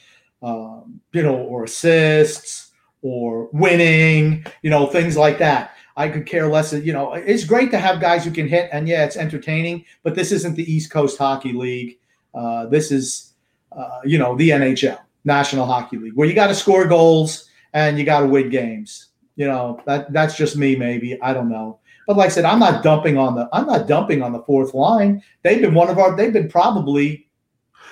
um, 0.43 1.01
you 1.12 1.22
know, 1.22 1.37
or 1.37 1.64
assists 1.64 2.72
or 3.03 3.51
winning, 3.53 4.45
you 4.62 4.70
know, 4.70 4.87
things 4.87 5.16
like 5.16 5.39
that. 5.39 5.76
I 5.97 6.09
could 6.09 6.26
care 6.26 6.49
less. 6.49 6.72
You 6.72 6.93
know, 6.93 7.12
it's 7.12 7.45
great 7.45 7.70
to 7.70 7.78
have 7.78 8.01
guys 8.01 8.24
who 8.24 8.30
can 8.30 8.49
hit, 8.49 8.68
and 8.72 8.89
yeah, 8.89 9.05
it's 9.05 9.16
entertaining. 9.16 9.85
But 10.03 10.14
this 10.14 10.32
isn't 10.32 10.57
the 10.57 10.72
East 10.72 10.91
Coast 10.91 11.18
Hockey 11.18 11.53
League. 11.53 11.99
Uh, 12.35 12.66
this 12.66 12.91
is, 12.91 13.34
uh, 13.76 14.00
you 14.04 14.18
know, 14.18 14.36
the 14.36 14.50
NHL, 14.50 14.98
National 15.24 15.66
Hockey 15.66 15.96
League, 15.96 16.14
where 16.14 16.28
you 16.28 16.34
got 16.34 16.48
to 16.48 16.54
score 16.54 16.86
goals 16.86 17.48
and 17.72 17.98
you 17.98 18.04
got 18.04 18.20
to 18.20 18.26
win 18.26 18.50
games. 18.50 19.08
You 19.36 19.48
know, 19.48 19.80
that 19.86 20.12
that's 20.12 20.36
just 20.36 20.56
me. 20.56 20.76
Maybe 20.76 21.20
I 21.20 21.32
don't 21.32 21.48
know. 21.48 21.80
But 22.06 22.16
like 22.16 22.26
I 22.26 22.30
said, 22.30 22.44
I'm 22.44 22.58
not 22.58 22.82
dumping 22.82 23.18
on 23.18 23.34
the 23.34 23.48
I'm 23.52 23.66
not 23.66 23.88
dumping 23.88 24.22
on 24.22 24.32
the 24.32 24.42
fourth 24.42 24.74
line. 24.74 25.22
They've 25.42 25.60
been 25.60 25.74
one 25.74 25.88
of 25.88 25.98
our 25.98 26.16
they've 26.16 26.32
been 26.32 26.48
probably 26.48 27.28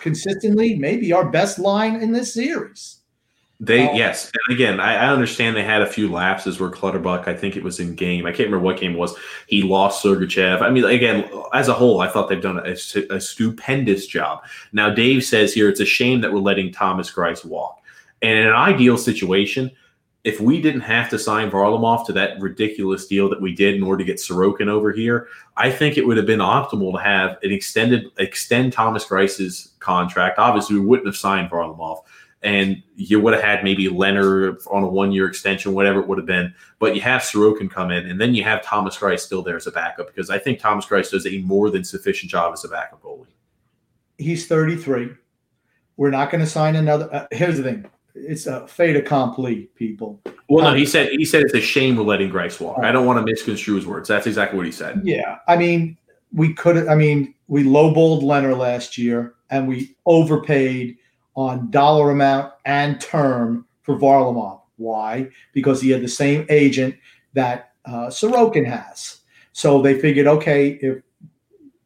consistently 0.00 0.76
maybe 0.76 1.12
our 1.12 1.30
best 1.30 1.58
line 1.58 2.02
in 2.02 2.12
this 2.12 2.34
series. 2.34 3.01
They 3.62 3.86
um, 3.86 3.94
yes, 3.94 4.28
and 4.48 4.56
again, 4.56 4.80
I, 4.80 4.96
I, 4.96 5.12
understand 5.12 5.54
they 5.54 5.62
had 5.62 5.82
a 5.82 5.86
few 5.86 6.10
lapses 6.10 6.58
where 6.58 6.68
Clutterbuck, 6.68 7.28
I 7.28 7.34
think 7.34 7.56
it 7.56 7.62
was 7.62 7.78
in 7.78 7.94
game. 7.94 8.26
I 8.26 8.30
can't 8.30 8.48
remember 8.48 8.64
what 8.64 8.80
game 8.80 8.94
it 8.94 8.98
was. 8.98 9.14
He 9.46 9.62
lost 9.62 10.04
Sergachev. 10.04 10.62
I 10.62 10.68
mean, 10.68 10.84
again, 10.84 11.30
as 11.54 11.68
a 11.68 11.72
whole, 11.72 12.00
I 12.00 12.08
thought 12.08 12.28
they've 12.28 12.42
done 12.42 12.58
a, 12.58 12.72
a 13.14 13.20
stupendous 13.20 14.08
job. 14.08 14.42
Now, 14.72 14.90
Dave 14.90 15.22
says 15.22 15.54
here 15.54 15.68
it's 15.68 15.78
a 15.78 15.84
shame 15.84 16.20
that 16.22 16.32
we're 16.32 16.40
letting 16.40 16.72
Thomas 16.72 17.12
Greiss 17.12 17.44
walk. 17.44 17.80
And 18.20 18.36
in 18.36 18.48
an 18.48 18.52
ideal 18.52 18.98
situation, 18.98 19.70
if 20.24 20.40
we 20.40 20.60
didn't 20.60 20.80
have 20.80 21.08
to 21.10 21.18
sign 21.18 21.48
Varlamov 21.48 22.04
to 22.06 22.12
that 22.14 22.40
ridiculous 22.40 23.06
deal 23.06 23.28
that 23.28 23.40
we 23.40 23.54
did 23.54 23.76
in 23.76 23.82
order 23.84 23.98
to 23.98 24.04
get 24.04 24.18
Sorokin 24.18 24.66
over 24.66 24.90
here, 24.90 25.28
I 25.56 25.70
think 25.70 25.96
it 25.96 26.06
would 26.06 26.16
have 26.16 26.26
been 26.26 26.40
optimal 26.40 26.92
to 26.94 27.02
have 27.02 27.38
an 27.44 27.52
extended 27.52 28.06
extend 28.18 28.72
Thomas 28.72 29.04
Greiss's 29.04 29.72
contract. 29.78 30.40
Obviously, 30.40 30.80
we 30.80 30.86
wouldn't 30.86 31.06
have 31.06 31.16
signed 31.16 31.50
Varlamov, 31.50 32.02
and 32.42 32.82
you 32.96 33.20
would 33.20 33.34
have 33.34 33.42
had 33.42 33.64
maybe 33.64 33.88
Leonard 33.88 34.58
on 34.70 34.82
a 34.82 34.88
one 34.88 35.12
year 35.12 35.26
extension, 35.26 35.74
whatever 35.74 36.00
it 36.00 36.08
would 36.08 36.18
have 36.18 36.26
been. 36.26 36.54
But 36.78 36.94
you 36.94 37.00
have 37.02 37.22
Sorokin 37.22 37.70
come 37.70 37.90
in, 37.90 38.06
and 38.08 38.20
then 38.20 38.34
you 38.34 38.42
have 38.42 38.62
Thomas 38.62 38.96
Greiss 38.96 39.20
still 39.20 39.42
there 39.42 39.56
as 39.56 39.66
a 39.66 39.72
backup 39.72 40.08
because 40.08 40.30
I 40.30 40.38
think 40.38 40.58
Thomas 40.58 40.86
Greiss 40.86 41.10
does 41.10 41.26
a 41.26 41.38
more 41.38 41.70
than 41.70 41.84
sufficient 41.84 42.30
job 42.30 42.52
as 42.52 42.64
a 42.64 42.68
backup 42.68 43.02
goalie. 43.02 43.26
He's 44.18 44.46
33. 44.46 45.10
We're 45.96 46.10
not 46.10 46.30
going 46.30 46.44
to 46.44 46.50
sign 46.50 46.76
another. 46.76 47.12
Uh, 47.12 47.26
here's 47.30 47.56
the 47.56 47.62
thing 47.62 47.86
it's 48.14 48.46
a 48.46 48.66
fait 48.66 48.96
accompli, 48.96 49.68
people. 49.74 50.20
Well, 50.48 50.64
no, 50.64 50.74
he 50.74 50.84
said 50.84 51.10
he 51.12 51.24
said 51.24 51.42
it's 51.42 51.54
a 51.54 51.60
shame 51.60 51.96
we're 51.96 52.04
letting 52.04 52.30
Greiss 52.30 52.60
walk. 52.60 52.78
I 52.82 52.92
don't 52.92 53.06
want 53.06 53.18
to 53.18 53.24
misconstrue 53.24 53.76
his 53.76 53.86
words. 53.86 54.08
That's 54.08 54.26
exactly 54.26 54.56
what 54.56 54.66
he 54.66 54.72
said. 54.72 55.00
Yeah, 55.04 55.38
I 55.48 55.56
mean, 55.56 55.96
we 56.32 56.52
could. 56.54 56.88
I 56.88 56.94
mean, 56.94 57.34
we 57.46 57.64
lowballed 57.64 58.22
Leonard 58.22 58.58
last 58.58 58.98
year, 58.98 59.34
and 59.50 59.68
we 59.68 59.96
overpaid 60.06 60.98
on 61.34 61.70
dollar 61.70 62.10
amount 62.10 62.52
and 62.64 63.00
term 63.00 63.66
for 63.82 63.98
Varlamov. 63.98 64.60
Why? 64.76 65.28
Because 65.52 65.80
he 65.80 65.90
had 65.90 66.02
the 66.02 66.08
same 66.08 66.46
agent 66.48 66.94
that 67.34 67.72
uh, 67.84 68.06
Sorokin 68.06 68.66
has. 68.66 69.18
So 69.52 69.82
they 69.82 70.00
figured, 70.00 70.26
okay, 70.26 70.78
if 70.80 71.02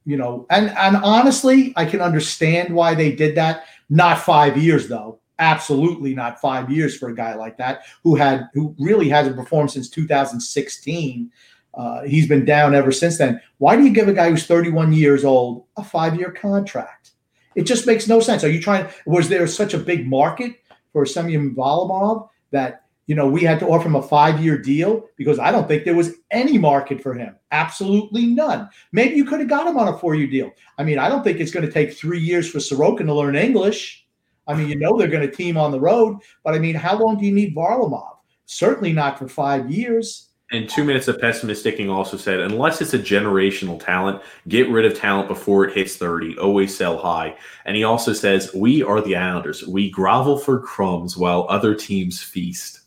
you 0.05 0.16
know, 0.16 0.47
and 0.51 0.70
and 0.70 0.97
honestly, 0.97 1.72
I 1.76 1.84
can 1.84 2.01
understand 2.01 2.74
why 2.74 2.94
they 2.94 3.12
did 3.12 3.36
that. 3.36 3.64
Not 3.88 4.18
five 4.20 4.57
years 4.57 4.88
though 4.88 5.20
absolutely 5.38 6.14
not 6.14 6.40
five 6.40 6.70
years 6.70 6.97
for 6.97 7.09
a 7.09 7.14
guy 7.14 7.34
like 7.34 7.57
that 7.59 7.82
who 8.03 8.14
had 8.14 8.49
who 8.55 8.74
really 8.78 9.09
hasn't 9.09 9.36
performed 9.36 9.70
since 9.70 9.88
2016. 9.88 11.30
Uh, 11.74 12.03
he's 12.05 12.26
been 12.26 12.44
down 12.44 12.74
ever 12.74 12.90
since 12.90 13.18
then. 13.18 13.40
Why 13.59 13.76
do 13.76 13.84
you 13.84 13.90
give 13.90 14.09
a 14.09 14.12
guy 14.12 14.30
who's 14.30 14.47
31 14.47 14.92
years 14.94 15.24
old 15.24 15.66
a 15.76 15.84
five-year 15.84 16.32
contract? 16.32 17.12
It 17.57 17.65
just 17.65 17.87
makes 17.87 18.07
no 18.07 18.21
sense. 18.21 18.45
Are 18.45 18.51
you 18.51 18.61
trying? 18.61 18.87
Was 19.07 19.29
there 19.29 19.47
such 19.47 19.75
a 19.75 19.79
big 19.79 20.07
market 20.07 20.55
for 20.93 21.05
Semyon 21.05 21.55
Varlamov 21.55 22.29
that 22.53 22.83
you 23.07 23.15
know 23.15 23.27
we 23.27 23.43
had 23.43 23.59
to 23.61 23.67
offer 23.67 23.89
him 23.89 23.97
a 23.97 24.03
five-year 24.03 24.59
deal? 24.59 25.09
Because 25.17 25.39
I 25.39 25.51
don't 25.51 25.67
think 25.67 25.85
there 25.85 25.97
was 25.97 26.13
any 26.31 26.59
market 26.59 27.03
for 27.03 27.15
him. 27.15 27.35
Absolutely 27.51 28.27
none. 28.27 28.69
Maybe 28.93 29.17
you 29.17 29.25
could 29.25 29.41
have 29.41 29.49
got 29.49 29.67
him 29.67 29.79
on 29.79 29.89
a 29.89 29.99
four-year 29.99 30.29
deal. 30.29 30.53
I 30.79 30.85
mean, 30.85 30.99
I 30.99 31.09
don't 31.09 31.25
think 31.25 31.41
it's 31.41 31.51
going 31.51 31.67
to 31.67 31.73
take 31.73 31.95
three 31.95 32.21
years 32.21 32.49
for 32.49 32.59
Sorokin 32.59 33.07
to 33.07 33.15
learn 33.15 33.35
English. 33.35 34.07
I 34.47 34.55
mean, 34.55 34.69
you 34.69 34.77
know 34.77 34.97
they're 34.97 35.09
going 35.09 35.29
to 35.29 35.35
team 35.35 35.57
on 35.57 35.73
the 35.73 35.81
road, 35.81 36.19
but 36.45 36.55
I 36.55 36.59
mean, 36.59 36.77
how 36.77 36.97
long 36.97 37.19
do 37.19 37.27
you 37.27 37.33
need 37.33 37.57
Varlamov? 37.57 38.17
Certainly 38.45 38.93
not 38.93 39.19
for 39.19 39.27
five 39.27 39.71
years. 39.71 40.26
And 40.53 40.68
two 40.68 40.84
minutes 40.84 41.09
of 41.09 41.16
pessimisticking 41.16 41.90
also 41.90 42.16
said, 42.16 42.38
unless 42.38 42.80
it's 42.80 42.94
a 42.94 42.99
generational 42.99 43.84
talent, 43.84 44.22
get 44.47 44.68
rid 44.70 44.84
of 44.84 44.97
talent 44.97 45.26
before 45.26 45.64
it 45.64 45.74
hits 45.74 45.97
30. 45.97 46.38
Always 46.38 46.76
sell 46.76 46.99
high. 46.99 47.36
And 47.64 47.76
he 47.76 47.82
also 47.82 48.12
says, 48.12 48.55
We 48.55 48.80
are 48.82 49.01
the 49.01 49.16
Islanders. 49.16 49.66
We 49.66 49.90
grovel 49.90 50.38
for 50.38 50.61
crumbs 50.61 51.16
while 51.16 51.47
other 51.49 51.74
teams 51.74 52.22
feast. 52.22 52.82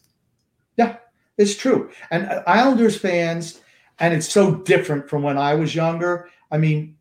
Yeah, 0.77 0.97
it's 1.37 1.55
true. 1.55 1.91
And 2.11 2.27
uh, 2.27 2.43
Islanders 2.47 2.97
fans, 2.97 3.59
and 3.99 4.13
it's 4.13 4.29
so 4.29 4.55
different 4.55 5.09
from 5.09 5.21
when 5.21 5.37
I 5.37 5.55
was 5.55 5.75
younger. 5.75 6.29
I 6.51 6.57
mean, 6.57 6.95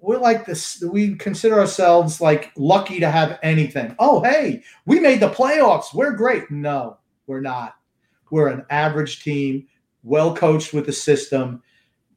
we're 0.00 0.18
like 0.18 0.46
this 0.46 0.82
we 0.82 1.14
consider 1.16 1.60
ourselves 1.60 2.20
like 2.20 2.50
lucky 2.56 3.00
to 3.00 3.10
have 3.10 3.38
anything 3.42 3.94
oh 3.98 4.22
hey 4.22 4.62
we 4.86 4.98
made 4.98 5.20
the 5.20 5.28
playoffs 5.28 5.92
we're 5.92 6.12
great 6.12 6.50
no 6.50 6.96
we're 7.26 7.42
not 7.42 7.74
we're 8.30 8.48
an 8.48 8.64
average 8.70 9.22
team 9.22 9.66
well 10.02 10.34
coached 10.34 10.72
with 10.72 10.86
the 10.86 10.92
system 10.92 11.62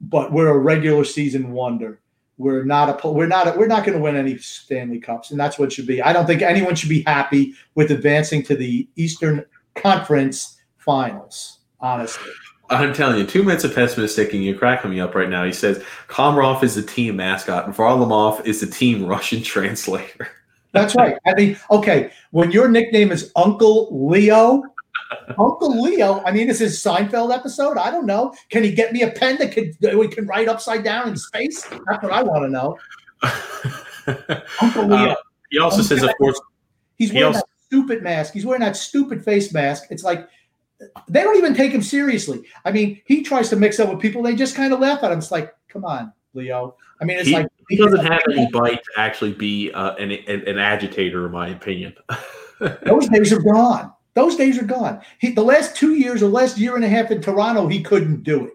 but 0.01 0.31
we're 0.31 0.49
a 0.49 0.57
regular 0.57 1.03
season 1.03 1.51
wonder 1.51 1.99
we're 2.37 2.63
not 2.63 3.03
a 3.03 3.11
we're 3.11 3.27
not 3.27 3.47
a, 3.47 3.57
we're 3.57 3.67
not 3.67 3.85
going 3.85 3.97
to 3.97 4.03
win 4.03 4.15
any 4.15 4.37
stanley 4.37 4.99
cups 4.99 5.31
and 5.31 5.39
that's 5.39 5.59
what 5.59 5.71
should 5.71 5.87
be 5.87 6.01
i 6.01 6.13
don't 6.13 6.25
think 6.25 6.41
anyone 6.41 6.75
should 6.75 6.89
be 6.89 7.03
happy 7.03 7.53
with 7.75 7.91
advancing 7.91 8.43
to 8.43 8.55
the 8.55 8.87
eastern 8.95 9.45
conference 9.75 10.57
finals 10.77 11.59
honestly 11.79 12.31
I'm 12.69 12.93
telling 12.93 13.17
you, 13.17 13.25
two 13.25 13.43
minutes 13.43 13.63
of 13.63 13.75
pessimistic 13.75 14.33
and 14.33 14.43
you're 14.43 14.57
cracking 14.57 14.91
me 14.91 14.99
up 14.99 15.13
right 15.15 15.29
now. 15.29 15.43
He 15.43 15.51
says 15.51 15.83
Komarov 16.07 16.63
is 16.63 16.75
the 16.75 16.81
team 16.81 17.17
mascot 17.17 17.65
and 17.65 17.75
Varlamov 17.75 18.45
is 18.45 18.61
the 18.61 18.67
team 18.67 19.05
Russian 19.07 19.43
translator. 19.43 20.29
That's 20.71 20.95
right. 20.95 21.15
I 21.27 21.35
mean, 21.35 21.57
okay, 21.69 22.11
when 22.31 22.51
your 22.51 22.67
nickname 22.67 23.11
is 23.11 23.31
Uncle 23.35 23.89
Leo, 23.91 24.63
Uncle 25.29 25.81
Leo, 25.81 26.23
I 26.25 26.31
mean, 26.31 26.47
this 26.47 26.61
is 26.61 26.71
his 26.71 26.83
Seinfeld 26.83 27.33
episode? 27.33 27.77
I 27.77 27.91
don't 27.91 28.05
know. 28.05 28.33
Can 28.49 28.63
he 28.63 28.71
get 28.73 28.93
me 28.93 29.03
a 29.03 29.11
pen 29.11 29.37
that 29.37 29.51
could 29.51 29.73
that 29.81 29.97
we 29.97 30.07
can 30.07 30.25
write 30.25 30.47
upside 30.47 30.83
down 30.83 31.07
in 31.09 31.17
space? 31.17 31.63
That's 31.63 32.03
what 32.03 32.11
I 32.11 32.23
want 32.23 32.43
to 32.43 32.49
know. 32.49 32.77
Uncle 34.61 34.87
Leo. 34.87 35.11
Uh, 35.11 35.15
he 35.49 35.59
also 35.59 35.77
Uncle 35.77 35.97
says, 35.97 36.03
of 36.03 36.11
course, 36.17 36.39
he's 36.95 37.11
wearing 37.11 37.33
he 37.33 37.35
also, 37.35 37.39
that 37.39 37.47
stupid 37.65 38.03
mask. 38.03 38.33
He's 38.33 38.45
wearing 38.45 38.61
that 38.61 38.75
stupid 38.75 39.23
face 39.23 39.53
mask. 39.53 39.85
It's 39.89 40.03
like 40.03 40.27
they 41.07 41.21
don't 41.21 41.37
even 41.37 41.53
take 41.53 41.71
him 41.71 41.81
seriously. 41.81 42.43
I 42.65 42.71
mean, 42.71 43.01
he 43.05 43.23
tries 43.23 43.49
to 43.49 43.55
mix 43.55 43.79
up 43.79 43.89
with 43.89 43.99
people. 43.99 44.21
They 44.21 44.35
just 44.35 44.55
kind 44.55 44.73
of 44.73 44.79
laugh 44.79 45.03
at 45.03 45.11
him. 45.11 45.19
It's 45.19 45.31
like, 45.31 45.53
come 45.69 45.85
on, 45.85 46.11
Leo. 46.33 46.75
I 47.01 47.05
mean, 47.05 47.17
it's 47.17 47.27
he, 47.27 47.35
like 47.35 47.47
he 47.69 47.77
doesn't 47.77 48.05
have 48.05 48.21
any 48.29 48.49
bite 48.51 48.83
to 48.83 48.91
actually 48.97 49.33
be 49.33 49.71
uh, 49.71 49.95
an, 49.95 50.11
an, 50.11 50.47
an 50.47 50.57
agitator, 50.57 51.25
in 51.25 51.31
my 51.31 51.49
opinion. 51.49 51.93
Those 52.85 53.09
days 53.09 53.33
are 53.33 53.41
gone. 53.41 53.91
Those 54.13 54.35
days 54.35 54.59
are 54.59 54.65
gone. 54.65 55.01
He, 55.19 55.31
the 55.31 55.43
last 55.43 55.75
two 55.75 55.95
years 55.95 56.21
or 56.21 56.27
last 56.29 56.57
year 56.57 56.75
and 56.75 56.85
a 56.85 56.89
half 56.89 57.11
in 57.11 57.21
Toronto, 57.21 57.67
he 57.67 57.81
couldn't 57.81 58.23
do 58.23 58.45
it. 58.45 58.53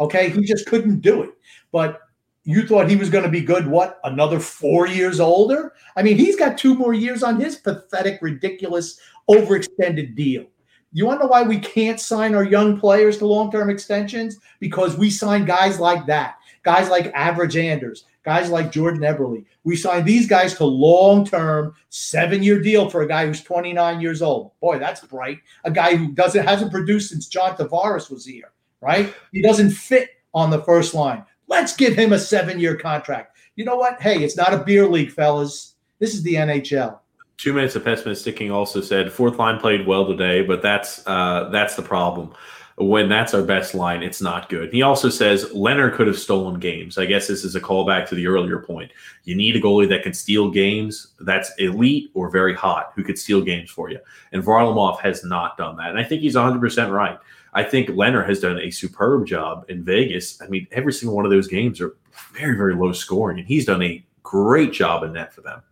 Okay, 0.00 0.30
he 0.30 0.42
just 0.42 0.66
couldn't 0.66 1.00
do 1.00 1.22
it. 1.22 1.30
But 1.72 2.00
you 2.44 2.66
thought 2.66 2.88
he 2.88 2.96
was 2.96 3.10
going 3.10 3.24
to 3.24 3.30
be 3.30 3.40
good. 3.40 3.66
What 3.66 4.00
another 4.04 4.40
four 4.40 4.86
years 4.86 5.20
older? 5.20 5.74
I 5.96 6.02
mean, 6.02 6.16
he's 6.16 6.36
got 6.36 6.56
two 6.56 6.74
more 6.74 6.94
years 6.94 7.22
on 7.22 7.40
his 7.40 7.56
pathetic, 7.56 8.20
ridiculous, 8.22 9.00
overextended 9.28 10.14
deal. 10.16 10.46
You 10.92 11.04
want 11.04 11.20
to 11.20 11.26
know 11.26 11.30
why 11.30 11.42
we 11.42 11.58
can't 11.58 12.00
sign 12.00 12.34
our 12.34 12.44
young 12.44 12.80
players 12.80 13.18
to 13.18 13.26
long 13.26 13.52
term 13.52 13.68
extensions? 13.68 14.38
Because 14.60 14.96
we 14.96 15.10
sign 15.10 15.44
guys 15.44 15.78
like 15.78 16.06
that, 16.06 16.36
guys 16.62 16.88
like 16.88 17.12
Average 17.14 17.56
Anders, 17.56 18.04
guys 18.28 18.50
like 18.50 18.70
Jordan 18.70 19.00
Eberle. 19.00 19.42
We 19.64 19.74
signed 19.74 20.04
these 20.04 20.26
guys 20.26 20.54
to 20.56 20.66
long-term, 20.66 21.74
seven-year 21.88 22.60
deal 22.60 22.90
for 22.90 23.00
a 23.00 23.08
guy 23.08 23.26
who's 23.26 23.42
29 23.42 24.02
years 24.02 24.20
old. 24.20 24.52
Boy, 24.60 24.78
that's 24.78 25.00
bright. 25.00 25.38
A 25.64 25.70
guy 25.70 25.96
who 25.96 26.12
doesn't 26.12 26.46
hasn't 26.46 26.70
produced 26.70 27.08
since 27.08 27.26
John 27.26 27.56
Tavares 27.56 28.10
was 28.10 28.26
here, 28.26 28.52
right? 28.82 29.14
He 29.32 29.40
doesn't 29.40 29.70
fit 29.70 30.10
on 30.34 30.50
the 30.50 30.62
first 30.62 30.92
line. 30.92 31.24
Let's 31.46 31.74
give 31.74 31.96
him 31.96 32.12
a 32.12 32.18
seven-year 32.18 32.76
contract. 32.76 33.38
You 33.56 33.64
know 33.64 33.76
what? 33.76 33.98
Hey, 33.98 34.22
it's 34.22 34.36
not 34.36 34.52
a 34.52 34.58
beer 34.58 34.86
league, 34.86 35.10
fellas. 35.10 35.76
This 35.98 36.12
is 36.12 36.22
the 36.22 36.34
NHL. 36.34 36.98
Two 37.38 37.54
minutes 37.54 37.76
of 37.76 37.84
pessimistic 37.84 38.34
sticking 38.34 38.50
also 38.50 38.82
said 38.82 39.10
fourth 39.10 39.38
line 39.38 39.58
played 39.58 39.86
well 39.86 40.06
today, 40.06 40.42
but 40.42 40.60
that's 40.60 41.02
uh, 41.06 41.48
that's 41.50 41.76
the 41.76 41.82
problem 41.82 42.34
when 42.80 43.08
that's 43.08 43.34
our 43.34 43.42
best 43.42 43.74
line, 43.74 44.02
it's 44.02 44.20
not 44.20 44.48
good. 44.48 44.72
He 44.72 44.82
also 44.82 45.08
says 45.08 45.52
Leonard 45.52 45.94
could 45.94 46.06
have 46.06 46.18
stolen 46.18 46.60
games. 46.60 46.96
I 46.96 47.06
guess 47.06 47.26
this 47.26 47.44
is 47.44 47.56
a 47.56 47.60
callback 47.60 48.08
to 48.08 48.14
the 48.14 48.26
earlier 48.26 48.60
point. 48.60 48.92
You 49.24 49.34
need 49.34 49.56
a 49.56 49.60
goalie 49.60 49.88
that 49.88 50.02
can 50.02 50.14
steal 50.14 50.50
games 50.50 51.08
that's 51.20 51.52
elite 51.58 52.10
or 52.14 52.30
very 52.30 52.54
hot, 52.54 52.92
who 52.94 53.02
could 53.02 53.18
steal 53.18 53.40
games 53.40 53.70
for 53.70 53.90
you. 53.90 53.98
And 54.32 54.42
Varlamov 54.42 55.00
has 55.00 55.24
not 55.24 55.56
done 55.56 55.76
that. 55.76 55.90
And 55.90 55.98
I 55.98 56.04
think 56.04 56.22
he's 56.22 56.36
100% 56.36 56.90
right. 56.90 57.18
I 57.54 57.64
think 57.64 57.88
Leonard 57.90 58.28
has 58.28 58.40
done 58.40 58.60
a 58.60 58.70
superb 58.70 59.26
job 59.26 59.64
in 59.68 59.82
Vegas. 59.82 60.40
I 60.40 60.46
mean, 60.46 60.68
every 60.70 60.92
single 60.92 61.16
one 61.16 61.24
of 61.24 61.30
those 61.30 61.48
games 61.48 61.80
are 61.80 61.96
very, 62.32 62.56
very 62.56 62.74
low 62.74 62.92
scoring, 62.92 63.38
and 63.38 63.48
he's 63.48 63.64
done 63.64 63.82
a 63.82 64.04
great 64.22 64.72
job 64.72 65.02
in 65.02 65.14
net 65.14 65.32
for 65.32 65.40
them. 65.40 65.62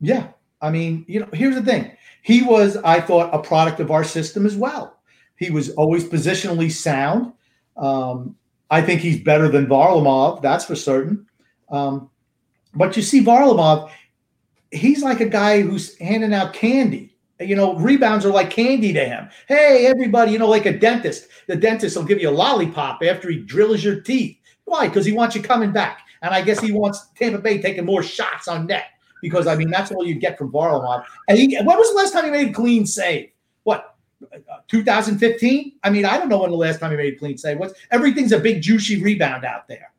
Yeah. 0.00 0.28
I 0.60 0.70
mean, 0.70 1.04
you 1.08 1.20
know, 1.20 1.28
here's 1.32 1.54
the 1.54 1.62
thing. 1.62 1.96
He 2.22 2.42
was, 2.42 2.76
I 2.78 3.00
thought, 3.00 3.34
a 3.34 3.38
product 3.38 3.80
of 3.80 3.90
our 3.90 4.04
system 4.04 4.44
as 4.44 4.56
well. 4.56 4.97
He 5.38 5.50
was 5.50 5.70
always 5.70 6.04
positionally 6.04 6.70
sound. 6.70 7.32
Um, 7.76 8.36
I 8.70 8.82
think 8.82 9.00
he's 9.00 9.22
better 9.22 9.48
than 9.48 9.66
Varlamov, 9.66 10.42
that's 10.42 10.64
for 10.64 10.76
certain. 10.76 11.26
Um, 11.70 12.10
but 12.74 12.96
you 12.96 13.02
see, 13.02 13.22
Varlamov, 13.24 13.90
he's 14.70 15.02
like 15.02 15.20
a 15.20 15.28
guy 15.28 15.62
who's 15.62 15.96
handing 15.98 16.34
out 16.34 16.52
candy. 16.52 17.14
You 17.40 17.54
know, 17.54 17.76
rebounds 17.76 18.26
are 18.26 18.32
like 18.32 18.50
candy 18.50 18.92
to 18.92 19.04
him. 19.04 19.28
Hey, 19.46 19.86
everybody, 19.86 20.32
you 20.32 20.38
know, 20.38 20.48
like 20.48 20.66
a 20.66 20.76
dentist. 20.76 21.28
The 21.46 21.56
dentist 21.56 21.96
will 21.96 22.04
give 22.04 22.20
you 22.20 22.28
a 22.28 22.32
lollipop 22.32 23.00
after 23.02 23.30
he 23.30 23.38
drills 23.38 23.84
your 23.84 24.00
teeth. 24.00 24.36
Why? 24.64 24.88
Because 24.88 25.06
he 25.06 25.12
wants 25.12 25.36
you 25.36 25.42
coming 25.42 25.70
back. 25.70 26.00
And 26.20 26.34
I 26.34 26.42
guess 26.42 26.58
he 26.58 26.72
wants 26.72 27.06
Tampa 27.14 27.38
Bay 27.38 27.62
taking 27.62 27.84
more 27.84 28.02
shots 28.02 28.48
on 28.48 28.66
net 28.66 28.86
because, 29.22 29.46
I 29.46 29.54
mean, 29.54 29.70
that's 29.70 29.92
all 29.92 30.04
you 30.04 30.16
get 30.16 30.36
from 30.36 30.50
Varlamov. 30.50 31.04
And 31.28 31.38
he, 31.38 31.56
when 31.56 31.78
was 31.78 31.90
the 31.90 31.96
last 31.96 32.12
time 32.12 32.24
he 32.24 32.30
made 32.30 32.48
a 32.48 32.52
clean 32.52 32.86
save? 32.86 33.30
What, 33.62 33.94
2015. 34.68 35.72
I 35.82 35.90
mean, 35.90 36.04
I 36.04 36.18
don't 36.18 36.28
know 36.28 36.40
when 36.40 36.50
the 36.50 36.56
last 36.56 36.80
time 36.80 36.90
he 36.90 36.96
made 36.96 37.14
a 37.14 37.16
clean 37.16 37.38
save 37.38 37.58
was. 37.58 37.74
Everything's 37.90 38.32
a 38.32 38.38
big 38.38 38.62
juicy 38.62 39.02
rebound 39.02 39.44
out 39.44 39.68
there. 39.68 39.92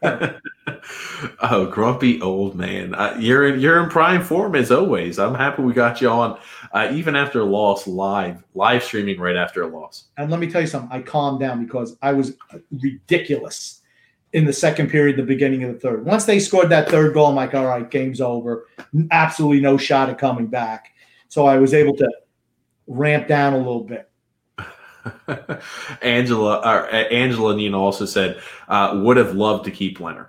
oh, 1.42 1.66
grumpy 1.66 2.20
old 2.20 2.54
man! 2.54 2.94
Uh, 2.94 3.16
you're 3.18 3.48
in 3.48 3.60
you're 3.60 3.82
in 3.82 3.88
prime 3.88 4.22
form 4.22 4.54
as 4.54 4.70
always. 4.70 5.18
I'm 5.18 5.34
happy 5.34 5.62
we 5.62 5.72
got 5.72 6.00
you 6.00 6.08
on, 6.08 6.38
uh, 6.72 6.90
even 6.92 7.16
after 7.16 7.40
a 7.40 7.44
loss, 7.44 7.86
live 7.86 8.44
live 8.54 8.84
streaming 8.84 9.18
right 9.18 9.36
after 9.36 9.62
a 9.62 9.66
loss. 9.66 10.04
And 10.16 10.30
let 10.30 10.38
me 10.38 10.50
tell 10.50 10.60
you 10.60 10.66
something. 10.66 10.90
I 10.92 11.02
calmed 11.02 11.40
down 11.40 11.64
because 11.64 11.96
I 12.02 12.12
was 12.12 12.36
ridiculous 12.70 13.80
in 14.32 14.44
the 14.44 14.52
second 14.52 14.90
period, 14.90 15.16
the 15.16 15.22
beginning 15.22 15.64
of 15.64 15.72
the 15.72 15.80
third. 15.80 16.04
Once 16.04 16.26
they 16.26 16.38
scored 16.38 16.68
that 16.68 16.90
third 16.90 17.14
goal, 17.14 17.26
I'm 17.26 17.34
like, 17.34 17.54
all 17.54 17.66
right, 17.66 17.90
game's 17.90 18.20
over. 18.20 18.66
Absolutely 19.10 19.60
no 19.60 19.78
shot 19.78 20.10
at 20.10 20.18
coming 20.18 20.46
back. 20.46 20.92
So 21.28 21.46
I 21.46 21.58
was 21.58 21.74
able 21.74 21.96
to 21.96 22.08
ramp 22.88 23.28
down 23.28 23.52
a 23.52 23.58
little 23.58 23.84
bit. 23.84 24.10
Angela 26.02 26.58
or 26.58 26.86
uh, 26.92 27.04
Angela 27.08 27.54
Nina 27.56 27.78
also 27.78 28.04
said 28.04 28.40
uh, 28.68 29.00
would 29.02 29.16
have 29.16 29.34
loved 29.34 29.64
to 29.66 29.70
keep 29.70 30.00
Leonard. 30.00 30.26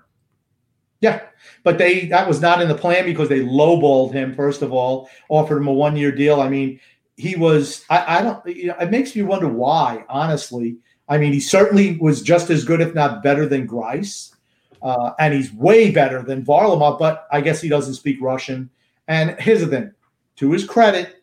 Yeah, 1.02 1.22
but 1.64 1.78
they 1.78 2.06
that 2.08 2.28
was 2.28 2.42
not 2.42 2.62
in 2.62 2.68
the 2.68 2.76
plan 2.76 3.06
because 3.06 3.30
they 3.30 3.40
lowballed 3.40 4.14
him 4.14 4.36
first 4.36 4.62
of 4.62 4.72
all, 4.72 5.10
offered 5.30 5.58
him 5.58 5.68
a 5.68 5.74
one 5.74 5.96
year 5.96 6.12
deal. 6.12 6.42
I 6.42 6.50
mean, 6.50 6.80
he 7.18 7.36
was 7.36 7.86
I, 7.90 8.20
I 8.20 8.22
don't 8.22 8.46
you 8.46 8.68
know, 8.68 8.76
it 8.80 8.92
makes 8.92 9.16
me 9.16 9.24
wonder 9.24 9.48
why, 9.48 10.06
honestly. 10.10 10.78
I 11.08 11.18
mean, 11.18 11.34
he 11.34 11.40
certainly 11.40 11.98
was 11.98 12.22
just 12.22 12.52
as 12.52 12.64
good, 12.64 12.82
if 12.82 12.94
not 12.94 13.24
better, 13.24 13.48
than 13.48 13.68
Greiss, 13.68 14.36
Uh, 14.82 15.12
and 15.20 15.34
he's 15.34 15.52
way 15.52 15.92
better 15.92 16.22
than 16.22 16.46
Varlamov, 16.46 17.00
but 17.00 17.28
I 17.32 17.42
guess 17.42 17.62
he 17.62 17.68
doesn't 17.68 17.96
speak 17.96 18.22
Russian. 18.22 18.70
And 19.08 19.36
here's 19.40 19.62
the 19.62 19.68
thing 19.68 19.92
to 20.36 20.52
his 20.52 20.66
credit, 20.66 21.19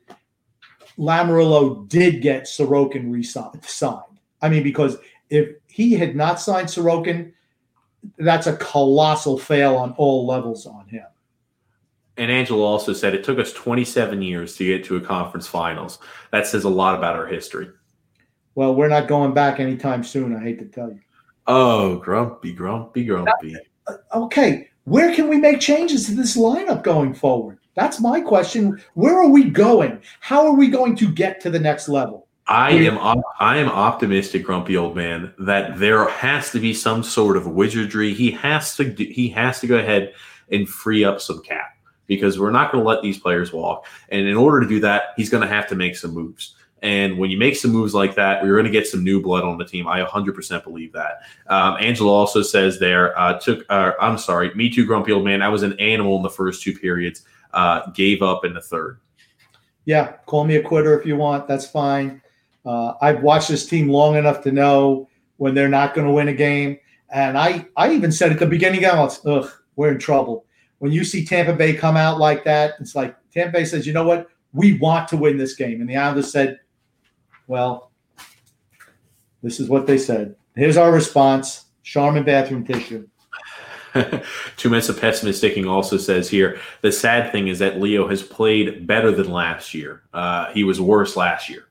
Lamoriello 0.99 1.89
did 1.89 2.23
get 2.23 2.45
Sorokin 2.45 3.13
re-signed. 3.13 4.19
I 4.43 4.49
mean, 4.49 4.63
because 4.63 4.97
if 5.31 5.57
he 5.69 5.95
had 5.95 6.17
not 6.17 6.41
signed 6.41 6.69
Sorokin, 6.69 7.33
that's 8.19 8.47
a 8.47 8.57
colossal 8.57 9.39
fail 9.39 9.77
on 9.77 9.93
all 9.93 10.27
levels 10.27 10.67
on 10.67 10.89
him. 10.89 11.07
And 12.17 12.31
Angela 12.31 12.65
also 12.65 12.93
said 12.93 13.15
it 13.15 13.25
took 13.25 13.39
us 13.39 13.53
27 13.53 14.23
years 14.23 14.57
to 14.57 14.65
get 14.65 14.85
to 14.87 14.97
a 14.97 15.01
conference 15.01 15.47
finals. 15.47 15.99
That 16.33 16.47
says 16.47 16.65
a 16.65 16.69
lot 16.69 16.95
about 16.95 17.17
our 17.17 17.27
history. 17.27 17.69
Well, 18.55 18.75
we're 18.75 18.89
not 18.89 19.07
going 19.07 19.35
back 19.35 19.61
anytime 19.61 20.03
soon. 20.03 20.35
I 20.35 20.41
hate 20.41 20.59
to 20.61 20.65
tell 20.65 20.89
you. 20.89 21.01
Oh, 21.47 21.97
grumpy, 21.97 22.53
grumpy, 22.53 23.05
grumpy. 23.05 23.57
Uh, 23.87 23.95
okay, 24.15 24.71
where 24.85 25.15
can 25.15 25.29
we 25.29 25.37
make 25.37 25.61
changes 25.61 26.07
to 26.07 26.15
this 26.15 26.37
lineup 26.37 26.83
going 26.83 27.13
forward? 27.13 27.59
That's 27.77 28.01
my 28.01 28.21
question. 28.21 28.83
Where 28.95 29.19
are 29.19 29.29
we 29.29 29.45
going? 29.45 30.01
How 30.21 30.47
are 30.47 30.55
we 30.55 30.69
going 30.69 30.97
to 30.97 31.13
get 31.13 31.41
to 31.43 31.51
the 31.51 31.61
next 31.61 31.89
level? 31.89 32.27
I 32.49 32.71
am 32.71 33.23
I 33.39 33.59
am 33.59 33.69
optimistic, 33.69 34.45
grumpy 34.45 34.77
old 34.77 34.97
man, 34.97 35.35
that 35.39 35.79
there 35.79 36.09
has 36.09 36.51
to 36.53 36.61
be 36.61 36.73
some 36.73 37.03
sort 37.03 37.37
of 37.37 37.49
wizardry. 37.49 38.15
He 38.15 38.31
has 38.33 38.77
to 38.77 38.85
do, 38.85 39.05
he 39.05 39.29
has 39.31 39.61
to 39.61 39.67
go 39.67 39.79
ahead 39.79 40.15
and 40.51 40.69
free 40.69 41.05
up 41.05 41.21
some 41.21 41.43
cap 41.43 41.77
because 42.07 42.39
we're 42.39 42.53
not 42.53 42.71
going 42.71 42.83
to 42.83 42.89
let 42.89 43.03
these 43.03 43.19
players 43.19 43.53
walk. 43.53 43.87
And 44.11 44.27
in 44.27 44.37
order 44.37 44.61
to 44.61 44.69
do 44.69 44.81
that, 44.81 45.09
he's 45.17 45.29
going 45.29 45.43
to 45.43 45.49
have 45.49 45.67
to 45.69 45.75
make 45.75 45.97
some 45.97 46.15
moves. 46.15 46.55
And 46.83 47.19
when 47.19 47.31
you 47.31 47.39
make 47.39 47.57
some 47.57 47.73
moves 47.73 47.95
like 47.95 48.15
that, 48.15 48.45
we're 48.45 48.53
going 48.53 48.65
to 48.65 48.71
get 48.71 48.87
some 48.87 49.03
new 49.03 49.21
blood 49.21 49.43
on 49.43 49.59
the 49.59 49.65
team. 49.65 49.89
I 49.89 50.05
100% 50.05 50.63
believe 50.63 50.93
that. 50.93 51.23
Um, 51.49 51.77
Angela 51.81 52.13
also 52.13 52.43
says 52.43 52.79
there, 52.79 53.19
uh, 53.19 53.41
took, 53.41 53.67
uh, 53.71 53.93
I'm 54.01 54.19
sorry, 54.19 54.55
me 54.55 54.71
too, 54.71 54.87
grumpy 54.87 55.11
old 55.11 55.25
man. 55.25 55.43
I 55.43 55.49
was 55.49 55.65
an 55.65 55.73
animal 55.81 56.17
in 56.17 56.23
the 56.23 56.31
first 56.31 56.63
two 56.63 56.79
periods 56.79 57.25
uh, 57.57 57.91
gave 57.91 58.23
up 58.23 58.45
in 58.45 58.55
the 58.55 58.61
third. 58.61 59.01
Yeah, 59.87 60.13
call 60.27 60.45
me 60.45 60.57
a 60.57 60.63
quitter 60.63 60.99
if 60.99 61.07
you 61.07 61.17
want. 61.17 61.49
That's 61.49 61.67
fine. 61.67 62.23
Uh, 62.65 62.95
I've 63.01 63.23
watched 63.23 63.49
this 63.49 63.67
team 63.67 63.89
long 63.89 64.17
enough 64.17 64.43
to 64.43 64.53
know 64.53 65.09
when 65.39 65.55
they're 65.55 65.69
not 65.69 65.95
going 65.95 66.07
to 66.07 66.13
win 66.13 66.29
a 66.29 66.35
game. 66.35 66.79
And 67.11 67.39
I, 67.39 67.67
I 67.77 67.93
even 67.93 68.13
said 68.13 68.33
at 68.33 68.39
the 68.39 68.47
beginning, 68.47 68.85
I 68.85 68.99
was, 68.99 69.25
ugh, 69.25 69.51
we're 69.77 69.93
in 69.93 69.99
trouble. 69.99 70.45
When 70.79 70.93
you 70.93 71.05
see 71.05 71.25
Tampa 71.25 71.55
Bay 71.55 71.73
come 71.73 71.97
out 71.97 72.19
like 72.19 72.45
that, 72.45 72.75
it's 72.81 72.95
like 72.95 73.17
Tampa 73.33 73.53
Bay 73.53 73.65
says, 73.65 73.87
you 73.87 73.93
know 73.93 74.05
what? 74.05 74.29
We 74.53 74.79
want 74.79 75.09
to 75.09 75.17
win 75.17 75.37
this 75.37 75.55
game. 75.55 75.81
And 75.81 75.89
the 75.89 75.97
Islanders 75.97 76.33
said, 76.33 76.59
well, 77.47 77.93
this 79.43 79.61
is 79.61 79.69
what 79.69 79.87
they 79.87 79.99
said. 79.99 80.35
Here's 80.57 80.77
our 80.77 80.91
response 80.91 81.67
Charmin 81.83 82.25
bathroom 82.25 82.67
tissue. 82.67 83.09
Two 84.57 84.71
minutes 84.71 84.89
of 84.89 84.99
pessimisticking 84.99 85.69
also 85.69 85.97
says 85.97 86.29
here 86.29 86.59
the 86.83 86.93
sad 86.93 87.33
thing 87.33 87.49
is 87.49 87.59
that 87.59 87.81
Leo 87.81 88.09
has 88.09 88.23
played 88.23 88.87
better 88.87 89.11
than 89.11 89.31
last 89.31 89.75
year. 89.75 90.03
Uh, 90.13 90.53
he 90.53 90.65
was 90.65 90.81
worse 90.81 91.17
last 91.17 91.49
year. 91.49 91.67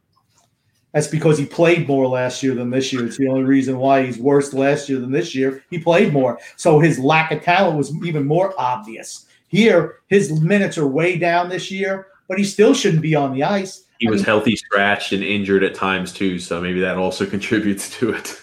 That's 0.93 1.07
because 1.07 1.38
he 1.38 1.45
played 1.45 1.89
more 1.89 2.07
last 2.07 2.41
year 2.41 2.55
than 2.55 2.69
this 2.69 2.93
year. 2.93 3.05
It's 3.05 3.17
the 3.17 3.28
only 3.28 3.43
reason 3.43 3.78
why 3.78 4.05
he's 4.05 4.17
worse 4.17 4.53
last 4.53 4.88
year 4.88 4.97
than 4.97 5.11
this 5.11 5.36
year. 5.36 5.61
He 5.69 5.78
played 5.78 6.13
more. 6.13 6.39
So 6.55 6.80
his 6.80 6.97
lack 6.97 7.34
of 7.34 7.43
talent 7.43 7.78
was 7.78 7.93
even 8.05 8.26
more 8.26 8.53
obvious. 8.57 9.26
Here, 9.49 9.99
his 10.07 10.39
minutes 10.41 10.78
are 10.78 10.88
way 10.88 11.17
down 11.17 11.49
this 11.49 11.69
year, 11.69 12.07
but 12.30 12.38
he 12.38 12.45
still 12.45 12.73
shouldn't 12.73 13.02
be 13.02 13.14
on 13.14 13.34
the 13.34 13.43
ice. 13.43 13.84
He 13.99 14.07
I 14.07 14.11
was 14.11 14.22
mean, 14.22 14.26
healthy, 14.26 14.56
scratched, 14.56 15.11
and 15.11 15.22
injured 15.22 15.65
at 15.65 15.76
times 15.76 16.14
too. 16.14 16.39
So 16.39 16.61
maybe 16.61 16.80
that 16.80 16.97
also 16.97 17.26
contributes 17.30 17.89
to 17.99 18.11
it. 18.11 18.41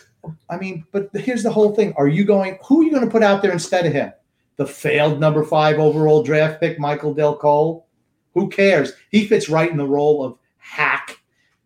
I 0.48 0.56
mean, 0.56 0.84
but 0.92 1.10
here's 1.14 1.42
the 1.42 1.50
whole 1.50 1.74
thing. 1.74 1.92
Are 1.96 2.08
you 2.08 2.24
going, 2.24 2.58
who 2.64 2.80
are 2.80 2.84
you 2.84 2.90
going 2.90 3.04
to 3.04 3.10
put 3.10 3.22
out 3.22 3.42
there 3.42 3.52
instead 3.52 3.86
of 3.86 3.92
him? 3.92 4.12
The 4.56 4.66
failed 4.66 5.18
number 5.18 5.44
five 5.44 5.78
overall 5.78 6.22
draft 6.22 6.60
pick, 6.60 6.78
Michael 6.78 7.14
Dal 7.14 7.36
Colle? 7.36 7.86
Who 8.34 8.48
cares? 8.48 8.92
He 9.10 9.26
fits 9.26 9.48
right 9.48 9.70
in 9.70 9.76
the 9.76 9.86
role 9.86 10.24
of 10.24 10.38
hack. 10.58 11.18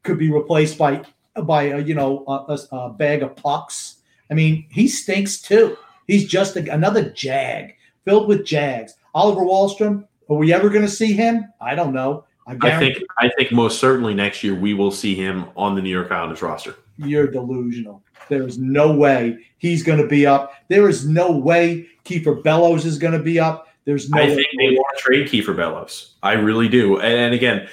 Could 0.03 0.19
be 0.19 0.31
replaced 0.31 0.79
by, 0.79 1.03
by 1.45 1.65
a, 1.65 1.79
you 1.81 1.95
know, 1.95 2.25
a, 2.27 2.59
a 2.73 2.91
bag 2.91 3.23
of 3.23 3.37
pucks. 3.37 3.97
I 4.31 4.35
mean, 4.35 4.67
he 4.71 4.89
stinks 4.89 5.41
too. 5.41 5.77
He's 6.07 6.27
just 6.27 6.57
a, 6.57 6.73
another 6.73 7.11
jag 7.11 7.75
filled 8.05 8.29
with 8.29 8.47
jags. 8.47 8.95
Oliver 9.15 9.43
Wahlstrom, 9.43 10.07
are 10.31 10.37
we 10.37 10.53
ever 10.53 10.71
going 10.71 10.85
to 10.85 10.91
see 10.91 11.13
him? 11.13 11.47
I 11.61 11.75
don't 11.75 11.93
know. 11.93 12.25
I, 12.47 12.57
I, 12.63 12.79
think 12.79 12.99
I 13.19 13.29
think 13.37 13.51
most 13.51 13.81
certainly 13.81 14.15
next 14.15 14.45
year 14.45 14.55
we 14.55 14.73
will 14.73 14.93
see 14.93 15.17
him 15.17 15.47
on 15.57 15.75
the 15.75 15.83
New 15.83 15.91
York 15.91 16.13
Islanders 16.13 16.43
roster. 16.43 16.77
You're 16.97 17.27
delusional. 17.27 18.03
There 18.29 18.47
is 18.47 18.59
no 18.59 18.95
way 18.95 19.39
he's 19.59 19.83
going 19.83 20.01
to 20.01 20.07
be 20.07 20.27
up. 20.27 20.55
There 20.69 20.89
is 20.89 21.07
no 21.07 21.31
way 21.31 21.89
Kiefer 22.05 22.43
Bellows 22.43 22.85
is 22.85 22.99
going 22.99 23.13
to 23.13 23.23
be 23.23 23.39
up. 23.39 23.69
There's 23.85 24.11
no. 24.11 24.21
I 24.21 24.27
think 24.27 24.47
they 24.59 24.71
want 24.71 24.97
to 24.97 25.03
trade 25.03 25.29
Kiefer 25.29 25.57
Bellows. 25.57 26.17
I 26.23 26.33
really 26.33 26.69
do. 26.69 26.99
And 27.01 27.33
again, 27.33 27.69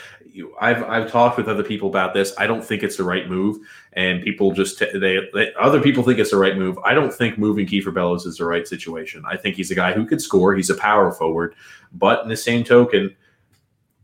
I've 0.60 0.84
I've 0.84 1.12
talked 1.12 1.38
with 1.38 1.48
other 1.48 1.64
people 1.64 1.90
about 1.90 2.14
this. 2.14 2.34
I 2.38 2.48
don't 2.48 2.64
think 2.64 2.84
it's 2.84 2.98
the 2.98 3.04
right 3.04 3.30
move, 3.30 3.58
and 3.94 4.24
people 4.24 4.52
just 4.52 4.80
they, 4.80 5.20
they 5.34 5.54
other 5.60 5.82
people 5.82 6.04
think 6.04 6.20
it's 6.20 6.32
the 6.32 6.38
right 6.38 6.58
move. 6.58 6.78
I 6.80 6.94
don't 6.94 7.14
think 7.14 7.38
moving 7.38 7.66
Kiefer 7.68 7.94
Bellows 7.94 8.26
is 8.26 8.38
the 8.38 8.46
right 8.46 8.68
situation. 8.68 9.24
I 9.26 9.38
think 9.38 9.56
he's 9.56 9.72
a 9.72 9.76
guy 9.76 9.94
who 9.94 10.06
could 10.06 10.22
score. 10.22 10.56
He's 10.56 10.70
a 10.70 10.76
power 10.76 11.12
forward, 11.12 11.56
but 11.92 12.24
in 12.24 12.30
the 12.30 12.38
same 12.38 12.64
token, 12.64 13.16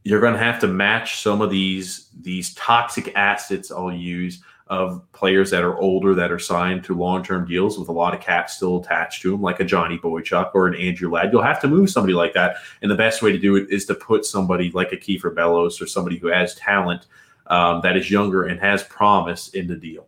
you're 0.03 0.21
going 0.21 0.33
to 0.33 0.39
have 0.39 0.59
to 0.61 0.67
match 0.67 1.21
some 1.21 1.41
of 1.41 1.49
these 1.49 2.09
these 2.21 2.53
toxic 2.55 3.15
assets. 3.15 3.71
I'll 3.71 3.91
use 3.91 4.43
of 4.69 5.01
players 5.13 5.49
that 5.49 5.63
are 5.63 5.77
older 5.77 6.13
that 6.13 6.31
are 6.31 6.39
signed 6.39 6.83
to 6.83 6.93
long 6.93 7.23
term 7.23 7.47
deals 7.47 7.79
with 7.79 7.89
a 7.89 7.91
lot 7.91 8.13
of 8.13 8.21
cap 8.21 8.49
still 8.49 8.79
attached 8.79 9.21
to 9.21 9.31
them, 9.31 9.41
like 9.41 9.59
a 9.59 9.65
Johnny 9.65 9.97
Boychuk 9.97 10.51
or 10.53 10.67
an 10.67 10.75
Andrew 10.75 11.09
Ladd. 11.09 11.31
You'll 11.31 11.41
have 11.41 11.61
to 11.61 11.67
move 11.67 11.89
somebody 11.89 12.13
like 12.13 12.33
that. 12.33 12.57
And 12.81 12.91
the 12.91 12.95
best 12.95 13.23
way 13.23 13.31
to 13.31 13.37
do 13.39 13.55
it 13.55 13.67
is 13.71 13.85
to 13.85 13.95
put 13.95 14.25
somebody 14.25 14.69
like 14.71 14.91
a 14.91 14.97
Kiefer 14.97 15.33
Bellows 15.33 15.81
or 15.81 15.87
somebody 15.87 16.17
who 16.17 16.27
has 16.27 16.53
talent 16.55 17.07
um, 17.47 17.81
that 17.81 17.97
is 17.97 18.11
younger 18.11 18.43
and 18.43 18.59
has 18.59 18.83
promise 18.83 19.49
in 19.49 19.65
the 19.67 19.75
deal. 19.75 20.07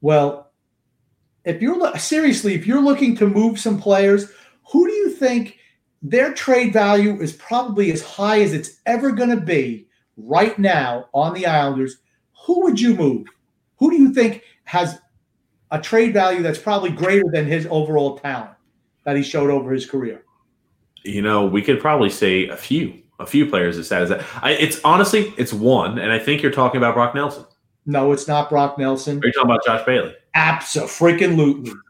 Well, 0.00 0.52
if 1.44 1.60
you're 1.60 1.96
seriously, 1.98 2.54
if 2.54 2.66
you're 2.66 2.82
looking 2.82 3.16
to 3.16 3.26
move 3.26 3.58
some 3.58 3.80
players, 3.80 4.30
who 4.70 4.86
do 4.86 4.92
you 4.92 5.10
think 5.10 5.58
their 6.02 6.32
trade 6.32 6.72
value 6.72 7.20
is 7.20 7.32
probably 7.32 7.90
as 7.90 8.02
high 8.02 8.42
as 8.42 8.52
it's 8.52 8.80
ever 8.86 9.10
going 9.10 9.30
to 9.30 9.40
be 9.40 9.88
right 10.16 10.56
now 10.56 11.08
on 11.12 11.34
the 11.34 11.46
Islanders? 11.46 11.96
Who 12.46 12.62
would 12.62 12.80
you 12.80 12.94
move? 12.94 13.26
Who 13.82 13.90
do 13.90 13.96
you 13.96 14.14
think 14.14 14.44
has 14.62 15.00
a 15.72 15.80
trade 15.80 16.12
value 16.12 16.40
that's 16.40 16.60
probably 16.60 16.90
greater 16.90 17.24
than 17.32 17.46
his 17.46 17.66
overall 17.68 18.16
talent 18.16 18.52
that 19.02 19.16
he 19.16 19.24
showed 19.24 19.50
over 19.50 19.72
his 19.72 19.86
career? 19.86 20.22
You 21.02 21.20
know, 21.20 21.46
we 21.46 21.62
could 21.62 21.80
probably 21.80 22.08
say 22.08 22.46
a 22.46 22.56
few, 22.56 23.02
a 23.18 23.26
few 23.26 23.44
players 23.44 23.78
as 23.78 23.88
sad 23.88 24.02
as 24.02 24.08
that. 24.10 24.24
I, 24.40 24.52
it's 24.52 24.80
honestly, 24.84 25.34
it's 25.36 25.52
one, 25.52 25.98
and 25.98 26.12
I 26.12 26.20
think 26.20 26.42
you're 26.42 26.52
talking 26.52 26.78
about 26.78 26.94
Brock 26.94 27.12
Nelson. 27.12 27.44
No, 27.84 28.12
it's 28.12 28.28
not 28.28 28.48
Brock 28.48 28.78
Nelson. 28.78 29.18
Are 29.18 29.26
you 29.26 29.32
talking 29.32 29.50
about 29.50 29.64
Josh 29.64 29.84
Bailey? 29.84 30.14
Absolutely. 30.34 30.92
Freaking 30.92 31.36
Luton. 31.44 31.82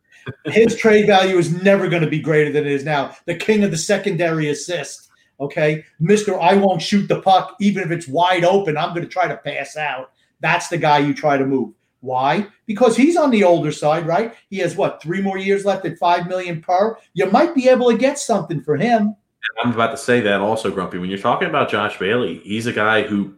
His 0.47 0.75
trade 0.77 1.07
value 1.07 1.37
is 1.37 1.63
never 1.63 1.91
going 1.91 2.05
to 2.05 2.09
be 2.09 2.21
greater 2.21 2.51
than 2.51 2.65
it 2.65 2.73
is 2.73 2.87
now. 2.87 3.15
The 3.27 3.35
king 3.35 3.65
of 3.65 3.71
the 3.71 3.77
secondary 3.77 4.49
assist. 4.49 5.11
Okay. 5.41 5.85
Mr. 6.01 6.41
I 6.41 6.55
won't 6.55 6.81
shoot 6.81 7.07
the 7.07 7.21
puck, 7.21 7.55
even 7.61 7.83
if 7.83 7.91
it's 7.91 8.09
wide 8.09 8.45
open. 8.45 8.79
I'm 8.79 8.95
going 8.95 9.07
to 9.07 9.13
try 9.13 9.29
to 9.29 9.37
pass 9.37 9.77
out. 9.77 10.13
That's 10.41 10.69
the 10.69 10.79
guy 10.79 10.99
you 10.99 11.13
try 11.13 11.37
to 11.37 11.45
move. 11.45 11.75
Why? 12.03 12.49
Because 12.67 12.97
he's 12.97 13.17
on 13.17 13.31
the 13.31 13.45
older 13.45 13.71
side, 13.71 14.07
right? 14.07 14.35
He 14.51 14.59
has 14.59 14.77
what 14.77 15.01
three 15.01 15.23
more 15.23 15.39
years 15.39 15.65
left 15.65 15.87
at 15.87 15.99
five 15.99 16.27
million 16.27 16.61
per. 16.61 16.99
You 17.15 17.31
might 17.31 17.55
be 17.55 17.69
able 17.69 17.91
to 17.91 17.97
get 17.97 18.19
something 18.19 18.61
for 18.61 18.77
him. 18.77 19.15
I'm 19.63 19.73
about 19.73 19.93
to 19.93 19.97
say 19.97 20.21
that 20.21 20.41
also, 20.41 20.73
Grumpy. 20.73 20.99
When 20.99 21.11
you're 21.11 21.19
talking 21.21 21.49
about 21.49 21.71
Josh 21.71 21.97
Bailey, 21.99 22.39
he's 22.39 22.67
a 22.67 22.73
guy 22.73 23.03
who 23.03 23.37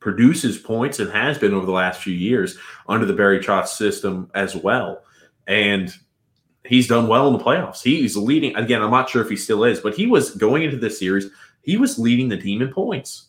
produces 0.00 0.56
points 0.56 0.98
and 0.98 1.12
has 1.12 1.36
been 1.36 1.52
over 1.52 1.66
the 1.66 1.72
last 1.72 2.00
few 2.00 2.14
years 2.14 2.56
under 2.88 3.04
the 3.04 3.12
Barry 3.12 3.38
Trotz 3.38 3.68
system 3.68 4.30
as 4.34 4.56
well. 4.56 5.02
And 5.46 5.94
he's 6.64 6.88
done 6.88 7.08
well 7.08 7.26
in 7.26 7.36
the 7.36 7.44
playoffs. 7.44 7.82
He's 7.82 8.16
leading 8.16 8.56
again. 8.56 8.82
I'm 8.82 8.90
not 8.90 9.10
sure 9.10 9.20
if 9.20 9.28
he 9.28 9.36
still 9.36 9.62
is, 9.62 9.80
but 9.80 9.94
he 9.94 10.06
was 10.06 10.30
going 10.30 10.62
into 10.62 10.78
this 10.78 10.98
series. 10.98 11.26
He 11.60 11.76
was 11.76 11.98
leading 11.98 12.30
the 12.30 12.38
team 12.38 12.62
in 12.62 12.72
points. 12.72 13.28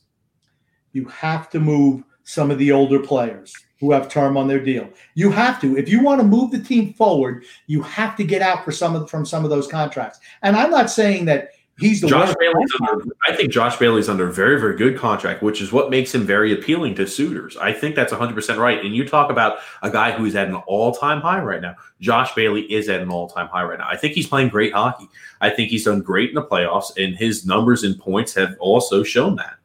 You 0.93 1.05
have 1.09 1.49
to 1.49 1.59
move 1.59 2.03
some 2.23 2.51
of 2.51 2.57
the 2.57 2.71
older 2.71 2.99
players 3.01 3.53
who 3.79 3.91
have 3.91 4.09
term 4.09 4.37
on 4.37 4.47
their 4.47 4.63
deal. 4.63 4.89
You 5.15 5.31
have 5.31 5.61
to. 5.61 5.77
If 5.77 5.89
you 5.89 6.01
want 6.01 6.21
to 6.21 6.27
move 6.27 6.51
the 6.51 6.59
team 6.59 6.93
forward, 6.93 7.45
you 7.67 7.81
have 7.83 8.15
to 8.17 8.23
get 8.23 8.41
out 8.41 8.65
for 8.65 8.71
some 8.71 8.95
of 8.95 9.09
from 9.09 9.25
some 9.25 9.43
of 9.43 9.49
those 9.49 9.67
contracts. 9.67 10.19
And 10.41 10.55
I'm 10.55 10.71
not 10.71 10.89
saying 10.89 11.25
that 11.25 11.51
he's 11.79 12.01
the 12.01 12.07
Josh 12.07 12.33
Bailey's 12.39 12.71
under, 12.89 13.05
I 13.27 13.35
think 13.35 13.51
Josh 13.51 13.77
Bailey's 13.77 14.09
under 14.09 14.27
a 14.27 14.33
very, 14.33 14.59
very 14.59 14.75
good 14.75 14.97
contract, 14.97 15.43
which 15.43 15.61
is 15.61 15.71
what 15.71 15.89
makes 15.89 16.13
him 16.13 16.25
very 16.25 16.53
appealing 16.53 16.95
to 16.95 17.07
suitors. 17.07 17.55
I 17.57 17.71
think 17.71 17.95
that's 17.95 18.11
100% 18.11 18.57
right. 18.57 18.83
And 18.83 18.95
you 18.95 19.07
talk 19.07 19.29
about 19.29 19.59
a 19.83 19.89
guy 19.89 20.11
who's 20.11 20.35
at 20.35 20.47
an 20.47 20.55
all 20.55 20.93
time 20.93 21.21
high 21.21 21.41
right 21.41 21.61
now. 21.61 21.75
Josh 22.01 22.33
Bailey 22.33 22.61
is 22.71 22.89
at 22.89 23.01
an 23.01 23.09
all 23.09 23.29
time 23.29 23.47
high 23.47 23.63
right 23.63 23.79
now. 23.79 23.87
I 23.89 23.97
think 23.97 24.13
he's 24.13 24.27
playing 24.27 24.49
great 24.49 24.73
hockey. 24.73 25.07
I 25.39 25.49
think 25.49 25.69
he's 25.69 25.85
done 25.85 26.01
great 26.01 26.29
in 26.29 26.35
the 26.35 26.43
playoffs, 26.43 26.97
and 26.97 27.15
his 27.15 27.45
numbers 27.45 27.83
and 27.83 27.97
points 27.99 28.33
have 28.33 28.55
also 28.59 29.03
shown 29.03 29.35
that. 29.35 29.56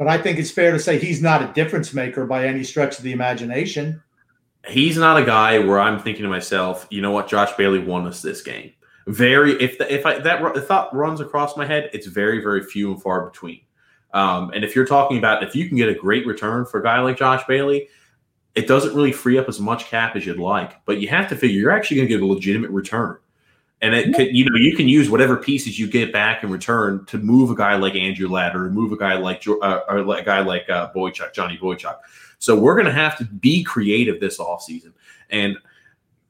But 0.00 0.08
I 0.08 0.16
think 0.16 0.38
it's 0.38 0.50
fair 0.50 0.72
to 0.72 0.78
say 0.78 0.98
he's 0.98 1.20
not 1.20 1.42
a 1.42 1.52
difference 1.52 1.92
maker 1.92 2.24
by 2.24 2.46
any 2.46 2.64
stretch 2.64 2.96
of 2.96 3.04
the 3.04 3.12
imagination. 3.12 4.02
He's 4.66 4.96
not 4.96 5.18
a 5.18 5.24
guy 5.26 5.58
where 5.58 5.78
I'm 5.78 5.98
thinking 5.98 6.22
to 6.22 6.28
myself, 6.30 6.86
you 6.88 7.02
know 7.02 7.10
what, 7.10 7.28
Josh 7.28 7.52
Bailey 7.52 7.80
won 7.80 8.06
us 8.06 8.22
this 8.22 8.40
game. 8.40 8.72
Very 9.08 9.62
if 9.62 9.76
the, 9.76 9.92
if 9.92 10.06
I 10.06 10.18
that 10.18 10.40
thought 10.66 10.96
runs 10.96 11.20
across 11.20 11.54
my 11.54 11.66
head, 11.66 11.90
it's 11.92 12.06
very 12.06 12.40
very 12.40 12.62
few 12.62 12.90
and 12.90 13.02
far 13.02 13.26
between. 13.28 13.60
Um, 14.14 14.50
and 14.54 14.64
if 14.64 14.74
you're 14.74 14.86
talking 14.86 15.18
about 15.18 15.42
if 15.42 15.54
you 15.54 15.68
can 15.68 15.76
get 15.76 15.90
a 15.90 15.94
great 15.94 16.26
return 16.26 16.64
for 16.64 16.80
a 16.80 16.82
guy 16.82 16.98
like 17.00 17.18
Josh 17.18 17.44
Bailey, 17.46 17.86
it 18.54 18.66
doesn't 18.66 18.94
really 18.94 19.12
free 19.12 19.36
up 19.36 19.50
as 19.50 19.60
much 19.60 19.84
cap 19.84 20.16
as 20.16 20.24
you'd 20.24 20.38
like. 20.38 20.82
But 20.86 21.02
you 21.02 21.08
have 21.08 21.28
to 21.28 21.36
figure 21.36 21.60
you're 21.60 21.72
actually 21.72 21.98
going 21.98 22.08
to 22.08 22.14
get 22.14 22.22
a 22.22 22.26
legitimate 22.26 22.70
return. 22.70 23.18
And 23.82 23.94
it 23.94 24.14
could, 24.14 24.36
you 24.36 24.44
know, 24.44 24.56
you 24.56 24.76
can 24.76 24.88
use 24.88 25.08
whatever 25.08 25.36
pieces 25.36 25.78
you 25.78 25.86
get 25.86 26.12
back 26.12 26.44
in 26.44 26.50
return 26.50 27.06
to 27.06 27.16
move 27.16 27.50
a 27.50 27.54
guy 27.54 27.76
like 27.76 27.94
Andrew 27.94 28.28
Ladd 28.28 28.54
or 28.54 28.68
move 28.70 28.92
a 28.92 28.96
guy 28.96 29.16
like 29.16 29.42
uh, 29.48 29.80
or 29.88 29.98
a 29.98 30.22
guy 30.22 30.40
like 30.40 30.68
uh, 30.68 30.92
Boychuk, 30.92 31.32
Johnny 31.32 31.56
Boychuk. 31.56 31.96
So 32.38 32.58
we're 32.58 32.74
going 32.74 32.86
to 32.86 32.92
have 32.92 33.16
to 33.18 33.24
be 33.24 33.62
creative 33.62 34.20
this 34.20 34.38
offseason. 34.38 34.92
And 35.30 35.56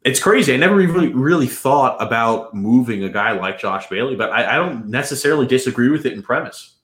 it's 0.04 0.20
crazy. 0.20 0.54
I 0.54 0.56
never 0.56 0.76
really 0.76 1.08
really 1.08 1.46
thought 1.46 2.00
about 2.00 2.54
moving 2.54 3.04
a 3.04 3.08
guy 3.08 3.32
like 3.32 3.58
Josh 3.58 3.88
Bailey, 3.88 4.16
but 4.16 4.30
I, 4.30 4.52
I 4.52 4.56
don't 4.56 4.86
necessarily 4.86 5.46
disagree 5.46 5.88
with 5.88 6.06
it 6.06 6.12
in 6.12 6.22
premise. 6.22 6.76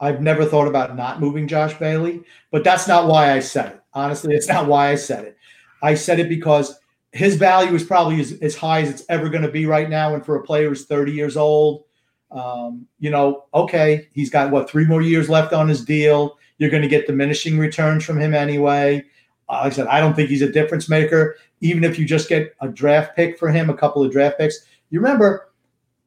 I've 0.00 0.22
never 0.22 0.46
thought 0.46 0.66
about 0.66 0.96
not 0.96 1.20
moving 1.20 1.46
Josh 1.46 1.78
Bailey, 1.78 2.22
but 2.50 2.64
that's 2.64 2.88
not 2.88 3.06
why 3.06 3.32
I 3.32 3.40
said 3.40 3.72
it. 3.72 3.80
Honestly, 3.92 4.34
it's 4.34 4.48
not 4.48 4.66
why 4.66 4.90
I 4.90 4.94
said 4.94 5.24
it. 5.24 5.36
I 5.82 5.94
said 5.94 6.20
it 6.20 6.28
because 6.28 6.79
his 7.12 7.36
value 7.36 7.74
is 7.74 7.84
probably 7.84 8.20
as, 8.20 8.32
as 8.40 8.54
high 8.54 8.80
as 8.80 8.90
it's 8.90 9.04
ever 9.08 9.28
going 9.28 9.42
to 9.42 9.50
be 9.50 9.66
right 9.66 9.90
now. 9.90 10.14
And 10.14 10.24
for 10.24 10.36
a 10.36 10.42
player 10.42 10.68
who's 10.68 10.86
30 10.86 11.12
years 11.12 11.36
old, 11.36 11.84
um, 12.30 12.86
you 13.00 13.10
know, 13.10 13.44
okay, 13.52 14.08
he's 14.12 14.30
got 14.30 14.50
what 14.50 14.70
three 14.70 14.84
more 14.84 15.02
years 15.02 15.28
left 15.28 15.52
on 15.52 15.68
his 15.68 15.84
deal. 15.84 16.38
You're 16.58 16.70
going 16.70 16.82
to 16.82 16.88
get 16.88 17.06
diminishing 17.06 17.58
returns 17.58 18.04
from 18.04 18.20
him 18.20 18.34
anyway. 18.34 19.04
Uh, 19.48 19.60
like 19.64 19.72
I 19.72 19.76
said, 19.76 19.86
I 19.88 19.98
don't 19.98 20.14
think 20.14 20.28
he's 20.28 20.42
a 20.42 20.52
difference 20.52 20.88
maker. 20.88 21.36
Even 21.60 21.82
if 21.82 21.98
you 21.98 22.04
just 22.04 22.28
get 22.28 22.54
a 22.60 22.68
draft 22.68 23.16
pick 23.16 23.38
for 23.38 23.50
him, 23.50 23.68
a 23.68 23.76
couple 23.76 24.04
of 24.04 24.12
draft 24.12 24.38
picks, 24.38 24.64
you 24.90 25.00
remember 25.00 25.50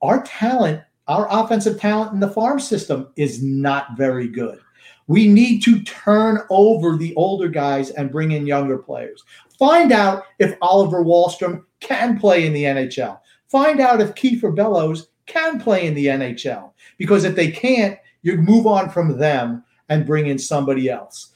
our 0.02 0.24
talent, 0.24 0.82
our 1.08 1.28
offensive 1.30 1.80
talent 1.80 2.14
in 2.14 2.20
the 2.22 2.30
farm 2.30 2.60
system 2.60 3.10
is 3.18 3.44
not 3.44 3.98
very 3.98 4.28
good. 4.28 4.60
We 5.08 5.28
need 5.28 5.62
to 5.64 5.84
turn 5.84 6.40
over 6.50 6.96
the 6.96 7.14
older 7.16 7.50
guys 7.50 7.90
and 7.90 8.12
bring 8.12 8.32
in 8.32 8.48
younger 8.48 8.78
players. 8.78 9.24
Find 9.64 9.94
out 9.94 10.26
if 10.40 10.57
Oliver 10.61 11.06
Wahlstrom 11.06 11.64
can 11.80 12.19
play 12.19 12.45
in 12.45 12.52
the 12.52 12.65
NHL. 12.65 13.18
Find 13.48 13.80
out 13.80 14.02
if 14.02 14.14
Kiefer 14.14 14.53
Bellows 14.53 15.07
can 15.26 15.57
play 15.57 15.88
in 15.88 15.94
the 15.94 16.07
NHL. 16.07 16.73
Because 16.98 17.23
if 17.23 17.34
they 17.38 17.49
can't, 17.49 17.98
you 18.23 18.35
move 18.35 18.68
on 18.68 18.90
from 18.90 19.18
them 19.18 19.64
and 19.88 20.06
bring 20.06 20.27
in 20.27 20.38
somebody 20.38 20.90
else. 20.90 21.33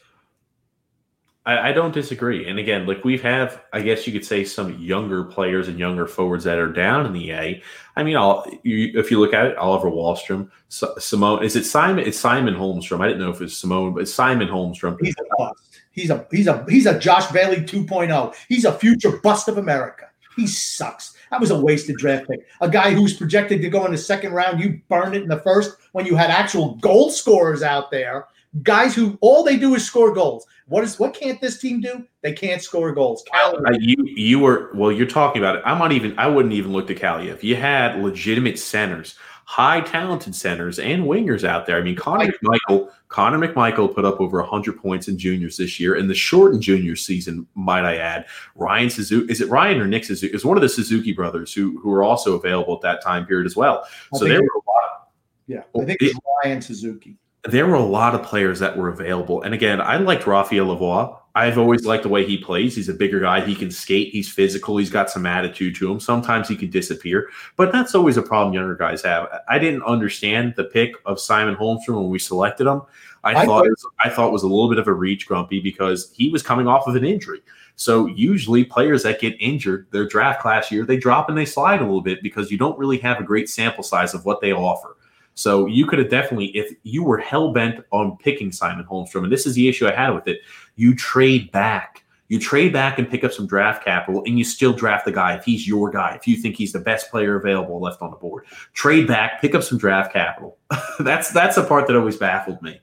I, 1.48 1.70
I, 1.70 1.72
don't 1.72 1.94
disagree. 1.94 2.48
And 2.50 2.60
again, 2.60 2.86
like 2.86 3.06
we've 3.06 3.22
have, 3.22 3.64
I 3.72 3.82
guess 3.82 4.06
you 4.06 4.12
could 4.12 4.26
say 4.26 4.44
some 4.44 4.78
younger 4.78 5.24
players 5.24 5.70
and 5.70 5.80
younger 5.80 6.06
forwards 6.06 6.44
that 6.44 6.60
are 6.60 6.72
down 6.72 7.06
in 7.06 7.14
the 7.14 7.32
A. 7.32 7.64
I 7.96 8.04
mean, 8.04 8.18
I'll, 8.18 8.46
you, 8.64 9.00
if 9.00 9.10
you 9.10 9.20
look 9.20 9.34
at 9.34 9.46
it, 9.46 9.58
Oliver 9.58 9.90
Wahlstrom, 9.90 10.50
Simone, 10.68 11.44
is 11.44 11.56
it 11.56 11.64
Simon? 11.64 12.06
It's 12.06 12.20
Simon 12.20 12.54
Holmstrom. 12.54 13.00
I 13.00 13.08
didn't 13.08 13.22
know 13.22 13.32
if 13.32 13.42
it's 13.42 13.56
Simone, 13.56 13.94
but 13.94 14.02
it's 14.02 14.14
Simon 14.14 14.50
Holmstrom. 14.50 14.98
He's 15.02 15.16
a 15.18 15.24
bust. 15.38 15.64
He's 15.92 16.10
a 16.12 16.28
he's 16.30 16.48
a 16.48 16.66
he's 16.70 16.86
a 16.86 17.00
Josh 17.00 17.32
Bailey 17.32 17.58
2.0. 17.58 18.36
He's 18.50 18.66
a 18.66 18.74
future 18.74 19.18
bust 19.24 19.48
of 19.48 19.58
America. 19.58 20.10
He 20.36 20.46
sucks. 20.46 21.16
That 21.32 21.40
was 21.40 21.50
a 21.50 21.60
wasted 21.60 21.96
draft 21.96 22.28
pick. 22.28 22.46
A 22.62 22.70
guy 22.70 22.94
who's 22.94 23.18
projected 23.18 23.62
to 23.62 23.70
go 23.70 23.86
in 23.86 23.92
the 23.92 23.98
second 23.98 24.34
round, 24.34 24.60
you 24.60 24.80
burned 24.90 25.16
it 25.16 25.24
in 25.24 25.30
the 25.30 25.40
first 25.40 25.78
when 25.94 26.06
you 26.06 26.16
had 26.16 26.30
actual 26.30 26.76
goal 26.76 27.10
scorers 27.10 27.64
out 27.64 27.90
there 27.90 28.28
guys 28.64 28.96
who 28.96 29.18
all 29.22 29.44
they 29.44 29.58
do 29.58 29.76
is 29.76 29.86
score 29.86 30.14
goals. 30.14 30.46
What 30.68 30.84
is 30.84 31.00
what 31.00 31.14
can't 31.14 31.40
this 31.40 31.60
team 31.60 31.80
do? 31.80 32.06
They 32.22 32.34
can't 32.34 32.62
score 32.62 32.92
goals. 32.92 33.24
Uh, 33.34 33.54
you 33.80 33.96
you 34.06 34.40
were 34.40 34.72
well. 34.76 34.92
You're 34.92 35.08
talking 35.08 35.42
about 35.42 35.56
it. 35.56 35.62
I'm 35.66 35.80
not 35.80 35.92
even. 35.94 36.18
I 36.20 36.28
wouldn't 36.28 36.54
even 36.54 36.74
look 36.74 36.88
to 36.88 36.96
Cali 36.96 37.30
if 37.30 37.44
you 37.44 37.56
had 37.56 38.04
legitimate 38.04 38.60
centers, 38.60 39.16
high 39.46 39.80
talented 39.80 40.36
centers 40.36 40.78
and 40.78 41.06
wingers 41.06 41.46
out 41.46 41.66
there. 41.68 41.78
I 41.78 41.82
mean, 41.82 41.96
Connor 41.96 42.34
McMichael. 42.44 42.92
Connor 43.08 43.48
McMichael 43.48 43.96
put 43.96 44.04
up 44.04 44.20
over 44.20 44.42
100 44.42 44.78
points 44.78 45.08
in 45.08 45.18
juniors 45.18 45.56
this 45.56 45.80
year 45.80 45.96
in 45.96 46.10
the 46.10 46.14
shortened 46.14 46.62
junior 46.62 46.98
season. 46.98 47.48
Might 47.56 47.86
I 47.86 47.96
add? 47.96 48.26
Ryan 48.56 48.90
Suzuki. 48.90 49.32
Is 49.32 49.40
it 49.40 49.50
Ryan 49.50 49.80
or 49.80 49.88
Nick 49.88 50.04
Suzuki? 50.04 50.34
Is 50.36 50.44
one 50.44 50.58
of 50.58 50.62
the 50.62 50.68
Suzuki 50.68 51.14
brothers 51.14 51.54
who 51.54 51.80
who 51.80 51.90
were 51.90 52.04
also 52.04 52.36
available 52.36 52.76
at 52.76 52.82
that 52.82 53.02
time 53.02 53.26
period 53.26 53.46
as 53.46 53.56
well. 53.56 53.86
I 54.14 54.18
so 54.18 54.26
there 54.26 54.42
were 54.42 54.48
a 54.48 54.68
lot. 54.68 55.12
Yeah, 55.48 55.62
I 55.82 55.86
think 55.86 56.02
it's 56.02 56.20
Ryan 56.44 56.62
Suzuki 56.62 57.18
there 57.52 57.68
were 57.68 57.76
a 57.76 57.84
lot 57.84 58.16
of 58.16 58.24
players 58.24 58.60
that 58.60 58.78
were 58.78 58.90
available. 58.90 59.42
And 59.42 59.54
again, 59.54 59.82
I 59.82 59.98
liked 59.98 60.28
Raphael 60.28 60.68
Lavoie. 60.68 61.18
I've 61.36 61.60
always 61.60 61.86
liked 61.86 62.04
the 62.04 62.10
way 62.10 62.26
he 62.26 62.38
plays. 62.38 62.76
He's 62.76 62.90
a 62.90 62.94
bigger 62.94 63.20
guy. 63.20 63.42
He 63.42 63.54
can 63.54 63.70
skate. 63.70 64.12
He's 64.12 64.32
physical. 64.32 64.78
He's 64.78 64.90
got 64.90 65.12
some 65.12 65.28
attitude 65.28 65.76
to 65.76 65.92
him. 65.92 66.00
Sometimes 66.00 66.48
he 66.48 66.56
can 66.56 66.72
disappear, 66.72 67.30
but 67.58 67.72
that's 67.72 67.94
always 67.94 68.18
a 68.18 68.24
problem 68.24 68.56
younger 68.56 68.76
guys 68.76 69.04
have. 69.04 69.28
I 69.48 69.60
didn't 69.60 69.84
understand 69.84 70.56
the 70.56 70.64
pick 70.64 70.96
of 71.06 71.20
Simon 71.20 71.56
Holmstrom 71.56 71.96
when 71.96 72.10
we 72.10 72.18
selected 72.18 72.66
him. 72.66 72.82
I, 73.24 73.36
I 73.36 73.46
thought 73.46 73.66
was, 73.66 73.86
I 74.00 74.10
thought 74.10 74.32
was 74.32 74.44
a 74.44 74.48
little 74.48 74.70
bit 74.70 74.80
of 74.80 74.88
a 74.88 74.94
reach, 74.94 75.28
Grumpy, 75.28 75.60
because 75.60 76.12
he 76.16 76.30
was 76.30 76.42
coming 76.42 76.68
off 76.68 76.88
of 76.88 76.96
an 76.96 77.06
injury. 77.06 77.42
So 77.76 78.08
usually 78.08 78.64
players 78.64 79.04
that 79.04 79.22
get 79.22 79.36
injured, 79.40 79.86
their 79.92 80.08
draft 80.08 80.42
class 80.42 80.72
year, 80.72 80.86
they 80.86 80.98
drop 80.98 81.30
and 81.30 81.38
they 81.38 81.46
slide 81.46 81.82
a 81.82 81.86
little 81.86 82.02
bit 82.02 82.24
because 82.24 82.50
you 82.50 82.58
don't 82.58 82.78
really 82.80 82.98
have 83.00 83.20
a 83.20 83.24
great 83.24 83.48
sample 83.48 83.84
size 83.84 84.16
of 84.16 84.26
what 84.26 84.42
they 84.42 84.52
offer. 84.52 84.97
So 85.38 85.68
you 85.68 85.86
could 85.86 86.00
have 86.00 86.10
definitely, 86.10 86.48
if 86.48 86.74
you 86.82 87.04
were 87.04 87.20
hell 87.20 87.54
bent 87.54 87.86
on 87.92 88.18
picking 88.18 88.52
Simon 88.52 88.86
Holmstrom, 88.86 89.24
and 89.24 89.32
this 89.32 89.46
is 89.46 89.54
the 89.54 89.70
issue 89.70 89.88
I 89.88 89.94
had 89.94 90.10
with 90.10 90.28
it, 90.28 90.40
you 90.76 90.96
trade 90.96 91.52
back. 91.52 92.04
You 92.28 92.40
trade 92.40 92.74
back 92.74 92.98
and 92.98 93.08
pick 93.10 93.24
up 93.24 93.32
some 93.32 93.46
draft 93.46 93.86
capital, 93.86 94.24
and 94.26 94.40
you 94.40 94.44
still 94.44 94.74
draft 94.74 95.06
the 95.06 95.12
guy 95.12 95.36
if 95.36 95.46
he's 95.46 95.68
your 95.68 95.92
guy, 95.92 96.16
if 96.16 96.28
you 96.28 96.38
think 96.38 96.56
he's 96.56 96.74
the 96.74 96.80
best 96.80 97.12
player 97.12 97.36
available 97.36 97.80
left 97.80 98.02
on 98.02 98.10
the 98.10 98.18
board. 98.18 98.46
Trade 98.74 99.08
back, 99.08 99.40
pick 99.40 99.54
up 99.54 99.62
some 99.62 99.78
draft 99.78 100.12
capital. 100.12 100.58
that's 101.00 101.30
that's 101.30 101.56
the 101.56 101.64
part 101.64 101.86
that 101.86 101.96
always 101.96 102.18
baffled 102.18 102.62
me. 102.64 102.82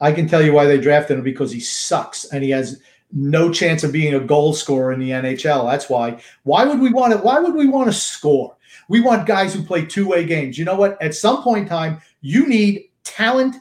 I 0.00 0.10
can 0.10 0.28
tell 0.28 0.42
you 0.42 0.52
why 0.52 0.66
they 0.66 0.78
drafted 0.78 1.18
him 1.18 1.24
because 1.24 1.52
he 1.52 1.60
sucks 1.60 2.26
and 2.26 2.42
he 2.42 2.50
has 2.50 2.82
no 3.12 3.52
chance 3.52 3.84
of 3.84 3.92
being 3.92 4.14
a 4.14 4.20
goal 4.20 4.52
scorer 4.52 4.92
in 4.92 5.00
the 5.00 5.10
NHL. 5.10 5.70
That's 5.70 5.88
why. 5.88 6.20
Why 6.42 6.64
would 6.64 6.80
we 6.80 6.92
want 6.92 7.12
to? 7.12 7.18
Why 7.18 7.38
would 7.38 7.54
we 7.54 7.68
want 7.68 7.86
to 7.88 7.92
score? 7.92 8.56
We 8.88 9.00
want 9.00 9.26
guys 9.26 9.54
who 9.54 9.62
play 9.62 9.84
two 9.84 10.08
way 10.08 10.24
games. 10.24 10.58
You 10.58 10.64
know 10.64 10.76
what? 10.76 11.00
At 11.02 11.14
some 11.14 11.42
point 11.42 11.62
in 11.62 11.68
time, 11.68 12.00
you 12.20 12.46
need 12.46 12.84
talent 13.04 13.56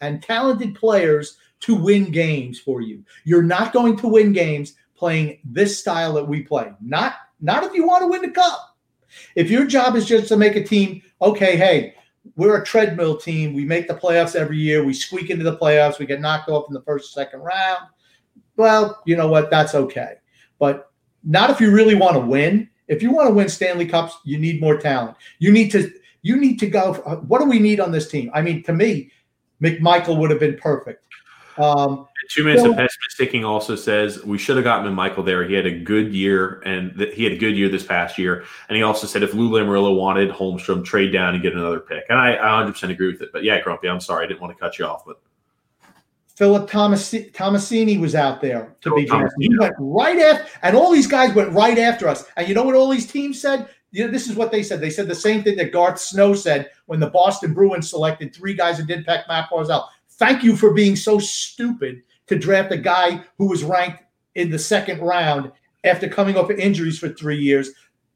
and 0.00 0.22
talented 0.22 0.74
players 0.74 1.36
to 1.60 1.74
win 1.74 2.10
games 2.10 2.60
for 2.60 2.80
you. 2.80 3.04
You're 3.24 3.42
not 3.42 3.72
going 3.72 3.96
to 3.98 4.08
win 4.08 4.32
games 4.32 4.74
playing 4.96 5.38
this 5.44 5.78
style 5.78 6.12
that 6.14 6.26
we 6.26 6.42
play. 6.42 6.72
Not 6.80 7.14
not 7.40 7.64
if 7.64 7.72
you 7.74 7.86
want 7.86 8.02
to 8.02 8.08
win 8.08 8.22
the 8.22 8.30
cup. 8.30 8.76
If 9.34 9.50
your 9.50 9.66
job 9.66 9.96
is 9.96 10.06
just 10.06 10.28
to 10.28 10.36
make 10.36 10.56
a 10.56 10.62
team, 10.64 11.02
okay, 11.22 11.56
hey, 11.56 11.94
we're 12.36 12.60
a 12.60 12.64
treadmill 12.64 13.16
team. 13.16 13.54
We 13.54 13.64
make 13.64 13.88
the 13.88 13.94
playoffs 13.94 14.36
every 14.36 14.58
year. 14.58 14.84
We 14.84 14.92
squeak 14.92 15.30
into 15.30 15.44
the 15.44 15.56
playoffs. 15.56 15.98
We 15.98 16.06
get 16.06 16.20
knocked 16.20 16.50
off 16.50 16.66
in 16.68 16.74
the 16.74 16.82
first, 16.82 17.14
second 17.14 17.40
round. 17.40 17.86
Well, 18.58 19.00
you 19.06 19.16
know 19.16 19.28
what? 19.28 19.50
That's 19.50 19.74
okay. 19.74 20.14
But 20.58 20.90
not 21.24 21.48
if 21.48 21.60
you 21.60 21.70
really 21.70 21.94
want 21.94 22.14
to 22.14 22.20
win. 22.20 22.68
If 22.88 23.02
you 23.02 23.12
want 23.12 23.28
to 23.28 23.34
win 23.34 23.48
Stanley 23.48 23.86
Cups, 23.86 24.18
you 24.24 24.38
need 24.38 24.60
more 24.60 24.76
talent. 24.76 25.16
You 25.38 25.52
need 25.52 25.70
to 25.72 25.90
you 26.22 26.36
need 26.36 26.58
to 26.58 26.66
go. 26.66 26.94
What 27.26 27.38
do 27.38 27.44
we 27.46 27.60
need 27.60 27.80
on 27.80 27.92
this 27.92 28.08
team? 28.08 28.30
I 28.34 28.42
mean, 28.42 28.62
to 28.64 28.72
me, 28.72 29.12
McMichael 29.62 30.18
would 30.18 30.30
have 30.30 30.40
been 30.40 30.56
perfect. 30.56 31.04
Um, 31.56 32.06
Two 32.30 32.44
minutes 32.44 32.62
so, 32.62 32.70
of 32.70 32.76
pessimistic 32.76 33.44
also 33.44 33.74
says 33.74 34.22
we 34.24 34.38
should 34.38 34.56
have 34.56 34.64
gotten 34.64 34.92
Michael 34.92 35.22
there. 35.22 35.46
He 35.48 35.54
had 35.54 35.66
a 35.66 35.78
good 35.78 36.12
year, 36.12 36.60
and 36.64 36.96
th- 36.96 37.14
he 37.14 37.24
had 37.24 37.32
a 37.32 37.38
good 37.38 37.56
year 37.56 37.68
this 37.68 37.84
past 37.84 38.18
year. 38.18 38.44
And 38.68 38.76
he 38.76 38.82
also 38.82 39.06
said 39.06 39.22
if 39.22 39.34
Lou 39.34 39.50
Lamoriello 39.50 39.96
wanted 39.96 40.30
Holmstrom, 40.30 40.84
trade 40.84 41.12
down 41.12 41.34
and 41.34 41.42
get 41.42 41.54
another 41.54 41.80
pick. 41.80 42.04
And 42.08 42.18
I, 42.18 42.34
I 42.34 42.62
100% 42.64 42.90
agree 42.90 43.12
with 43.12 43.22
it. 43.22 43.30
But 43.32 43.44
yeah, 43.44 43.60
Grumpy, 43.60 43.88
I'm 43.88 44.00
sorry, 44.00 44.24
I 44.24 44.28
didn't 44.28 44.40
want 44.40 44.56
to 44.56 44.60
cut 44.60 44.78
you 44.78 44.84
off, 44.84 45.04
but 45.06 45.20
Philip 46.38 46.70
Thomas 46.70 47.12
Tomasino 47.12 47.98
was 47.98 48.14
out 48.14 48.40
there 48.40 48.76
to 48.82 48.94
be 48.94 49.04
drafted. 49.04 49.32
He 49.40 49.58
went 49.58 49.74
right 49.76 50.20
after, 50.20 50.46
and 50.62 50.76
all 50.76 50.92
these 50.92 51.08
guys 51.08 51.34
went 51.34 51.52
right 51.52 51.76
after 51.76 52.06
us. 52.06 52.26
And 52.36 52.46
you 52.46 52.54
know 52.54 52.62
what 52.62 52.76
all 52.76 52.88
these 52.88 53.10
teams 53.10 53.40
said? 53.40 53.68
You 53.90 54.06
know, 54.06 54.12
this 54.12 54.28
is 54.28 54.36
what 54.36 54.52
they 54.52 54.62
said. 54.62 54.80
They 54.80 54.88
said 54.88 55.08
the 55.08 55.16
same 55.16 55.42
thing 55.42 55.56
that 55.56 55.72
Garth 55.72 55.98
Snow 55.98 56.34
said 56.34 56.70
when 56.86 57.00
the 57.00 57.10
Boston 57.10 57.52
Bruins 57.54 57.90
selected 57.90 58.32
three 58.32 58.54
guys 58.54 58.76
that 58.76 58.86
did 58.86 59.04
peck 59.04 59.26
Matt 59.26 59.50
Barzal. 59.50 59.88
Thank 60.10 60.44
you 60.44 60.54
for 60.54 60.72
being 60.72 60.94
so 60.94 61.18
stupid 61.18 62.02
to 62.28 62.38
draft 62.38 62.70
a 62.70 62.76
guy 62.76 63.20
who 63.36 63.48
was 63.48 63.64
ranked 63.64 64.04
in 64.36 64.48
the 64.48 64.60
second 64.60 65.00
round 65.00 65.50
after 65.82 66.08
coming 66.08 66.36
off 66.36 66.50
of 66.50 66.60
injuries 66.60 67.00
for 67.00 67.08
three 67.08 67.38
years. 67.38 67.70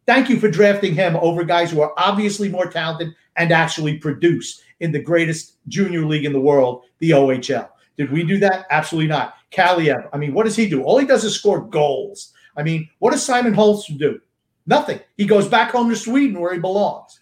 Thank 0.07 0.28
you 0.28 0.39
for 0.39 0.49
drafting 0.49 0.94
him 0.94 1.16
over 1.16 1.43
guys 1.43 1.73
who 1.73 1.81
are 1.81 1.93
obviously 1.97 2.49
more 2.49 2.70
talented 2.70 3.16
and 3.35 3.51
actually 3.51 3.99
produce 3.99 4.62
in 4.78 4.93
the 4.93 5.03
greatest 5.03 5.57
junior 5.66 6.07
league 6.07 6.24
in 6.24 6.32
the 6.32 6.40
world, 6.40 6.85
the 7.01 7.11
OHL. 7.11 7.69
Did 7.97 8.10
we 8.10 8.24
do 8.24 8.39
that? 8.39 8.66
Absolutely 8.70 9.09
not. 9.09 9.35
Kaliyev, 9.51 10.09
I 10.12 10.16
mean, 10.16 10.35
what 10.35 10.44
does 10.44 10.56
he 10.56 10.69
do? 10.69 10.82
All 10.82 10.98
he 10.98 11.06
does 11.06 11.24
is 11.24 11.35
score 11.35 11.60
goals. 11.60 12.32
I 12.56 12.62
mean, 12.62 12.89
what 12.98 13.12
does 13.12 13.23
Simon 13.23 13.55
Holtz 13.55 13.86
do? 13.86 14.20
Nothing. 14.66 15.01
He 15.16 15.27
goes 15.27 15.48
back 15.48 15.70
home 15.70 15.90
to 15.90 15.97
Sweden 15.97 16.40
where 16.40 16.52
he 16.52 16.59
belongs. 16.59 17.19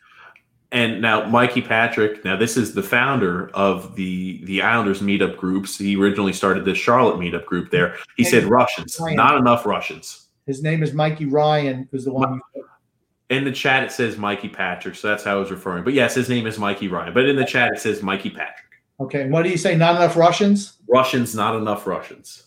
And 0.72 1.02
now 1.02 1.26
Mikey 1.28 1.62
Patrick, 1.62 2.24
now 2.24 2.36
this 2.36 2.56
is 2.56 2.74
the 2.74 2.82
founder 2.82 3.50
of 3.54 3.96
the 3.96 4.44
the 4.44 4.62
Islanders 4.62 5.00
meetup 5.00 5.36
groups. 5.36 5.76
He 5.76 5.96
originally 5.96 6.32
started 6.32 6.64
the 6.64 6.76
Charlotte 6.76 7.16
meetup 7.16 7.44
group 7.44 7.72
there. 7.72 7.96
He 8.16 8.22
said 8.22 8.44
Russians, 8.44 8.96
Ryan. 9.00 9.16
not 9.16 9.36
enough 9.36 9.66
Russians. 9.66 10.28
His 10.46 10.62
name 10.62 10.84
is 10.84 10.92
Mikey 10.92 11.26
Ryan, 11.26 11.88
who's 11.90 12.04
the 12.04 12.12
one. 12.12 12.40
In 13.30 13.44
the 13.44 13.52
chat, 13.52 13.82
it 13.82 13.92
says 13.92 14.16
Mikey 14.16 14.48
Patrick, 14.48 14.94
so 14.94 15.08
that's 15.08 15.24
how 15.24 15.36
I 15.36 15.40
was 15.40 15.50
referring. 15.50 15.82
But 15.82 15.94
yes, 15.94 16.14
his 16.14 16.28
name 16.28 16.46
is 16.46 16.58
Mikey 16.58 16.88
Ryan. 16.88 17.14
But 17.14 17.28
in 17.28 17.36
the 17.36 17.44
chat, 17.44 17.72
it 17.72 17.80
says 17.80 18.02
Mikey 18.02 18.30
Patrick. 18.30 18.69
Okay, 19.00 19.28
what 19.28 19.42
do 19.42 19.48
you 19.48 19.56
say? 19.56 19.76
Not 19.76 19.96
enough 19.96 20.16
Russians? 20.16 20.74
Russians, 20.88 21.34
not 21.34 21.56
enough 21.56 21.86
Russians. 21.86 22.44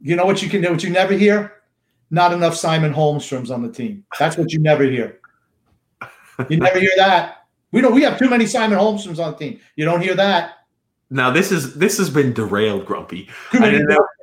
You 0.00 0.16
know 0.16 0.26
what 0.26 0.42
you 0.42 0.50
can 0.50 0.60
do? 0.60 0.70
What 0.70 0.82
you 0.82 0.90
never 0.90 1.14
hear? 1.14 1.62
Not 2.10 2.32
enough 2.32 2.54
Simon 2.54 2.92
Holmstroms 2.92 3.50
on 3.50 3.62
the 3.62 3.72
team. 3.72 4.04
That's 4.18 4.36
what 4.36 4.52
you 4.52 4.60
never 4.60 4.84
hear. 4.84 5.20
You 6.48 6.58
never 6.58 6.78
hear 6.78 6.90
that. 6.96 7.46
We 7.72 7.80
don't. 7.80 7.94
We 7.94 8.02
have 8.02 8.18
too 8.18 8.28
many 8.28 8.46
Simon 8.46 8.78
Holmstroms 8.78 9.24
on 9.24 9.32
the 9.32 9.38
team. 9.38 9.60
You 9.76 9.84
don't 9.84 10.02
hear 10.02 10.14
that. 10.14 10.66
Now 11.10 11.30
this 11.30 11.50
is 11.50 11.74
this 11.74 11.96
has 11.98 12.10
been 12.10 12.32
derailed, 12.32 12.86
Grumpy. 12.86 13.28
Too 13.50 13.60
many 13.60 13.80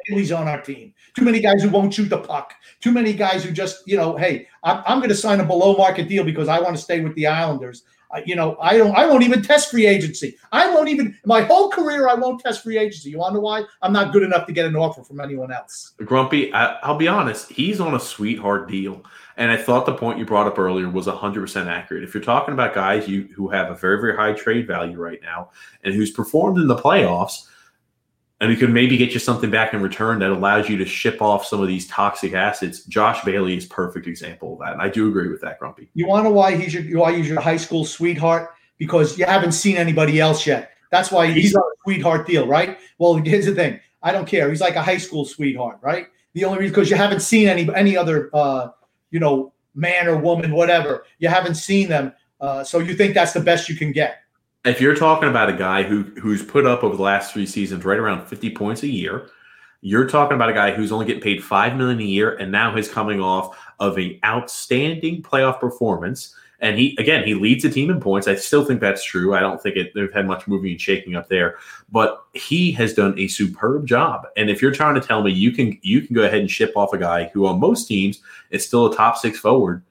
Bailey's 0.08 0.32
on 0.32 0.48
our 0.48 0.62
team. 0.62 0.94
Too 1.16 1.24
many 1.24 1.40
guys 1.40 1.62
who 1.62 1.70
won't 1.70 1.94
shoot 1.94 2.10
the 2.10 2.18
puck. 2.18 2.54
Too 2.80 2.92
many 2.92 3.14
guys 3.14 3.44
who 3.44 3.52
just, 3.52 3.88
you 3.88 3.98
know, 3.98 4.16
hey, 4.18 4.48
I'm, 4.64 4.82
I'm 4.86 5.00
going 5.00 5.10
to 5.10 5.16
sign 5.16 5.40
a 5.40 5.46
below 5.46 5.76
market 5.76 6.08
deal 6.08 6.24
because 6.24 6.48
I 6.48 6.60
want 6.60 6.76
to 6.76 6.82
stay 6.82 7.02
with 7.02 7.16
the 7.16 7.28
Islanders 7.28 7.84
you 8.26 8.36
know, 8.36 8.58
I 8.62 8.78
don't. 8.78 8.96
I 8.96 9.06
won't 9.06 9.24
even 9.24 9.42
test 9.42 9.72
free 9.72 9.86
agency. 9.86 10.38
I 10.52 10.74
won't 10.74 10.90
even 10.90 11.18
my 11.26 11.42
whole 11.42 11.70
career. 11.70 12.08
I 12.10 12.14
won't 12.14 12.42
test 12.42 12.64
free 12.64 12.78
agency. 12.78 13.10
You 13.10 13.20
want 13.20 13.32
to 13.32 13.36
know 13.36 13.42
why? 13.42 13.64
I'm 13.82 13.94
not 13.94 14.14
good 14.14 14.24
enough 14.24 14.48
to 14.48 14.54
get 14.54 14.66
an 14.66 14.76
offer 14.76 15.04
from 15.04 15.20
anyone 15.20 15.52
else. 15.52 15.94
Grumpy, 16.04 16.54
I, 16.54 16.88
will 16.88 16.98
be 16.98 17.08
honest. 17.08 17.52
He's 17.52 17.80
on 17.80 17.96
a 17.96 18.00
sweetheart 18.00 18.70
deal, 18.70 19.04
and 19.38 19.52
I 19.52 19.58
thought 19.58 19.86
the 19.86 19.94
point 19.94 20.20
you 20.20 20.26
brought 20.26 20.48
up 20.48 20.60
earlier 20.60 20.90
was 20.90 21.08
100 21.08 21.42
percent 21.42 21.70
accurate. 21.70 22.04
If 22.04 22.14
you're 22.14 22.24
talking 22.24 22.54
about 22.54 22.74
guys 22.74 23.08
you 23.08 23.30
who 23.36 23.50
have 23.50 23.70
a 23.70 23.76
very 23.76 24.00
very 24.00 24.16
high 24.16 24.34
trade 24.34 24.68
value 24.68 24.98
right 24.98 25.22
now 25.22 25.52
and 25.84 25.94
who's 25.94 26.12
performed 26.12 26.58
in 26.58 26.68
the 26.68 26.76
playoffs 26.76 27.48
and 28.42 28.50
we 28.50 28.56
could 28.56 28.72
maybe 28.72 28.98
get 28.98 29.14
you 29.14 29.20
something 29.20 29.52
back 29.52 29.72
in 29.74 29.82
return 29.84 30.18
that 30.20 30.32
allows 30.32 30.68
you 30.68 30.76
to 30.76 30.86
ship 30.86 31.22
off 31.22 31.46
some 31.46 31.62
of 31.62 31.68
these 31.68 31.88
toxic 31.88 32.34
acids. 32.34 32.84
Josh 32.86 33.24
Bailey 33.24 33.56
is 33.56 33.68
perfect 33.68 34.08
example 34.08 34.54
of 34.54 34.60
that, 34.60 34.74
and 34.74 34.82
I 34.82 34.90
do 34.90 35.08
agree 35.08 35.30
with 35.30 35.42
that, 35.42 35.60
Grumpy. 35.60 35.90
You 35.94 36.08
want 36.08 36.26
to 36.26 36.30
know 36.30 36.36
why 36.36 36.58
he's 36.58 36.74
your 36.74 37.00
why 37.00 37.16
he's 37.16 37.30
your 37.30 37.40
high 37.40 37.58
school 37.58 37.86
sweetheart 37.86 38.50
because 38.80 39.18
you 39.18 39.26
haven't 39.26 39.52
seen 39.52 39.78
anybody 39.78 40.20
else 40.20 40.46
yet. 40.46 40.72
That's 40.90 41.12
why 41.12 41.28
he's, 41.28 41.44
he's 41.44 41.56
on 41.56 41.62
a 41.62 41.76
sweetheart 41.84 42.26
deal, 42.26 42.48
right? 42.48 42.80
Well, 42.98 43.16
here's 43.16 43.46
the 43.46 43.54
thing: 43.54 43.80
I 44.02 44.12
don't 44.12 44.26
care. 44.26 44.50
He's 44.50 44.60
like 44.60 44.76
a 44.76 44.82
high 44.82 44.98
school 44.98 45.24
sweetheart, 45.24 45.78
right? 45.82 46.08
The 46.34 46.46
only 46.46 46.60
reason 46.60 46.74
because 46.74 46.90
you 46.90 46.96
haven't 46.96 47.22
seen 47.22 47.48
any 47.48 47.74
any 47.76 47.96
other, 47.96 48.32
uh, 48.34 48.70
you 49.12 49.20
know, 49.20 49.54
man 49.76 50.08
or 50.08 50.18
woman, 50.18 50.52
whatever. 50.54 51.06
You 51.20 51.30
haven't 51.30 51.56
seen 51.56 51.90
them, 51.90 52.12
uh, 52.40 52.64
so 52.64 52.80
you 52.80 52.96
think 52.96 53.14
that's 53.14 53.34
the 53.34 53.40
best 53.40 53.70
you 53.70 53.76
can 53.76 53.92
get 53.92 54.21
if 54.66 54.80
you're 54.80 54.96
talking 54.96 55.30
about 55.30 55.50
a 55.50 55.54
guy 55.54 55.84
who 55.84 56.04
who's 56.22 56.44
put 56.44 56.66
up 56.66 56.84
over 56.84 56.96
the 56.96 57.02
last 57.02 57.34
three 57.34 57.46
seasons 57.46 57.84
right 57.84 57.98
around 57.98 58.28
50 58.28 58.52
points 58.52 58.84
a 58.84 58.88
year, 58.88 59.30
you're 59.82 60.08
talking 60.08 60.36
about 60.36 60.50
a 60.50 60.54
guy 60.54 60.72
who's 60.72 60.92
only 60.92 61.06
getting 61.06 61.22
paid 61.22 61.44
five 61.44 61.76
million 61.76 62.00
a 62.00 62.04
year 62.04 62.36
and 62.36 62.52
now 62.52 62.76
he's 62.76 62.88
coming 62.88 63.20
off 63.20 63.58
of 63.80 63.98
an 63.98 64.20
outstanding 64.24 65.24
playoff 65.24 65.60
performance. 65.60 66.36
And 66.60 66.78
he 66.78 66.96
again 67.00 67.26
he 67.26 67.34
leads 67.34 67.64
the 67.64 67.72
team 67.72 67.90
in 67.90 68.00
points. 68.00 68.28
I 68.28 68.36
still 68.36 68.64
think 68.64 68.82
that's 68.82 69.04
true. 69.04 69.34
I 69.34 69.40
don't 69.40 69.60
think 69.60 69.78
it, 69.78 69.94
they've 69.96 70.14
had 70.14 70.28
much 70.28 70.48
moving 70.48 70.70
and 70.70 70.80
shaking 70.80 71.16
up 71.16 71.28
there, 71.28 71.56
but 71.92 72.24
he 72.34 72.72
has 72.74 72.94
done 72.94 73.18
a 73.18 73.28
superb 73.28 73.88
job. 73.88 74.28
And 74.38 74.48
if 74.48 74.62
you're 74.62 74.72
trying 74.72 74.94
to 74.94 75.02
tell 75.02 75.24
me 75.24 75.32
you 75.32 75.54
can 75.54 75.80
you 75.82 76.02
can 76.02 76.14
go 76.14 76.22
ahead 76.22 76.40
and 76.40 76.52
ship 76.52 76.74
off 76.76 76.94
a 76.94 77.00
guy 77.00 77.32
who 77.34 77.48
on 77.48 77.60
most 77.60 77.88
teams 77.88 78.22
is 78.52 78.64
still 78.64 78.86
a 78.86 78.96
top 78.96 79.18
six 79.18 79.40
forward, 79.40 79.82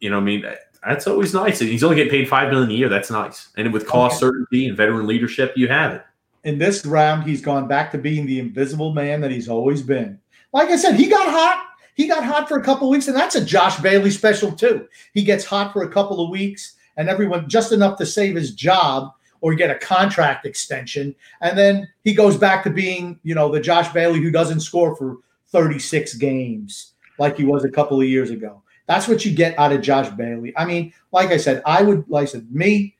you 0.00 0.10
know, 0.10 0.16
what 0.16 0.22
I 0.22 0.24
mean 0.24 0.44
that's 0.86 1.06
always 1.06 1.34
nice. 1.34 1.60
And 1.60 1.70
He's 1.70 1.84
only 1.84 1.96
getting 1.96 2.10
paid 2.10 2.28
five 2.28 2.50
million 2.50 2.70
a 2.70 2.74
year. 2.74 2.88
That's 2.88 3.10
nice. 3.10 3.48
And 3.56 3.72
with 3.72 3.86
cost 3.86 4.14
okay. 4.14 4.20
certainty 4.20 4.66
and 4.66 4.76
veteran 4.76 5.06
leadership, 5.06 5.52
you 5.56 5.68
have 5.68 5.94
it. 5.94 6.02
In 6.44 6.58
this 6.58 6.86
round, 6.86 7.24
he's 7.24 7.42
gone 7.42 7.68
back 7.68 7.92
to 7.92 7.98
being 7.98 8.26
the 8.26 8.38
invisible 8.38 8.92
man 8.92 9.20
that 9.20 9.30
he's 9.30 9.48
always 9.48 9.82
been. 9.82 10.18
Like 10.52 10.70
I 10.70 10.76
said, 10.76 10.94
he 10.94 11.06
got 11.06 11.28
hot. 11.28 11.66
He 11.94 12.08
got 12.08 12.24
hot 12.24 12.48
for 12.48 12.58
a 12.58 12.64
couple 12.64 12.88
of 12.88 12.92
weeks, 12.92 13.08
and 13.08 13.16
that's 13.16 13.34
a 13.34 13.44
Josh 13.44 13.78
Bailey 13.80 14.10
special 14.10 14.52
too. 14.52 14.88
He 15.12 15.22
gets 15.22 15.44
hot 15.44 15.72
for 15.72 15.82
a 15.82 15.92
couple 15.92 16.24
of 16.24 16.30
weeks, 16.30 16.76
and 16.96 17.10
everyone 17.10 17.48
just 17.48 17.72
enough 17.72 17.98
to 17.98 18.06
save 18.06 18.36
his 18.36 18.54
job 18.54 19.12
or 19.42 19.54
get 19.54 19.70
a 19.70 19.78
contract 19.78 20.46
extension, 20.46 21.14
and 21.42 21.58
then 21.58 21.88
he 22.04 22.14
goes 22.14 22.36
back 22.36 22.64
to 22.64 22.70
being, 22.70 23.18
you 23.22 23.34
know, 23.34 23.50
the 23.50 23.60
Josh 23.60 23.92
Bailey 23.92 24.20
who 24.20 24.30
doesn't 24.30 24.60
score 24.60 24.96
for 24.96 25.18
36 25.48 26.14
games 26.14 26.92
like 27.18 27.36
he 27.36 27.44
was 27.44 27.64
a 27.64 27.70
couple 27.70 28.00
of 28.00 28.06
years 28.06 28.30
ago. 28.30 28.62
That's 28.90 29.06
what 29.06 29.24
you 29.24 29.32
get 29.32 29.56
out 29.56 29.72
of 29.72 29.82
Josh 29.82 30.08
Bailey. 30.08 30.52
I 30.56 30.64
mean, 30.64 30.92
like 31.12 31.30
I 31.30 31.36
said, 31.36 31.62
I 31.64 31.80
would 31.80 32.06
like 32.08 32.22
I 32.22 32.24
said, 32.24 32.50
me, 32.50 32.96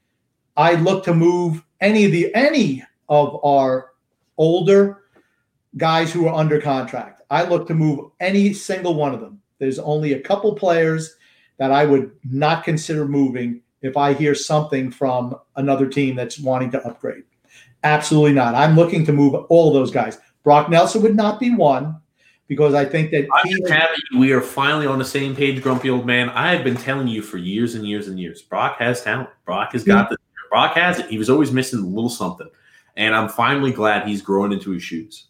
I 0.56 0.74
look 0.74 1.02
to 1.06 1.12
move 1.12 1.64
any 1.80 2.04
of 2.04 2.12
the 2.12 2.32
any 2.32 2.84
of 3.08 3.44
our 3.44 3.90
older 4.38 5.02
guys 5.76 6.12
who 6.12 6.28
are 6.28 6.34
under 6.34 6.60
contract. 6.60 7.22
I 7.28 7.42
look 7.42 7.66
to 7.66 7.74
move 7.74 8.12
any 8.20 8.52
single 8.52 8.94
one 8.94 9.12
of 9.14 9.20
them. 9.20 9.42
There's 9.58 9.80
only 9.80 10.12
a 10.12 10.20
couple 10.20 10.54
players 10.54 11.16
that 11.58 11.72
I 11.72 11.86
would 11.86 12.12
not 12.22 12.62
consider 12.62 13.04
moving 13.04 13.60
if 13.82 13.96
I 13.96 14.12
hear 14.12 14.36
something 14.36 14.92
from 14.92 15.34
another 15.56 15.88
team 15.88 16.14
that's 16.14 16.38
wanting 16.38 16.70
to 16.70 16.86
upgrade. 16.86 17.24
Absolutely 17.82 18.34
not. 18.34 18.54
I'm 18.54 18.76
looking 18.76 19.04
to 19.06 19.12
move 19.12 19.34
all 19.34 19.72
those 19.72 19.90
guys. 19.90 20.18
Brock 20.44 20.70
Nelson 20.70 21.02
would 21.02 21.16
not 21.16 21.40
be 21.40 21.52
one 21.52 21.99
because 22.50 22.74
I 22.74 22.84
think 22.84 23.12
that 23.12 23.28
I'm 23.32 23.46
he, 23.46 23.70
happy 23.70 24.02
we 24.18 24.32
are 24.32 24.40
finally 24.40 24.84
on 24.84 24.98
the 24.98 25.04
same 25.04 25.36
page, 25.36 25.62
grumpy 25.62 25.88
old 25.88 26.04
man. 26.04 26.30
I 26.30 26.52
have 26.52 26.64
been 26.64 26.76
telling 26.76 27.06
you 27.06 27.22
for 27.22 27.38
years 27.38 27.76
and 27.76 27.86
years 27.86 28.08
and 28.08 28.18
years. 28.18 28.42
Brock 28.42 28.76
has 28.80 29.02
talent. 29.02 29.28
Brock 29.46 29.72
has 29.72 29.84
got 29.84 30.10
the 30.10 30.16
Brock 30.50 30.74
has 30.74 30.98
it. 30.98 31.06
He 31.06 31.16
was 31.16 31.30
always 31.30 31.52
missing 31.52 31.78
a 31.78 31.86
little 31.86 32.10
something. 32.10 32.48
And 32.96 33.14
I'm 33.14 33.28
finally 33.28 33.70
glad 33.70 34.04
he's 34.04 34.20
growing 34.20 34.50
into 34.50 34.72
his 34.72 34.82
shoes. 34.82 35.28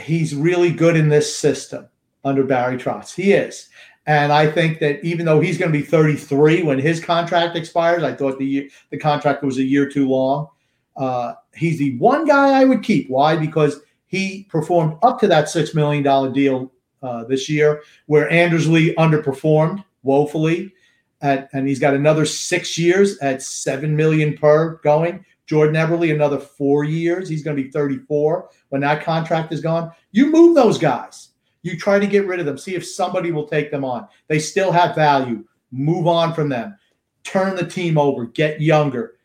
He's 0.00 0.34
really 0.34 0.72
good 0.72 0.96
in 0.96 1.10
this 1.10 1.36
system 1.36 1.86
under 2.24 2.44
Barry 2.44 2.78
Trotz. 2.78 3.14
He 3.14 3.34
is. 3.34 3.68
And 4.06 4.32
I 4.32 4.50
think 4.50 4.78
that 4.80 5.04
even 5.04 5.26
though 5.26 5.40
he's 5.40 5.58
going 5.58 5.70
to 5.70 5.78
be 5.78 5.84
33 5.84 6.62
when 6.62 6.78
his 6.78 6.98
contract 6.98 7.56
expires, 7.56 8.02
I 8.02 8.14
thought 8.14 8.38
the 8.38 8.46
year, 8.46 8.68
the 8.88 8.98
contract 8.98 9.42
was 9.44 9.58
a 9.58 9.62
year 9.62 9.86
too 9.86 10.08
long. 10.08 10.48
Uh, 10.96 11.34
he's 11.54 11.78
the 11.78 11.98
one 11.98 12.24
guy 12.24 12.58
I 12.58 12.64
would 12.64 12.82
keep. 12.82 13.10
Why? 13.10 13.36
Because 13.36 13.80
he 14.14 14.44
performed 14.44 14.96
up 15.02 15.18
to 15.18 15.26
that 15.26 15.48
six 15.48 15.74
million 15.74 16.04
dollar 16.04 16.30
deal 16.30 16.70
uh, 17.02 17.24
this 17.24 17.48
year, 17.48 17.82
where 18.06 18.30
Anders 18.30 18.68
Lee 18.68 18.94
underperformed 18.94 19.84
woefully, 20.04 20.72
at, 21.20 21.48
and 21.52 21.66
he's 21.66 21.80
got 21.80 21.94
another 21.94 22.24
six 22.24 22.78
years 22.78 23.18
at 23.18 23.42
seven 23.42 23.96
million 23.96 24.36
per 24.36 24.76
going. 24.84 25.24
Jordan 25.46 25.74
Eberle 25.74 26.14
another 26.14 26.38
four 26.38 26.84
years. 26.84 27.28
He's 27.28 27.42
going 27.42 27.56
to 27.56 27.62
be 27.62 27.70
34 27.70 28.48
when 28.68 28.80
that 28.82 29.02
contract 29.02 29.52
is 29.52 29.60
gone. 29.60 29.90
You 30.12 30.30
move 30.30 30.54
those 30.54 30.78
guys. 30.78 31.30
You 31.62 31.76
try 31.76 31.98
to 31.98 32.06
get 32.06 32.26
rid 32.26 32.40
of 32.40 32.46
them. 32.46 32.56
See 32.56 32.76
if 32.76 32.86
somebody 32.86 33.32
will 33.32 33.48
take 33.48 33.70
them 33.70 33.84
on. 33.84 34.06
They 34.28 34.38
still 34.38 34.70
have 34.70 34.94
value. 34.94 35.44
Move 35.72 36.06
on 36.06 36.32
from 36.34 36.48
them. 36.48 36.78
Turn 37.24 37.56
the 37.56 37.66
team 37.66 37.98
over. 37.98 38.26
Get 38.26 38.60
younger. 38.60 39.16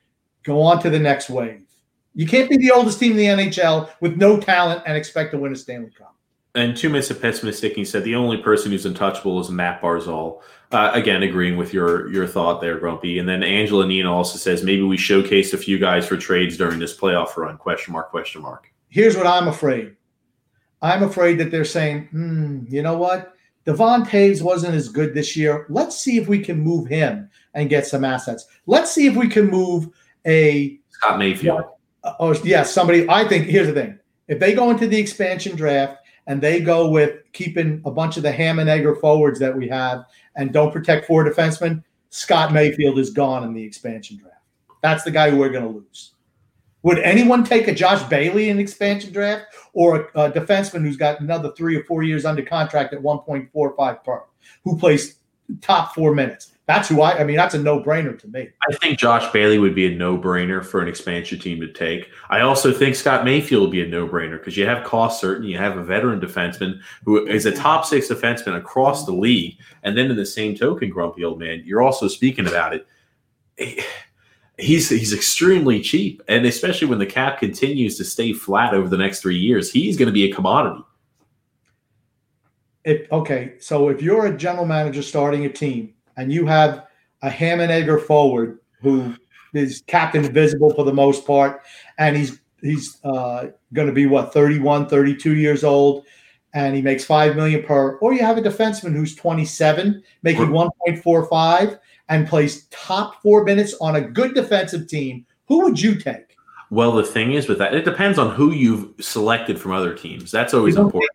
Go 0.44 0.62
on 0.62 0.82
to 0.82 0.90
the 0.90 1.00
next 1.00 1.30
wave. 1.30 1.69
You 2.20 2.28
can't 2.28 2.50
be 2.50 2.58
the 2.58 2.72
oldest 2.72 3.00
team 3.00 3.14
in 3.14 3.18
the 3.18 3.46
NHL 3.46 3.92
with 4.02 4.18
no 4.18 4.38
talent 4.38 4.84
and 4.86 4.98
expect 4.98 5.32
to 5.32 5.38
win 5.38 5.54
a 5.54 5.56
Stanley 5.56 5.90
Cup. 5.90 6.14
And 6.54 6.76
two 6.76 6.90
minutes 6.90 7.10
of 7.10 7.22
pessimistic, 7.22 7.78
he 7.78 7.86
said 7.86 8.04
the 8.04 8.16
only 8.16 8.36
person 8.36 8.74
who's 8.74 8.86
untouchable 8.86 9.40
is 9.40 9.50
Matt 9.50 9.82
Barzal. 9.82 10.42
Uh, 10.70 10.92
again, 10.94 11.24
agreeing 11.24 11.56
with 11.56 11.74
your 11.74 12.12
your 12.12 12.28
thought 12.28 12.60
there, 12.60 12.78
Grumpy. 12.78 13.20
And 13.20 13.30
then 13.30 13.42
Angela 13.42 13.88
Nina 13.88 14.14
also 14.14 14.38
says 14.38 14.66
maybe 14.66 14.82
we 14.82 14.98
showcased 14.98 15.54
a 15.54 15.58
few 15.58 15.80
guys 15.80 16.06
for 16.06 16.18
trades 16.18 16.58
during 16.58 16.78
this 16.78 16.94
playoff 16.94 17.38
run. 17.38 17.58
Question 17.58 17.94
mark? 17.94 18.10
Question 18.10 18.42
mark. 18.42 18.70
Here's 18.90 19.16
what 19.16 19.26
I'm 19.26 19.48
afraid. 19.48 19.96
I'm 20.82 21.04
afraid 21.04 21.38
that 21.38 21.52
they're 21.52 21.64
saying, 21.64 22.08
hmm, 22.08 22.66
you 22.68 22.82
know 22.82 22.98
what? 22.98 23.34
Devon 23.64 24.04
Toews 24.04 24.42
wasn't 24.42 24.76
as 24.76 24.90
good 24.90 25.14
this 25.14 25.38
year. 25.38 25.66
Let's 25.70 25.98
see 25.98 26.18
if 26.18 26.28
we 26.28 26.40
can 26.40 26.60
move 26.60 26.86
him 26.86 27.30
and 27.54 27.70
get 27.70 27.88
some 27.88 28.04
assets. 28.04 28.46
Let's 28.66 28.92
see 28.92 29.08
if 29.08 29.16
we 29.16 29.30
can 29.30 29.50
move 29.50 29.88
a 30.26 30.78
Scott 30.90 31.18
Mayfield. 31.18 31.79
Uh, 32.04 32.14
oh, 32.20 32.34
yeah, 32.44 32.64
somebody. 32.64 33.08
I 33.10 33.28
think 33.28 33.46
here's 33.46 33.68
the 33.68 33.74
thing: 33.74 34.00
if 34.28 34.40
they 34.40 34.54
go 34.54 34.70
into 34.70 34.88
the 34.88 35.00
expansion 35.00 35.56
draft 35.56 35.98
and 36.28 36.42
they 36.42 36.62
go 36.62 36.90
with 36.90 37.20
keeping 37.34 37.82
a 37.86 37.92
bunch 37.92 38.18
of 38.18 38.24
the 38.24 38.32
ham 38.32 38.60
and 38.60 38.70
egger 38.70 38.96
forwards 38.96 39.40
that 39.40 39.56
we 39.56 39.68
have 39.68 40.06
and 40.36 40.54
don't 40.54 40.72
protect 40.72 41.08
four 41.08 41.26
defensemen, 41.26 41.84
Scott 42.10 42.54
Mayfield 42.54 43.00
is 43.00 43.10
gone 43.10 43.44
in 43.44 43.54
the 43.54 43.64
expansion 43.64 44.18
draft. 44.18 44.38
That's 44.82 45.04
the 45.04 45.12
guy 45.12 45.30
who 45.30 45.38
we're 45.38 45.50
going 45.50 45.66
to 45.66 45.80
lose. 45.80 46.14
Would 46.84 47.00
anyone 47.00 47.44
take 47.44 47.68
a 47.68 47.76
Josh 47.76 48.02
Bailey 48.04 48.50
in 48.50 48.60
expansion 48.60 49.12
draft 49.12 49.48
or 49.74 50.10
a, 50.16 50.22
a, 50.26 50.32
defenseman 50.32 50.82
who's 50.82 50.96
got 50.96 51.20
another 51.20 51.52
three 51.52 51.76
or 51.76 51.84
four 51.84 52.04
years 52.04 52.24
under 52.24 52.42
contract 52.42 52.94
at 52.94 53.02
1.45 53.02 54.04
per, 54.04 54.24
who 54.64 54.78
plays 54.78 55.16
top 55.62 55.94
four 55.94 56.16
minutes? 56.16 56.54
That's 56.70 56.88
who 56.88 57.02
I. 57.02 57.18
I 57.18 57.24
mean, 57.24 57.36
that's 57.36 57.56
a 57.56 57.58
no-brainer 57.58 58.20
to 58.20 58.28
me. 58.28 58.48
I 58.70 58.76
think 58.76 59.00
Josh 59.00 59.34
Bailey 59.34 59.58
would 59.58 59.74
be 59.74 59.88
a 59.88 59.98
no-brainer 59.98 60.64
for 60.64 60.82
an 60.82 60.88
expansion 60.88 61.40
team 61.40 61.60
to 61.62 61.74
take. 61.74 62.12
I 62.30 62.42
also 62.42 62.72
think 62.72 62.94
Scott 62.94 63.26
Mayfield 63.26 63.64
would 63.64 63.72
be 63.72 63.82
a 63.82 63.88
no-brainer 63.88 64.38
because 64.38 64.56
you 64.56 64.68
have 64.68 64.84
cost 64.84 65.20
certain, 65.20 65.48
you 65.48 65.58
have 65.58 65.78
a 65.78 65.84
veteran 65.84 66.22
defenseman 66.22 66.80
who 67.06 67.26
is 67.26 67.48
a 67.48 67.52
top 67.52 67.86
six 67.86 68.08
defenseman 68.08 68.56
across 68.56 69.08
the 69.08 69.12
league, 69.12 69.58
and 69.82 69.98
then 69.98 70.12
in 70.12 70.16
the 70.16 70.28
same 70.28 70.54
token, 70.54 70.92
grumpy 70.92 71.24
old 71.24 71.40
man, 71.40 71.64
you're 71.66 71.82
also 71.82 72.08
speaking 72.08 72.48
about 72.48 72.76
it 72.76 72.86
he's 74.60 74.90
he's 74.90 75.12
extremely 75.12 75.82
cheap, 75.82 76.22
and 76.28 76.46
especially 76.46 76.88
when 76.88 77.00
the 77.00 77.06
cap 77.08 77.40
continues 77.40 77.98
to 77.98 78.06
stay 78.06 78.32
flat 78.32 78.76
over 78.76 78.88
the 78.88 78.98
next 78.98 79.22
three 79.22 79.38
years, 79.38 79.72
he's 79.72 79.98
going 79.98 80.06
to 80.06 80.14
be 80.14 80.30
a 80.30 80.36
commodity. 80.36 80.84
If, 82.84 83.12
okay, 83.12 83.56
so 83.60 83.90
if 83.90 84.04
you're 84.04 84.28
a 84.28 84.38
general 84.38 84.66
manager 84.66 85.02
starting 85.02 85.46
a 85.46 85.50
team 85.50 85.96
and 86.20 86.34
you 86.34 86.46
have 86.46 86.86
a 87.22 87.30
ham 87.30 87.62
and 87.62 87.72
egger 87.72 87.98
forward 87.98 88.60
who 88.82 89.16
is 89.54 89.84
captain 89.88 90.26
invisible 90.26 90.74
for 90.74 90.84
the 90.84 90.94
most 90.94 91.26
part, 91.26 91.62
and 91.98 92.16
he's 92.16 92.40
he's 92.62 92.98
uh, 93.06 93.48
going 93.74 93.88
to 93.88 93.94
be 93.94 94.06
what 94.06 94.34
31, 94.34 94.88
32 94.88 95.36
years 95.36 95.64
old, 95.64 96.06
and 96.54 96.76
he 96.76 96.82
makes 96.82 97.06
five 97.06 97.36
million 97.36 97.64
per, 97.64 97.98
or 97.98 98.14
you 98.14 98.20
have 98.20 98.38
a 98.38 98.42
defenseman 98.42 98.94
who's 98.94 99.16
27 99.16 100.04
making 100.24 100.48
1.45 100.48 101.80
and 102.10 102.28
plays 102.28 102.66
top 102.66 103.22
four 103.22 103.46
minutes 103.46 103.74
on 103.80 103.96
a 103.96 104.02
good 104.02 104.34
defensive 104.34 104.88
team, 104.88 105.26
who 105.48 105.62
would 105.62 105.82
you 105.82 105.96
take? 105.96 106.36
Well, 106.70 106.92
the 106.92 107.04
thing 107.04 107.32
is 107.32 107.48
with 107.48 107.60
that, 107.60 107.74
it 107.74 107.86
depends 107.86 108.20
on 108.20 108.36
who 108.36 108.52
you've 108.52 108.94
selected 109.00 109.60
from 109.60 109.72
other 109.72 109.94
teams. 109.94 110.32
That's 110.32 110.54
always 110.54 110.76
you 110.76 110.82
important. 110.82 111.10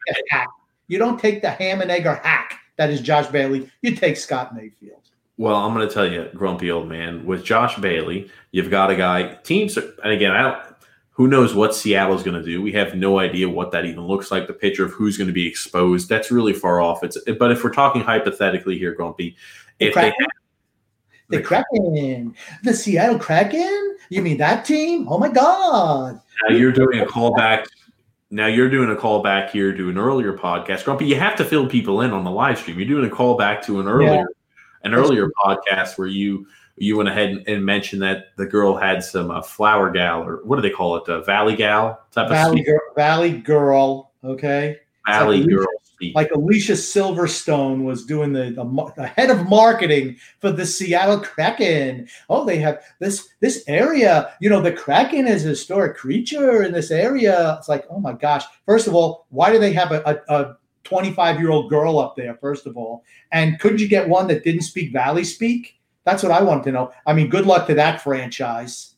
You 0.89 0.99
don't 0.99 1.21
take 1.21 1.43
the 1.43 1.51
ham 1.51 1.81
and 1.81 1.91
egg 1.91 2.07
or 2.07 2.17
hack 2.17 2.59
that 2.77 2.91
is 2.91 3.01
Josh 3.01 3.27
Bailey. 3.29 3.71
You 3.83 3.95
take 3.95 4.17
Scott 4.17 4.55
Mayfield. 4.55 5.01
Well, 5.37 5.57
I'm 5.57 5.75
going 5.75 5.87
to 5.87 5.93
tell 5.93 6.11
you, 6.11 6.31
grumpy 6.35 6.71
old 6.71 6.89
man, 6.89 7.27
with 7.27 7.45
Josh 7.45 7.77
Bailey, 7.79 8.31
you've 8.53 8.71
got 8.71 8.91
a 8.91 8.97
guy. 8.97 9.35
Teams, 9.43 9.77
are, 9.77 9.93
and 10.03 10.13
again, 10.13 10.31
I 10.31 10.43
don't. 10.43 10.63
Who 11.11 11.29
knows 11.29 11.55
what 11.55 11.75
Seattle's 11.75 12.25
going 12.25 12.37
to 12.41 12.45
do? 12.45 12.61
We 12.61 12.73
have 12.73 12.97
no 12.97 13.21
idea 13.21 13.49
what 13.49 13.71
that 13.71 13.85
even 13.85 14.05
looks 14.05 14.33
like. 14.33 14.49
The 14.49 14.53
picture 14.53 14.85
of 14.85 14.93
who's 14.93 15.17
going 15.17 15.29
to 15.29 15.33
be 15.33 15.47
exposed. 15.47 16.09
That's 16.09 16.31
really 16.33 16.53
far 16.53 16.81
off. 16.81 17.05
It's 17.05 17.17
but 17.39 17.53
if 17.53 17.63
we're 17.63 17.73
talking 17.73 18.03
hypothetically 18.03 18.79
here, 18.79 18.93
Grumpy, 18.95 19.37
if 19.79 19.95
they 19.95 20.07
have, 20.07 20.15
the 21.29 21.41
Kraken, 21.41 22.35
the 22.63 22.75
Seattle 22.75 23.19
Kraken. 23.19 23.97
You 24.11 24.23
mean 24.23 24.37
that 24.39 24.65
team? 24.65 25.07
Oh 25.09 25.19
my 25.19 25.29
God! 25.29 26.21
Now 26.49 26.57
you're 26.57 26.73
doing 26.73 27.01
a 27.01 27.07
callback. 27.07 27.67
Now 28.35 28.49
you're 28.49 28.69
doing 28.69 28.91
a 28.91 28.97
callback 28.97 29.51
here 29.51 29.73
to 29.73 29.89
an 29.89 29.97
earlier 29.97 30.37
podcast, 30.37 30.83
Grumpy. 30.83 31.07
You 31.07 31.15
have 31.15 31.37
to 31.37 31.45
fill 31.45 31.69
people 31.69 32.01
in 32.01 32.11
on 32.11 32.25
the 32.25 32.33
live 32.33 32.59
stream. 32.59 32.81
You're 32.81 32.89
doing 32.89 33.09
a 33.09 33.15
callback 33.15 33.63
to 33.67 33.79
an 33.79 33.87
earlier, 33.87 34.13
yeah. 34.13 34.25
an 34.83 34.93
earlier 34.93 35.31
podcast 35.39 35.97
where 35.97 36.09
you 36.09 36.45
you 36.77 36.97
went 36.97 37.09
ahead 37.09 37.31
and, 37.31 37.49
and 37.49 37.65
mentioned 37.65 38.03
that 38.03 38.37
the 38.37 38.45
girl 38.45 38.77
had 38.77 39.05
some 39.05 39.31
uh, 39.31 39.41
flower 39.41 39.89
gal 39.89 40.25
or 40.25 40.45
what 40.45 40.57
do 40.57 40.63
they 40.63 40.71
call 40.71 40.97
it, 40.97 41.09
uh, 41.09 41.21
valley 41.21 41.55
gal 41.55 42.05
type 42.11 42.29
valley 42.29 42.59
of 42.59 42.67
girl, 42.67 42.81
valley 42.97 43.39
girl. 43.39 44.11
Okay, 44.25 44.79
valley 45.07 45.43
like 45.43 45.51
girl 45.51 45.67
like 46.15 46.31
Alicia 46.31 46.73
Silverstone 46.73 47.85
was 47.85 48.05
doing 48.05 48.33
the, 48.33 48.51
the, 48.51 48.93
the 48.97 49.07
head 49.07 49.31
of 49.31 49.49
marketing 49.49 50.17
for 50.41 50.51
the 50.51 50.67
Seattle 50.67 51.21
Kraken. 51.21 52.09
Oh, 52.29 52.45
they 52.45 52.59
have 52.59 52.83
this 53.01 53.29
this 53.41 53.65
area. 53.67 54.33
You 54.41 54.51
know, 54.51 54.61
the 54.61 54.73
Kraken 54.73 55.27
is 55.27 55.45
a 55.45 55.49
historic 55.49 55.97
creature 55.97 56.63
in 56.63 56.73
this 56.73 56.91
area. 56.91 57.57
It's 57.59 57.69
like, 57.69 57.85
oh 57.91 58.01
my 58.01 58.13
gosh. 58.13 58.45
First 58.67 58.87
of 58.87 58.95
all, 58.95 59.27
why 59.31 59.53
do 59.53 59.59
they 59.59 59.73
have 59.73 59.93
a, 59.93 60.23
a 60.29 60.57
25 60.85 61.41
year 61.41 61.51
old 61.51 61.71
girl 61.71 61.99
up 61.99 62.17
there? 62.17 62.35
First 62.37 62.67
of 62.67 62.77
all, 62.77 63.05
and 63.33 63.59
couldn't 63.61 63.81
you 63.81 63.89
get 63.89 64.09
one 64.09 64.27
that 64.29 64.45
didn't 64.45 64.63
speak 64.63 64.93
Valley 64.93 65.25
speak? 65.25 65.81
That's 66.05 66.23
what 66.23 66.33
I 66.33 66.43
wanted 66.43 66.65
to 66.65 66.73
know. 66.73 66.93
I 67.07 67.15
mean, 67.15 67.29
good 67.29 67.47
luck 67.47 67.67
to 67.69 67.75
that 67.75 68.03
franchise. 68.03 68.94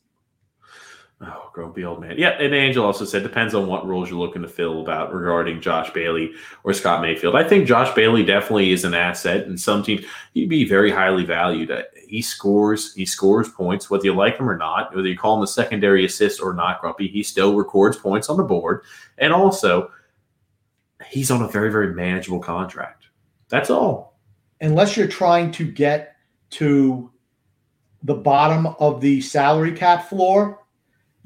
Oh, 1.19 1.49
grumpy 1.51 1.83
old 1.83 1.99
man. 1.99 2.13
Yeah, 2.15 2.39
and 2.39 2.53
Angel 2.53 2.85
also 2.85 3.03
said 3.03 3.23
depends 3.23 3.55
on 3.55 3.65
what 3.65 3.87
roles 3.87 4.07
you're 4.07 4.19
looking 4.19 4.43
to 4.43 4.47
fill 4.47 4.81
about 4.81 5.11
regarding 5.11 5.61
Josh 5.61 5.91
Bailey 5.91 6.31
or 6.63 6.73
Scott 6.73 7.01
Mayfield. 7.01 7.35
I 7.35 7.43
think 7.43 7.67
Josh 7.67 7.93
Bailey 7.95 8.23
definitely 8.23 8.71
is 8.71 8.83
an 8.83 8.93
asset, 8.93 9.47
and 9.47 9.59
some 9.59 9.81
teams 9.81 10.05
he'd 10.35 10.47
be 10.47 10.63
very 10.63 10.91
highly 10.91 11.25
valued. 11.25 11.71
Uh, 11.71 11.81
he 12.07 12.21
scores, 12.21 12.93
he 12.93 13.03
scores 13.03 13.49
points, 13.49 13.89
whether 13.89 14.05
you 14.05 14.13
like 14.13 14.37
him 14.37 14.47
or 14.47 14.57
not, 14.57 14.95
whether 14.95 15.07
you 15.07 15.17
call 15.17 15.37
him 15.37 15.43
a 15.43 15.47
secondary 15.47 16.05
assist 16.05 16.39
or 16.39 16.53
not, 16.53 16.81
Grumpy. 16.81 17.07
He 17.07 17.23
still 17.23 17.55
records 17.55 17.97
points 17.97 18.29
on 18.29 18.37
the 18.37 18.43
board, 18.43 18.83
and 19.17 19.33
also 19.33 19.89
he's 21.09 21.31
on 21.31 21.41
a 21.41 21.47
very 21.47 21.71
very 21.71 21.95
manageable 21.95 22.39
contract. 22.39 23.07
That's 23.49 23.71
all. 23.71 24.19
Unless 24.61 24.95
you're 24.95 25.07
trying 25.07 25.49
to 25.53 25.65
get 25.65 26.15
to 26.51 27.11
the 28.03 28.13
bottom 28.13 28.67
of 28.79 29.01
the 29.01 29.19
salary 29.21 29.71
cap 29.71 30.09
floor 30.09 30.59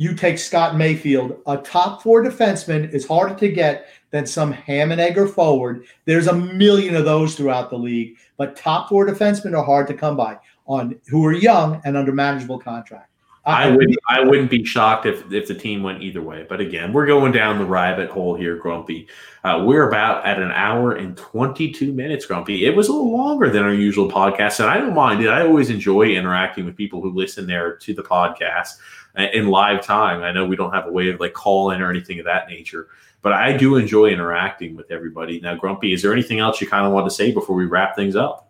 you 0.01 0.15
take 0.15 0.39
Scott 0.39 0.77
Mayfield, 0.77 1.39
a 1.45 1.57
top 1.57 2.01
four 2.01 2.23
defenseman 2.23 2.91
is 2.91 3.05
harder 3.05 3.35
to 3.35 3.47
get 3.49 3.85
than 4.09 4.25
some 4.25 4.51
ham 4.51 4.91
and 4.91 4.99
egger 4.99 5.27
forward. 5.27 5.85
There's 6.05 6.25
a 6.25 6.33
million 6.33 6.95
of 6.95 7.05
those 7.05 7.35
throughout 7.35 7.69
the 7.69 7.77
league, 7.77 8.17
but 8.35 8.55
top 8.55 8.89
four 8.89 9.05
defensemen 9.05 9.55
are 9.55 9.63
hard 9.63 9.85
to 9.89 9.93
come 9.93 10.17
by 10.17 10.39
on 10.65 10.99
who 11.07 11.23
are 11.27 11.33
young 11.33 11.83
and 11.85 11.95
under 11.95 12.11
manageable 12.11 12.57
contract. 12.57 13.09
I, 13.45 13.67
I 13.67 13.71
wouldn't. 13.71 13.97
I 14.07 14.23
wouldn't 14.23 14.51
be 14.51 14.63
shocked 14.63 15.07
if 15.07 15.31
if 15.31 15.47
the 15.47 15.55
team 15.55 15.81
went 15.81 16.03
either 16.03 16.21
way. 16.21 16.45
But 16.47 16.61
again, 16.61 16.93
we're 16.93 17.07
going 17.07 17.31
down 17.31 17.57
the 17.57 17.65
rabbit 17.65 18.11
hole 18.11 18.35
here, 18.35 18.55
Grumpy. 18.55 19.07
Uh, 19.43 19.63
we're 19.65 19.87
about 19.87 20.23
at 20.25 20.39
an 20.39 20.51
hour 20.51 20.91
and 20.91 21.17
twenty 21.17 21.71
two 21.71 21.91
minutes, 21.91 22.27
Grumpy. 22.27 22.65
It 22.65 22.75
was 22.75 22.87
a 22.87 22.91
little 22.91 23.17
longer 23.17 23.49
than 23.49 23.63
our 23.63 23.73
usual 23.73 24.11
podcast, 24.11 24.59
and 24.59 24.69
I 24.69 24.77
don't 24.77 24.93
mind 24.93 25.23
it. 25.23 25.29
I 25.29 25.41
always 25.41 25.71
enjoy 25.71 26.09
interacting 26.09 26.65
with 26.65 26.75
people 26.75 27.01
who 27.01 27.11
listen 27.11 27.47
there 27.47 27.77
to 27.77 27.93
the 27.95 28.03
podcast 28.03 28.77
in 29.17 29.47
live 29.47 29.83
time. 29.83 30.21
I 30.21 30.31
know 30.31 30.45
we 30.45 30.55
don't 30.55 30.73
have 30.73 30.87
a 30.87 30.91
way 30.91 31.09
of 31.09 31.19
like 31.19 31.33
calling 31.33 31.81
or 31.81 31.89
anything 31.89 32.19
of 32.19 32.25
that 32.25 32.47
nature, 32.47 32.87
but 33.21 33.33
I 33.33 33.55
do 33.55 33.75
enjoy 33.75 34.07
interacting 34.07 34.75
with 34.75 34.91
everybody. 34.91 35.39
Now, 35.39 35.55
Grumpy, 35.55 35.93
is 35.93 36.01
there 36.01 36.13
anything 36.13 36.39
else 36.39 36.61
you 36.61 36.67
kind 36.67 36.85
of 36.85 36.93
want 36.93 37.07
to 37.07 37.11
say 37.11 37.31
before 37.31 37.55
we 37.55 37.65
wrap 37.65 37.95
things 37.95 38.15
up? 38.15 38.49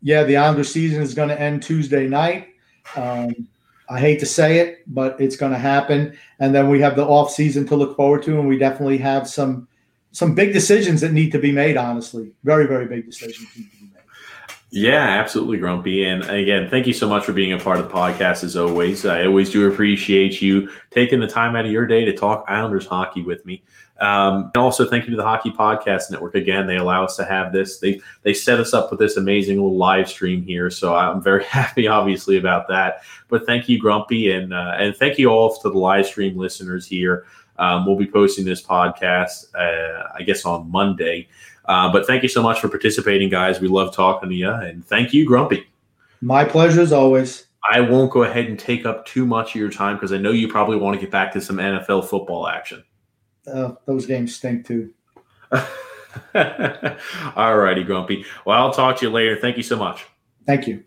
Yeah, 0.00 0.24
the 0.24 0.36
Islander 0.36 0.64
season 0.64 1.02
is 1.02 1.14
going 1.14 1.28
to 1.28 1.40
end 1.40 1.62
Tuesday 1.62 2.08
night. 2.08 2.48
Um, 2.96 3.48
I 3.88 4.00
hate 4.00 4.20
to 4.20 4.26
say 4.26 4.58
it, 4.58 4.82
but 4.86 5.20
it's 5.20 5.36
going 5.36 5.52
to 5.52 5.58
happen. 5.58 6.16
And 6.38 6.54
then 6.54 6.68
we 6.68 6.80
have 6.80 6.96
the 6.96 7.04
off 7.04 7.30
season 7.30 7.66
to 7.68 7.76
look 7.76 7.96
forward 7.96 8.22
to, 8.24 8.38
and 8.38 8.48
we 8.48 8.58
definitely 8.58 8.98
have 8.98 9.28
some 9.28 9.68
some 10.14 10.34
big 10.34 10.52
decisions 10.52 11.00
that 11.00 11.12
need 11.12 11.32
to 11.32 11.38
be 11.38 11.52
made. 11.52 11.76
Honestly, 11.76 12.32
very 12.44 12.66
very 12.66 12.86
big 12.86 13.06
decisions 13.06 13.46
need 13.56 13.70
to 13.70 13.76
be 13.76 13.84
made. 13.84 14.56
Yeah, 14.74 15.06
absolutely, 15.20 15.58
Grumpy. 15.58 16.06
And 16.06 16.22
again, 16.30 16.70
thank 16.70 16.86
you 16.86 16.94
so 16.94 17.06
much 17.06 17.26
for 17.26 17.34
being 17.34 17.52
a 17.52 17.58
part 17.58 17.78
of 17.78 17.86
the 17.88 17.92
podcast 17.92 18.42
as 18.42 18.56
always. 18.56 19.04
I 19.04 19.26
always 19.26 19.50
do 19.50 19.70
appreciate 19.70 20.40
you 20.40 20.70
taking 20.90 21.20
the 21.20 21.26
time 21.26 21.54
out 21.56 21.66
of 21.66 21.70
your 21.70 21.86
day 21.86 22.06
to 22.06 22.16
talk 22.16 22.46
Islanders 22.48 22.86
hockey 22.86 23.20
with 23.20 23.44
me. 23.44 23.62
Um, 24.00 24.50
and 24.54 24.56
also, 24.56 24.88
thank 24.88 25.04
you 25.04 25.10
to 25.10 25.16
the 25.16 25.22
Hockey 25.22 25.50
Podcast 25.50 26.10
Network. 26.10 26.34
Again, 26.34 26.66
they 26.66 26.78
allow 26.78 27.04
us 27.04 27.16
to 27.18 27.24
have 27.26 27.52
this. 27.52 27.78
They 27.80 28.00
they 28.22 28.32
set 28.32 28.58
us 28.58 28.72
up 28.72 28.90
with 28.90 28.98
this 28.98 29.18
amazing 29.18 29.56
little 29.56 29.76
live 29.76 30.08
stream 30.08 30.42
here, 30.42 30.70
so 30.70 30.96
I'm 30.96 31.22
very 31.22 31.44
happy, 31.58 31.86
obviously, 31.86 32.38
about 32.38 32.66
that. 32.68 33.02
But 33.28 33.44
thank 33.44 33.68
you, 33.68 33.78
Grumpy, 33.78 34.32
and 34.32 34.54
uh, 34.54 34.74
and 34.78 34.96
thank 34.96 35.18
you 35.18 35.28
all 35.28 35.54
to 35.54 35.68
the 35.70 35.78
live 35.78 36.06
stream 36.06 36.36
listeners 36.36 36.86
here. 36.86 37.26
Um, 37.58 37.84
we'll 37.86 37.96
be 37.98 38.06
posting 38.06 38.46
this 38.46 38.62
podcast, 38.62 39.54
uh, 39.54 40.08
I 40.18 40.22
guess, 40.22 40.46
on 40.46 40.70
Monday. 40.70 41.28
Uh, 41.66 41.92
but 41.92 42.06
thank 42.06 42.22
you 42.22 42.28
so 42.28 42.42
much 42.42 42.60
for 42.60 42.68
participating, 42.68 43.28
guys. 43.28 43.60
We 43.60 43.68
love 43.68 43.94
talking 43.94 44.28
to 44.28 44.34
you, 44.34 44.50
and 44.50 44.84
thank 44.84 45.12
you, 45.12 45.26
Grumpy. 45.26 45.66
My 46.20 46.44
pleasure 46.44 46.80
as 46.80 46.92
always. 46.92 47.46
I 47.70 47.80
won't 47.80 48.10
go 48.10 48.24
ahead 48.24 48.46
and 48.46 48.58
take 48.58 48.84
up 48.84 49.06
too 49.06 49.24
much 49.24 49.50
of 49.50 49.54
your 49.54 49.70
time 49.70 49.96
because 49.96 50.12
I 50.12 50.18
know 50.18 50.32
you 50.32 50.48
probably 50.48 50.76
want 50.76 50.94
to 50.94 51.00
get 51.00 51.12
back 51.12 51.32
to 51.32 51.40
some 51.40 51.58
NFL 51.58 52.08
football 52.08 52.48
action 52.48 52.82
uh, 53.46 53.72
those 53.86 54.06
games 54.06 54.34
stink 54.34 54.66
too. 54.66 54.92
All 57.36 57.56
righty, 57.56 57.84
Grumpy. 57.84 58.24
Well, 58.44 58.58
I'll 58.58 58.72
talk 58.72 58.98
to 58.98 59.06
you 59.06 59.12
later. 59.12 59.36
Thank 59.36 59.56
you 59.56 59.62
so 59.62 59.76
much. 59.76 60.06
Thank 60.46 60.66
you. 60.66 60.84